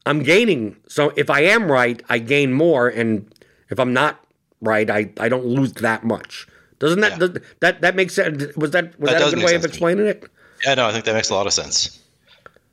I'm 0.07 0.23
gaining. 0.23 0.77
So 0.89 1.13
if 1.17 1.29
I 1.29 1.41
am 1.43 1.71
right, 1.71 2.03
I 2.09 2.19
gain 2.19 2.53
more, 2.53 2.89
and 2.89 3.33
if 3.69 3.79
I'm 3.79 3.93
not 3.93 4.25
right, 4.61 4.89
I, 4.91 5.11
I 5.19 5.29
don't 5.29 5.45
lose 5.45 5.75
that 5.75 6.05
much. 6.05 6.49
Doesn't 6.79 7.01
that 7.01 7.21
yeah. 7.21 7.41
that 7.61 7.83
that 7.83 7.95
makes 7.95 8.15
sense? 8.15 8.57
Was 8.57 8.71
that 8.71 8.99
was 8.99 9.11
that, 9.11 9.21
that 9.21 9.33
a 9.33 9.37
good 9.37 9.45
way 9.45 9.55
of 9.55 9.65
explaining 9.65 10.07
it? 10.07 10.25
Yeah, 10.65 10.75
no, 10.75 10.87
I 10.87 10.93
think 10.93 11.05
that 11.05 11.15
makes 11.15 11.31
a 11.31 11.35
lot 11.35 11.47
of 11.47 11.53
sense. 11.53 12.00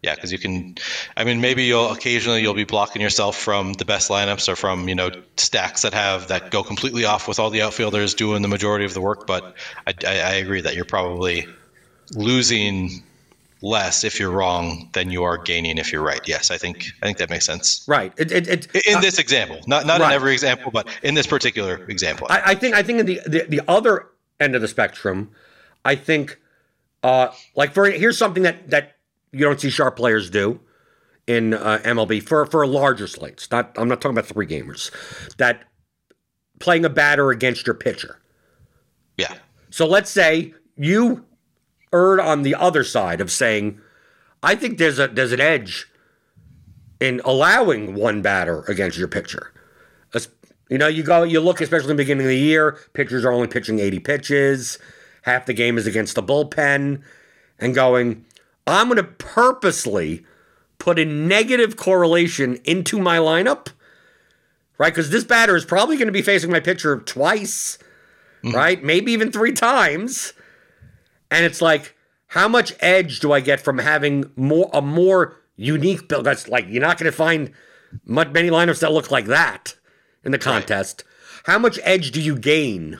Yeah, 0.03 0.13
because 0.13 0.31
you 0.31 0.37
can. 0.37 0.75
I 1.15 1.23
mean, 1.23 1.41
maybe 1.41 1.63
you'll 1.63 1.91
occasionally 1.91 2.41
you'll 2.41 2.53
be 2.53 2.65
blocking 2.65 3.01
yourself 3.01 3.35
from 3.35 3.73
the 3.73 3.85
best 3.85 4.09
lineups 4.09 4.47
or 4.47 4.55
from 4.55 4.87
you 4.87 4.93
know 4.95 5.09
stacks 5.37 5.81
that 5.81 5.93
have 5.93 6.27
that 6.27 6.51
go 6.51 6.63
completely 6.63 7.03
off 7.05 7.27
with 7.27 7.39
all 7.39 7.49
the 7.49 7.63
outfielders 7.63 8.13
doing 8.13 8.43
the 8.43 8.47
majority 8.47 8.85
of 8.85 8.93
the 8.93 9.01
work. 9.01 9.25
But 9.25 9.55
I, 9.87 9.93
I, 10.05 10.19
I 10.19 10.33
agree 10.33 10.61
that 10.61 10.75
you're 10.75 10.85
probably 10.85 11.47
losing 12.11 13.03
less 13.61 14.03
if 14.03 14.19
you're 14.19 14.29
wrong 14.29 14.87
than 14.93 15.09
you 15.09 15.23
are 15.23 15.37
gaining 15.37 15.79
if 15.79 15.91
you're 15.91 16.03
right. 16.03 16.21
Yes, 16.27 16.51
I 16.51 16.57
think 16.57 16.91
I 17.01 17.07
think 17.07 17.17
that 17.17 17.29
makes 17.29 17.45
sense. 17.45 17.83
Right. 17.87 18.13
It, 18.17 18.31
it, 18.31 18.47
it, 18.47 18.85
In 18.85 18.97
uh, 18.97 19.01
this 19.01 19.17
example, 19.17 19.59
not 19.67 19.85
not 19.87 19.99
right. 19.99 20.09
in 20.09 20.13
every 20.13 20.33
example, 20.33 20.71
but 20.71 20.87
in 21.01 21.15
this 21.15 21.27
particular 21.27 21.83
example. 21.89 22.27
I, 22.29 22.51
I 22.51 22.55
think 22.55 22.75
I 22.75 22.83
think 22.83 22.99
in 22.99 23.05
the, 23.07 23.21
the 23.25 23.45
the 23.49 23.61
other 23.67 24.07
end 24.39 24.53
of 24.53 24.61
the 24.61 24.67
spectrum, 24.67 25.31
I 25.83 25.95
think 25.95 26.39
uh 27.03 27.29
like 27.55 27.73
for 27.73 27.89
here's 27.89 28.17
something 28.17 28.43
that 28.43 28.69
that 28.69 28.96
you 29.31 29.39
don't 29.39 29.59
see 29.59 29.69
sharp 29.69 29.95
players 29.95 30.29
do 30.29 30.59
in 31.27 31.53
uh, 31.53 31.79
MLB 31.83 32.23
for 32.23 32.45
for 32.45 32.65
larger 32.65 33.07
slates. 33.07 33.49
Not 33.51 33.71
I'm 33.77 33.87
not 33.87 34.01
talking 34.01 34.17
about 34.17 34.29
three 34.29 34.47
gamers. 34.47 34.91
That 35.37 35.63
playing 36.59 36.85
a 36.85 36.89
batter 36.89 37.29
against 37.31 37.65
your 37.67 37.75
pitcher. 37.75 38.19
yeah. 39.17 39.35
So 39.69 39.85
let's 39.85 40.09
say 40.09 40.53
you 40.75 41.25
erred 41.93 42.19
on 42.19 42.41
the 42.43 42.55
other 42.55 42.83
side 42.83 43.21
of 43.21 43.31
saying, 43.31 43.79
I 44.41 44.55
think 44.55 44.77
there's 44.77 44.97
a 44.99 45.07
there's 45.07 45.31
an 45.33 45.41
edge 45.41 45.87
in 46.99 47.21
allowing 47.25 47.93
one 47.93 48.21
batter 48.21 48.61
against 48.67 48.97
your 48.97 49.07
pitcher. 49.07 49.53
As- 50.13 50.29
You 50.69 50.77
know, 50.77 50.87
you 50.87 51.03
go, 51.03 51.23
you 51.23 51.39
look, 51.39 51.61
especially 51.61 51.91
in 51.91 51.97
the 51.97 52.03
beginning 52.03 52.25
of 52.25 52.29
the 52.29 52.37
year, 52.39 52.77
pitchers 52.93 53.23
are 53.23 53.31
only 53.31 53.47
pitching 53.47 53.79
80 53.79 53.99
pitches, 53.99 54.79
half 55.21 55.45
the 55.45 55.53
game 55.53 55.77
is 55.77 55.85
against 55.87 56.15
the 56.15 56.23
bullpen, 56.23 57.01
and 57.59 57.75
going, 57.75 58.25
I'm 58.67 58.87
going 58.87 58.97
to 58.97 59.03
purposely 59.03 60.25
put 60.77 60.99
a 60.99 61.05
negative 61.05 61.77
correlation 61.77 62.59
into 62.63 62.99
my 62.99 63.17
lineup, 63.17 63.69
right? 64.77 64.93
Because 64.93 65.09
this 65.09 65.23
batter 65.23 65.55
is 65.55 65.65
probably 65.65 65.97
going 65.97 66.07
to 66.07 66.13
be 66.13 66.21
facing 66.21 66.51
my 66.51 66.59
pitcher 66.59 66.99
twice, 66.99 67.77
mm-hmm. 68.43 68.55
right? 68.55 68.83
Maybe 68.83 69.11
even 69.11 69.31
three 69.31 69.53
times. 69.53 70.33
And 71.31 71.45
it's 71.45 71.61
like, 71.61 71.95
how 72.27 72.47
much 72.47 72.73
edge 72.79 73.19
do 73.19 73.31
I 73.31 73.39
get 73.39 73.61
from 73.61 73.77
having 73.77 74.29
more 74.35 74.69
a 74.73 74.81
more 74.81 75.37
unique 75.55 76.07
build? 76.07 76.25
That's 76.25 76.47
like 76.47 76.65
you're 76.67 76.81
not 76.81 76.97
going 76.97 77.11
to 77.11 77.17
find 77.17 77.51
much, 78.05 78.29
many 78.31 78.49
lineups 78.49 78.81
that 78.81 78.91
look 78.91 79.11
like 79.11 79.25
that 79.25 79.75
in 80.23 80.31
the 80.31 80.37
contest. 80.37 81.03
How 81.45 81.57
much 81.57 81.79
edge 81.83 82.11
do 82.11 82.21
you 82.21 82.37
gain 82.37 82.99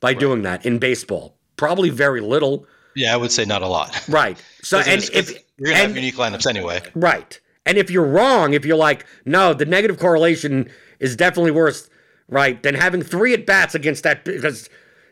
by 0.00 0.12
doing 0.12 0.42
that 0.42 0.66
in 0.66 0.78
baseball? 0.78 1.36
Probably 1.56 1.88
very 1.88 2.20
little, 2.20 2.66
Yeah, 2.94 3.14
I 3.14 3.16
would 3.16 3.32
say 3.32 3.44
not 3.44 3.62
a 3.62 3.68
lot. 3.68 4.00
right? 4.08 4.42
So 4.62 4.78
and 4.78 5.02
if 5.12 5.30
you're 5.58 5.68
gonna 5.68 5.76
have 5.76 5.94
unique 5.94 6.16
lineups 6.16 6.46
anyway. 6.46 6.82
Right. 6.94 7.38
And 7.66 7.78
if 7.78 7.90
you're 7.90 8.06
wrong, 8.06 8.54
if 8.54 8.64
you're 8.64 8.76
like, 8.76 9.06
no, 9.24 9.54
the 9.54 9.66
negative 9.66 9.98
correlation 9.98 10.70
is 10.98 11.14
definitely 11.14 11.50
worse, 11.50 11.88
right, 12.28 12.62
than 12.62 12.74
having 12.74 13.02
three 13.02 13.34
at 13.34 13.46
bats 13.46 13.74
against 13.74 14.02
that 14.04 14.24
because 14.24 14.68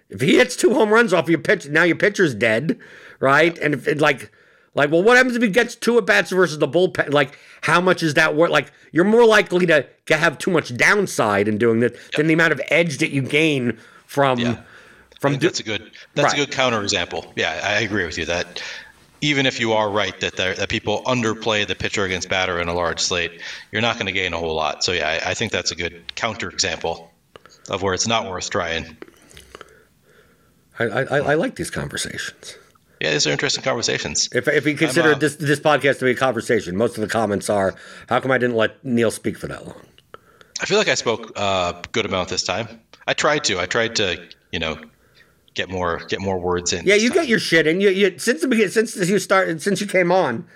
if 0.08 0.20
he 0.20 0.36
hits 0.38 0.56
two 0.56 0.72
home 0.72 0.90
runs 0.90 1.12
off 1.12 1.28
your 1.28 1.38
pitch, 1.38 1.68
now 1.68 1.82
your 1.82 1.96
pitcher's 1.96 2.34
dead, 2.34 2.78
right? 3.20 3.56
And 3.58 3.74
if 3.74 3.86
it, 3.86 4.00
like, 4.00 4.32
like, 4.74 4.90
well, 4.90 5.02
what 5.02 5.16
happens 5.16 5.36
if 5.36 5.42
he 5.42 5.48
gets 5.48 5.74
two 5.74 5.98
at 5.98 6.06
bats 6.06 6.30
versus 6.30 6.58
the 6.58 6.68
bullpen? 6.68 7.12
Like, 7.12 7.38
how 7.62 7.80
much 7.80 8.02
is 8.02 8.14
that 8.14 8.34
worth? 8.34 8.50
Like, 8.50 8.72
you're 8.92 9.04
more 9.04 9.26
likely 9.26 9.66
to 9.66 9.86
have 10.08 10.38
too 10.38 10.50
much 10.50 10.74
downside 10.76 11.48
in 11.48 11.58
doing 11.58 11.80
that 11.80 11.96
than 12.16 12.26
the 12.28 12.34
amount 12.34 12.52
of 12.52 12.60
edge 12.68 12.98
that 12.98 13.10
you 13.10 13.22
gain 13.22 13.78
from 14.06 14.38
Yeah. 14.38 14.62
I 15.18 15.20
from 15.20 15.32
do- 15.38 15.46
that's 15.48 15.60
a 15.60 15.62
good 15.64 15.90
that's 16.14 16.32
Right. 16.32 16.42
a 16.42 16.46
good 16.46 16.52
counter 16.54 16.82
example. 16.82 17.32
Yeah, 17.36 17.60
I 17.62 17.80
agree 17.80 18.04
with 18.06 18.18
you 18.18 18.24
that 18.26 18.62
even 19.20 19.46
if 19.46 19.58
you 19.58 19.72
are 19.72 19.90
right 19.90 20.18
that 20.20 20.36
there, 20.36 20.54
that 20.54 20.68
people 20.68 21.02
underplay 21.04 21.66
the 21.66 21.74
pitcher 21.74 22.04
against 22.04 22.28
batter 22.28 22.60
in 22.60 22.68
a 22.68 22.74
large 22.74 23.00
slate, 23.00 23.40
you're 23.72 23.82
not 23.82 23.94
going 23.96 24.06
to 24.06 24.12
gain 24.12 24.32
a 24.32 24.38
whole 24.38 24.54
lot. 24.54 24.84
So 24.84 24.92
yeah, 24.92 25.08
I, 25.24 25.30
I 25.30 25.34
think 25.34 25.50
that's 25.50 25.72
a 25.72 25.74
good 25.74 26.14
counter 26.14 26.48
example 26.48 27.10
of 27.68 27.82
where 27.82 27.94
it's 27.94 28.06
not 28.06 28.30
worth 28.30 28.48
trying. 28.48 28.96
I, 30.78 30.84
I, 30.84 31.02
I 31.02 31.18
I 31.18 31.34
like 31.34 31.56
these 31.56 31.70
conversations. 31.70 32.56
Yeah, 33.00 33.12
these 33.12 33.26
are 33.26 33.30
interesting 33.30 33.62
conversations. 33.62 34.28
If, 34.32 34.48
if 34.48 34.66
you 34.66 34.74
consider 34.76 35.12
uh, 35.12 35.18
this 35.18 35.36
this 35.36 35.60
podcast 35.60 35.98
to 36.00 36.04
be 36.04 36.12
a 36.12 36.14
conversation, 36.16 36.76
most 36.76 36.96
of 36.96 37.00
the 37.00 37.08
comments 37.08 37.50
are, 37.50 37.74
"How 38.08 38.20
come 38.20 38.30
I 38.30 38.38
didn't 38.38 38.56
let 38.56 38.84
Neil 38.84 39.10
speak 39.10 39.36
for 39.36 39.46
that 39.48 39.66
long?" 39.66 39.80
I 40.60 40.66
feel 40.66 40.78
like 40.78 40.88
I 40.88 40.94
spoke 40.94 41.32
uh, 41.36 41.72
a 41.76 41.88
good 41.92 42.06
amount 42.06 42.28
this 42.28 42.42
time. 42.42 42.68
I 43.06 43.14
tried 43.14 43.44
to. 43.44 43.60
I 43.60 43.66
tried 43.66 43.96
to, 43.96 44.24
you 44.52 44.58
know, 44.58 44.78
get 45.58 45.68
more 45.68 45.98
get 46.08 46.20
more 46.20 46.38
words 46.38 46.72
in. 46.72 46.86
Yeah, 46.86 46.94
you 46.94 47.10
time. 47.10 47.18
get 47.18 47.28
your 47.28 47.40
shit 47.40 47.66
in. 47.66 47.80
You, 47.80 47.90
you 47.90 48.18
since 48.18 48.40
the 48.40 48.48
beginning, 48.48 48.70
since 48.70 48.96
you 48.96 49.18
started, 49.18 49.60
since 49.60 49.80
you 49.80 49.86
came 49.86 50.10
on 50.10 50.46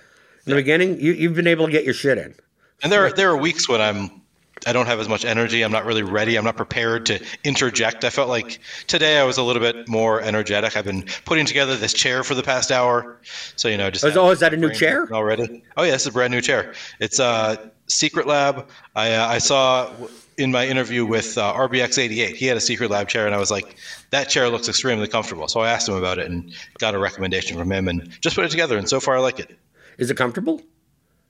in 0.47 0.51
the 0.51 0.55
beginning, 0.55 1.01
you, 1.01 1.12
you've 1.12 1.35
been 1.35 1.49
able 1.49 1.66
to 1.66 1.73
get 1.73 1.85
your 1.85 1.95
shit 1.95 2.16
in. 2.16 2.35
And 2.83 2.91
there 2.91 3.05
are, 3.05 3.12
there 3.12 3.31
are 3.31 3.37
weeks 3.37 3.69
when 3.69 3.81
I'm 3.81 4.23
I 4.65 4.73
don't 4.73 4.87
have 4.87 5.01
as 5.01 5.09
much 5.09 5.24
energy. 5.24 5.62
I'm 5.62 5.73
not 5.73 5.85
really 5.85 6.05
ready. 6.05 6.37
I'm 6.37 6.45
not 6.45 6.57
prepared 6.57 7.07
to 7.07 7.20
interject. 7.43 8.05
I 8.05 8.11
felt 8.11 8.29
like 8.29 8.61
today 8.87 9.19
I 9.19 9.24
was 9.24 9.37
a 9.37 9.43
little 9.43 9.61
bit 9.61 9.89
more 9.89 10.20
energetic. 10.20 10.77
I've 10.77 10.85
been 10.85 11.05
putting 11.24 11.47
together 11.47 11.77
this 11.77 11.93
chair 11.93 12.23
for 12.23 12.37
the 12.37 12.45
past 12.45 12.70
hour, 12.70 13.19
so 13.57 13.69
you 13.69 13.77
know 13.77 13.91
just. 13.91 14.05
Oh, 14.05 14.09
is- 14.09 14.16
oh, 14.16 14.31
is 14.31 14.41
that 14.41 14.55
a 14.55 14.57
new 14.57 14.73
chair? 14.73 15.12
already? 15.12 15.65
Oh 15.77 15.83
yeah, 15.83 15.93
this 15.93 16.03
is 16.03 16.09
a 16.09 16.12
brand 16.12 16.33
new 16.33 16.41
chair. 16.41 16.74
It's 17.01 17.19
uh, 17.19 17.57
Secretlab. 17.89 18.69
I 18.95 19.15
uh, 19.15 19.27
I 19.27 19.39
saw 19.39 19.91
in 20.39 20.51
my 20.51 20.66
interview 20.66 21.05
with 21.05 21.37
uh, 21.37 21.53
RBX88, 21.55 22.35
he 22.35 22.47
had 22.47 22.57
a 22.57 22.61
Secretlab 22.61 23.09
chair, 23.09 23.27
and 23.27 23.35
I 23.35 23.39
was 23.39 23.51
like, 23.51 23.77
that 24.12 24.28
chair 24.28 24.48
looks 24.48 24.68
extremely 24.68 25.09
comfortable. 25.09 25.48
So 25.48 25.60
I 25.60 25.70
asked 25.70 25.89
him 25.89 25.94
about 25.94 26.18
it 26.18 26.30
and 26.30 26.55
got 26.78 26.94
a 26.94 26.98
recommendation 26.98 27.59
from 27.59 27.72
him, 27.72 27.89
and 27.89 28.09
just 28.20 28.36
put 28.36 28.44
it 28.44 28.51
together. 28.51 28.78
And 28.78 28.89
so 28.89 29.01
far, 29.01 29.16
I 29.16 29.20
like 29.20 29.40
it. 29.40 29.59
Is 29.98 30.10
it 30.10 30.16
comfortable? 30.16 30.60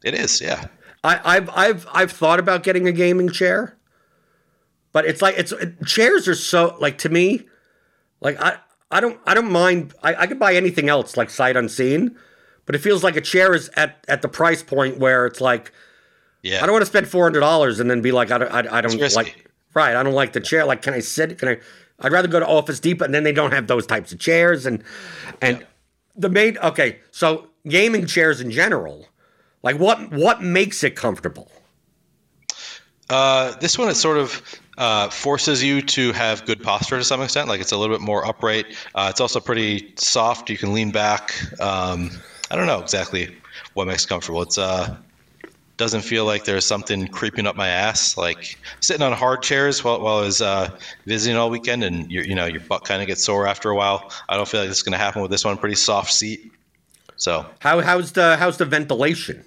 It 0.04 0.14
is, 0.14 0.40
yeah. 0.40 0.66
I, 1.04 1.20
I've 1.24 1.50
I've 1.50 1.86
I've 1.92 2.12
thought 2.12 2.38
about 2.38 2.62
getting 2.62 2.86
a 2.86 2.92
gaming 2.92 3.30
chair, 3.30 3.76
but 4.92 5.04
it's 5.06 5.22
like 5.22 5.36
it's 5.38 5.52
chairs 5.86 6.28
are 6.28 6.34
so 6.34 6.76
like 6.80 6.98
to 6.98 7.08
me, 7.08 7.46
like 8.20 8.40
I 8.40 8.58
I 8.90 9.00
don't 9.00 9.18
I 9.26 9.34
don't 9.34 9.50
mind 9.50 9.94
I, 10.02 10.14
I 10.14 10.26
could 10.26 10.38
buy 10.38 10.54
anything 10.54 10.88
else 10.88 11.16
like 11.16 11.30
sight 11.30 11.56
unseen, 11.56 12.16
but 12.66 12.74
it 12.74 12.78
feels 12.80 13.02
like 13.02 13.16
a 13.16 13.20
chair 13.20 13.54
is 13.54 13.68
at 13.76 14.04
at 14.08 14.22
the 14.22 14.28
price 14.28 14.62
point 14.62 14.98
where 14.98 15.26
it's 15.26 15.40
like 15.40 15.72
Yeah. 16.42 16.62
I 16.62 16.66
don't 16.66 16.72
want 16.72 16.82
to 16.82 16.86
spend 16.86 17.08
four 17.08 17.24
hundred 17.24 17.40
dollars 17.40 17.80
and 17.80 17.90
then 17.90 18.00
be 18.00 18.12
like 18.12 18.30
I 18.30 18.38
don't 18.38 18.52
I, 18.52 18.78
I 18.78 18.80
don't 18.80 19.00
like 19.16 19.50
right 19.74 19.96
I 19.96 20.02
don't 20.02 20.14
like 20.14 20.32
the 20.34 20.40
chair 20.40 20.64
like 20.64 20.82
can 20.82 20.94
I 20.94 21.00
sit 21.00 21.38
can 21.38 21.48
I 21.48 21.58
I'd 22.02 22.12
rather 22.12 22.28
go 22.28 22.40
to 22.40 22.46
Office 22.46 22.80
Depot 22.80 23.04
and 23.04 23.14
then 23.14 23.24
they 23.24 23.32
don't 23.32 23.52
have 23.52 23.66
those 23.66 23.86
types 23.86 24.12
of 24.12 24.18
chairs 24.18 24.66
and 24.66 24.82
and 25.40 25.64
the 26.14 26.28
main 26.28 26.58
okay 26.58 26.98
so 27.10 27.46
gaming 27.68 28.06
chairs 28.06 28.40
in 28.40 28.50
general 28.50 29.06
like 29.62 29.76
what 29.78 30.10
what 30.12 30.42
makes 30.42 30.82
it 30.84 30.96
comfortable 30.96 31.50
Uh, 33.10 33.54
this 33.60 33.78
one 33.78 33.88
it 33.90 33.94
sort 33.94 34.16
of 34.18 34.42
uh, 34.78 35.10
forces 35.10 35.62
you 35.62 35.82
to 35.82 36.12
have 36.12 36.46
good 36.46 36.62
posture 36.62 36.96
to 36.98 37.04
some 37.04 37.20
extent. 37.20 37.46
Like 37.48 37.60
it's 37.60 37.72
a 37.72 37.76
little 37.76 37.94
bit 37.94 38.00
more 38.02 38.24
upright. 38.24 38.66
Uh, 38.94 39.08
it's 39.10 39.20
also 39.20 39.38
pretty 39.38 39.92
soft. 39.96 40.48
You 40.48 40.56
can 40.56 40.72
lean 40.72 40.90
back. 40.90 41.34
Um, 41.60 42.10
I 42.50 42.56
don't 42.56 42.66
know 42.66 42.80
exactly 42.80 43.36
what 43.74 43.86
makes 43.86 44.04
it 44.04 44.08
comfortable. 44.08 44.40
It's 44.40 44.56
uh, 44.56 44.96
doesn't 45.76 46.02
feel 46.02 46.24
like 46.24 46.44
there's 46.44 46.66
something 46.66 47.08
creeping 47.08 47.46
up 47.46 47.56
my 47.56 47.68
ass. 47.68 48.16
Like 48.16 48.58
sitting 48.80 49.02
on 49.02 49.12
hard 49.12 49.42
chairs 49.42 49.82
while, 49.82 50.00
while 50.00 50.18
I 50.18 50.20
was 50.22 50.42
uh, 50.42 50.70
visiting 51.06 51.36
all 51.36 51.50
weekend, 51.50 51.82
and 51.84 52.10
your 52.10 52.24
you 52.24 52.34
know 52.34 52.46
your 52.46 52.60
butt 52.60 52.84
kind 52.84 53.02
of 53.02 53.08
gets 53.08 53.24
sore 53.24 53.46
after 53.46 53.70
a 53.70 53.74
while. 53.74 54.10
I 54.28 54.36
don't 54.36 54.48
feel 54.48 54.60
like 54.60 54.68
this 54.68 54.78
is 54.78 54.82
going 54.82 54.92
to 54.92 54.98
happen 54.98 55.22
with 55.22 55.30
this 55.30 55.44
one. 55.44 55.56
Pretty 55.58 55.76
soft 55.76 56.12
seat. 56.12 56.52
So 57.16 57.46
How 57.60 57.80
how's 57.80 58.12
the 58.12 58.36
how's 58.36 58.58
the 58.58 58.64
ventilation? 58.64 59.44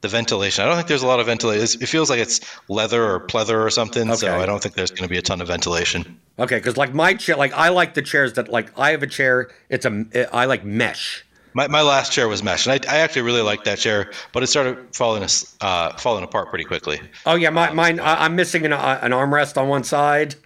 the 0.00 0.08
ventilation. 0.08 0.62
I 0.64 0.68
don't 0.68 0.76
think 0.76 0.86
there's 0.86 1.02
a 1.02 1.06
lot 1.08 1.18
of 1.18 1.26
ventilation. 1.26 1.82
It 1.82 1.86
feels 1.86 2.08
like 2.08 2.20
it's 2.20 2.40
leather 2.68 3.04
or 3.04 3.18
pleather 3.18 3.64
or 3.64 3.70
something. 3.70 4.08
Okay. 4.08 4.16
So 4.16 4.38
I 4.38 4.46
don't 4.46 4.62
think 4.62 4.76
there's 4.76 4.92
going 4.92 5.02
to 5.02 5.08
be 5.08 5.18
a 5.18 5.22
ton 5.22 5.40
of 5.40 5.48
ventilation. 5.48 6.18
Okay, 6.38 6.56
because 6.56 6.76
like 6.76 6.94
my 6.94 7.14
chair, 7.14 7.34
like 7.34 7.52
I 7.52 7.70
like 7.70 7.94
the 7.94 8.02
chairs 8.02 8.34
that 8.34 8.48
like 8.48 8.70
I 8.78 8.92
have 8.92 9.02
a 9.02 9.08
chair. 9.08 9.50
It's 9.68 9.84
a 9.84 10.28
I 10.32 10.44
like 10.44 10.64
mesh. 10.64 11.24
My, 11.58 11.66
my 11.66 11.82
last 11.82 12.12
chair 12.12 12.28
was 12.28 12.40
mesh, 12.40 12.68
and 12.68 12.72
I, 12.86 12.94
I 12.94 12.98
actually 12.98 13.22
really 13.22 13.42
liked 13.42 13.64
that 13.64 13.78
chair, 13.78 14.12
but 14.32 14.44
it 14.44 14.46
started 14.46 14.94
falling 14.94 15.24
uh, 15.60 15.96
falling 15.96 16.22
apart 16.22 16.50
pretty 16.50 16.62
quickly. 16.62 17.00
Oh 17.26 17.34
yeah, 17.34 17.50
my, 17.50 17.72
mine. 17.72 17.98
I, 17.98 18.24
I'm 18.26 18.36
missing 18.36 18.64
an 18.64 18.72
uh, 18.72 19.00
an 19.02 19.10
armrest 19.10 19.60
on 19.60 19.66
one 19.66 19.82
side, 19.82 20.36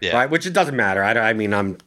Yeah, 0.00 0.16
right? 0.16 0.28
Which 0.28 0.46
it 0.46 0.52
doesn't 0.54 0.74
matter. 0.74 1.04
I, 1.04 1.12
I 1.12 1.32
mean, 1.32 1.54
I'm 1.54 1.78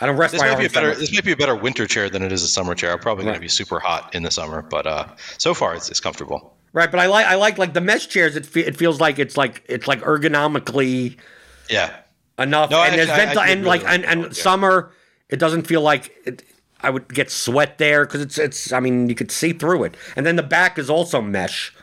I 0.00 0.06
don't 0.06 0.16
rest 0.16 0.30
this 0.30 0.40
my 0.40 0.50
might 0.50 0.60
be 0.60 0.66
a 0.66 0.70
better 0.70 0.90
much. 0.90 0.98
this 0.98 1.12
might 1.12 1.24
be 1.24 1.32
a 1.32 1.36
better 1.36 1.56
winter 1.56 1.84
chair 1.88 2.08
than 2.08 2.22
it 2.22 2.30
is 2.30 2.44
a 2.44 2.48
summer 2.48 2.76
chair. 2.76 2.92
I'm 2.92 3.00
probably 3.00 3.24
going 3.24 3.34
to 3.34 3.40
be 3.40 3.48
super 3.48 3.80
hot 3.80 4.14
in 4.14 4.22
the 4.22 4.30
summer, 4.30 4.62
but 4.62 4.86
uh, 4.86 5.08
so 5.38 5.52
far 5.52 5.74
it's, 5.74 5.90
it's 5.90 5.98
comfortable. 5.98 6.54
Right, 6.74 6.88
but 6.92 7.00
I 7.00 7.06
like 7.06 7.26
I 7.26 7.34
like 7.34 7.58
like 7.58 7.74
the 7.74 7.80
mesh 7.80 8.06
chairs. 8.06 8.36
It 8.36 8.46
fe- 8.46 8.66
it 8.66 8.76
feels 8.76 9.00
like 9.00 9.18
it's 9.18 9.36
like 9.36 9.64
it's 9.68 9.88
like 9.88 10.00
ergonomically 10.02 11.16
Yeah, 11.68 11.92
enough, 12.38 12.70
No, 12.70 12.84
and 12.84 12.94
there's 12.94 13.08
actually- 13.08 13.38
I- 13.38 13.42
I 13.42 13.46
venti- 13.46 13.52
and 13.52 13.60
really 13.64 13.78
like 13.78 13.82
like 13.82 13.94
and, 14.08 14.24
and 14.26 14.36
summer, 14.36 14.92
it 15.28 15.40
doesn't 15.40 15.66
feel 15.66 15.80
like 15.80 16.12
it, 16.24 16.44
I 16.84 16.90
would 16.90 17.12
get 17.12 17.30
sweat 17.30 17.78
there 17.78 18.04
because 18.04 18.20
it's 18.20 18.38
it's. 18.38 18.72
I 18.72 18.80
mean, 18.80 19.08
you 19.08 19.14
could 19.14 19.30
see 19.30 19.52
through 19.52 19.84
it, 19.84 19.96
and 20.16 20.24
then 20.26 20.36
the 20.36 20.42
back 20.42 20.78
is 20.78 20.90
also 20.90 21.20
mesh. 21.20 21.74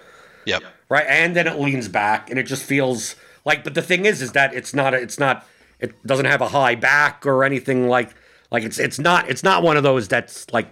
yep, 0.45 0.63
right? 0.89 1.05
And 1.07 1.35
then 1.35 1.47
it 1.47 1.59
leans 1.59 1.87
back, 1.87 2.29
and 2.29 2.39
it 2.39 2.43
just 2.43 2.63
feels 2.63 3.15
like. 3.45 3.63
But 3.63 3.73
the 3.73 3.81
thing 3.81 4.05
is, 4.05 4.21
is 4.21 4.31
that 4.33 4.53
it's 4.53 4.73
not. 4.73 4.93
A, 4.93 4.97
it's 4.97 5.19
not. 5.19 5.45
It 5.79 6.05
doesn't 6.05 6.25
have 6.25 6.41
a 6.41 6.49
high 6.49 6.75
back 6.75 7.25
or 7.25 7.43
anything 7.43 7.87
like. 7.87 8.15
Like 8.51 8.63
it's 8.63 8.79
it's 8.79 8.99
not 8.99 9.29
it's 9.29 9.43
not 9.43 9.63
one 9.63 9.77
of 9.77 9.83
those 9.83 10.07
that's 10.07 10.45
like 10.51 10.67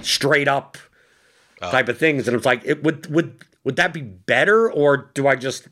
straight 0.00 0.48
up 0.48 0.78
oh. 1.62 1.70
type 1.70 1.88
of 1.88 1.98
things. 1.98 2.26
And 2.26 2.36
it's 2.36 2.46
like 2.46 2.62
it 2.64 2.82
would 2.82 3.10
would 3.10 3.44
would 3.62 3.76
that 3.76 3.92
be 3.92 4.02
better 4.02 4.70
or 4.70 5.10
do 5.14 5.26
I 5.26 5.36
just 5.36 5.68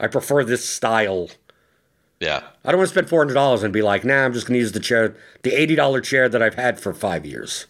I 0.00 0.08
prefer 0.08 0.44
this 0.44 0.68
style? 0.68 1.28
Yeah. 2.20 2.42
I 2.64 2.70
don't 2.72 2.78
want 2.78 2.88
to 2.88 2.94
spend 2.94 3.08
four 3.08 3.20
hundred 3.20 3.34
dollars 3.34 3.62
and 3.62 3.72
be 3.72 3.82
like, 3.82 4.04
nah, 4.04 4.24
I'm 4.24 4.32
just 4.32 4.46
gonna 4.46 4.58
use 4.58 4.72
the 4.72 4.80
chair, 4.80 5.16
the 5.42 5.52
eighty 5.52 5.74
dollar 5.74 6.00
chair 6.00 6.28
that 6.28 6.42
I've 6.42 6.54
had 6.54 6.80
for 6.80 6.92
five 6.92 7.24
years. 7.24 7.66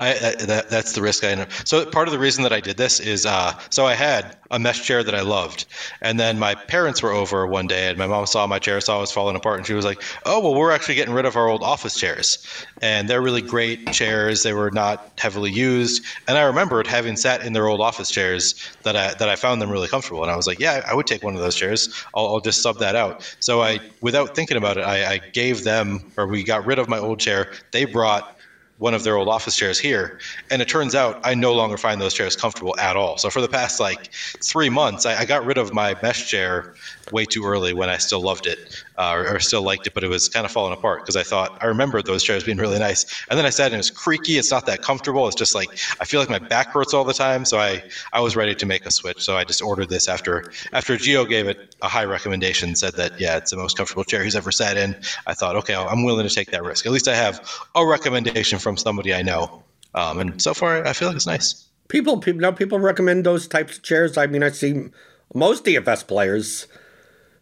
I, 0.00 0.14
that, 0.14 0.70
that's 0.70 0.92
the 0.92 1.02
risk 1.02 1.24
I 1.24 1.28
end 1.28 1.42
up. 1.42 1.52
So 1.64 1.84
part 1.84 2.08
of 2.08 2.12
the 2.12 2.18
reason 2.18 2.42
that 2.44 2.52
I 2.54 2.60
did 2.60 2.78
this 2.78 3.00
is, 3.00 3.26
uh, 3.26 3.52
so 3.68 3.84
I 3.84 3.92
had 3.92 4.34
a 4.50 4.58
mesh 4.58 4.82
chair 4.82 5.04
that 5.04 5.14
I 5.14 5.20
loved, 5.20 5.66
and 6.00 6.18
then 6.18 6.38
my 6.38 6.54
parents 6.54 7.02
were 7.02 7.12
over 7.12 7.46
one 7.46 7.66
day, 7.66 7.88
and 7.88 7.98
my 7.98 8.06
mom 8.06 8.24
saw 8.26 8.46
my 8.46 8.58
chair, 8.58 8.80
saw 8.80 8.96
it 8.96 9.00
was 9.02 9.12
falling 9.12 9.36
apart, 9.36 9.58
and 9.58 9.66
she 9.66 9.74
was 9.74 9.84
like, 9.84 10.02
"Oh, 10.24 10.40
well, 10.40 10.54
we're 10.54 10.72
actually 10.72 10.94
getting 10.94 11.14
rid 11.14 11.26
of 11.26 11.36
our 11.36 11.48
old 11.48 11.62
office 11.62 11.94
chairs, 11.94 12.44
and 12.80 13.08
they're 13.08 13.20
really 13.20 13.42
great 13.42 13.92
chairs. 13.92 14.42
They 14.42 14.54
were 14.54 14.70
not 14.70 15.12
heavily 15.18 15.50
used, 15.50 16.02
and 16.26 16.38
I 16.38 16.42
remembered 16.42 16.86
having 16.86 17.16
sat 17.16 17.44
in 17.44 17.52
their 17.52 17.68
old 17.68 17.80
office 17.80 18.10
chairs 18.10 18.54
that 18.82 18.96
I 18.96 19.14
that 19.14 19.28
I 19.28 19.36
found 19.36 19.60
them 19.60 19.70
really 19.70 19.88
comfortable, 19.88 20.22
and 20.22 20.32
I 20.32 20.36
was 20.36 20.46
like, 20.46 20.58
yeah, 20.58 20.82
I 20.86 20.94
would 20.94 21.06
take 21.06 21.22
one 21.22 21.34
of 21.34 21.40
those 21.40 21.54
chairs. 21.54 21.94
I'll, 22.14 22.26
I'll 22.26 22.40
just 22.40 22.62
sub 22.62 22.78
that 22.78 22.96
out. 22.96 23.36
So 23.40 23.62
I, 23.62 23.80
without 24.00 24.34
thinking 24.34 24.56
about 24.56 24.78
it, 24.78 24.84
I, 24.84 25.12
I 25.12 25.18
gave 25.18 25.62
them, 25.62 26.00
or 26.16 26.26
we 26.26 26.42
got 26.42 26.64
rid 26.64 26.78
of 26.78 26.88
my 26.88 26.98
old 26.98 27.20
chair. 27.20 27.52
They 27.70 27.84
brought 27.84 28.39
one 28.80 28.94
of 28.94 29.04
their 29.04 29.16
old 29.16 29.28
office 29.28 29.54
chairs 29.54 29.78
here. 29.78 30.18
And 30.50 30.60
it 30.60 30.68
turns 30.68 30.94
out 30.94 31.20
I 31.22 31.34
no 31.34 31.52
longer 31.54 31.76
find 31.76 32.00
those 32.00 32.14
chairs 32.14 32.34
comfortable 32.34 32.74
at 32.78 32.96
all. 32.96 33.18
So 33.18 33.28
for 33.28 33.42
the 33.42 33.48
past 33.48 33.78
like 33.78 34.12
three 34.42 34.70
months, 34.70 35.04
I, 35.04 35.20
I 35.20 35.24
got 35.26 35.44
rid 35.44 35.58
of 35.58 35.72
my 35.74 35.94
mesh 36.02 36.28
chair 36.28 36.74
way 37.12 37.24
too 37.24 37.44
early 37.44 37.72
when 37.72 37.88
I 37.88 37.96
still 37.98 38.20
loved 38.20 38.46
it 38.46 38.58
uh, 38.98 39.12
or, 39.14 39.36
or, 39.36 39.40
still 39.40 39.62
liked 39.62 39.86
it, 39.86 39.94
but 39.94 40.04
it 40.04 40.08
was 40.08 40.28
kind 40.28 40.44
of 40.44 40.52
falling 40.52 40.72
apart 40.72 41.02
because 41.02 41.16
I 41.16 41.22
thought 41.22 41.58
I 41.62 41.66
remembered 41.66 42.06
those 42.06 42.22
chairs 42.22 42.44
being 42.44 42.58
really 42.58 42.78
nice. 42.78 43.24
And 43.28 43.38
then 43.38 43.46
I 43.46 43.50
sat 43.50 43.66
and 43.66 43.74
it 43.74 43.78
was 43.78 43.90
creaky. 43.90 44.38
It's 44.38 44.50
not 44.50 44.66
that 44.66 44.82
comfortable. 44.82 45.26
It's 45.26 45.36
just 45.36 45.54
like 45.54 45.70
I 46.00 46.04
feel 46.04 46.20
like 46.20 46.28
my 46.28 46.38
back 46.38 46.68
hurts 46.68 46.94
all 46.94 47.04
the 47.04 47.14
time. 47.14 47.44
So 47.44 47.58
I, 47.58 47.82
I 48.12 48.20
was 48.20 48.36
ready 48.36 48.54
to 48.54 48.66
make 48.66 48.86
a 48.86 48.90
switch. 48.90 49.22
So 49.22 49.36
I 49.36 49.44
just 49.44 49.62
ordered 49.62 49.88
this 49.88 50.08
after 50.08 50.52
after 50.72 50.96
Geo 50.96 51.24
gave 51.24 51.46
it 51.48 51.76
a 51.82 51.88
high 51.88 52.04
recommendation, 52.04 52.74
said 52.76 52.94
that 52.94 53.18
yeah, 53.20 53.36
it's 53.36 53.50
the 53.50 53.56
most 53.56 53.76
comfortable 53.76 54.04
chair 54.04 54.22
he's 54.22 54.36
ever 54.36 54.52
sat 54.52 54.76
in. 54.76 54.96
I 55.26 55.34
thought 55.34 55.56
okay, 55.56 55.74
I'm 55.74 56.04
willing 56.04 56.26
to 56.26 56.34
take 56.34 56.50
that 56.50 56.62
risk. 56.62 56.86
At 56.86 56.92
least 56.92 57.08
I 57.08 57.14
have 57.14 57.40
a 57.74 57.86
recommendation 57.86 58.58
from 58.58 58.76
somebody 58.76 59.14
I 59.14 59.22
know. 59.22 59.62
Um, 59.94 60.20
and 60.20 60.40
so 60.42 60.54
far, 60.54 60.86
I 60.86 60.92
feel 60.92 61.08
like 61.08 61.16
it's 61.16 61.26
nice. 61.26 61.66
People, 61.88 62.18
people, 62.18 62.40
now 62.40 62.52
people 62.52 62.78
recommend 62.78 63.26
those 63.26 63.48
types 63.48 63.78
of 63.78 63.82
chairs. 63.82 64.16
I 64.16 64.26
mean, 64.26 64.42
I 64.42 64.50
see 64.50 64.90
most 65.34 65.64
DFS 65.64 66.06
players 66.06 66.66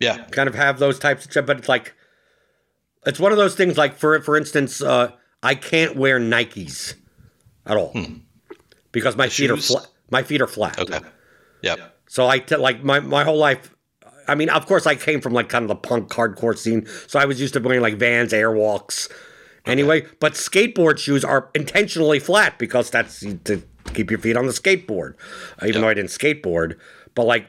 yeah. 0.01 0.25
Kind 0.31 0.49
of 0.49 0.55
have 0.55 0.79
those 0.79 0.99
types 0.99 1.35
of, 1.37 1.47
but 1.47 1.59
it's 1.59 1.69
like, 1.69 1.95
it's 3.07 3.21
one 3.21 3.33
of 3.33 3.39
those 3.39 3.55
things 3.55 3.77
like, 3.77 3.97
for 3.97 4.21
for 4.21 4.37
instance, 4.37 4.83
uh, 4.83 5.13
I 5.43 5.55
can't 5.55 5.97
wear 5.97 6.19
Nikes 6.19 6.95
at 7.67 7.77
all 7.77 7.93
hmm. 7.93 8.17
because 8.93 9.17
my 9.17 9.29
feet 9.29 9.51
are 9.51 9.57
flat. 9.57 9.87
My 10.11 10.23
feet 10.23 10.41
are 10.41 10.47
flat. 10.47 10.79
Okay. 10.79 11.01
Yep. 11.63 11.97
So 12.09 12.27
I 12.27 12.39
t- 12.39 12.57
like 12.57 12.83
my, 12.83 13.01
my 13.01 13.25
whole 13.25 13.37
life. 13.37 13.75
I 14.27 14.35
mean, 14.35 14.51
of 14.51 14.67
course, 14.67 14.87
I 14.87 14.95
came 14.95 15.21
from 15.21 15.33
like 15.33 15.49
kind 15.49 15.63
of 15.63 15.69
the 15.69 15.77
punk 15.77 16.11
hardcore 16.11 16.57
scene, 16.57 16.87
so 17.07 17.19
I 17.19 17.25
was 17.25 17.41
used 17.41 17.55
to 17.55 17.61
wearing 17.61 17.81
like 17.81 17.97
Vans, 17.97 18.33
Airwalks. 18.33 19.11
Anyway, 19.65 20.03
okay. 20.03 20.11
but 20.21 20.33
skateboard 20.33 20.99
shoes 20.99 21.25
are 21.25 21.51
intentionally 21.55 22.19
flat 22.19 22.59
because 22.59 22.91
that's 22.91 23.21
to 23.21 23.63
keep 23.95 24.11
your 24.11 24.19
feet 24.19 24.37
on 24.37 24.47
the 24.47 24.53
skateboard. 24.53 25.15
Even 25.63 25.75
yep. 25.75 25.81
though 25.83 25.89
I 25.89 25.95
didn't 25.95 26.11
skateboard, 26.11 26.79
but 27.15 27.25
like 27.25 27.47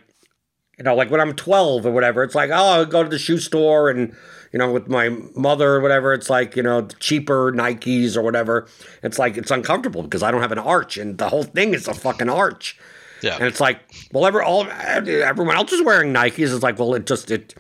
you 0.80 0.86
know, 0.86 0.96
like 0.96 1.12
when 1.12 1.20
I'm 1.20 1.34
12 1.34 1.86
or 1.86 1.92
whatever, 1.92 2.24
it's 2.24 2.36
like, 2.36 2.50
oh, 2.52 2.54
I'll 2.54 2.86
go 2.86 3.04
to 3.04 3.10
the 3.10 3.20
shoe 3.20 3.38
store 3.38 3.90
and, 3.90 4.16
you 4.54 4.58
know, 4.58 4.72
with 4.72 4.88
my 4.88 5.10
mother 5.36 5.76
or 5.76 5.82
whatever, 5.82 6.14
it's 6.14 6.30
like, 6.30 6.56
you 6.56 6.64
know, 6.64 6.88
cheaper 7.00 7.52
Nikes 7.52 8.16
or 8.16 8.22
whatever. 8.22 8.66
It's 9.04 9.20
like, 9.20 9.36
it's 9.36 9.52
uncomfortable 9.52 10.04
because 10.04 10.24
I 10.24 10.32
don't 10.32 10.42
have 10.42 10.54
an 10.54 10.58
arch 10.58 10.96
and 10.96 11.18
the 11.18 11.28
whole 11.28 11.44
thing 11.44 11.74
is 11.74 11.90
a 11.90 11.94
fucking 11.94 12.30
arch. 12.30 12.80
Yeah. 13.22 13.36
And 13.36 13.44
it's 13.44 13.60
like, 13.60 13.82
well, 14.14 14.26
every, 14.26 14.42
all, 14.42 14.66
everyone 14.70 15.58
else 15.58 15.74
is 15.74 15.84
wearing 15.84 16.14
Nikes. 16.14 16.54
It's 16.54 16.64
like, 16.64 16.80
well, 16.80 16.96
it 16.96 17.06
just, 17.06 17.30
it, 17.30 17.56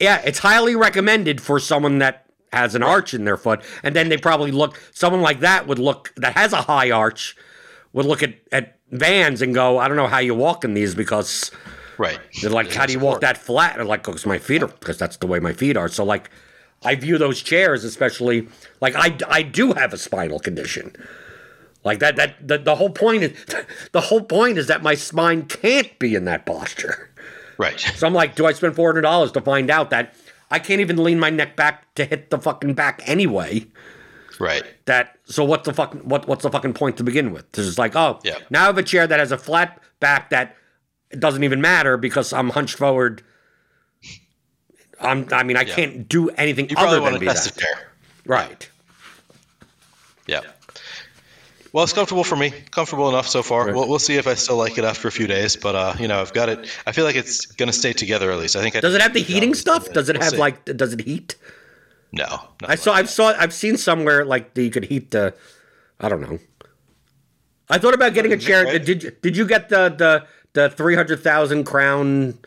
yeah, 0.00 0.22
it's 0.24 0.38
highly 0.38 0.74
recommended 0.74 1.42
for 1.42 1.60
someone 1.60 1.98
that 1.98 2.24
has 2.50 2.74
an 2.74 2.82
arch 2.82 3.12
in 3.12 3.26
their 3.26 3.36
foot. 3.36 3.62
And 3.82 3.94
then 3.94 4.08
they 4.08 4.16
probably 4.16 4.52
look, 4.52 4.80
someone 4.94 5.20
like 5.20 5.40
that 5.40 5.66
would 5.66 5.78
look, 5.78 6.14
that 6.16 6.32
has 6.32 6.54
a 6.54 6.62
high 6.62 6.90
arch, 6.90 7.36
would 7.92 8.06
look 8.06 8.22
at, 8.22 8.36
at 8.50 8.78
Vans 8.90 9.42
and 9.42 9.52
go, 9.52 9.76
I 9.78 9.86
don't 9.86 9.98
know 9.98 10.06
how 10.06 10.18
you 10.20 10.34
walk 10.34 10.64
in 10.64 10.72
these 10.72 10.94
because 10.94 11.50
Right. 11.98 12.18
They're 12.40 12.50
like, 12.50 12.72
how 12.72 12.86
do 12.86 12.92
you 12.92 13.00
walk 13.00 13.20
that 13.20 13.36
flat? 13.36 13.78
And 13.78 13.88
like, 13.88 14.04
because 14.04 14.24
my 14.24 14.38
feet 14.38 14.62
are, 14.62 14.68
because 14.68 14.98
that's 14.98 15.16
the 15.16 15.26
way 15.26 15.40
my 15.40 15.52
feet 15.52 15.76
are. 15.76 15.88
So 15.88 16.04
like, 16.04 16.30
I 16.84 16.94
view 16.94 17.18
those 17.18 17.42
chairs, 17.42 17.82
especially 17.84 18.48
like 18.80 18.94
I, 18.94 19.16
I 19.28 19.42
do 19.42 19.72
have 19.72 19.92
a 19.92 19.98
spinal 19.98 20.38
condition. 20.38 20.94
Like 21.84 21.98
that, 21.98 22.16
that 22.16 22.46
the, 22.46 22.58
the 22.58 22.76
whole 22.76 22.90
point 22.90 23.24
is, 23.24 23.44
the 23.92 24.02
whole 24.02 24.22
point 24.22 24.58
is 24.58 24.68
that 24.68 24.82
my 24.82 24.94
spine 24.94 25.46
can't 25.46 25.98
be 25.98 26.14
in 26.14 26.24
that 26.26 26.46
posture. 26.46 27.10
Right. 27.58 27.80
So 27.80 28.06
I'm 28.06 28.14
like, 28.14 28.36
do 28.36 28.46
I 28.46 28.52
spend 28.52 28.76
four 28.76 28.88
hundred 28.88 29.02
dollars 29.02 29.32
to 29.32 29.40
find 29.40 29.68
out 29.68 29.90
that 29.90 30.14
I 30.50 30.60
can't 30.60 30.80
even 30.80 31.02
lean 31.02 31.18
my 31.18 31.30
neck 31.30 31.56
back 31.56 31.92
to 31.96 32.04
hit 32.04 32.30
the 32.30 32.38
fucking 32.38 32.74
back 32.74 33.02
anyway? 33.04 33.66
Right. 34.38 34.62
That 34.84 35.18
so 35.24 35.44
what's 35.44 35.66
the 35.66 35.74
fucking 35.74 36.08
what 36.08 36.28
what's 36.28 36.44
the 36.44 36.50
fucking 36.50 36.74
point 36.74 36.96
to 36.98 37.04
begin 37.04 37.32
with? 37.32 37.50
This 37.52 37.66
is 37.66 37.76
like, 37.76 37.96
oh, 37.96 38.20
yeah. 38.22 38.38
now 38.48 38.62
I 38.62 38.66
have 38.66 38.78
a 38.78 38.84
chair 38.84 39.08
that 39.08 39.18
has 39.18 39.32
a 39.32 39.38
flat 39.38 39.80
back 39.98 40.30
that 40.30 40.56
it 41.10 41.20
doesn't 41.20 41.44
even 41.44 41.60
matter 41.60 41.96
because 41.96 42.32
I'm 42.32 42.50
hunched 42.50 42.76
forward. 42.76 43.22
I'm, 45.00 45.28
I 45.32 45.42
mean, 45.42 45.56
I 45.56 45.62
yeah. 45.62 45.74
can't 45.74 46.08
do 46.08 46.28
anything 46.30 46.68
you 46.68 46.76
other 46.76 47.00
than 47.00 47.20
be 47.20 47.26
that. 47.26 47.52
Chair. 47.56 47.90
Right. 48.26 48.68
Yeah. 50.26 50.40
Well, 51.72 51.84
it's 51.84 51.92
comfortable 51.92 52.24
for 52.24 52.36
me. 52.36 52.50
Comfortable 52.70 53.08
enough 53.08 53.28
so 53.28 53.42
far. 53.42 53.66
Right. 53.66 53.74
We'll, 53.74 53.88
we'll 53.88 53.98
see 53.98 54.16
if 54.16 54.26
I 54.26 54.34
still 54.34 54.56
like 54.56 54.78
it 54.78 54.84
after 54.84 55.06
a 55.06 55.12
few 55.12 55.26
days. 55.26 55.54
But 55.54 55.74
uh, 55.74 55.94
you 55.98 56.08
know, 56.08 56.20
I've 56.20 56.32
got 56.32 56.48
it. 56.48 56.68
I 56.86 56.92
feel 56.92 57.04
like 57.04 57.16
it's 57.16 57.46
gonna 57.46 57.72
stay 57.72 57.92
together 57.92 58.32
at 58.32 58.38
least. 58.38 58.56
I 58.56 58.62
think. 58.62 58.76
I 58.76 58.80
does 58.80 58.94
it 58.94 59.02
have 59.02 59.14
the 59.14 59.22
heating 59.22 59.54
stuff? 59.54 59.90
Does 59.92 60.08
it 60.08 60.14
we'll 60.16 60.22
have 60.24 60.32
see. 60.32 60.38
like? 60.38 60.64
Does 60.64 60.92
it 60.92 61.00
heat? 61.02 61.36
No. 62.12 62.40
I 62.64 62.74
saw. 62.74 62.94
I've 62.94 63.10
saw. 63.10 63.34
I've 63.38 63.52
seen 63.52 63.76
somewhere 63.76 64.24
like 64.24 64.56
you 64.56 64.70
could 64.70 64.84
heat 64.84 65.10
the. 65.10 65.34
I 66.00 66.08
don't 66.08 66.20
know. 66.20 66.38
I 67.70 67.78
thought 67.78 67.94
about 67.94 68.14
getting 68.14 68.32
a 68.32 68.38
chair. 68.38 68.78
Did 68.78 69.20
Did 69.20 69.36
you 69.36 69.46
get 69.46 69.68
the 69.68 69.90
the 69.90 70.26
the 70.52 70.70
three 70.70 70.94
hundred 70.94 71.20
thousand 71.20 71.64
crown 71.64 72.38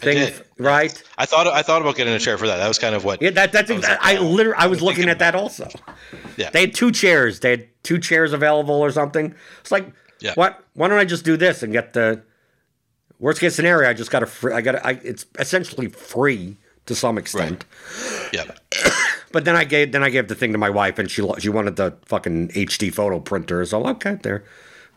thing, 0.00 0.32
right? 0.58 1.02
I 1.18 1.26
thought 1.26 1.46
I 1.46 1.62
thought 1.62 1.82
about 1.82 1.96
getting 1.96 2.12
a 2.12 2.18
chair 2.18 2.38
for 2.38 2.46
that. 2.46 2.58
That 2.58 2.68
was 2.68 2.78
kind 2.78 2.94
of 2.94 3.04
what. 3.04 3.22
Yeah, 3.22 3.30
that, 3.30 3.52
that's. 3.52 3.70
I, 3.70 3.74
like, 3.74 3.98
I 4.00 4.16
oh, 4.16 4.22
literally 4.22 4.58
I 4.58 4.66
was, 4.66 4.82
looking 4.82 5.08
at 5.08 5.18
that 5.18 5.34
also. 5.34 5.68
Yeah, 6.36 6.50
they 6.50 6.62
had 6.62 6.74
two 6.74 6.92
chairs. 6.92 7.40
They 7.40 7.50
had 7.50 7.68
two 7.82 7.98
chairs 7.98 8.32
available 8.32 8.74
or 8.74 8.90
something. 8.90 9.34
It's 9.60 9.72
like, 9.72 9.90
yeah. 10.20 10.34
what? 10.34 10.62
Why 10.74 10.88
don't 10.88 10.98
I 10.98 11.04
just 11.04 11.24
do 11.24 11.36
this 11.36 11.62
and 11.62 11.72
get 11.72 11.92
the 11.92 12.22
worst 13.18 13.40
case 13.40 13.54
scenario? 13.54 13.88
I 13.88 13.94
just 13.94 14.10
got 14.10 14.22
a 14.22 14.26
free. 14.26 14.52
I 14.52 14.60
got. 14.60 14.84
I, 14.84 15.00
it's 15.02 15.26
essentially 15.38 15.88
free 15.88 16.56
to 16.86 16.94
some 16.94 17.18
extent. 17.18 17.64
Right. 18.32 18.32
Yeah. 18.32 18.90
but 19.32 19.44
then 19.44 19.56
I 19.56 19.64
gave 19.64 19.92
then 19.92 20.02
I 20.02 20.10
gave 20.10 20.28
the 20.28 20.34
thing 20.34 20.52
to 20.52 20.58
my 20.58 20.70
wife, 20.70 20.98
and 20.98 21.10
she 21.10 21.26
she 21.38 21.48
wanted 21.48 21.76
the 21.76 21.96
fucking 22.06 22.48
HD 22.48 22.92
photo 22.92 23.20
printer. 23.20 23.64
So 23.64 23.82
I 23.84 23.90
okay, 23.92 24.18
there. 24.22 24.44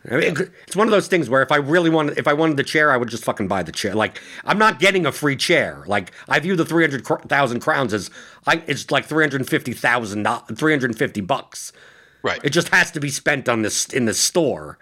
I 0.08 0.16
mean, 0.16 0.34
it's 0.66 0.76
one 0.76 0.86
of 0.86 0.92
those 0.92 1.08
things 1.08 1.28
where 1.28 1.42
if 1.42 1.52
I 1.52 1.56
really 1.56 1.90
wanted, 1.90 2.16
if 2.16 2.26
I 2.26 2.32
wanted 2.32 2.56
the 2.56 2.64
chair, 2.64 2.90
I 2.90 2.96
would 2.96 3.08
just 3.08 3.24
fucking 3.24 3.48
buy 3.48 3.62
the 3.62 3.72
chair. 3.72 3.94
Like 3.94 4.20
I'm 4.44 4.58
not 4.58 4.78
getting 4.78 5.04
a 5.04 5.12
free 5.12 5.36
chair. 5.36 5.84
Like 5.86 6.12
I 6.28 6.40
view 6.40 6.56
the 6.56 6.64
three 6.64 6.84
hundred 6.84 7.06
thousand 7.28 7.60
crowns 7.60 7.92
as, 7.92 8.10
I 8.46 8.62
it's 8.66 8.90
like 8.90 9.04
350,000, 9.04 10.24
350 10.54 11.20
bucks. 11.20 11.72
Right. 12.22 12.40
It 12.42 12.50
just 12.50 12.68
has 12.68 12.90
to 12.92 13.00
be 13.00 13.10
spent 13.10 13.48
on 13.48 13.62
this 13.62 13.86
in 13.86 14.06
the 14.06 14.14
store. 14.14 14.78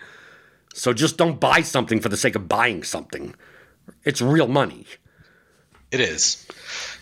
So 0.72 0.92
just 0.92 1.16
don't 1.16 1.40
buy 1.40 1.62
something 1.62 2.00
for 2.00 2.08
the 2.08 2.16
sake 2.16 2.36
of 2.36 2.48
buying 2.48 2.84
something. 2.84 3.34
It's 4.04 4.22
real 4.22 4.46
money. 4.46 4.86
It 5.90 6.00
is. 6.00 6.46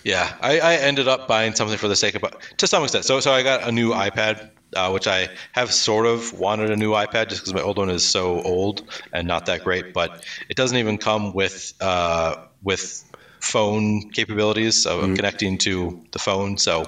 Yeah, 0.04 0.36
I, 0.40 0.60
I 0.60 0.74
ended 0.76 1.08
up 1.08 1.26
buying 1.26 1.54
something 1.54 1.78
for 1.78 1.88
the 1.88 1.96
sake 1.96 2.14
of 2.14 2.24
to 2.58 2.66
some 2.66 2.84
extent. 2.84 3.04
So 3.04 3.20
so 3.20 3.32
I 3.32 3.42
got 3.42 3.68
a 3.68 3.72
new 3.72 3.90
iPad 3.90 4.50
uh, 4.76 4.90
which 4.90 5.06
I 5.06 5.28
have 5.52 5.72
sort 5.72 6.06
of 6.06 6.32
wanted 6.32 6.70
a 6.70 6.76
new 6.76 6.92
iPad 6.92 7.28
just 7.28 7.42
because 7.42 7.54
my 7.54 7.62
old 7.62 7.78
one 7.78 7.90
is 7.90 8.04
so 8.04 8.40
old 8.42 8.82
and 9.12 9.26
not 9.26 9.46
that 9.46 9.64
great. 9.64 9.92
But 9.92 10.24
it 10.48 10.56
doesn't 10.56 10.76
even 10.76 10.98
come 10.98 11.32
with 11.32 11.72
uh, 11.80 12.36
with 12.62 13.04
phone 13.46 14.10
capabilities 14.10 14.86
of 14.86 15.02
mm-hmm. 15.02 15.14
connecting 15.14 15.58
to 15.58 16.00
the 16.12 16.18
phone. 16.18 16.58
So 16.58 16.82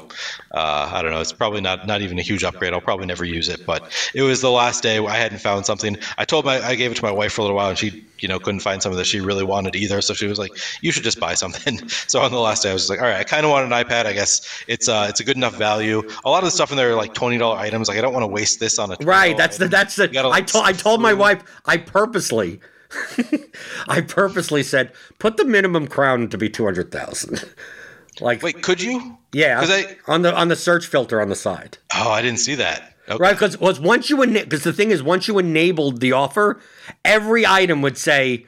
uh, 0.52 0.90
I 0.92 1.02
don't 1.02 1.12
know. 1.12 1.20
It's 1.20 1.32
probably 1.32 1.60
not 1.60 1.86
not 1.86 2.02
even 2.02 2.18
a 2.18 2.22
huge 2.22 2.44
upgrade. 2.44 2.72
I'll 2.72 2.80
probably 2.80 3.06
never 3.06 3.24
use 3.24 3.48
it. 3.48 3.64
But 3.64 4.10
it 4.14 4.22
was 4.22 4.40
the 4.40 4.50
last 4.50 4.82
day 4.82 4.98
I 4.98 5.16
hadn't 5.16 5.38
found 5.38 5.66
something. 5.66 5.96
I 6.18 6.24
told 6.24 6.44
my 6.44 6.60
I 6.60 6.74
gave 6.74 6.90
it 6.90 6.96
to 6.96 7.04
my 7.04 7.10
wife 7.12 7.32
for 7.32 7.42
a 7.42 7.44
little 7.44 7.56
while, 7.56 7.70
and 7.70 7.78
she 7.78 8.04
you 8.18 8.28
know 8.28 8.38
couldn't 8.38 8.60
find 8.60 8.82
something 8.82 8.98
that 8.98 9.06
she 9.06 9.20
really 9.20 9.44
wanted 9.44 9.76
either. 9.76 10.00
So 10.00 10.14
she 10.14 10.26
was 10.26 10.38
like, 10.38 10.52
"You 10.82 10.92
should 10.92 11.04
just 11.04 11.20
buy 11.20 11.34
something." 11.34 11.88
so 12.06 12.20
on 12.20 12.32
the 12.32 12.40
last 12.40 12.62
day, 12.62 12.70
I 12.70 12.72
was 12.72 12.90
like, 12.90 13.00
"All 13.00 13.06
right, 13.06 13.20
I 13.20 13.24
kind 13.24 13.44
of 13.44 13.50
want 13.50 13.64
an 13.64 13.72
iPad. 13.72 14.06
I 14.06 14.12
guess 14.12 14.64
it's 14.66 14.88
uh 14.88 15.06
it's 15.08 15.20
a 15.20 15.24
good 15.24 15.36
enough 15.36 15.54
value. 15.54 16.02
A 16.24 16.30
lot 16.30 16.42
of 16.42 16.46
the 16.46 16.50
stuff 16.50 16.70
in 16.70 16.76
there 16.76 16.90
are 16.90 16.96
like 16.96 17.14
twenty 17.14 17.38
dollar 17.38 17.58
items. 17.58 17.88
Like 17.88 17.98
I 17.98 18.00
don't 18.00 18.12
want 18.12 18.24
to 18.24 18.28
waste 18.28 18.60
this 18.60 18.78
on 18.78 18.92
a 18.92 18.96
right. 19.02 19.36
That's 19.36 19.58
the 19.58 19.68
that's 19.68 19.96
the. 19.96 20.08
Gotta, 20.08 20.28
like, 20.28 20.42
I 20.42 20.46
told 20.46 20.64
I 20.66 20.72
told 20.72 21.00
my 21.00 21.14
wife 21.14 21.42
I 21.66 21.76
purposely 21.76 22.60
I 23.88 24.00
purposely 24.00 24.62
said 24.62 24.92
put 25.18 25.36
the 25.36 25.44
minimum 25.44 25.88
crown 25.88 26.28
to 26.30 26.38
be 26.38 26.48
two 26.48 26.64
hundred 26.64 26.90
thousand. 26.90 27.44
like, 28.20 28.42
wait, 28.42 28.62
could 28.62 28.80
you? 28.80 29.18
Yeah, 29.32 29.60
because 29.60 29.84
I, 29.84 29.96
on 30.06 30.22
the 30.22 30.34
on 30.34 30.48
the 30.48 30.56
search 30.56 30.86
filter 30.86 31.20
on 31.20 31.28
the 31.28 31.36
side. 31.36 31.78
Oh, 31.94 32.10
I 32.10 32.22
didn't 32.22 32.40
see 32.40 32.54
that. 32.56 32.94
Okay. 33.08 33.22
Right, 33.22 33.32
because 33.32 33.58
was 33.58 33.80
once 33.80 34.10
you 34.10 34.26
because 34.26 34.64
the 34.64 34.72
thing 34.72 34.90
is 34.90 35.02
once 35.02 35.28
you 35.28 35.38
enabled 35.38 36.00
the 36.00 36.12
offer, 36.12 36.60
every 37.04 37.46
item 37.46 37.80
would 37.82 37.96
say 37.96 38.46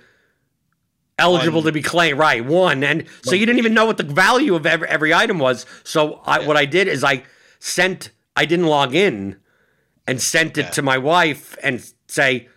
eligible 1.18 1.60
one. 1.60 1.66
to 1.66 1.72
be 1.72 1.82
claimed. 1.82 2.18
Right, 2.18 2.44
one, 2.44 2.84
and 2.84 3.06
so 3.22 3.34
you 3.34 3.46
didn't 3.46 3.58
even 3.58 3.74
know 3.74 3.86
what 3.86 3.96
the 3.96 4.04
value 4.04 4.54
of 4.54 4.66
every, 4.66 4.88
every 4.88 5.14
item 5.14 5.38
was. 5.38 5.64
So 5.84 6.20
I, 6.26 6.40
yeah. 6.40 6.46
what 6.46 6.56
I 6.56 6.66
did 6.66 6.88
is 6.88 7.04
I 7.04 7.22
sent. 7.58 8.10
I 8.36 8.44
didn't 8.44 8.66
log 8.66 8.94
in 8.94 9.36
and 10.06 10.20
sent 10.20 10.58
it 10.58 10.72
to 10.72 10.82
my 10.82 10.98
wife 10.98 11.56
and 11.62 11.84
say, 12.08 12.48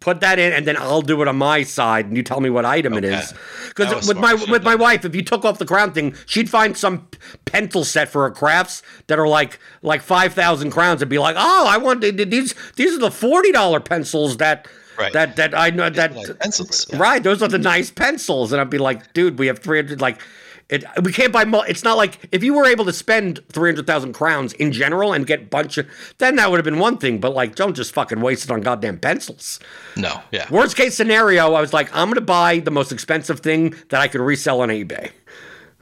put 0.00 0.20
that 0.20 0.38
in, 0.38 0.52
and 0.52 0.66
then 0.66 0.76
I'll 0.76 1.02
do 1.02 1.20
it 1.22 1.28
on 1.28 1.36
my 1.36 1.62
side, 1.62 2.06
and 2.06 2.16
you 2.16 2.22
tell 2.22 2.40
me 2.40 2.50
what 2.50 2.64
item 2.64 2.94
it 2.94 3.04
Okay. 3.04 3.14
is. 3.14 3.30
That 3.30 3.38
Because 3.76 4.08
with 4.08 4.16
my 4.18 4.34
with 4.34 4.62
my 4.62 4.74
wife, 4.74 5.04
if 5.04 5.14
you 5.14 5.22
took 5.22 5.44
off 5.44 5.58
the 5.58 5.66
crown 5.66 5.92
thing, 5.92 6.14
she'd 6.26 6.48
find 6.50 6.76
some 6.76 7.08
pencil 7.44 7.84
set 7.84 8.08
for 8.08 8.22
her 8.22 8.30
crafts 8.30 8.82
that 9.08 9.18
are 9.18 9.28
like 9.28 9.58
like 9.82 10.02
five 10.02 10.34
thousand 10.34 10.70
crowns, 10.70 11.02
and 11.02 11.08
be 11.10 11.18
like, 11.18 11.36
oh, 11.38 11.66
I 11.68 11.76
want 11.78 12.00
th- 12.02 12.16
th- 12.16 12.28
these. 12.30 12.54
These 12.76 12.94
are 12.94 13.00
the 13.00 13.10
forty 13.10 13.52
dollar 13.52 13.80
pencils 13.80 14.36
that 14.38 14.68
Right. 14.98 15.12
that 15.12 15.36
that 15.36 15.56
I 15.56 15.70
know 15.70 15.88
that 15.90 16.14
Like 16.16 16.38
pencils. 16.40 16.86
yeah. 16.90 16.98
Right, 16.98 17.22
those 17.22 17.40
are 17.42 17.46
the 17.48 17.58
nice 17.58 17.90
pencils, 17.90 18.50
and 18.52 18.60
I'd 18.60 18.68
be 18.70 18.78
like, 18.78 19.12
dude, 19.12 19.38
we 19.38 19.46
have 19.46 19.60
three 19.60 19.78
hundred. 19.78 20.00
Like, 20.00 20.20
it 20.68 20.84
we 21.02 21.12
can't 21.12 21.32
buy. 21.32 21.44
Mul- 21.44 21.62
it's 21.68 21.82
not 21.84 21.96
like 21.96 22.18
if 22.32 22.44
you 22.44 22.52
were 22.54 22.66
able 22.66 22.84
to 22.84 22.92
spend 22.92 23.40
three 23.50 23.70
hundred 23.70 23.86
thousand 23.86 24.12
crowns 24.12 24.52
in 24.54 24.70
general 24.72 25.12
and 25.12 25.26
get 25.26 25.48
bunch 25.50 25.78
of, 25.78 25.86
then 26.18 26.36
that 26.36 26.50
would 26.50 26.58
have 26.58 26.64
been 26.64 26.78
one 26.78 26.98
thing. 26.98 27.18
But 27.20 27.34
like, 27.34 27.54
don't 27.54 27.74
just 27.74 27.92
fucking 27.94 28.20
waste 28.20 28.44
it 28.44 28.50
on 28.50 28.60
goddamn 28.60 28.98
pencils. 28.98 29.60
No, 29.96 30.20
yeah. 30.30 30.46
Worst 30.50 30.76
case 30.76 30.94
scenario, 30.94 31.54
I 31.54 31.60
was 31.60 31.72
like, 31.72 31.88
I'm 31.94 32.08
gonna 32.08 32.20
buy 32.20 32.58
the 32.58 32.70
most 32.70 32.92
expensive 32.92 33.40
thing 33.40 33.74
that 33.88 34.00
I 34.00 34.08
could 34.08 34.20
resell 34.20 34.60
on 34.60 34.68
eBay. 34.68 35.10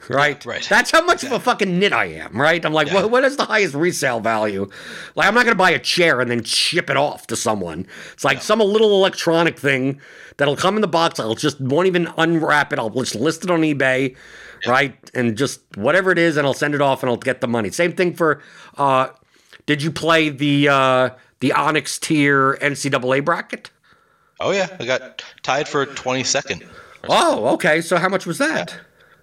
Right, 0.09 0.45
right. 0.45 0.65
That's 0.69 0.91
how 0.91 1.03
much 1.03 1.23
of 1.25 1.33
a 1.33 1.39
fucking 1.39 1.79
nit 1.79 1.91
I 1.91 2.05
am, 2.05 2.39
right? 2.39 2.63
I'm 2.63 2.71
like, 2.71 2.87
Yeah. 2.87 2.93
what, 3.01 3.11
what 3.11 3.23
is 3.25 3.35
the 3.35 3.43
highest 3.43 3.73
resale 3.73 4.21
value? 4.21 4.69
Like, 5.15 5.27
I'm 5.27 5.33
not 5.33 5.43
gonna 5.43 5.55
buy 5.55 5.71
a 5.71 5.79
chair 5.79 6.21
and 6.21 6.31
then 6.31 6.43
ship 6.45 6.89
it 6.89 6.95
off 6.95 7.27
to 7.27 7.35
someone. 7.35 7.85
It's 8.13 8.23
like 8.23 8.41
some 8.41 8.59
little 8.59 8.91
electronic 8.91 9.57
thing 9.59 9.99
that'll 10.37 10.55
come 10.55 10.75
in 10.75 10.81
the 10.81 10.87
box. 10.87 11.19
I'll 11.19 11.35
just 11.35 11.59
won't 11.59 11.87
even 11.87 12.07
unwrap 12.17 12.71
it. 12.71 12.79
I'll 12.79 12.89
just 12.91 13.15
list 13.15 13.43
it 13.43 13.51
on 13.51 13.61
eBay, 13.61 14.15
right? 14.65 14.95
And 15.13 15.37
just 15.37 15.61
whatever 15.75 16.11
it 16.11 16.17
is, 16.17 16.37
and 16.37 16.47
I'll 16.47 16.53
send 16.53 16.73
it 16.75 16.81
off, 16.81 17.03
and 17.03 17.09
I'll 17.09 17.17
get 17.17 17.41
the 17.41 17.47
money. 17.47 17.69
Same 17.69 17.93
thing 17.93 18.13
for. 18.15 18.41
uh 18.77 19.09
Did 19.65 19.81
you 19.83 19.91
play 19.91 20.29
the 20.29 20.69
uh 20.69 21.09
the 21.39 21.51
Onyx 21.53 21.99
tier 21.99 22.55
NCAA 22.61 23.23
bracket? 23.23 23.69
Oh 24.39 24.51
yeah, 24.51 24.67
I 24.79 24.85
got 24.85 25.23
tied 25.43 25.67
for 25.67 25.85
22nd. 25.85 26.67
Oh, 27.09 27.47
okay. 27.55 27.81
So 27.81 27.97
how 27.97 28.09
much 28.09 28.25
was 28.25 28.37
that? 28.37 28.75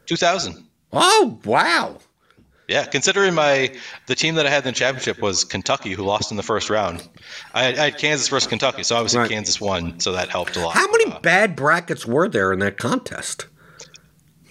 2000. 0.06 0.64
Oh, 0.92 1.38
wow. 1.44 1.98
Yeah, 2.66 2.84
considering 2.86 3.34
my 3.34 3.72
the 4.06 4.14
team 4.14 4.36
that 4.36 4.46
I 4.46 4.50
had 4.50 4.64
in 4.64 4.72
the 4.72 4.78
championship 4.78 5.20
was 5.20 5.44
Kentucky, 5.44 5.92
who 5.92 6.02
lost 6.02 6.30
in 6.30 6.36
the 6.38 6.42
first 6.42 6.70
round. 6.70 7.06
I 7.52 7.64
had, 7.64 7.78
I 7.78 7.84
had 7.90 7.98
Kansas 7.98 8.28
versus 8.28 8.48
Kentucky, 8.48 8.82
so 8.84 8.96
obviously 8.96 9.20
Right. 9.20 9.30
Kansas 9.30 9.60
won, 9.60 10.00
so 10.00 10.12
that 10.12 10.30
helped 10.30 10.56
a 10.56 10.60
lot. 10.60 10.72
How 10.74 10.86
many 10.90 11.12
Uh, 11.12 11.18
bad 11.20 11.56
brackets 11.56 12.06
were 12.06 12.26
there 12.28 12.52
in 12.52 12.60
that 12.60 12.78
contest? 12.78 13.46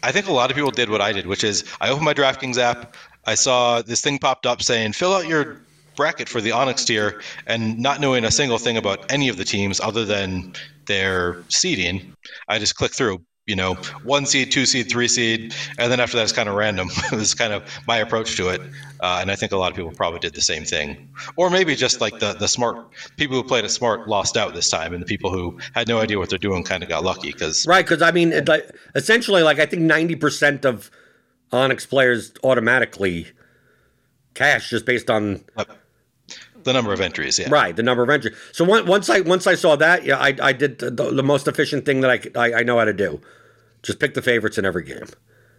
I 0.04 0.12
think 0.12 0.28
a 0.28 0.34
lot 0.34 0.52
of 0.52 0.56
people 0.56 0.70
did 0.70 0.90
what 0.90 1.02
I 1.02 1.14
did, 1.14 1.26
which 1.26 1.44
is 1.44 1.64
I 1.80 1.90
opened 1.90 2.06
my 2.06 2.14
DraftKings 2.14 2.58
app, 2.58 2.96
I 3.26 3.36
saw 3.36 3.82
this 3.82 4.02
thing 4.02 4.20
popped 4.20 4.46
up 4.46 4.62
saying 4.62 4.94
fill 4.94 5.14
out 5.14 5.28
your 5.28 5.62
bracket 5.96 6.28
for 6.28 6.42
the 6.42 6.52
Onyx 6.52 6.86
tier, 6.86 7.22
and 7.48 7.80
not 7.80 8.02
knowing 8.02 8.26
a 8.26 8.32
single 8.32 8.58
thing 8.58 8.78
about 8.78 9.12
any 9.12 9.30
of 9.30 9.38
the 9.38 9.46
teams 9.46 9.80
other 9.80 10.06
than 10.06 10.54
their 10.88 11.44
seeding, 11.48 12.14
I 12.48 12.60
just 12.60 12.76
clicked 12.76 12.96
through. 12.96 13.24
You 13.46 13.58
know, 13.58 13.74
one 14.04 14.26
seed, 14.26 14.54
two 14.54 14.66
seed, 14.66 14.90
three 14.90 15.10
seed, 15.10 15.54
and 15.78 15.92
then 15.92 16.00
after 16.00 16.16
that, 16.16 16.24
it's 16.24 16.32
kind 16.32 16.48
of 16.48 16.56
random. 16.56 16.90
it 17.12 17.16
was 17.16 17.34
kind 17.34 17.52
of 17.52 17.64
my 17.86 17.98
approach 17.98 18.38
to 18.38 18.48
it, 18.48 18.62
uh, 19.02 19.18
and 19.20 19.30
I 19.30 19.36
think 19.36 19.52
a 19.52 19.58
lot 19.58 19.70
of 19.70 19.76
people 19.76 19.92
probably 19.92 20.20
did 20.20 20.34
the 20.34 20.42
same 20.42 20.64
thing, 20.64 21.10
or 21.36 21.50
maybe 21.50 21.76
just 21.76 22.00
like 22.00 22.20
the 22.20 22.34
the 22.34 22.48
smart 22.48 22.88
people 23.18 23.36
who 23.36 23.44
played 23.44 23.66
it 23.66 23.70
smart 23.70 24.08
lost 24.08 24.38
out 24.38 24.54
this 24.54 24.70
time, 24.70 24.94
and 24.94 25.02
the 25.02 25.06
people 25.06 25.30
who 25.30 25.60
had 25.74 25.90
no 25.90 26.00
idea 26.00 26.20
what 26.20 26.30
they're 26.30 26.40
doing 26.40 26.64
kind 26.64 26.84
of 26.84 26.90
got 26.90 27.04
lucky 27.04 27.34
because 27.34 27.68
Right, 27.68 27.86
because 27.86 28.02
I 28.02 28.12
mean, 28.12 28.32
it, 28.32 28.48
like, 28.48 28.70
essentially, 28.96 29.44
like 29.44 29.60
I 29.60 29.66
think 29.66 29.82
ninety 29.82 30.16
percent 30.16 30.64
of 30.64 30.90
Onyx 31.52 31.86
players 31.86 32.32
automatically 32.46 33.28
cash 34.34 34.70
just 34.70 34.86
based 34.86 35.10
on 35.10 35.44
the 36.64 36.74
number 36.74 36.92
of 36.94 37.02
entries. 37.02 37.38
Yeah, 37.40 37.50
right 37.50 37.76
the 37.76 37.84
number 37.84 38.04
of 38.04 38.10
entries. 38.10 38.36
So 38.52 38.64
one, 38.66 38.86
once 38.86 39.10
I 39.10 39.22
once 39.22 39.48
I 39.48 39.56
saw 39.56 39.76
that, 39.78 40.06
yeah, 40.06 40.18
I, 40.18 40.36
I 40.42 40.54
did 40.54 40.80
the, 40.80 40.90
the 40.92 41.24
most 41.24 41.48
efficient 41.48 41.86
thing 41.86 42.02
that 42.02 42.12
I, 42.36 42.40
I 42.40 42.54
I 42.60 42.64
know 42.64 42.78
how 42.80 42.86
to 42.86 42.94
do. 42.94 43.22
Just 43.82 44.00
pick 44.00 44.14
the 44.14 44.22
favorites 44.22 44.58
in 44.58 44.66
every 44.66 44.84
game, 44.84 45.06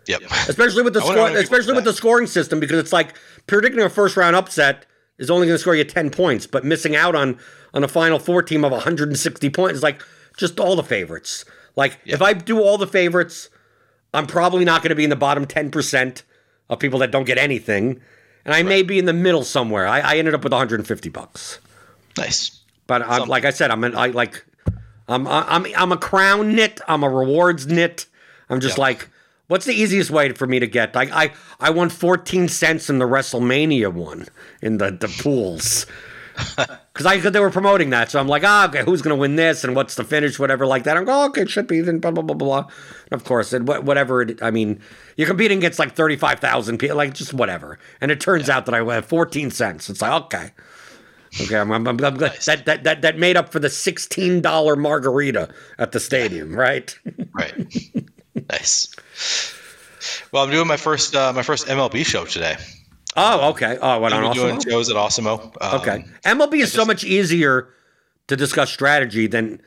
Yep. 0.07 0.23
especially 0.49 0.83
with 0.83 0.95
the 0.95 1.01
I 1.01 1.05
wonder 1.05 1.21
how 1.21 1.27
score, 1.29 1.39
especially 1.39 1.75
with 1.75 1.85
that. 1.85 1.91
the 1.91 1.97
scoring 1.97 2.27
system, 2.27 2.59
because 2.61 2.79
it's 2.79 2.93
like 2.93 3.15
predicting 3.47 3.83
a 3.83 3.91
first 3.91 4.17
round 4.17 4.35
upset 4.35 4.87
is 5.19 5.31
only 5.31 5.47
going 5.47 5.55
to 5.55 5.59
score 5.61 5.75
you 5.75 5.85
ten 5.85 6.11
points, 6.11 6.47
but 6.47 6.65
missing 6.65 6.97
out 6.97 7.15
on 7.15 7.39
on 7.75 7.85
a 7.85 7.89
final 7.89 8.19
four 8.19 8.43
team 8.43 8.65
of 8.65 8.73
160 8.73 9.51
points 9.51 9.77
is 9.79 9.83
like 9.83 10.03
just 10.37 10.59
all 10.61 10.75
the 10.77 10.83
favorites. 10.83 11.45
Like 11.77 11.99
if 12.07 12.23
I 12.23 12.33
do 12.33 12.61
all 12.63 12.79
the 12.79 12.87
favorites, 12.87 13.51
I'm 14.15 14.27
probably 14.27 14.65
not 14.65 14.81
going 14.83 14.91
to 14.91 14.95
be 14.95 15.05
in 15.05 15.11
the 15.11 15.17
bottom 15.17 15.45
10% 15.45 16.23
of 16.71 16.79
people 16.79 17.01
that 17.01 17.11
don't 17.11 17.25
get 17.25 17.37
anything. 17.37 18.01
And 18.45 18.55
I 18.55 18.63
may 18.63 18.83
be 18.83 18.99
in 18.99 19.05
the 19.07 19.13
middle 19.13 19.43
somewhere. 19.45 19.87
I, 19.87 20.01
I 20.01 20.17
ended 20.17 20.35
up 20.35 20.45
with 20.45 20.53
150 20.53 21.09
bucks. 21.09 21.59
Nice. 22.19 22.61
But 22.87 23.03
I'm, 23.03 23.29
like 23.29 23.45
I 23.45 23.51
said, 23.51 23.71
I'm 23.71 23.83
an, 23.85 23.97
I 23.97 24.09
like 24.09 24.45
I'm 25.09 25.27
I'm 25.27 25.67
I'm 25.77 25.93
a 25.93 25.97
crown 25.97 26.55
nit. 26.55 26.81
I'm 26.87 27.03
a 27.03 27.09
rewards 27.09 27.67
nit. 27.67 28.07
I'm 28.51 28.61
just 28.61 28.77
Yeah. 28.77 28.83
like, 28.83 29.09
what's 29.47 29.65
the 29.65 29.73
easiest 29.73 30.11
way 30.11 30.31
for 30.33 30.47
me 30.47 30.61
to 30.61 30.67
get? 30.67 30.95
Like 30.95 31.11
I 31.11 31.33
I 31.59 31.71
won 31.71 31.89
14 31.89 32.49
cents 32.49 32.91
in 32.91 32.99
the 32.99 33.07
WrestleMania 33.07 33.93
one 33.93 34.27
in 34.61 34.77
the 34.79 34.91
the 34.91 35.09
pools. 35.23 35.87
Because 36.95 37.07
I, 37.07 37.17
they 37.19 37.41
were 37.41 37.51
promoting 37.51 37.91
that, 37.91 38.13
so 38.13 38.21
I'm 38.21 38.29
like, 38.29 38.45
ah, 38.45 38.69
okay, 38.69 38.85
who's 38.85 39.03
gonna 39.03 39.17
win 39.17 39.35
this, 39.35 39.65
and 39.65 39.75
what's 39.75 39.97
the 39.97 40.05
finish, 40.05 40.39
whatever, 40.39 40.65
like 40.65 40.85
that. 40.85 40.97
I'm 40.97 41.05
going, 41.05 41.29
okay, 41.31 41.41
it 41.43 41.51
should 41.51 41.67
be 41.67 41.81
then, 41.81 41.99
blah 41.99 42.13
blah 42.13 42.23
blah 42.23 42.37
blah. 42.37 42.59
And 43.11 43.21
of 43.21 43.25
course, 43.25 43.53
it, 43.53 43.65
wha- 43.65 43.81
whatever. 43.81 44.23
It, 44.23 44.41
I 44.41 44.53
mean, 44.53 44.81
you're 45.17 45.27
competing 45.27 45.59
against 45.59 45.81
like 45.81 45.97
thirty 45.97 46.15
five 46.15 46.39
thousand 46.39 46.79
people, 46.79 46.97
like 46.97 47.13
just 47.13 47.35
whatever. 47.35 47.81
And 48.01 48.13
it 48.13 48.21
turns 48.21 48.49
out 48.49 48.67
that 48.67 48.77
I 48.77 48.83
won 48.83 49.03
14 49.03 49.51
cents. 49.51 49.91
It's 49.91 50.01
like, 50.01 50.23
okay, 50.27 50.51
okay, 51.43 51.57
I'm, 51.57 51.73
I'm, 51.73 51.85
I'm, 51.89 52.05
I'm 52.05 52.15
glad 52.17 52.39
that, 52.47 52.65
that 52.65 52.85
that 52.85 53.03
that 53.03 53.19
made 53.19 53.37
up 53.37 53.49
for 53.49 53.59
the 53.59 53.71
sixteen 53.71 54.41
dollar 54.41 54.77
margarita 54.77 55.53
at 55.81 55.91
the 55.91 55.99
stadium, 55.99 56.55
right? 56.55 56.97
Right. 57.35 57.55
nice. 58.53 58.95
Well, 60.31 60.45
I'm 60.45 60.51
doing 60.53 60.69
my 60.69 60.77
first 60.77 61.17
uh, 61.17 61.33
my 61.33 61.43
first 61.43 61.67
MLB 61.67 62.07
show 62.07 62.25
today. 62.25 62.55
Oh, 63.17 63.51
okay. 63.51 63.79
Oh, 63.81 63.99
what 64.01 64.13
on 64.13 64.25
I'm 64.25 64.33
doing 64.33 64.57
Awesemo? 64.57 64.71
shows 64.71 64.91
at 64.91 64.97
Awesemo. 64.97 65.55
Um, 65.61 65.81
Okay, 65.81 66.05
MLB 66.25 66.55
is 66.63 66.73
so 66.73 66.85
much 66.85 67.05
easier 67.05 67.69
to 68.29 68.37
discuss 68.37 68.71
strategy 68.73 69.27
than 69.27 69.61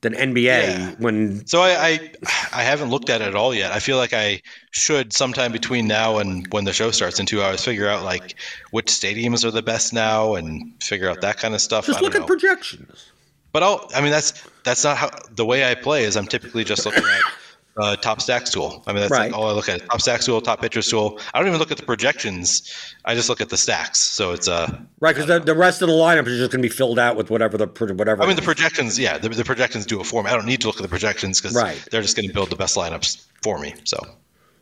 than 0.00 0.12
NBA 0.14 0.44
Yeah. 0.44 0.90
when 0.98 1.46
So 1.46 1.62
I, 1.62 1.70
I 1.88 2.10
I 2.52 2.62
haven't 2.62 2.90
looked 2.90 3.08
at 3.10 3.22
it 3.22 3.28
at 3.28 3.34
all 3.34 3.54
yet. 3.54 3.72
I 3.72 3.78
feel 3.80 3.96
like 3.96 4.12
I 4.12 4.40
should 4.70 5.12
sometime 5.14 5.50
between 5.50 5.86
now 5.86 6.18
and 6.18 6.46
when 6.52 6.64
the 6.64 6.72
show 6.74 6.90
starts 6.90 7.18
in 7.20 7.24
two 7.26 7.42
hours 7.42 7.64
figure 7.64 7.88
out 7.88 8.04
like 8.04 8.34
which 8.70 8.86
stadiums 8.86 9.44
are 9.46 9.50
the 9.50 9.62
best 9.62 9.92
now 9.94 10.34
and 10.34 10.74
figure 10.82 11.08
out 11.08 11.22
that 11.22 11.38
kind 11.38 11.54
of 11.54 11.60
stuff. 11.62 11.86
just 11.86 12.02
look 12.02 12.14
at 12.14 12.26
projections. 12.26 13.06
But 13.52 13.62
I'll, 13.62 13.88
I 13.94 14.00
mean 14.02 14.10
that's 14.10 14.32
that's 14.64 14.84
not 14.84 14.96
how 14.98 15.10
the 15.30 15.44
way 15.46 15.64
I 15.70 15.74
play 15.74 16.04
is. 16.04 16.16
I'm 16.16 16.26
typically 16.26 16.64
just 16.64 16.84
looking 16.84 17.04
at 17.04 17.22
uh, 17.76 17.96
top 17.96 18.20
stacks 18.20 18.50
tool. 18.50 18.82
I 18.86 18.92
mean 18.92 19.00
that's 19.00 19.10
Right. 19.10 19.32
all 19.32 19.48
I 19.48 19.52
look 19.52 19.68
at. 19.68 19.84
Top 19.90 20.00
stacks 20.00 20.26
tool, 20.26 20.40
top 20.40 20.60
pitchers 20.60 20.88
tool. 20.88 21.18
I 21.32 21.38
don't 21.38 21.48
even 21.48 21.58
look 21.58 21.70
at 21.72 21.76
the 21.76 21.84
projections. 21.84 22.70
I 23.04 23.14
just 23.14 23.28
look 23.28 23.40
at 23.40 23.48
the 23.48 23.56
stacks. 23.56 23.98
So 24.00 24.32
it's 24.32 24.48
uh 24.48 24.70
Right, 25.00 25.14
because 25.14 25.26
the, 25.28 25.40
the 25.40 25.54
rest 25.54 25.82
of 25.82 25.88
the 25.88 25.94
lineup 25.94 26.26
is 26.26 26.38
just 26.38 26.50
going 26.52 26.62
to 26.62 26.68
be 26.68 26.74
filled 26.74 26.98
out 26.98 27.16
with 27.16 27.30
whatever 27.30 27.56
the 27.58 27.66
whatever. 27.94 28.22
I 28.22 28.26
mean, 28.26 28.36
the 28.36 28.42
projections, 28.42 28.98
yeah, 28.98 29.18
the, 29.18 29.28
the 29.28 29.44
projections 29.44 29.86
do 29.86 30.00
it 30.00 30.04
for 30.04 30.22
me. 30.22 30.30
I 30.30 30.34
don't 30.34 30.46
need 30.46 30.60
to 30.62 30.66
look 30.68 30.76
at 30.76 30.82
the 30.82 30.88
projections 30.88 31.40
because 31.40 31.56
Right. 31.56 31.78
they're 31.90 32.02
just 32.02 32.16
going 32.16 32.28
to 32.28 32.34
build 32.34 32.50
the 32.50 32.56
best 32.56 32.76
lineups 32.76 33.24
for 33.42 33.58
me. 33.58 33.74
So, 33.84 33.98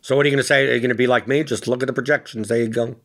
so 0.00 0.16
what 0.16 0.24
are 0.26 0.28
you 0.28 0.34
going 0.34 0.42
to 0.42 0.46
say? 0.46 0.68
Are 0.68 0.74
you 0.74 0.80
going 0.80 0.88
to 0.88 0.94
be 0.94 1.06
like 1.06 1.28
me? 1.28 1.44
Just 1.44 1.68
look 1.68 1.82
at 1.82 1.86
the 1.86 1.92
projections. 1.92 2.48
There 2.48 2.58
you 2.58 2.68
go. 2.68 2.96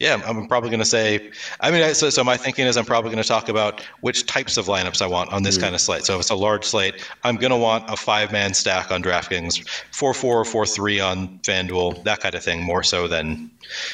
Yeah, 0.00 0.20
I'm, 0.26 0.48
probably 0.48 0.70
going 0.70 0.80
to 0.80 0.84
say, 0.86 1.30
I 1.60 1.70
mean, 1.70 1.94
so, 1.94 2.10
so 2.10 2.24
my 2.24 2.36
thinking 2.36 2.66
is 2.66 2.76
I'm 2.76 2.84
probably 2.84 3.10
going 3.12 3.22
to 3.22 3.28
talk 3.28 3.48
about 3.48 3.80
which 4.00 4.26
types 4.26 4.56
of 4.56 4.66
lineups 4.66 5.00
I 5.00 5.06
want 5.06 5.32
on 5.32 5.44
this 5.44 5.56
kind 5.56 5.74
of 5.74 5.80
slate. 5.80 6.04
So 6.04 6.14
if 6.14 6.20
it's 6.20 6.30
a 6.30 6.34
large 6.34 6.64
slate, 6.64 6.96
I'm 7.22 7.36
going 7.36 7.52
to 7.52 7.56
want 7.56 7.88
a 7.88 7.96
five 7.96 8.32
man 8.32 8.54
stack 8.54 8.90
on 8.90 9.02
DraftKings, 9.02 9.66
4 9.92 10.12
4 10.12 10.40
or 10.40 10.44
4 10.44 10.66
3 10.66 11.00
on 11.00 11.38
FanDuel, 11.40 12.02
that 12.04 12.20
kind 12.20 12.34
of 12.34 12.42
thing, 12.42 12.62
more 12.62 12.82
so 12.82 13.06
than. 13.06 13.50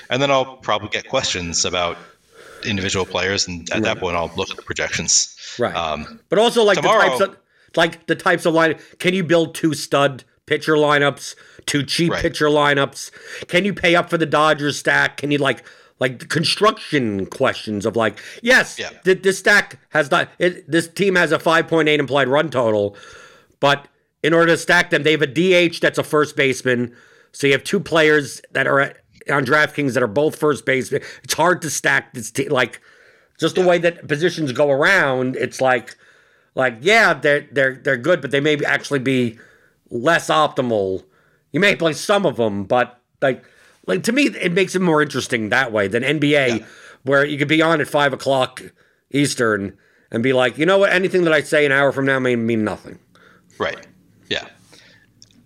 And 0.08 0.22
then 0.22 0.30
I'll 0.30 0.56
probably 0.56 0.88
get 0.88 1.08
questions 1.08 1.64
about 1.66 1.98
individual 2.64 3.04
players. 3.04 3.46
And 3.46 3.70
at 3.70 3.82
that 3.82 3.98
point, 3.98 4.16
I'll 4.16 4.32
look 4.36 4.50
at 4.50 4.56
the 4.56 4.62
projections. 4.62 5.36
Right. 5.58 5.74
Um, 5.74 6.20
But 6.28 6.38
also 6.38 6.62
like 6.64 6.76
Tomorrow- 6.76 7.02
the 7.02 7.08
types 7.10 7.20
of 7.20 7.36
like 7.76 8.06
the 8.06 8.16
types 8.16 8.46
of 8.46 8.54
line. 8.54 8.76
Can 8.98 9.14
you 9.14 9.22
build 9.22 9.54
two 9.54 9.74
stud 9.74 10.24
pitcher 10.46 10.74
lineups, 10.74 11.36
two 11.66 11.84
cheap 11.84 12.10
Right. 12.12 12.22
pitcher 12.22 12.46
lineups? 12.46 13.10
Can 13.48 13.64
you 13.64 13.72
pay 13.74 13.94
up 13.94 14.10
for 14.10 14.18
the 14.18 14.26
Dodgers 14.26 14.78
stack? 14.78 15.18
Can 15.18 15.30
you 15.30 15.38
like 15.38 15.62
like 16.00 16.18
the 16.18 16.26
construction 16.26 17.26
questions 17.26 17.86
of 17.86 17.94
like 17.94 18.18
yes, 18.42 18.78
Yeah. 18.78 18.90
th- 19.04 19.22
this 19.22 19.38
stack 19.38 19.78
has 19.90 20.10
not. 20.10 20.28
It, 20.38 20.68
this 20.70 20.88
team 20.88 21.14
has 21.14 21.30
a 21.32 21.38
five 21.38 21.68
point 21.68 21.88
eight 21.88 22.00
implied 22.00 22.28
run 22.28 22.50
total, 22.50 22.96
but 23.60 23.86
in 24.22 24.34
order 24.34 24.48
to 24.52 24.56
stack 24.58 24.90
them, 24.90 25.02
they 25.02 25.12
have 25.12 25.22
a 25.22 25.26
DH 25.26 25.80
that's 25.80 25.98
a 25.98 26.02
first 26.02 26.36
baseman. 26.36 26.94
So 27.32 27.46
you 27.46 27.52
have 27.52 27.64
two 27.64 27.80
players 27.80 28.40
that 28.52 28.66
are 28.66 28.80
at, 28.80 28.96
on 29.30 29.44
DraftKings 29.46 29.94
that 29.94 30.02
are 30.02 30.06
both 30.08 30.36
first 30.36 30.66
baseman. 30.66 31.02
It's 31.22 31.34
hard 31.34 31.62
to 31.62 31.70
stack 31.70 32.12
this 32.14 32.30
team 32.30 32.48
like 32.50 32.80
just 33.38 33.54
the 33.54 33.64
way 33.66 33.78
that 33.78 34.08
positions 34.08 34.52
go 34.52 34.70
around. 34.70 35.36
It's 35.36 35.60
like 35.60 35.96
like 36.54 36.78
yeah, 36.80 37.14
they're 37.14 37.46
they're 37.52 37.76
they're 37.76 37.96
good, 37.96 38.20
but 38.20 38.30
they 38.30 38.40
may 38.40 38.56
actually 38.64 38.98
be 38.98 39.38
less 39.90 40.28
optimal. 40.28 41.04
You 41.52 41.60
may 41.60 41.76
play 41.76 41.92
some 41.92 42.26
of 42.26 42.36
them, 42.36 42.64
but 42.64 43.00
like 43.20 43.44
like 43.86 44.02
to 44.04 44.12
me, 44.12 44.26
it 44.26 44.52
makes 44.52 44.74
it 44.74 44.80
more 44.80 45.02
interesting 45.02 45.48
that 45.48 45.72
way 45.72 45.88
than 45.88 46.02
NBA, 46.02 46.64
where 47.02 47.24
you 47.24 47.38
could 47.38 47.48
be 47.48 47.62
on 47.62 47.80
at 47.80 47.88
five 47.88 48.12
o'clock 48.12 48.62
Eastern 49.10 49.76
and 50.10 50.22
be 50.22 50.32
like, 50.32 50.58
you 50.58 50.66
know 50.66 50.78
what? 50.78 50.92
Anything 50.92 51.24
that 51.24 51.32
I 51.32 51.42
say 51.42 51.66
an 51.66 51.72
hour 51.72 51.92
from 51.92 52.06
now 52.06 52.18
may 52.18 52.36
mean 52.36 52.64
nothing. 52.64 52.98
Right. 53.58 53.86
Yeah. 54.28 54.46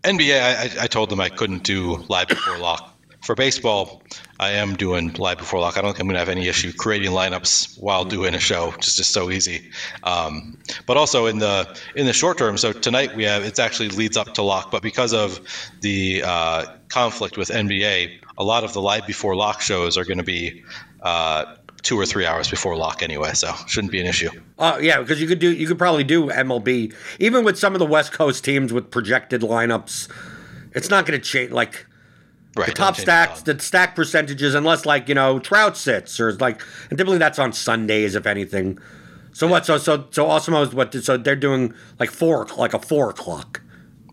NBA, 0.02 0.40
I, 0.78 0.84
I 0.84 0.86
told 0.86 1.10
them 1.10 1.20
I 1.20 1.28
couldn't 1.28 1.64
do 1.64 1.96
live 2.08 2.28
before 2.28 2.58
lock. 2.58 2.90
For 3.22 3.34
baseball, 3.34 4.02
I 4.38 4.50
am 4.50 4.76
doing 4.76 5.14
live 5.14 5.38
before 5.38 5.58
lock. 5.58 5.78
I 5.78 5.80
don't 5.80 5.92
think 5.92 6.00
I'm 6.00 6.06
going 6.08 6.14
to 6.14 6.18
have 6.18 6.28
any 6.28 6.46
issue 6.46 6.72
creating 6.74 7.12
lineups 7.12 7.80
while 7.80 8.04
doing 8.04 8.34
a 8.34 8.38
show. 8.38 8.72
It's 8.76 8.96
just 8.96 9.12
so 9.12 9.30
easy. 9.30 9.70
Um, 10.02 10.58
but 10.84 10.98
also 10.98 11.24
in 11.24 11.38
the 11.38 11.74
in 11.96 12.04
the 12.04 12.12
short 12.12 12.36
term, 12.36 12.58
so 12.58 12.72
tonight 12.72 13.16
we 13.16 13.24
have 13.24 13.42
it's 13.42 13.58
actually 13.58 13.88
leads 13.88 14.18
up 14.18 14.34
to 14.34 14.42
lock, 14.42 14.70
but 14.70 14.82
because 14.82 15.14
of 15.14 15.40
the 15.80 16.22
uh, 16.22 16.66
conflict 16.88 17.38
with 17.38 17.48
NBA, 17.48 18.20
a 18.38 18.44
lot 18.44 18.64
of 18.64 18.72
the 18.72 18.80
live 18.80 19.06
before 19.06 19.34
lock 19.36 19.60
shows 19.60 19.96
are 19.96 20.04
going 20.04 20.18
to 20.18 20.24
be. 20.24 20.62
Uh, 21.02 21.56
two 21.82 22.00
or 22.00 22.06
three 22.06 22.24
hours 22.24 22.48
before 22.48 22.74
lock 22.78 23.02
anyway, 23.02 23.30
so 23.34 23.52
shouldn't 23.66 23.92
be 23.92 24.00
an 24.00 24.06
issue. 24.06 24.30
Uh, 24.58 24.78
yeah, 24.80 24.98
because 25.00 25.20
you 25.20 25.28
could 25.28 25.38
do 25.38 25.52
you 25.52 25.66
could 25.66 25.76
probably 25.76 26.02
do 26.02 26.28
MLB 26.28 26.94
even 27.18 27.44
with 27.44 27.58
some 27.58 27.74
of 27.74 27.78
the 27.78 27.84
West 27.84 28.10
Coast 28.10 28.42
teams 28.42 28.72
with 28.72 28.90
projected 28.90 29.42
lineups. 29.42 30.10
It's 30.72 30.88
not 30.88 31.04
going 31.04 31.20
to 31.20 31.24
change. 31.24 31.50
Like 31.52 31.86
Right. 32.56 32.68
the 32.68 32.72
top 32.72 32.94
stacks, 32.96 33.42
the 33.42 33.58
stack 33.58 33.96
percentages, 33.96 34.54
unless 34.54 34.86
like 34.86 35.08
you 35.08 35.14
know 35.14 35.40
Trout 35.40 35.76
sits 35.76 36.20
or 36.20 36.32
like, 36.34 36.62
and 36.88 36.96
typically 36.96 37.18
that's 37.18 37.38
on 37.38 37.52
Sundays 37.52 38.14
if 38.14 38.26
anything. 38.26 38.78
So 39.32 39.48
what? 39.48 39.66
So 39.66 39.76
so 39.76 40.06
so 40.12 40.26
Awesemo's 40.26 40.72
what? 40.72 40.94
So 40.94 41.16
they're 41.16 41.34
doing 41.34 41.74
like 41.98 42.10
four 42.10 42.46
like 42.56 42.72
a 42.72 42.78
four 42.78 43.10
o'clock. 43.10 43.60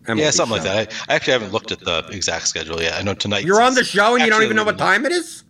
MLB 0.04 0.18
Yeah, 0.18 0.30
something 0.30 0.56
like 0.58 0.64
that. 0.64 0.92
I, 1.08 1.12
I 1.12 1.16
actually 1.16 1.34
haven't 1.34 1.52
looked 1.52 1.70
at 1.72 1.80
the 1.80 2.06
exact 2.10 2.48
schedule 2.48 2.80
yet. 2.82 2.94
I 2.94 3.02
know 3.02 3.14
tonight. 3.14 3.44
You're 3.44 3.62
on 3.62 3.74
the 3.74 3.84
show 3.84 4.14
and 4.16 4.24
you 4.24 4.30
don't 4.30 4.42
even 4.42 4.56
know 4.56 4.64
what 4.64 4.78
time 4.78 5.06
it 5.06 5.12
is. 5.12 5.44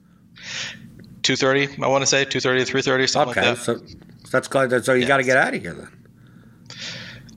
Two 1.22 1.36
thirty, 1.36 1.68
I 1.82 1.86
want 1.86 2.02
to 2.02 2.06
say 2.06 2.24
two 2.24 2.40
thirty 2.40 2.60
to 2.60 2.66
three 2.66 2.82
thirty, 2.82 3.06
something 3.06 3.30
Okay, 3.38 3.48
like 3.50 3.58
that. 3.58 3.64
so, 3.64 3.76
so 3.78 4.28
that's 4.30 4.48
cl- 4.50 4.82
so 4.82 4.92
you 4.92 5.02
Yeah. 5.02 5.08
got 5.08 5.16
to 5.18 5.22
get 5.22 5.36
out 5.36 5.54
of 5.54 5.62
here 5.62 5.72
then. 5.72 5.88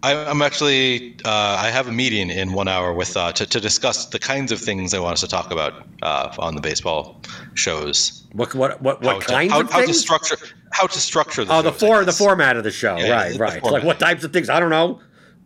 I, 0.04 0.14
I'm 0.26 0.42
actually. 0.42 1.16
Uh, 1.26 1.30
I 1.60 1.70
have 1.70 1.88
a 1.88 1.92
meeting 1.92 2.30
in 2.30 2.54
one 2.54 2.68
hour 2.68 2.94
with 2.94 3.16
uh, 3.18 3.32
to, 3.34 3.46
to 3.46 3.60
discuss 3.60 4.08
the 4.08 4.20
kinds 4.20 4.52
of 4.52 4.60
things 4.60 4.94
I 4.94 5.00
want 5.00 5.14
us 5.14 5.22
to 5.22 5.28
talk 5.28 5.52
about 5.52 5.86
uh, 6.04 6.34
on 6.40 6.56
the 6.56 6.62
baseball 6.62 7.22
shows. 7.54 8.24
What 8.34 8.54
what 8.54 8.82
what 8.82 9.04
How 9.04 9.14
what 9.16 9.22
to, 9.22 9.28
kinds 9.28 9.52
how, 9.54 9.62
of 9.62 9.72
how 9.72 9.82
to 9.86 9.94
structure 9.94 10.36
how 10.72 10.88
to 10.88 11.00
structure 11.00 11.46
the 11.46 11.54
oh, 11.54 11.62
the 11.62 11.72
shows, 11.72 11.84
I 11.84 11.88
for 11.88 12.06
the 12.06 12.12
format 12.12 12.58
of 12.58 12.64
the 12.64 12.72
show. 12.72 12.98
Yeah, 12.98 13.12
right, 13.12 13.34
the 13.34 13.40
right. 13.40 13.64
Like 13.64 13.84
what 13.84 14.00
types 14.00 14.24
of 14.24 14.34
things? 14.34 14.50
I 14.50 14.60
don't 14.60 14.70
know. 14.70 15.00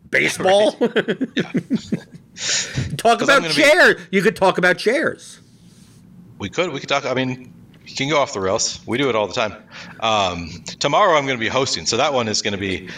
Baseball. 0.10 0.72
talk 2.98 3.22
about 3.22 3.28
gonna 3.28 3.48
be- 3.50 3.54
chairs. 3.54 4.02
You 4.12 4.22
could 4.22 4.36
talk 4.36 4.58
about 4.58 4.78
chairs. 4.78 5.40
We 6.40 6.50
could. 6.50 6.72
We 6.72 6.80
could 6.80 6.90
talk. 6.90 7.06
I 7.06 7.14
mean, 7.14 7.54
you 7.86 7.96
can 7.96 8.10
go 8.10 8.18
off 8.18 8.34
the 8.34 8.40
rails. 8.40 8.80
We 8.86 8.98
do 8.98 9.10
it 9.10 9.16
all 9.16 9.28
the 9.28 9.34
time. 9.34 9.56
Um, 10.00 10.64
tomorrow, 10.80 11.18
I'm 11.18 11.26
going 11.26 11.38
to 11.38 11.44
be 11.44 11.50
hosting, 11.50 11.86
so 11.86 11.98
that 11.98 12.14
one 12.14 12.28
is 12.28 12.42
going 12.42 12.54
to 12.54 12.60
be 12.60 12.90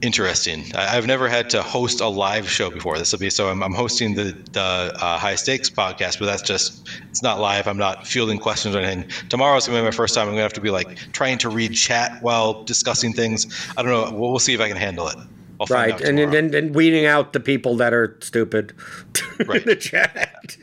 interesting. 0.00 0.64
I, 0.74 0.96
I've 0.96 1.06
never 1.06 1.28
had 1.28 1.50
to 1.50 1.62
host 1.62 2.00
a 2.00 2.08
live 2.08 2.48
show 2.48 2.70
before. 2.70 2.98
This 2.98 3.12
will 3.12 3.18
be 3.18 3.30
so. 3.30 3.48
I'm, 3.48 3.62
I'm 3.62 3.74
hosting 3.74 4.14
the 4.14 4.36
the 4.52 4.60
uh, 4.60 5.18
high 5.18 5.34
stakes 5.34 5.70
podcast, 5.70 6.18
but 6.18 6.26
that's 6.26 6.42
just 6.42 6.88
it's 7.10 7.22
not 7.22 7.40
live. 7.40 7.66
I'm 7.66 7.78
not 7.78 8.06
fielding 8.06 8.38
questions 8.38 8.74
or 8.74 8.80
anything. 8.80 9.08
Tomorrow's 9.28 9.66
going 9.66 9.76
to 9.78 9.82
be 9.82 9.84
my 9.84 9.96
first 9.96 10.14
time. 10.14 10.22
I'm 10.22 10.34
going 10.34 10.38
to 10.38 10.42
have 10.42 10.52
to 10.54 10.60
be 10.60 10.70
like 10.70 10.96
trying 11.12 11.38
to 11.38 11.48
read 11.48 11.74
chat 11.74 12.22
while 12.22 12.64
discussing 12.64 13.12
things. 13.12 13.46
I 13.76 13.82
don't 13.82 13.92
know. 13.92 14.18
We'll, 14.18 14.30
we'll 14.30 14.38
see 14.38 14.54
if 14.54 14.60
I 14.60 14.68
can 14.68 14.76
handle 14.76 15.08
it. 15.08 15.16
I'll 15.62 15.76
Right, 15.76 16.00
and, 16.00 16.18
and 16.18 16.54
and 16.54 16.74
weeding 16.74 17.06
out 17.06 17.32
the 17.32 17.40
people 17.40 17.76
that 17.76 17.94
are 17.94 18.16
stupid 18.20 18.74
right. 19.46 19.62
in 19.62 19.68
the 19.68 19.76
chat. 19.76 20.56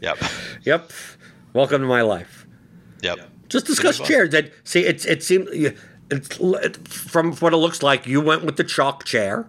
Yep. 0.00 0.18
yep. 0.62 0.90
Welcome 1.52 1.82
to 1.82 1.86
my 1.86 2.02
life. 2.02 2.46
Yep. 3.02 3.18
Just 3.48 3.66
discuss 3.66 3.98
chairs. 3.98 4.30
That 4.30 4.50
see, 4.64 4.84
it's 4.84 5.04
it 5.04 5.22
seems 5.22 5.48
it's 6.10 6.38
it, 6.40 6.88
from 6.88 7.34
what 7.36 7.52
it 7.52 7.58
looks 7.58 7.82
like. 7.82 8.06
You 8.06 8.20
went 8.20 8.44
with 8.44 8.56
the 8.56 8.64
chalk 8.64 9.04
chair, 9.04 9.48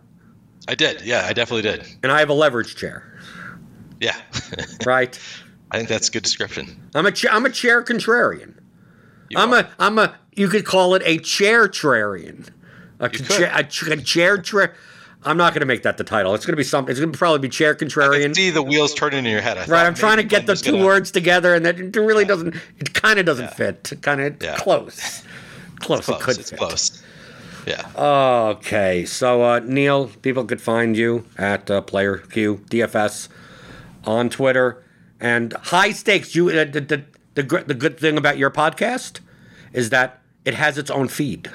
I 0.67 0.75
did. 0.75 1.01
Yeah, 1.01 1.25
I 1.25 1.33
definitely 1.33 1.63
did. 1.63 1.87
and 2.03 2.11
I 2.11 2.19
have 2.19 2.29
a 2.29 2.33
leverage 2.33 2.75
chair. 2.75 3.17
Yeah. 3.99 4.15
Right. 4.85 5.19
I 5.71 5.77
think 5.77 5.89
that's 5.89 6.07
a 6.07 6.11
good 6.11 6.23
description. 6.23 6.89
I'm 6.95 7.05
a 7.05 7.11
I'm 7.31 7.45
a 7.45 7.49
chair 7.49 7.83
contrarian. 7.83 8.53
You 9.29 9.37
I'm 9.39 9.53
are. 9.53 9.59
a 9.59 9.69
I'm 9.79 9.97
a 9.99 10.15
you 10.33 10.47
could 10.47 10.65
call 10.65 10.95
it 10.95 11.01
a 11.05 11.17
chair 11.17 11.67
trarian. 11.67 12.47
A, 12.99 13.09
cha- 13.09 13.57
a, 13.57 13.91
a 13.91 13.97
chair 13.97 14.37
tra- 14.37 14.71
I'm 15.27 15.37
not 15.37 15.53
going 15.53 15.59
to 15.61 15.65
make 15.67 15.83
that 15.83 15.97
the 15.97 16.03
title. 16.03 16.33
It's 16.35 16.45
going 16.45 16.53
to 16.53 16.57
be 16.57 16.63
something. 16.63 16.91
It's 16.91 16.99
going 16.99 17.11
to 17.11 17.17
probably 17.17 17.39
be 17.39 17.49
chair 17.49 17.75
contrarian. 17.75 18.35
see 18.35 18.49
the 18.49 18.61
wheels 18.63 18.93
turning 18.93 19.25
in 19.25 19.31
your 19.31 19.41
head. 19.41 19.57
I 19.57 19.65
Right. 19.65 19.85
I'm 19.85 19.93
trying 19.95 20.17
to 20.17 20.23
get 20.23 20.45
the 20.47 20.55
two 20.55 20.71
gonna- 20.73 20.85
words 20.85 21.11
together, 21.11 21.53
and 21.53 21.65
that 21.65 21.79
it 21.79 21.95
really 21.95 22.25
doesn't. 22.25 22.55
It 22.79 22.93
kind 22.93 23.19
of 23.19 23.25
doesn't 23.25 23.53
fit. 23.53 23.91
Kind 24.01 24.21
of 24.21 24.41
Yeah. 24.41 24.55
close. 24.57 25.23
Close. 25.79 26.05
Close. 26.05 26.09
It 26.09 26.23
could 26.23 26.37
it's 26.39 26.49
fit. 26.51 26.59
close. 26.59 27.03
Yeah. 27.67 27.85
Okay, 28.51 29.03
so 29.05 29.43
uh, 29.43 29.59
Neil, 29.59 30.07
people 30.21 30.45
could 30.45 30.61
find 30.61 30.95
you 30.95 31.25
at 31.37 31.69
uh, 31.69 31.81
Player 31.81 32.17
Q 32.17 32.61
DFS 32.69 33.27
on 34.05 34.29
Twitter, 34.29 34.81
and 35.19 35.51
high 35.53 35.91
stakes. 35.91 36.33
You 36.33 36.49
uh, 36.49 36.63
the, 36.63 36.79
the 36.79 37.03
the 37.35 37.63
the 37.67 37.73
good 37.73 37.99
thing 37.99 38.17
about 38.17 38.37
your 38.37 38.49
podcast 38.49 39.19
is 39.73 39.89
that 39.89 40.21
it 40.45 40.53
has 40.53 40.77
its 40.77 40.89
own 40.89 41.09
feed, 41.09 41.51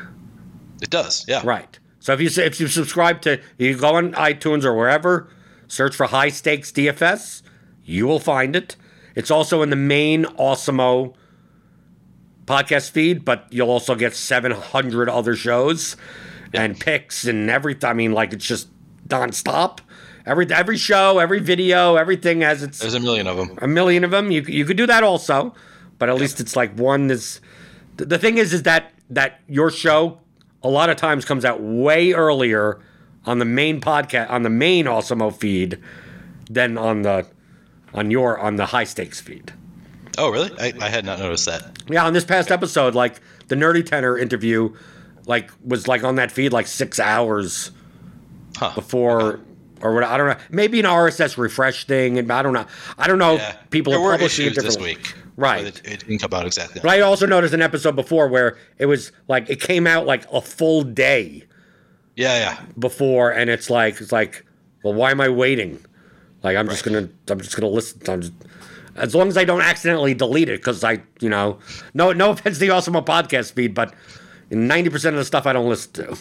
it 0.82 0.90
does. 0.90 1.24
Yeah. 1.26 1.40
right? 1.44 1.78
So 2.02 2.12
if 2.12 2.20
you 2.20 2.42
if 2.42 2.58
you 2.58 2.66
subscribe 2.66 3.20
to 3.22 3.40
you 3.58 3.78
go 3.78 3.94
on 3.94 4.12
iTunes 4.14 4.64
or 4.64 4.74
wherever, 4.74 5.28
search 5.68 5.94
for 5.94 6.06
high 6.06 6.30
stakes 6.30 6.72
DFS, 6.72 7.42
you 7.84 8.08
will 8.08 8.18
find 8.18 8.56
it. 8.56 8.74
It's 9.14 9.30
also 9.30 9.62
in 9.62 9.70
the 9.70 9.76
main 9.76 10.24
Awesemo 10.24 11.14
podcast 12.44 12.90
feed, 12.90 13.24
but 13.24 13.46
you'll 13.50 13.70
also 13.70 13.94
get 13.94 14.16
700 14.16 15.08
other 15.08 15.36
shows 15.36 15.96
and 16.52 16.78
picks 16.78 17.24
and 17.24 17.48
everything. 17.48 17.88
I 17.88 17.92
mean, 17.92 18.10
like 18.10 18.32
it's 18.32 18.46
just 18.46 18.68
nonstop. 19.06 19.78
Every 20.26 20.52
every 20.52 20.78
show, 20.78 21.20
every 21.20 21.38
video, 21.38 21.94
everything 21.94 22.40
has 22.40 22.64
its 22.64 22.80
There's 22.80 22.94
a 22.94 23.00
million 23.00 23.28
of 23.28 23.36
them. 23.36 23.56
a 23.62 23.68
million 23.68 24.02
of 24.02 24.10
them. 24.10 24.32
You 24.32 24.42
you 24.42 24.64
could 24.64 24.76
do 24.76 24.88
that 24.88 25.04
also, 25.04 25.54
but 26.00 26.08
at 26.08 26.16
least 26.16 26.40
it's 26.40 26.56
like 26.56 26.76
one 26.76 27.12
is. 27.12 27.40
The 27.96 28.18
thing 28.18 28.38
is, 28.38 28.52
is 28.52 28.64
that 28.64 28.90
that 29.08 29.40
your 29.46 29.70
show 29.70 30.18
a 30.64 30.68
lot 30.68 30.90
of 30.90 30.97
times 30.97 31.24
comes 31.24 31.44
out 31.44 31.60
way 31.60 32.12
earlier 32.12 32.80
on 33.24 33.39
the 33.39 33.44
main 33.44 33.80
podcast 33.80 34.30
on 34.30 34.43
the 34.43 34.51
main 34.51 34.86
Awesemo 34.86 35.34
feed 35.34 35.78
than 36.51 36.76
on 36.78 37.02
the 37.02 37.26
on 37.94 38.10
your 38.10 38.39
on 38.39 38.56
the 38.56 38.66
high 38.66 38.84
stakes 38.84 39.20
feed. 39.20 39.52
Oh, 40.18 40.30
really? 40.30 40.51
I, 40.59 40.72
I 40.80 40.89
had 40.90 41.05
not 41.05 41.18
noticed 41.18 41.47
that. 41.47 41.78
Yeah, 41.89 42.05
on 42.05 42.12
this 42.12 42.24
past 42.24 42.51
episode, 42.51 42.94
like 42.94 43.20
the 43.48 43.55
Nerdy 43.55 43.84
Tenor 43.84 44.18
interview, 44.18 44.74
like 45.26 45.51
was 45.64 45.89
like 45.89 46.05
on 46.05 46.16
that 46.16 46.30
feed 46.30 46.52
like 46.52 46.66
six 46.66 46.98
hours 47.01 47.70
Huh. 48.56 48.72
before. 48.74 49.40
Or 49.82 49.94
what? 49.94 50.04
I 50.04 50.16
don't 50.16 50.28
know. 50.28 50.36
Maybe 50.50 50.78
an 50.80 50.86
RSS 50.86 51.36
refresh 51.36 51.86
thing, 51.86 52.18
and 52.18 52.30
I 52.32 52.42
don't 52.42 52.52
know. 52.52 52.66
I 52.98 53.06
don't 53.09 53.18
know. 53.18 53.34
Yeah. 53.34 53.52
People 53.70 53.92
there 53.92 54.00
are 54.00 54.04
were 54.04 54.12
publishing 54.12 54.46
it 54.46 54.52
issues 54.52 54.64
this 54.64 54.78
week. 54.78 55.14
Right. 55.36 55.64
It, 55.64 55.82
it 55.84 56.00
didn't 56.00 56.20
come 56.20 56.32
out 56.32 56.46
exactly. 56.46 56.80
But 56.80 56.90
I 56.90 57.00
also 57.00 57.26
noticed 57.26 57.52
an 57.54 57.62
episode 57.62 57.96
before 57.96 58.28
where 58.28 58.59
it 58.78 58.86
was 58.86 59.12
like 59.28 59.50
it 59.50 59.60
came 59.60 59.86
out 59.86 60.06
like 60.06 60.30
a 60.32 60.40
full 60.40 60.82
day 60.82 61.44
Yeah, 62.16 62.38
yeah. 62.38 62.62
before, 62.78 63.30
and 63.32 63.50
it's 63.50 63.68
like 63.70 64.00
it's 64.00 64.12
like, 64.12 64.44
well, 64.84 64.94
why 64.94 65.10
am 65.10 65.20
I 65.20 65.28
waiting? 65.28 65.84
Like 66.42 66.56
I'm 66.56 66.68
just 66.68 66.84
gonna 66.84 67.09
I'm 67.28 67.40
just 67.40 67.56
gonna 67.56 67.68
listen. 67.72 68.00
Just, 68.20 68.32
as 68.94 69.14
long 69.14 69.28
as 69.28 69.38
I 69.38 69.44
don't 69.44 69.62
accidentally 69.62 70.12
delete 70.12 70.48
it, 70.48 70.60
because 70.60 70.84
I 70.84 71.02
you 71.20 71.28
know 71.28 71.59
no 71.94 72.12
no 72.12 72.30
offense 72.30 72.59
to 72.59 72.60
the 72.60 72.70
Awesome 72.70 72.94
podcast 72.94 73.52
feed, 73.54 73.74
but 73.74 73.94
ninety 74.52 74.90
percent 74.90 75.14
of 75.14 75.18
the 75.20 75.24
stuff 75.24 75.46
I 75.46 75.52
don't 75.52 75.68
listen 75.68 75.92
to. 75.94 76.16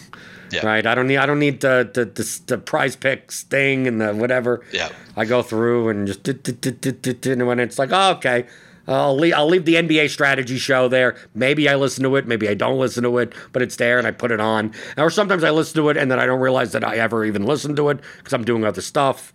Yeah. 0.52 0.66
Right, 0.66 0.86
I 0.86 0.96
don't 0.96 1.08
need 1.08 1.18
I 1.18 1.26
don't 1.26 1.40
need 1.40 1.62
the 1.62 1.90
the, 1.94 2.04
the, 2.06 2.42
the 2.48 2.58
prize 2.58 2.96
picks 2.98 3.44
thing 3.44 3.88
and 3.88 4.02
the 4.02 4.14
whatever. 4.14 4.66
Yeah. 4.74 4.90
I 5.16 5.24
go 5.26 5.42
through 5.42 5.90
and 5.90 6.06
just 6.08 6.28
and 6.28 7.48
when 7.48 7.60
it's 7.60 7.80
like, 7.80 7.90
oh, 7.94 8.12
okay, 8.18 8.46
I'll 8.88 9.16
leave, 9.16 9.34
I'll 9.34 9.48
leave 9.48 9.64
the 9.66 9.76
NBA 9.76 10.10
strategy 10.10 10.58
show 10.58 10.88
there. 10.90 11.16
Maybe 11.34 11.70
I 11.70 11.76
listen 11.76 12.04
to 12.04 12.16
it, 12.18 12.28
maybe 12.28 12.50
I 12.50 12.54
don't 12.54 12.78
listen 12.80 13.04
to 13.04 13.18
it, 13.20 13.34
but 13.54 13.62
it's 13.62 13.78
there 13.78 13.98
and 13.98 14.06
I 14.08 14.12
put 14.12 14.32
it 14.32 14.42
on. 14.42 14.74
Or 14.98 15.10
sometimes 15.10 15.44
I 15.46 15.52
listen 15.52 15.76
to 15.82 15.90
it 15.90 15.98
and 15.98 16.12
then 16.12 16.20
I 16.20 16.26
don't 16.26 16.42
realize 16.42 16.72
that 16.74 16.84
I 16.84 16.98
ever 16.98 17.24
even 17.24 17.46
listened 17.46 17.78
to 17.78 17.90
it 17.90 18.00
because 18.18 18.34
I'm 18.34 18.44
doing 18.44 18.66
other 18.66 18.82
stuff. 18.82 19.32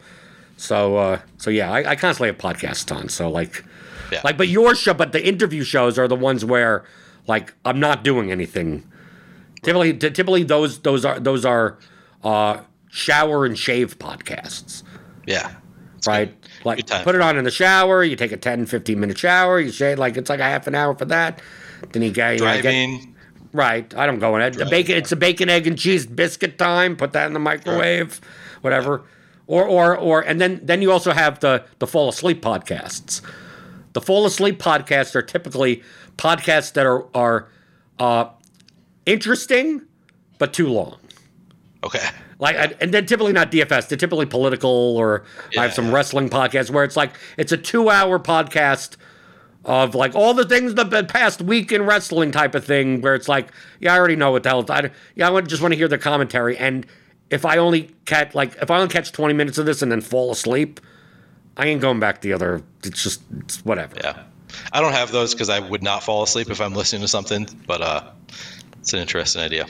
So, 0.58 0.96
uh, 0.96 1.20
so 1.38 1.48
yeah, 1.50 1.70
I, 1.72 1.90
I 1.92 1.96
constantly 1.96 2.28
have 2.28 2.38
podcasts 2.38 2.94
on. 2.94 3.08
So 3.08 3.30
like, 3.30 3.64
Yeah. 4.12 4.20
like, 4.24 4.36
but 4.36 4.48
your 4.48 4.74
show, 4.74 4.94
but 4.94 5.12
the 5.12 5.26
interview 5.26 5.62
shows 5.64 5.98
are 5.98 6.08
the 6.08 6.16
ones 6.16 6.44
where 6.44 6.84
like 7.26 7.54
I'm 7.64 7.80
not 7.80 8.04
doing 8.04 8.30
anything. 8.30 8.84
Typically, 9.62 9.94
typically 9.94 10.42
those 10.44 10.80
those 10.80 11.04
are 11.04 11.18
those 11.18 11.44
are 11.44 11.78
uh, 12.22 12.60
shower 12.90 13.44
and 13.44 13.58
shave 13.58 13.98
podcasts 13.98 14.82
Yeah. 15.26 15.54
Right? 16.06 16.28
good. 16.40 16.50
Like 16.64 16.86
Good 16.86 17.04
put 17.04 17.14
it 17.14 17.20
on 17.20 17.36
in 17.36 17.44
the 17.44 17.50
shower, 17.50 18.04
you 18.04 18.16
take 18.16 18.32
a 18.32 18.36
10, 18.36 18.66
15 18.66 18.98
minute 19.00 19.18
shower, 19.18 19.60
you 19.60 19.70
shave 19.72 19.98
like 19.98 20.16
it's 20.16 20.30
like 20.30 20.40
a 20.40 20.44
half 20.44 20.66
an 20.66 20.74
hour 20.74 20.94
for 20.94 21.04
that. 21.06 21.40
Then 21.92 22.02
you 22.02 22.10
get, 22.10 22.34
you 22.34 22.44
know, 22.44 22.52
get 22.54 22.62
Driving. 22.62 23.14
right. 23.52 23.94
I 23.94 24.06
don't 24.06 24.18
go 24.18 24.36
in 24.36 24.42
it. 24.42 24.54
The 24.54 24.66
bacon 24.66 24.96
it's 24.96 25.12
a 25.12 25.16
bacon, 25.16 25.48
egg, 25.48 25.66
and 25.66 25.78
cheese 25.78 26.06
biscuit 26.06 26.58
time. 26.58 26.96
Put 26.96 27.12
that 27.12 27.26
in 27.26 27.32
the 27.32 27.38
microwave, 27.40 28.20
whatever. 28.60 29.02
Or 29.46 29.64
or 29.64 29.96
or 29.96 30.20
and 30.22 30.40
then 30.40 30.60
then 30.62 30.80
you 30.82 30.90
also 30.90 31.12
have 31.12 31.40
the 31.40 31.64
the 31.78 31.86
fall 31.86 32.08
asleep 32.08 32.42
podcasts. 32.42 33.20
The 33.96 34.02
fall 34.02 34.26
asleep 34.26 34.58
podcasts 34.58 35.14
are 35.14 35.22
typically 35.22 35.82
podcasts 36.18 36.74
that 36.74 36.84
are 36.84 37.06
are 37.14 37.48
uh, 37.98 38.28
interesting, 39.06 39.86
but 40.36 40.52
too 40.52 40.68
long. 40.68 40.98
Okay. 41.82 42.06
Like, 42.38 42.56
I- 42.56 42.74
and 42.78 42.92
they're 42.92 43.00
typically 43.00 43.32
not 43.32 43.50
DFS. 43.50 43.88
They're 43.88 43.96
typically 43.96 44.26
political, 44.26 44.98
or 44.98 45.24
I 45.56 45.62
have 45.62 45.72
some 45.72 45.86
yeah. 45.86 45.94
wrestling 45.94 46.28
podcasts 46.28 46.68
where 46.68 46.84
it's 46.84 46.94
like 46.94 47.14
it's 47.38 47.52
a 47.52 47.56
two-hour 47.56 48.18
podcast 48.18 48.96
of 49.64 49.94
like 49.94 50.14
all 50.14 50.34
the 50.34 50.44
things 50.44 50.74
that 50.74 50.90
the 50.90 51.02
past 51.02 51.40
week 51.40 51.72
in 51.72 51.80
wrestling 51.86 52.32
type 52.32 52.54
of 52.54 52.66
thing. 52.66 53.00
Where 53.00 53.14
it's 53.14 53.28
like, 53.28 53.48
yeah, 53.80 53.94
I 53.94 53.98
already 53.98 54.16
know 54.16 54.30
what 54.30 54.42
the 54.42 54.50
hell. 54.50 54.66
I, 54.68 54.90
yeah, 55.14 55.32
I 55.32 55.40
just 55.40 55.62
want 55.62 55.72
to 55.72 55.78
hear 55.78 55.88
the 55.88 55.96
commentary. 55.96 56.58
And 56.58 56.84
if 57.30 57.46
I 57.46 57.56
only 57.56 57.94
catch 58.04 58.34
like 58.34 58.56
if 58.60 58.70
I 58.70 58.76
only 58.76 58.92
catch 58.92 59.12
twenty 59.12 59.32
minutes 59.32 59.56
of 59.56 59.64
this 59.64 59.80
and 59.80 59.90
then 59.90 60.02
fall 60.02 60.32
asleep, 60.32 60.80
I 61.56 61.66
ain't 61.66 61.80
going 61.80 62.00
back 62.00 62.20
the 62.20 62.32
other. 62.32 62.62
It's 62.84 63.02
just 63.02 63.22
it's 63.40 63.64
whatever. 63.64 63.96
Yeah. 63.96 64.24
I 64.72 64.80
don't 64.80 64.92
have 64.92 65.12
those 65.12 65.34
because 65.34 65.48
I 65.48 65.60
would 65.60 65.82
not 65.82 66.02
fall 66.02 66.22
asleep 66.22 66.50
if 66.50 66.60
I'm 66.60 66.74
listening 66.74 67.02
to 67.02 67.08
something, 67.08 67.46
but 67.66 67.80
uh, 67.82 68.10
it's 68.80 68.92
an 68.92 69.00
interesting 69.00 69.42
idea. 69.42 69.66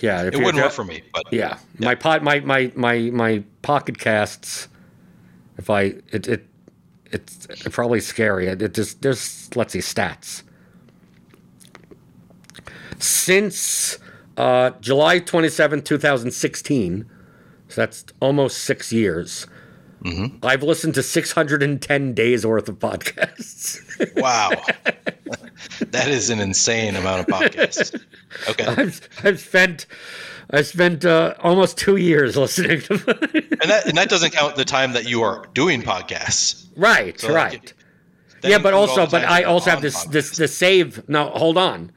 Yeah, 0.00 0.24
It 0.24 0.36
wouldn't 0.36 0.62
work 0.62 0.72
for 0.72 0.84
me, 0.84 1.02
but 1.12 1.24
Yeah, 1.32 1.58
my 1.78 1.94
pot, 1.94 2.22
my 2.22 2.40
my 2.40 2.70
my 2.74 3.10
my 3.12 3.42
pocket 3.62 3.98
casts. 3.98 4.68
If 5.56 5.70
I 5.70 5.94
it 6.12 6.28
it 6.28 6.46
it's 7.12 7.46
probably 7.70 8.00
scary. 8.00 8.46
It, 8.46 8.60
it 8.60 8.74
just 8.74 9.02
there's 9.02 9.48
let's 9.56 9.72
see 9.72 9.78
stats. 9.78 10.42
Since 12.98 13.98
uh, 14.36 14.70
July 14.80 15.18
27, 15.18 15.82
2016, 15.82 17.10
so 17.68 17.80
that's 17.80 18.04
almost 18.20 18.58
six 18.58 18.92
years. 18.92 19.46
I've 20.42 20.62
listened 20.62 20.94
to 20.94 21.02
610 21.02 22.14
days 22.14 22.46
worth 22.46 22.68
of 22.68 22.78
podcasts. 22.78 23.80
wow. 24.20 24.50
that 25.80 26.08
is 26.08 26.30
an 26.30 26.38
insane 26.38 26.96
amount 26.96 27.20
of 27.20 27.26
podcasts. 27.26 28.00
Okay. 28.48 28.66
I've, 28.66 29.08
I've 29.24 29.40
spent 29.40 29.86
I 30.50 30.62
spent 30.62 31.04
uh, 31.04 31.34
almost 31.40 31.76
two 31.76 31.96
years 31.96 32.36
listening 32.36 32.80
to. 32.82 33.42
And 33.62 33.70
that, 33.70 33.86
and 33.86 33.96
that 33.96 34.08
doesn't 34.08 34.32
count 34.32 34.54
the 34.54 34.64
time 34.64 34.92
that 34.92 35.08
you 35.08 35.22
are 35.22 35.46
doing 35.54 35.82
podcasts. 35.82 36.66
right, 36.76 37.18
So, 37.18 37.34
right. 37.34 37.72
That 38.42 38.50
yeah, 38.50 38.58
but 38.58 38.74
also, 38.74 39.06
but 39.06 39.24
I 39.24 39.42
also 39.44 39.70
have 39.70 39.80
this 39.82 40.04
podcasts. 40.04 40.12
this 40.12 40.36
the 40.36 40.46
save. 40.46 41.08
No, 41.08 41.30
hold 41.30 41.56
on, 41.56 41.90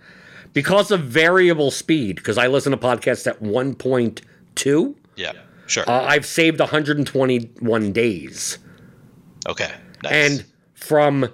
because 0.53 0.89
of 0.89 1.01
variable 1.01 1.69
speed. 1.69 2.15
Because 2.15 2.37
I 2.37 2.47
listen 2.47 2.71
to 2.71 2.77
podcasts 2.77 3.27
at 3.27 3.41
one 3.41 3.75
point 3.75 4.21
two. 4.55 4.95
Yeah, 5.17 5.33
sure. 5.69 5.89
Uh, 5.89 6.01
I've 6.03 6.25
saved 6.25 6.59
121 6.59 7.91
days, 7.93 8.57
okay. 9.47 9.71
Nice. 10.03 10.11
and 10.13 10.45
from 10.73 11.29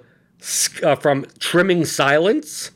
uh, 0.82 0.94
from 0.96 1.26
trimming 1.38 1.84
silence, 1.84 2.70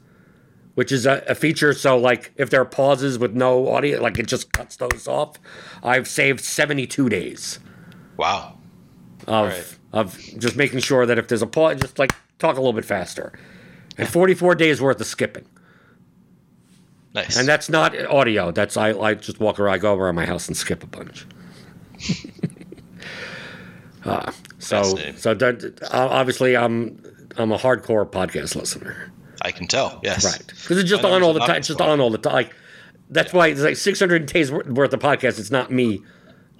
which 0.75 0.91
is 0.91 1.07
a, 1.07 1.23
a 1.29 1.35
feature. 1.35 1.73
So, 1.73 1.97
like, 1.97 2.33
if 2.37 2.51
there 2.51 2.61
are 2.61 2.65
pauses 2.65 3.19
with 3.19 3.35
no 3.35 3.69
audio, 3.69 4.01
like 4.01 4.19
it 4.19 4.27
just 4.27 4.53
cuts 4.53 4.77
those 4.77 5.07
off. 5.07 5.37
I've 5.83 6.09
saved 6.09 6.41
72 6.41 7.09
days 7.09 7.59
wow. 8.17 8.59
of 9.27 9.49
Right. 9.49 9.79
of 9.93 10.19
just 10.39 10.57
making 10.57 10.81
sure 10.81 11.07
that 11.07 11.19
if 11.19 11.29
there's 11.29 11.43
a 11.43 11.47
pause, 11.47 11.81
just 11.81 11.99
like 11.99 12.13
talk 12.39 12.57
a 12.57 12.61
little 12.61 12.73
bit 12.73 12.85
faster. 12.85 13.39
And 13.99 14.09
44 14.09 14.55
days 14.55 14.81
worth 14.81 15.01
of 15.01 15.07
skipping. 15.07 15.45
Nice. 17.15 17.37
And 17.37 17.47
that's 17.47 17.69
not 17.69 17.95
audio. 18.07 18.51
That's 18.53 18.77
I, 18.77 18.91
I 18.99 19.15
just 19.15 19.41
walk 19.41 19.59
around, 19.59 19.75
I 19.75 19.79
go 19.79 19.95
around 19.97 20.15
my 20.15 20.27
house 20.27 20.47
and 20.49 20.57
skip 20.57 20.83
a 20.83 20.87
bunch. 20.87 21.27
Uh, 24.05 24.33
so 24.59 24.83
so 25.17 25.37
obviously 25.93 26.57
I'm 26.57 27.03
I'm 27.37 27.53
a 27.53 27.59
hardcore 27.59 28.09
podcast 28.09 28.57
listener, 28.57 29.13
I 29.43 29.51
can 29.53 29.67
tell. 29.67 30.01
Yes. 30.03 30.25
right? 30.25 30.47
Because 30.47 30.79
it's 30.79 30.91
just 30.91 31.05
on 31.05 31.23
all 31.23 31.33
the 31.33 31.41
time. 31.41 31.57
It's 31.57 31.69
just 31.69 31.81
on 31.81 32.01
all 32.01 32.11
the 32.11 32.19
time. 32.19 32.33
Like 32.33 32.55
that's 33.09 33.33
why 33.33 33.49
it's 33.49 33.61
like 33.61 33.77
600 33.77 34.27
days 34.27 34.53
worth 34.53 34.93
of 34.93 35.01
podcasts. 35.01 35.39
It's 35.39 35.51
not 35.51 35.71
me 35.71 36.03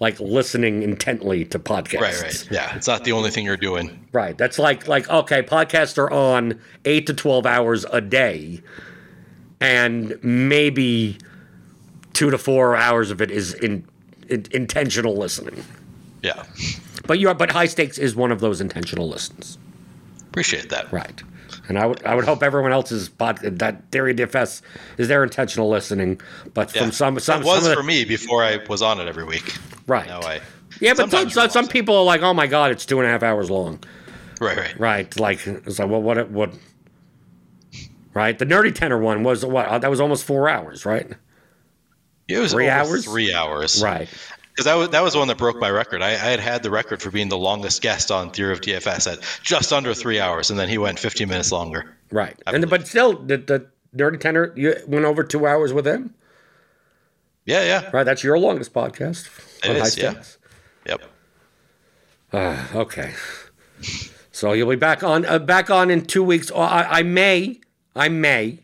like 0.01 0.19
listening 0.19 0.83
intently 0.83 1.45
to 1.45 1.59
podcasts. 1.59 2.01
Right. 2.01 2.23
Right. 2.23 2.49
Yeah. 2.51 2.75
It's 2.75 2.87
not 2.87 3.05
the 3.05 3.13
only 3.13 3.31
thing 3.31 3.45
you're 3.45 3.57
doing. 3.57 4.07
Right. 4.13 4.37
That's 4.37 4.59
like 4.59 4.89
like 4.89 5.09
okay, 5.09 5.43
podcasts 5.43 5.99
are 5.99 6.11
on 6.11 6.61
eight 6.85 7.07
to 7.07 7.15
twelve 7.15 7.47
hours 7.47 7.85
a 7.93 8.01
day, 8.01 8.61
and 9.61 10.19
maybe 10.23 11.19
two 12.13 12.31
to 12.31 12.39
four 12.39 12.77
hours 12.77 13.11
of 13.11 13.21
it 13.21 13.31
is 13.31 13.55
in, 13.55 13.87
in 14.31 14.47
intentional 14.53 15.17
listening. 15.17 15.65
Yeah. 16.23 16.43
But 17.07 17.19
you 17.19 17.29
are 17.29 17.35
but 17.35 17.51
high 17.51 17.67
stakes 17.67 17.99
is 17.99 18.15
one 18.15 18.31
of 18.33 18.41
those 18.41 18.61
intentional 18.61 19.09
listens. 19.09 19.59
Appreciate 20.29 20.69
that. 20.71 20.93
Right. 20.93 21.23
And 21.69 21.79
I 21.79 21.87
would 21.87 22.05
I 22.05 22.15
would 22.15 22.25
hope 22.25 22.43
everyone 22.43 22.73
else's 22.73 23.09
pod 23.09 23.39
that 23.43 23.91
Theory 23.91 24.15
DFS 24.15 24.63
is 24.99 25.09
their 25.09 25.23
intentional 25.25 25.69
listening. 25.69 26.21
But 26.55 26.75
Yeah. 26.75 26.83
from 26.83 26.93
some 26.93 27.19
some 27.21 27.43
it 27.43 27.47
was 27.47 27.63
some 27.63 27.65
of 27.65 27.71
the, 27.71 27.77
for 27.77 27.83
me 27.87 28.05
before 28.05 28.43
I 28.45 28.59
was 28.69 28.83
on 28.83 29.01
it 29.01 29.09
every 29.09 29.25
week. 29.25 29.55
right. 29.87 30.07
Now 30.07 30.21
I. 30.21 30.41
yeah, 30.81 30.95
but 30.95 31.11
some, 31.11 31.31
some, 31.31 31.51
some 31.51 31.69
people 31.69 31.97
are 31.97 32.05
like, 32.05 32.23
oh 32.23 32.35
my 32.35 32.47
god, 32.47 32.71
it's 32.71 32.87
two 32.87 32.99
and 33.01 33.09
a 33.09 33.11
half 33.11 33.23
hours 33.23 33.51
long. 33.51 33.83
Right. 34.41 34.57
Right. 34.57 34.79
Right. 34.81 35.21
Like 35.21 35.47
it's 35.47 35.79
like 35.79 35.89
well, 35.91 36.03
what 36.03 36.31
what? 36.31 36.55
Right. 38.15 38.39
The 38.39 38.47
nerdy 38.47 38.75
tenor 38.75 38.99
one 38.99 39.23
was 39.23 39.45
what? 39.45 39.81
That 39.83 39.91
was 39.91 40.01
almost 40.01 40.25
four 40.25 40.49
hours, 40.49 40.85
right? 40.85 41.13
It 42.31 42.39
was 42.39 42.53
Three 42.53 42.69
hours? 42.69 43.05
Three 43.05 43.33
hours. 43.35 43.83
Right. 43.83 44.09
Because 44.51 44.65
that 44.65 44.75
was 44.75 44.89
that 44.91 45.03
was 45.03 45.17
one 45.17 45.29
that 45.29 45.39
broke 45.39 45.61
my 45.61 45.71
record. 45.71 46.03
I, 46.03 46.11
I 46.11 46.13
had 46.13 46.41
had 46.41 46.63
the 46.63 46.71
record 46.71 47.01
for 47.01 47.11
being 47.11 47.29
the 47.29 47.39
longest 47.39 47.83
guest 47.83 48.11
on 48.11 48.31
Theory 48.31 48.53
of 48.53 48.61
DFS 48.61 49.11
at 49.11 49.41
just 49.43 49.73
under 49.73 49.95
three 49.95 50.21
hours, 50.21 50.51
and 50.51 50.59
then 50.59 50.69
he 50.69 50.77
went 50.77 50.99
15 50.99 51.29
minutes 51.29 51.53
longer. 51.53 51.97
Right. 52.11 52.37
And 52.47 52.69
but 52.69 52.87
still, 52.87 53.15
the, 53.15 53.39
the 53.39 53.67
nerdy 53.97 54.21
tenor 54.21 54.53
you 54.57 54.75
went 54.87 55.05
over 55.05 55.23
two 55.23 55.47
hours 55.47 55.73
with 55.73 55.87
him. 55.87 56.15
Yeah. 57.47 57.65
Yeah. 57.65 57.91
Right. 57.93 58.05
That's 58.05 58.23
your 58.23 58.39
longest 58.39 58.73
podcast. 58.75 59.29
It 59.65 59.81
on 59.81 60.15
yeah. 60.15 60.23
Yep. 60.87 62.75
Okay. 62.75 63.15
So 64.33 64.53
you'll 64.53 64.71
be 64.71 64.77
back 64.77 65.03
on 65.03 65.27
uh, 65.27 65.39
back 65.39 65.71
on 65.71 65.91
in 65.91 66.07
two 66.07 66.23
weeks. 66.23 66.51
Or 66.51 66.63
I, 66.63 67.01
I 67.01 67.03
may, 67.03 67.61
I 67.95 68.09
may. 68.09 68.61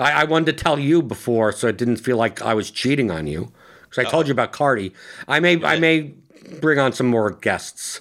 I, 0.00 0.22
I 0.22 0.24
wanted 0.24 0.56
to 0.56 0.62
tell 0.64 0.78
you 0.78 1.02
before, 1.02 1.52
so 1.52 1.68
it 1.68 1.76
didn't 1.76 1.96
feel 1.98 2.16
like 2.16 2.42
I 2.42 2.54
was 2.54 2.70
cheating 2.70 3.10
on 3.10 3.26
you, 3.26 3.52
because 3.84 4.04
I 4.06 4.10
told 4.10 4.26
you 4.26 4.32
about 4.32 4.52
Cardi. 4.52 4.92
I 5.28 5.40
may, 5.40 5.62
I 5.64 5.78
may 5.78 6.12
bring 6.60 6.78
on 6.78 6.92
some 6.92 7.06
more 7.06 7.30
guests, 7.30 8.00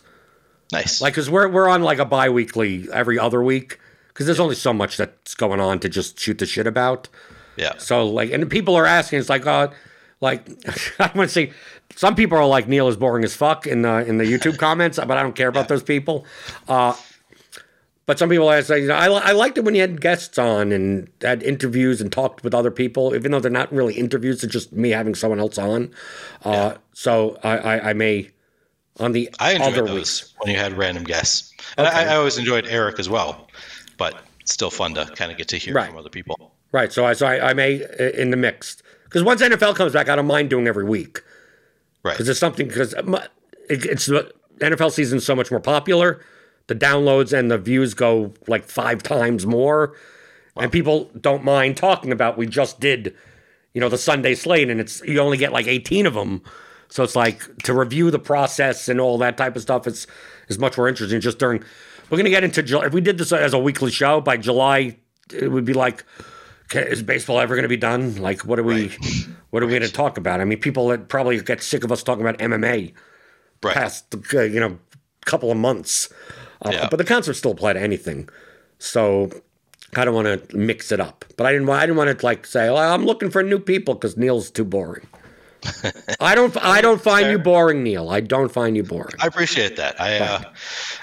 Nice. 0.71 1.01
like 1.01 1.13
because 1.13 1.29
we're 1.29 1.47
we're 1.47 1.67
on 1.67 1.81
like 1.83 1.99
a 1.99 2.05
bi-weekly 2.05 2.87
every 2.93 3.17
other 3.19 3.43
week, 3.43 3.79
because 4.09 4.25
there's 4.25 4.39
only 4.39 4.55
so 4.55 4.71
much 4.73 4.97
that's 4.97 5.35
going 5.35 5.59
on 5.59 5.79
to 5.79 5.89
just 5.89 6.19
shoot 6.19 6.37
the 6.37 6.45
shit 6.45 6.67
about. 6.67 7.09
yeah. 7.57 7.73
So 7.77 8.07
like, 8.07 8.31
and 8.31 8.49
people 8.49 8.75
are 8.75 8.85
asking, 8.85 9.19
it's 9.19 9.29
like, 9.29 9.45
uh, 9.47 9.69
like 10.21 10.47
I 10.99 11.11
want 11.15 11.29
to 11.29 11.33
say, 11.33 11.53
some 11.95 12.15
people 12.15 12.37
are 12.37 12.45
like 12.45 12.67
Neil 12.67 12.87
is 12.87 12.97
boring 12.97 13.23
as 13.23 13.35
fuck 13.35 13.65
in 13.67 13.81
the 13.81 14.05
in 14.05 14.17
the 14.19 14.25
YouTube 14.25 14.57
comments, 14.65 14.97
but 14.99 15.11
I 15.17 15.23
don't 15.23 15.35
care 15.35 15.47
about 15.49 15.67
those 15.67 15.83
people. 15.83 16.25
Uh, 16.67 16.93
but 18.09 18.17
some 18.17 18.27
people 18.27 18.49
ask, 18.49 18.69
you 18.69 18.87
know, 18.87 18.95
I, 18.95 19.05
I 19.05 19.31
liked 19.33 19.59
it 19.59 19.63
when 19.63 19.75
you 19.75 19.81
had 19.81 20.01
guests 20.01 20.39
on 20.39 20.71
and 20.71 21.07
had 21.21 21.43
interviews 21.43 22.01
and 22.01 22.11
talked 22.11 22.43
with 22.43 22.55
other 22.55 22.71
people, 22.71 23.13
even 23.13 23.31
though 23.31 23.39
they're 23.39 23.51
not 23.51 23.71
really 23.71 23.93
interviews, 23.93 24.43
it's 24.43 24.51
just 24.51 24.73
me 24.73 24.89
having 24.89 25.13
someone 25.13 25.39
else 25.39 25.59
on. 25.59 25.91
Uh, 26.43 26.73
So 26.93 27.37
I, 27.43 27.57
I, 27.57 27.89
I 27.91 27.93
may 27.93 28.31
on 28.99 29.11
the 29.11 29.29
I 29.39 29.51
enjoyed 29.51 29.67
other 29.73 29.85
those 29.85 29.93
weeks. 29.95 30.33
when 30.39 30.51
you 30.51 30.59
had 30.59 30.73
random 30.75 31.03
guests, 31.03 31.53
and 31.77 31.85
Okay. 31.85 31.95
I, 31.95 32.13
I 32.13 32.15
always 32.15 32.39
enjoyed 32.39 32.65
Eric 32.65 32.97
as 32.97 33.09
well. 33.09 33.47
But 33.97 34.15
it's 34.39 34.53
still 34.53 34.71
fun 34.71 34.95
to 34.95 35.05
kind 35.15 35.31
of 35.31 35.37
get 35.37 35.47
to 35.49 35.57
hear 35.57 35.75
Right. 35.75 35.87
from 35.89 35.97
other 35.99 36.09
people. 36.09 36.51
Right. 36.71 36.91
So 36.91 37.05
I 37.05 37.13
so 37.13 37.27
I, 37.27 37.51
I 37.51 37.53
may 37.53 37.83
uh, 37.83 38.05
in 38.21 38.31
the 38.31 38.37
mix 38.37 38.81
because 39.03 39.21
once 39.23 39.39
NFL 39.41 39.75
comes 39.75 39.93
back, 39.93 40.09
I 40.09 40.15
don't 40.15 40.25
mind 40.25 40.49
doing 40.49 40.67
every 40.67 40.83
week. 40.85 41.21
Right. 42.03 42.13
because 42.13 42.27
it's 42.27 42.39
something 42.39 42.67
because 42.67 42.93
it, 42.93 43.05
it's 43.85 44.07
the 44.07 44.33
NFL 44.57 44.91
season 44.93 45.19
so 45.19 45.35
much 45.35 45.51
more 45.51 45.59
popular. 45.59 46.21
The 46.69 46.75
downloads 46.75 47.37
and 47.37 47.49
the 47.49 47.57
views 47.57 47.95
go 47.95 48.31
like 48.47 48.63
five 48.63 49.01
times 49.01 49.43
more, 49.43 49.95
and 50.55 50.71
people 50.71 51.09
don't 51.19 51.43
mind 51.43 51.77
talking 51.77 52.11
about. 52.11 52.37
We 52.37 52.45
just 52.45 52.79
did, 52.79 53.15
you 53.73 53.81
know, 53.81 53.89
the 53.89 53.97
Sunday 53.97 54.35
slate, 54.35 54.69
and 54.69 54.79
it's 54.79 55.01
you 55.01 55.19
only 55.19 55.37
get 55.37 55.51
like 55.51 55.65
18 55.65 56.05
of 56.05 56.13
them, 56.13 56.43
so 56.87 57.03
it's 57.03 57.15
like 57.15 57.57
to 57.63 57.73
review 57.73 58.11
the 58.11 58.19
process 58.19 58.87
and 58.87 59.01
all 59.01 59.17
that 59.17 59.35
type 59.35 59.55
of 59.55 59.63
stuff. 59.63 59.87
It's 59.87 60.05
is 60.47 60.59
much 60.59 60.77
more 60.77 60.87
interesting. 60.87 61.19
Just 61.19 61.39
during, 61.39 61.63
we're 62.11 62.17
gonna 62.17 62.29
get 62.29 62.43
into 62.43 62.61
July. 62.61 62.85
If 62.85 62.93
we 62.93 63.01
did 63.01 63.17
this 63.17 63.31
as 63.31 63.53
a 63.53 63.59
weekly 63.59 63.89
show 63.89 64.21
by 64.21 64.37
July, 64.37 64.97
it 65.33 65.51
would 65.51 65.65
be 65.65 65.73
like 65.73 66.05
is 66.71 67.01
baseball 67.01 67.39
ever 67.39 67.55
going 67.55 67.63
to 67.63 67.67
be 67.67 67.77
done? 67.77 68.17
Like, 68.17 68.45
what 68.45 68.59
are 68.59 68.63
we, 68.63 68.91
what 69.49 69.63
are 69.63 69.65
we 69.65 69.71
going 69.71 69.81
to 69.81 69.91
talk 69.91 70.19
about? 70.19 70.39
I 70.39 70.45
mean, 70.45 70.59
people 70.59 70.87
that 70.89 71.09
probably 71.09 71.41
get 71.41 71.63
sick 71.63 71.83
of 71.83 71.91
us 71.91 72.03
talking 72.03 72.21
about 72.21 72.37
MMA 72.37 72.93
Right. 73.63 73.73
past, 73.73 74.15
uh, 74.35 74.41
you 74.41 74.59
know, 74.59 74.77
couple 75.25 75.51
of 75.51 75.57
months. 75.57 76.09
Uh, 76.65 76.69
Yeah. 76.71 76.87
But 76.89 76.97
the 76.97 77.03
concerts 77.05 77.39
still 77.39 77.51
apply 77.51 77.73
to 77.73 77.79
anything, 77.81 78.29
so 78.79 79.29
I 79.95 80.05
don't 80.05 80.13
want 80.13 80.49
to 80.49 80.57
mix 80.57 80.91
it 80.91 80.99
up. 80.99 81.25
But 81.37 81.45
I 81.47 81.51
didn't, 81.51 81.67
want, 81.67 81.81
I 81.81 81.85
didn't 81.85 81.97
want 81.97 82.17
to 82.19 82.25
like 82.25 82.45
say, 82.45 82.69
well, 82.69 82.77
I'm 82.93 83.05
looking 83.05 83.29
for 83.31 83.41
new 83.43 83.59
people 83.59 83.93
because 83.95 84.17
Neil's 84.17 84.51
too 84.51 84.65
boring. 84.65 85.07
I 86.21 86.35
don't, 86.35 86.55
I 86.63 86.79
don't 86.81 87.01
find 87.01 87.29
you 87.31 87.37
boring, 87.37 87.83
Neil. 87.83 88.09
I 88.09 88.21
don't 88.21 88.49
find 88.51 88.77
you 88.77 88.83
boring. 88.83 89.13
I 89.19 89.27
appreciate 89.27 89.75
that. 89.75 89.99
I, 89.99 90.17
uh, 90.17 90.41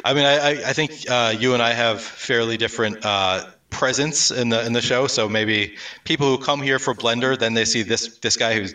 I 0.04 0.14
mean, 0.14 0.24
I, 0.24 0.36
I- 0.38 0.68
I 0.68 0.72
think 0.72 0.92
uh, 1.10 1.34
you 1.38 1.52
and 1.54 1.62
I 1.62 1.72
have 1.72 2.00
fairly 2.00 2.56
different 2.56 3.04
uh, 3.04 3.44
presence 3.68 4.30
in 4.30 4.48
the 4.48 4.64
in 4.64 4.72
the 4.72 4.80
show. 4.80 5.06
So 5.08 5.28
maybe 5.28 5.74
people 6.04 6.34
who 6.34 6.42
come 6.42 6.62
here 6.62 6.78
for 6.78 6.94
Blender, 6.94 7.38
then 7.38 7.52
they 7.54 7.64
see 7.66 7.82
this 7.82 8.16
this 8.18 8.36
guy 8.36 8.54
who 8.58 8.66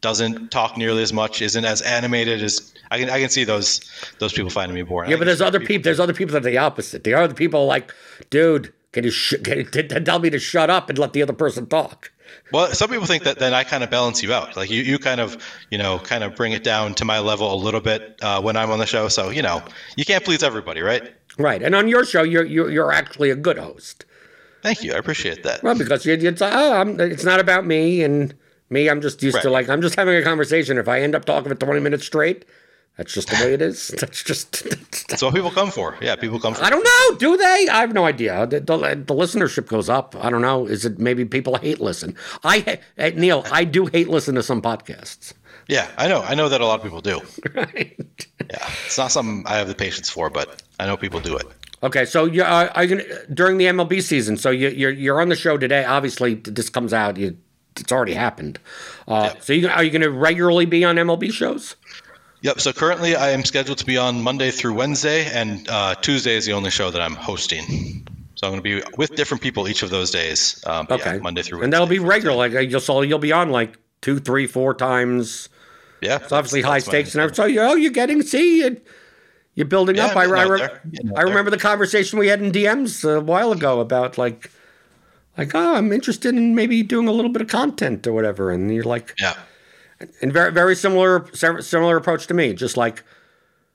doesn't 0.00 0.50
talk 0.50 0.76
nearly 0.76 1.02
as 1.04 1.12
much, 1.12 1.40
isn't 1.42 1.64
as 1.64 1.82
animated 1.82 2.42
as 2.42 2.71
I 2.92 2.98
can. 2.98 3.10
I 3.10 3.20
can 3.20 3.30
see 3.30 3.44
those 3.44 3.80
those 4.18 4.32
people 4.32 4.50
finding 4.50 4.74
me 4.74 4.82
boring. 4.82 5.10
Yeah, 5.10 5.16
but 5.16 5.24
there's 5.24 5.40
other 5.40 5.60
people. 5.60 5.82
There's 5.82 6.00
other 6.00 6.12
people 6.12 6.34
that 6.34 6.46
are 6.46 6.50
the 6.50 6.58
opposite. 6.58 7.04
There 7.04 7.16
are 7.16 7.22
other 7.22 7.34
people 7.34 7.66
like, 7.66 7.92
dude, 8.30 8.72
can 8.92 9.04
you, 9.04 9.10
sh- 9.10 9.40
can 9.42 9.58
you 9.58 9.64
t- 9.64 9.82
tell 9.82 10.18
me 10.18 10.30
to 10.30 10.38
shut 10.38 10.68
up 10.68 10.90
and 10.90 10.98
let 10.98 11.14
the 11.14 11.22
other 11.22 11.32
person 11.32 11.66
talk? 11.66 12.12
Well, 12.52 12.72
some 12.74 12.90
people 12.90 13.06
think 13.06 13.24
that 13.24 13.38
then 13.38 13.54
I 13.54 13.64
kind 13.64 13.82
of 13.82 13.90
balance 13.90 14.22
you 14.22 14.32
out. 14.32 14.56
Like 14.56 14.70
you, 14.70 14.82
you 14.82 14.98
kind 14.98 15.20
of, 15.20 15.42
you 15.70 15.78
know, 15.78 15.98
kind 15.98 16.22
of 16.22 16.36
bring 16.36 16.52
it 16.52 16.62
down 16.62 16.94
to 16.94 17.04
my 17.04 17.18
level 17.18 17.52
a 17.52 17.56
little 17.56 17.80
bit 17.80 18.18
uh, 18.22 18.40
when 18.42 18.56
I'm 18.56 18.70
on 18.70 18.78
the 18.78 18.86
show. 18.86 19.08
So 19.08 19.30
you 19.30 19.42
know, 19.42 19.62
you 19.96 20.04
can't 20.04 20.24
please 20.24 20.42
everybody, 20.42 20.82
right? 20.82 21.14
Right. 21.38 21.62
And 21.62 21.74
on 21.74 21.88
your 21.88 22.04
show, 22.04 22.22
you're 22.22 22.44
you're, 22.44 22.70
you're 22.70 22.92
actually 22.92 23.30
a 23.30 23.36
good 23.36 23.58
host. 23.58 24.04
Thank 24.62 24.84
you. 24.84 24.92
I 24.92 24.98
appreciate 24.98 25.42
that. 25.42 25.62
Well, 25.62 25.76
because 25.76 26.06
you, 26.06 26.12
it's 26.12 26.42
oh, 26.42 26.74
I'm, 26.74 27.00
it's 27.00 27.24
not 27.24 27.40
about 27.40 27.66
me 27.66 28.02
and 28.02 28.34
me. 28.70 28.88
I'm 28.88 29.00
just 29.00 29.22
used 29.22 29.40
to 29.42 29.50
like 29.50 29.68
I'm 29.68 29.80
just 29.80 29.94
having 29.94 30.14
a 30.14 30.22
conversation. 30.22 30.78
If 30.78 30.88
I 30.88 31.00
end 31.00 31.14
up 31.14 31.24
talking 31.24 31.48
for 31.48 31.54
20 31.54 31.80
minutes 31.80 32.04
straight, 32.04 32.44
that's 32.96 33.14
just 33.14 33.28
the 33.28 33.36
way 33.42 33.54
it 33.54 33.62
is. 33.62 33.88
That's 34.00 34.22
just. 34.22 34.64
That's 35.08 35.22
what 35.22 35.34
people 35.34 35.50
come 35.50 35.70
for. 35.70 35.96
Yeah, 36.02 36.14
people 36.16 36.38
come 36.38 36.54
for. 36.54 36.62
I 36.62 36.70
don't 36.70 36.84
know. 36.84 37.18
Do 37.18 37.36
they? 37.36 37.68
I 37.70 37.80
have 37.80 37.92
no 37.94 38.04
idea. 38.04 38.46
The, 38.46 38.60
the, 38.60 38.76
the 38.76 39.14
listenership 39.14 39.66
goes 39.66 39.88
up. 39.88 40.14
I 40.20 40.28
don't 40.30 40.42
know. 40.42 40.66
Is 40.66 40.84
it 40.84 40.98
maybe 40.98 41.24
people 41.24 41.56
hate 41.56 41.80
listen? 41.80 42.14
I 42.44 42.80
eh, 42.98 43.12
Neil, 43.16 43.44
I 43.50 43.64
do 43.64 43.86
hate 43.86 44.08
listen 44.08 44.34
to 44.34 44.42
some 44.42 44.60
podcasts. 44.60 45.32
Yeah, 45.68 45.88
I 45.96 46.06
know. 46.08 46.22
I 46.22 46.34
know 46.34 46.48
that 46.48 46.60
a 46.60 46.66
lot 46.66 46.80
of 46.80 46.82
people 46.84 47.00
do. 47.00 47.20
Right. 47.54 47.96
Yeah, 48.50 48.70
it's 48.84 48.98
not 48.98 49.10
something 49.12 49.44
I 49.46 49.56
have 49.56 49.68
the 49.68 49.74
patience 49.74 50.10
for, 50.10 50.28
but 50.28 50.62
I 50.78 50.86
know 50.86 50.96
people 50.96 51.20
do 51.20 51.36
it. 51.36 51.46
Okay, 51.82 52.04
so 52.04 52.26
you 52.26 52.42
are, 52.42 52.68
are 52.68 52.84
you 52.84 52.96
gonna 52.96 53.26
during 53.32 53.56
the 53.56 53.66
MLB 53.66 54.02
season? 54.02 54.36
So 54.36 54.50
you, 54.50 54.68
you're 54.68 54.90
you're 54.90 55.20
on 55.20 55.28
the 55.30 55.36
show 55.36 55.56
today. 55.56 55.84
Obviously, 55.84 56.34
this 56.34 56.68
comes 56.68 56.92
out. 56.92 57.16
You, 57.16 57.36
it's 57.76 57.90
already 57.92 58.14
happened. 58.14 58.58
Uh, 59.08 59.32
So 59.40 59.52
you 59.52 59.68
are 59.68 59.82
you 59.82 59.90
going 59.90 60.02
to 60.02 60.10
regularly 60.10 60.66
be 60.66 60.84
on 60.84 60.96
MLB 60.96 61.32
shows? 61.32 61.76
Yep. 62.42 62.60
So 62.60 62.72
currently, 62.72 63.14
I 63.16 63.30
am 63.30 63.44
scheduled 63.44 63.78
to 63.78 63.86
be 63.86 63.96
on 63.96 64.20
Monday 64.22 64.50
through 64.50 64.74
Wednesday, 64.74 65.26
and 65.26 65.68
uh, 65.68 65.94
Tuesday 65.96 66.34
is 66.34 66.44
the 66.46 66.52
only 66.52 66.70
show 66.70 66.90
that 66.90 67.00
I'm 67.00 67.14
hosting. 67.14 68.06
So 68.34 68.46
I'm 68.48 68.52
going 68.52 68.62
to 68.62 68.82
be 68.82 68.96
with 68.96 69.14
different 69.14 69.42
people 69.42 69.68
each 69.68 69.82
of 69.84 69.90
those 69.90 70.10
days. 70.10 70.62
Um, 70.66 70.86
Okay, 70.90 71.14
yeah, 71.14 71.18
Monday 71.20 71.42
through 71.42 71.58
Wednesday. 71.58 71.64
and 71.66 71.72
that'll 71.72 71.86
be 71.86 72.00
regular. 72.00 72.34
Like 72.36 72.54
uh, 72.54 72.58
you'll 72.60 72.80
so 72.80 73.02
you'll 73.02 73.18
be 73.20 73.30
on 73.32 73.50
like 73.50 73.78
two, 74.00 74.18
three, 74.18 74.46
four 74.48 74.74
times. 74.74 75.48
yeah. 76.00 76.16
It's 76.16 76.32
obviously 76.32 76.62
high 76.62 76.80
stakes 76.80 77.14
and 77.14 77.22
everything. 77.22 77.36
So 77.36 77.46
you 77.46 77.60
oh, 77.60 77.74
you're 77.76 77.92
getting 77.92 78.22
see 78.22 78.58
you, 78.62 78.80
you're 79.54 79.66
building 79.68 79.94
Yeah, 79.96 80.06
up. 80.06 80.16
I, 80.16 80.22
I, 80.24 80.42
re- 80.42 80.58
there. 80.58 80.80
Getting 80.90 81.10
out 81.12 81.18
I 81.18 81.22
remember 81.22 81.52
the 81.52 81.58
conversation 81.58 82.18
we 82.18 82.26
had 82.26 82.42
in 82.42 82.50
DMs 82.50 83.08
a 83.08 83.20
while 83.20 83.52
ago 83.52 83.78
about 83.78 84.18
like 84.18 84.50
like 85.38 85.54
oh 85.54 85.76
I'm 85.76 85.92
interested 85.92 86.34
in 86.34 86.56
maybe 86.56 86.82
doing 86.82 87.06
a 87.06 87.12
little 87.12 87.30
bit 87.30 87.42
of 87.42 87.48
content 87.48 88.04
or 88.08 88.12
whatever, 88.12 88.50
and 88.50 88.74
you're 88.74 88.82
like 88.82 89.14
Yeah. 89.20 89.36
And 90.20 90.32
very 90.32 90.52
very 90.52 90.74
similar 90.76 91.26
similar 91.34 91.96
approach 91.96 92.26
to 92.26 92.34
me 92.34 92.52
just 92.54 92.76
like 92.76 93.02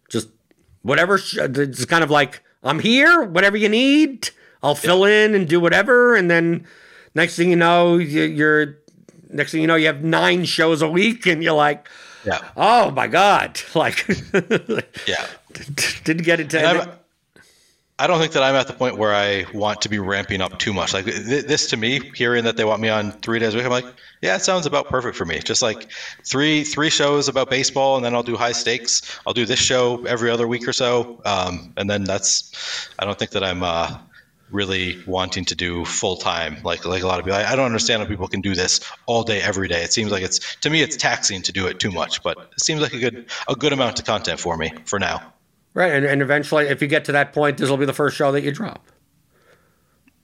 just 0.10 0.30
whatever 0.82 1.20
it's 1.36 1.86
kind 1.86 2.04
of 2.04 2.10
like 2.12 2.44
i'm 2.64 2.80
here 2.80 3.24
whatever 3.24 3.58
you 3.58 3.70
need 3.70 4.30
i'll 4.64 4.76
fill 4.76 5.04
in 5.06 5.36
and 5.36 5.48
do 5.48 5.60
whatever 5.60 6.16
and 6.16 6.30
then 6.32 6.66
next 7.16 7.36
thing 7.36 7.50
you 7.50 7.56
know 7.56 7.98
you- 7.98 8.24
you're 8.24 8.78
next 9.30 9.52
thing 9.52 9.62
you 9.62 9.68
know 9.68 9.76
you 9.76 9.88
have 9.88 10.04
nine 10.04 10.46
shows 10.46 10.82
a 10.82 10.90
week 10.90 11.26
and 11.26 11.44
you're 11.44 11.54
like 11.54 11.88
Yeah. 12.26 12.40
oh 12.56 12.92
my 12.92 13.08
god 13.08 13.60
like 13.76 14.08
Yeah. 15.08 15.26
didn't 16.04 16.24
get 16.24 16.40
And 16.40 16.56
I'm, 16.56 16.90
I 18.00 18.06
don't 18.06 18.20
think 18.20 18.34
that 18.34 18.44
I'm 18.44 18.54
at 18.56 18.68
the 18.68 18.74
point 18.74 18.98
where 18.98 19.14
I 19.14 19.46
want 19.56 19.82
to 19.82 19.90
be 19.90 19.98
ramping 19.98 20.40
up 20.40 20.60
too 20.60 20.72
much. 20.72 20.94
Like 20.94 21.06
th- 21.06 21.46
this 21.46 21.68
to 21.72 21.78
me, 21.78 22.00
hearing 22.14 22.44
that 22.44 22.56
they 22.56 22.64
want 22.64 22.80
me 22.80 22.90
on 22.90 23.12
three 23.12 23.40
days 23.40 23.56
a 23.56 23.58
week, 23.58 23.66
I'm 23.66 23.72
like, 23.72 23.88
yeah, 24.22 24.36
it 24.36 24.42
sounds 24.42 24.66
about 24.66 24.88
perfect 24.88 25.16
for 25.16 25.26
me. 25.26 25.40
Just 25.40 25.62
like 25.62 25.92
three 26.24 26.64
three 26.64 26.90
shows 26.90 27.28
about 27.28 27.50
baseball, 27.50 27.96
and 27.96 28.06
then 28.06 28.16
I'll 28.16 28.24
do 28.24 28.36
high 28.36 28.52
stakes. 28.52 29.20
I'll 29.26 29.34
do 29.34 29.46
this 29.46 29.60
show 29.60 30.04
every 30.06 30.30
other 30.30 30.48
week 30.48 30.68
or 30.68 30.74
so, 30.74 31.22
um, 31.26 31.74
and 31.78 31.90
then 31.90 32.04
that's. 32.04 32.90
I 32.98 33.06
don't 33.06 33.18
think 33.18 33.32
that 33.32 33.44
I'm 33.44 33.64
uh, 33.64 33.98
really 34.52 35.02
wanting 35.06 35.46
to 35.46 35.56
do 35.56 35.86
full 35.86 36.16
time 36.16 36.58
like 36.64 36.86
like 36.86 37.04
a 37.04 37.08
lot 37.08 37.20
of 37.20 37.26
people. 37.26 37.38
I, 37.38 37.52
I 37.52 37.56
don't 37.56 37.66
understand 37.66 38.02
how 38.02 38.08
people 38.08 38.28
can 38.28 38.42
do 38.42 38.56
this 38.56 38.80
all 39.06 39.24
day 39.24 39.42
every 39.42 39.68
day. 39.68 39.84
It 39.84 39.94
seems 39.94 40.12
like 40.12 40.24
it's 40.24 40.56
to 40.58 40.70
me 40.70 40.82
it's 40.82 40.98
taxing 40.98 41.42
to 41.44 41.52
do 41.52 41.68
it 41.68 41.80
too 41.80 41.92
much, 41.92 42.24
but 42.24 42.38
it 42.38 42.62
seems 42.62 42.82
like 42.82 42.94
a 42.94 43.00
good 43.00 43.26
a 43.48 43.56
good 43.56 43.74
amount 43.74 44.00
of 44.00 44.06
content 44.06 44.40
for 44.40 44.58
me 44.58 44.72
for 44.86 45.00
now. 45.00 45.34
right 45.74 45.94
and, 45.94 46.06
and 46.06 46.22
eventually 46.22 46.66
if 46.68 46.82
you 46.82 46.88
get 46.88 47.06
to 47.06 47.12
that 47.12 47.34
point 47.34 47.58
this 47.58 47.70
will 47.70 47.78
be 47.78 47.86
the 47.86 47.94
first 47.94 48.18
show 48.18 48.32
that 48.32 48.44
you 48.44 48.52
drop 48.52 48.88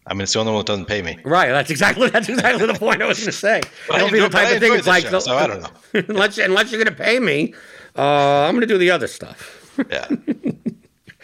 I 0.05 0.13
mean, 0.13 0.21
it's 0.21 0.33
the 0.33 0.39
only 0.39 0.51
one 0.51 0.59
that 0.59 0.65
doesn't 0.67 0.85
pay 0.85 1.01
me. 1.01 1.17
Right, 1.23 1.49
that's 1.49 1.69
exactly 1.69 2.09
that's 2.09 2.27
exactly 2.29 2.65
the 2.67 2.73
point 2.73 3.01
I 3.01 3.05
was 3.07 3.19
going 3.19 3.25
to 3.31 3.31
say. 3.31 3.61
But 3.87 3.95
I 3.95 3.97
It'll 3.99 4.11
be 4.11 4.19
the 4.19 4.25
enjoy- 4.25 4.29
but 4.37 4.41
I 4.41 4.43
type 4.45 4.53
of 4.55 4.61
thing. 4.61 4.73
It's 4.75 4.87
like, 4.87 5.05
show, 5.07 5.19
so 5.19 5.37
I 5.37 5.47
don't 5.47 5.61
know. 5.61 5.69
unless 6.09 6.37
unless 6.37 6.71
you're 6.71 6.83
going 6.83 6.95
to 6.95 7.03
pay 7.03 7.19
me, 7.19 7.53
uh, 7.97 8.01
I'm 8.45 8.51
going 8.55 8.61
to 8.61 8.67
do 8.67 8.77
the 8.77 8.91
other 8.91 9.07
stuff. 9.07 9.73
Yeah. 9.89 10.07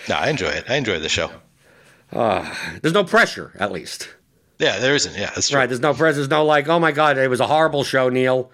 no, 0.08 0.16
I 0.16 0.30
enjoy 0.30 0.48
it. 0.50 0.66
I 0.70 0.76
enjoy 0.76 1.00
the 1.00 1.10
show. 1.10 1.30
There's 2.12 2.94
no 2.94 3.04
pressure, 3.04 3.52
at 3.60 3.72
least. 3.72 4.10
Yeah, 4.60 4.80
there 4.80 4.96
isn't. 4.96 5.16
Yeah, 5.16 5.30
that's 5.34 5.50
true. 5.50 5.60
Right, 5.60 5.68
there's 5.68 5.80
no 5.82 5.94
pressure. 5.94 6.16
There's 6.16 6.30
no 6.30 6.44
like, 6.46 6.68
oh 6.68 6.80
my 6.80 6.92
god, 6.92 7.18
it 7.18 7.30
was 7.30 7.40
a 7.40 7.48
horrible 7.48 7.84
show, 7.84 8.10
Neil. 8.10 8.52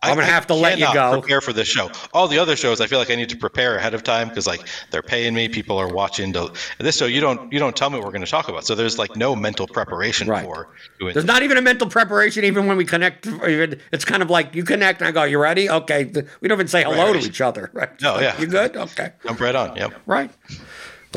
I'm 0.00 0.14
going 0.14 0.26
to 0.26 0.30
I- 0.30 0.34
have 0.34 0.46
to 0.46 0.54
I 0.54 0.58
let 0.58 0.78
you 0.78 0.86
go. 0.94 1.20
Prepare 1.20 1.40
for 1.40 1.52
this 1.52 1.66
show. 1.66 1.90
All 2.14 2.28
the 2.28 2.38
other 2.38 2.54
shows, 2.54 2.80
I 2.80 2.86
feel 2.86 3.00
like 3.00 3.10
I 3.10 3.16
need 3.16 3.30
to 3.30 3.36
prepare 3.36 3.76
ahead 3.76 3.94
of 3.94 4.04
time 4.04 4.28
because 4.28 4.46
like 4.46 4.60
they're 4.92 5.02
paying 5.02 5.34
me, 5.34 5.48
people 5.48 5.76
are 5.76 5.88
watching. 5.88 6.32
To, 6.34 6.52
this 6.78 6.96
show, 6.98 7.06
you 7.06 7.20
don't 7.20 7.52
you 7.52 7.58
don't 7.58 7.76
tell 7.76 7.90
me 7.90 7.96
what 7.96 8.04
we're 8.04 8.12
going 8.12 8.24
to 8.24 8.30
talk 8.30 8.48
about, 8.48 8.64
so 8.64 8.74
there's 8.76 8.96
like 8.98 9.16
no 9.16 9.34
mental 9.34 9.66
preparation 9.66 10.28
Right. 10.28 10.44
for 10.44 10.68
doing. 11.00 11.14
There's 11.14 11.26
not 11.26 11.42
even 11.42 11.56
a 11.56 11.62
mental 11.62 11.88
preparation, 11.88 12.44
even 12.44 12.66
when 12.66 12.76
we 12.76 12.84
connect. 12.84 13.26
Even 13.26 13.80
it's 13.92 14.04
kind 14.04 14.22
of 14.22 14.30
like 14.30 14.54
you 14.54 14.62
connect, 14.62 15.00
and 15.00 15.08
I 15.08 15.10
go, 15.10 15.24
"You 15.24 15.38
ready? 15.40 15.68
Okay." 15.68 16.04
We 16.40 16.48
don't 16.48 16.56
even 16.58 16.68
say 16.68 16.84
hello 16.84 17.12
Right. 17.12 17.20
to 17.20 17.26
each 17.28 17.40
other. 17.40 17.70
Right? 17.78 17.90
No, 18.00 18.14
Like, 18.14 18.22
yeah. 18.22 18.40
You 18.40 18.46
good? 18.46 18.76
Okay. 18.76 19.12
I'm 19.28 19.36
right 19.36 19.54
on. 19.54 19.74
Yep. 19.76 19.94
Right. 20.06 20.30
Well, 20.48 20.58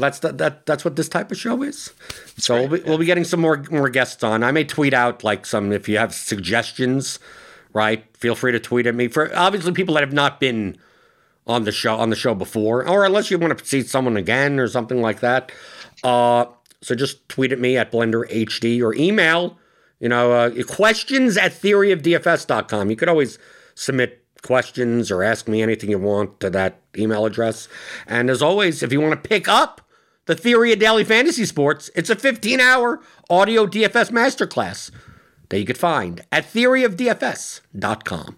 that's 0.02 0.20
the, 0.20 0.32
that. 0.34 0.66
That's 0.66 0.84
what 0.86 0.95
this 0.95 1.08
type 1.10 1.32
of 1.32 1.38
show 1.38 1.62
is. 1.64 1.91
so 2.38 2.56
great, 2.56 2.70
we'll 2.70 2.80
be, 2.80 2.90
we'll 2.90 2.98
be 2.98 3.06
getting 3.06 3.26
some 3.26 3.41
more 3.41 3.64
more 3.70 3.90
guests 3.90 4.24
on. 4.24 4.44
I 4.44 4.52
may 4.52 4.64
tweet 4.64 4.94
out 4.94 5.24
like 5.24 5.45
some 5.45 5.72
if 5.72 5.88
you 5.88 5.98
have 5.99 6.14
suggestions. 6.16 7.20
Right. 7.73 8.06
Feel 8.18 8.35
free 8.35 8.52
to 8.52 8.60
tweet 8.60 8.85
at 8.85 8.95
me 8.95 9.07
for 9.07 9.35
obviously 9.35 9.72
people 9.72 9.95
that 9.95 10.02
have 10.02 10.14
not 10.14 10.39
been 10.39 10.77
on 11.48 11.64
the 11.64 11.72
show 11.72 11.95
on 11.95 12.10
the 12.10 12.15
show 12.15 12.35
before, 12.35 12.88
or 12.88 13.06
unless 13.06 13.31
you 13.31 13.38
want 13.38 13.57
to 13.57 13.65
see 13.65 13.81
someone 13.81 14.18
again 14.18 14.60
or 14.60 14.68
something 14.68 15.02
like 15.02 15.22
that. 15.22 15.52
Uh, 16.03 16.45
so 16.81 16.95
just 16.95 17.27
tweet 17.30 17.52
at 17.52 17.60
me 17.60 17.77
at 17.77 17.91
Blender 17.91 18.30
HD 18.31 18.81
or 18.81 18.93
email. 18.95 19.57
You 19.99 20.10
know, 20.10 20.31
uh, 20.31 20.64
questions 20.64 21.38
at 21.38 21.52
theoryofdfs.com. 21.52 22.89
You 22.89 22.95
could 22.95 23.10
always 23.10 23.38
submit 23.76 24.23
questions 24.41 25.11
or 25.11 25.22
ask 25.23 25.48
me 25.48 25.61
anything 25.61 25.91
you 25.91 25.99
want 25.99 26.39
to 26.39 26.49
that 26.49 26.81
email 26.98 27.26
address. 27.26 27.68
And 28.07 28.30
as 28.30 28.41
always, 28.41 28.81
if 28.81 28.91
you 28.91 28.99
want 28.99 29.23
to 29.23 29.30
pick 29.30 29.48
up 29.48 29.81
the 30.26 30.35
Theory 30.35 30.73
of 30.73 30.80
Daily 30.80 31.03
Fantasy 31.03 31.45
Sports, 31.45 31.91
it's 31.95 32.10
a 32.10 32.15
15 32.15 32.60
hour 32.60 32.99
audio 33.30 33.68
DFS 33.68 34.11
masterclass 34.11 34.91
that 35.52 35.60
you 35.60 35.65
could 35.65 35.78
find 35.78 36.22
at 36.32 36.45
theoryofdfs.com. 36.45 38.38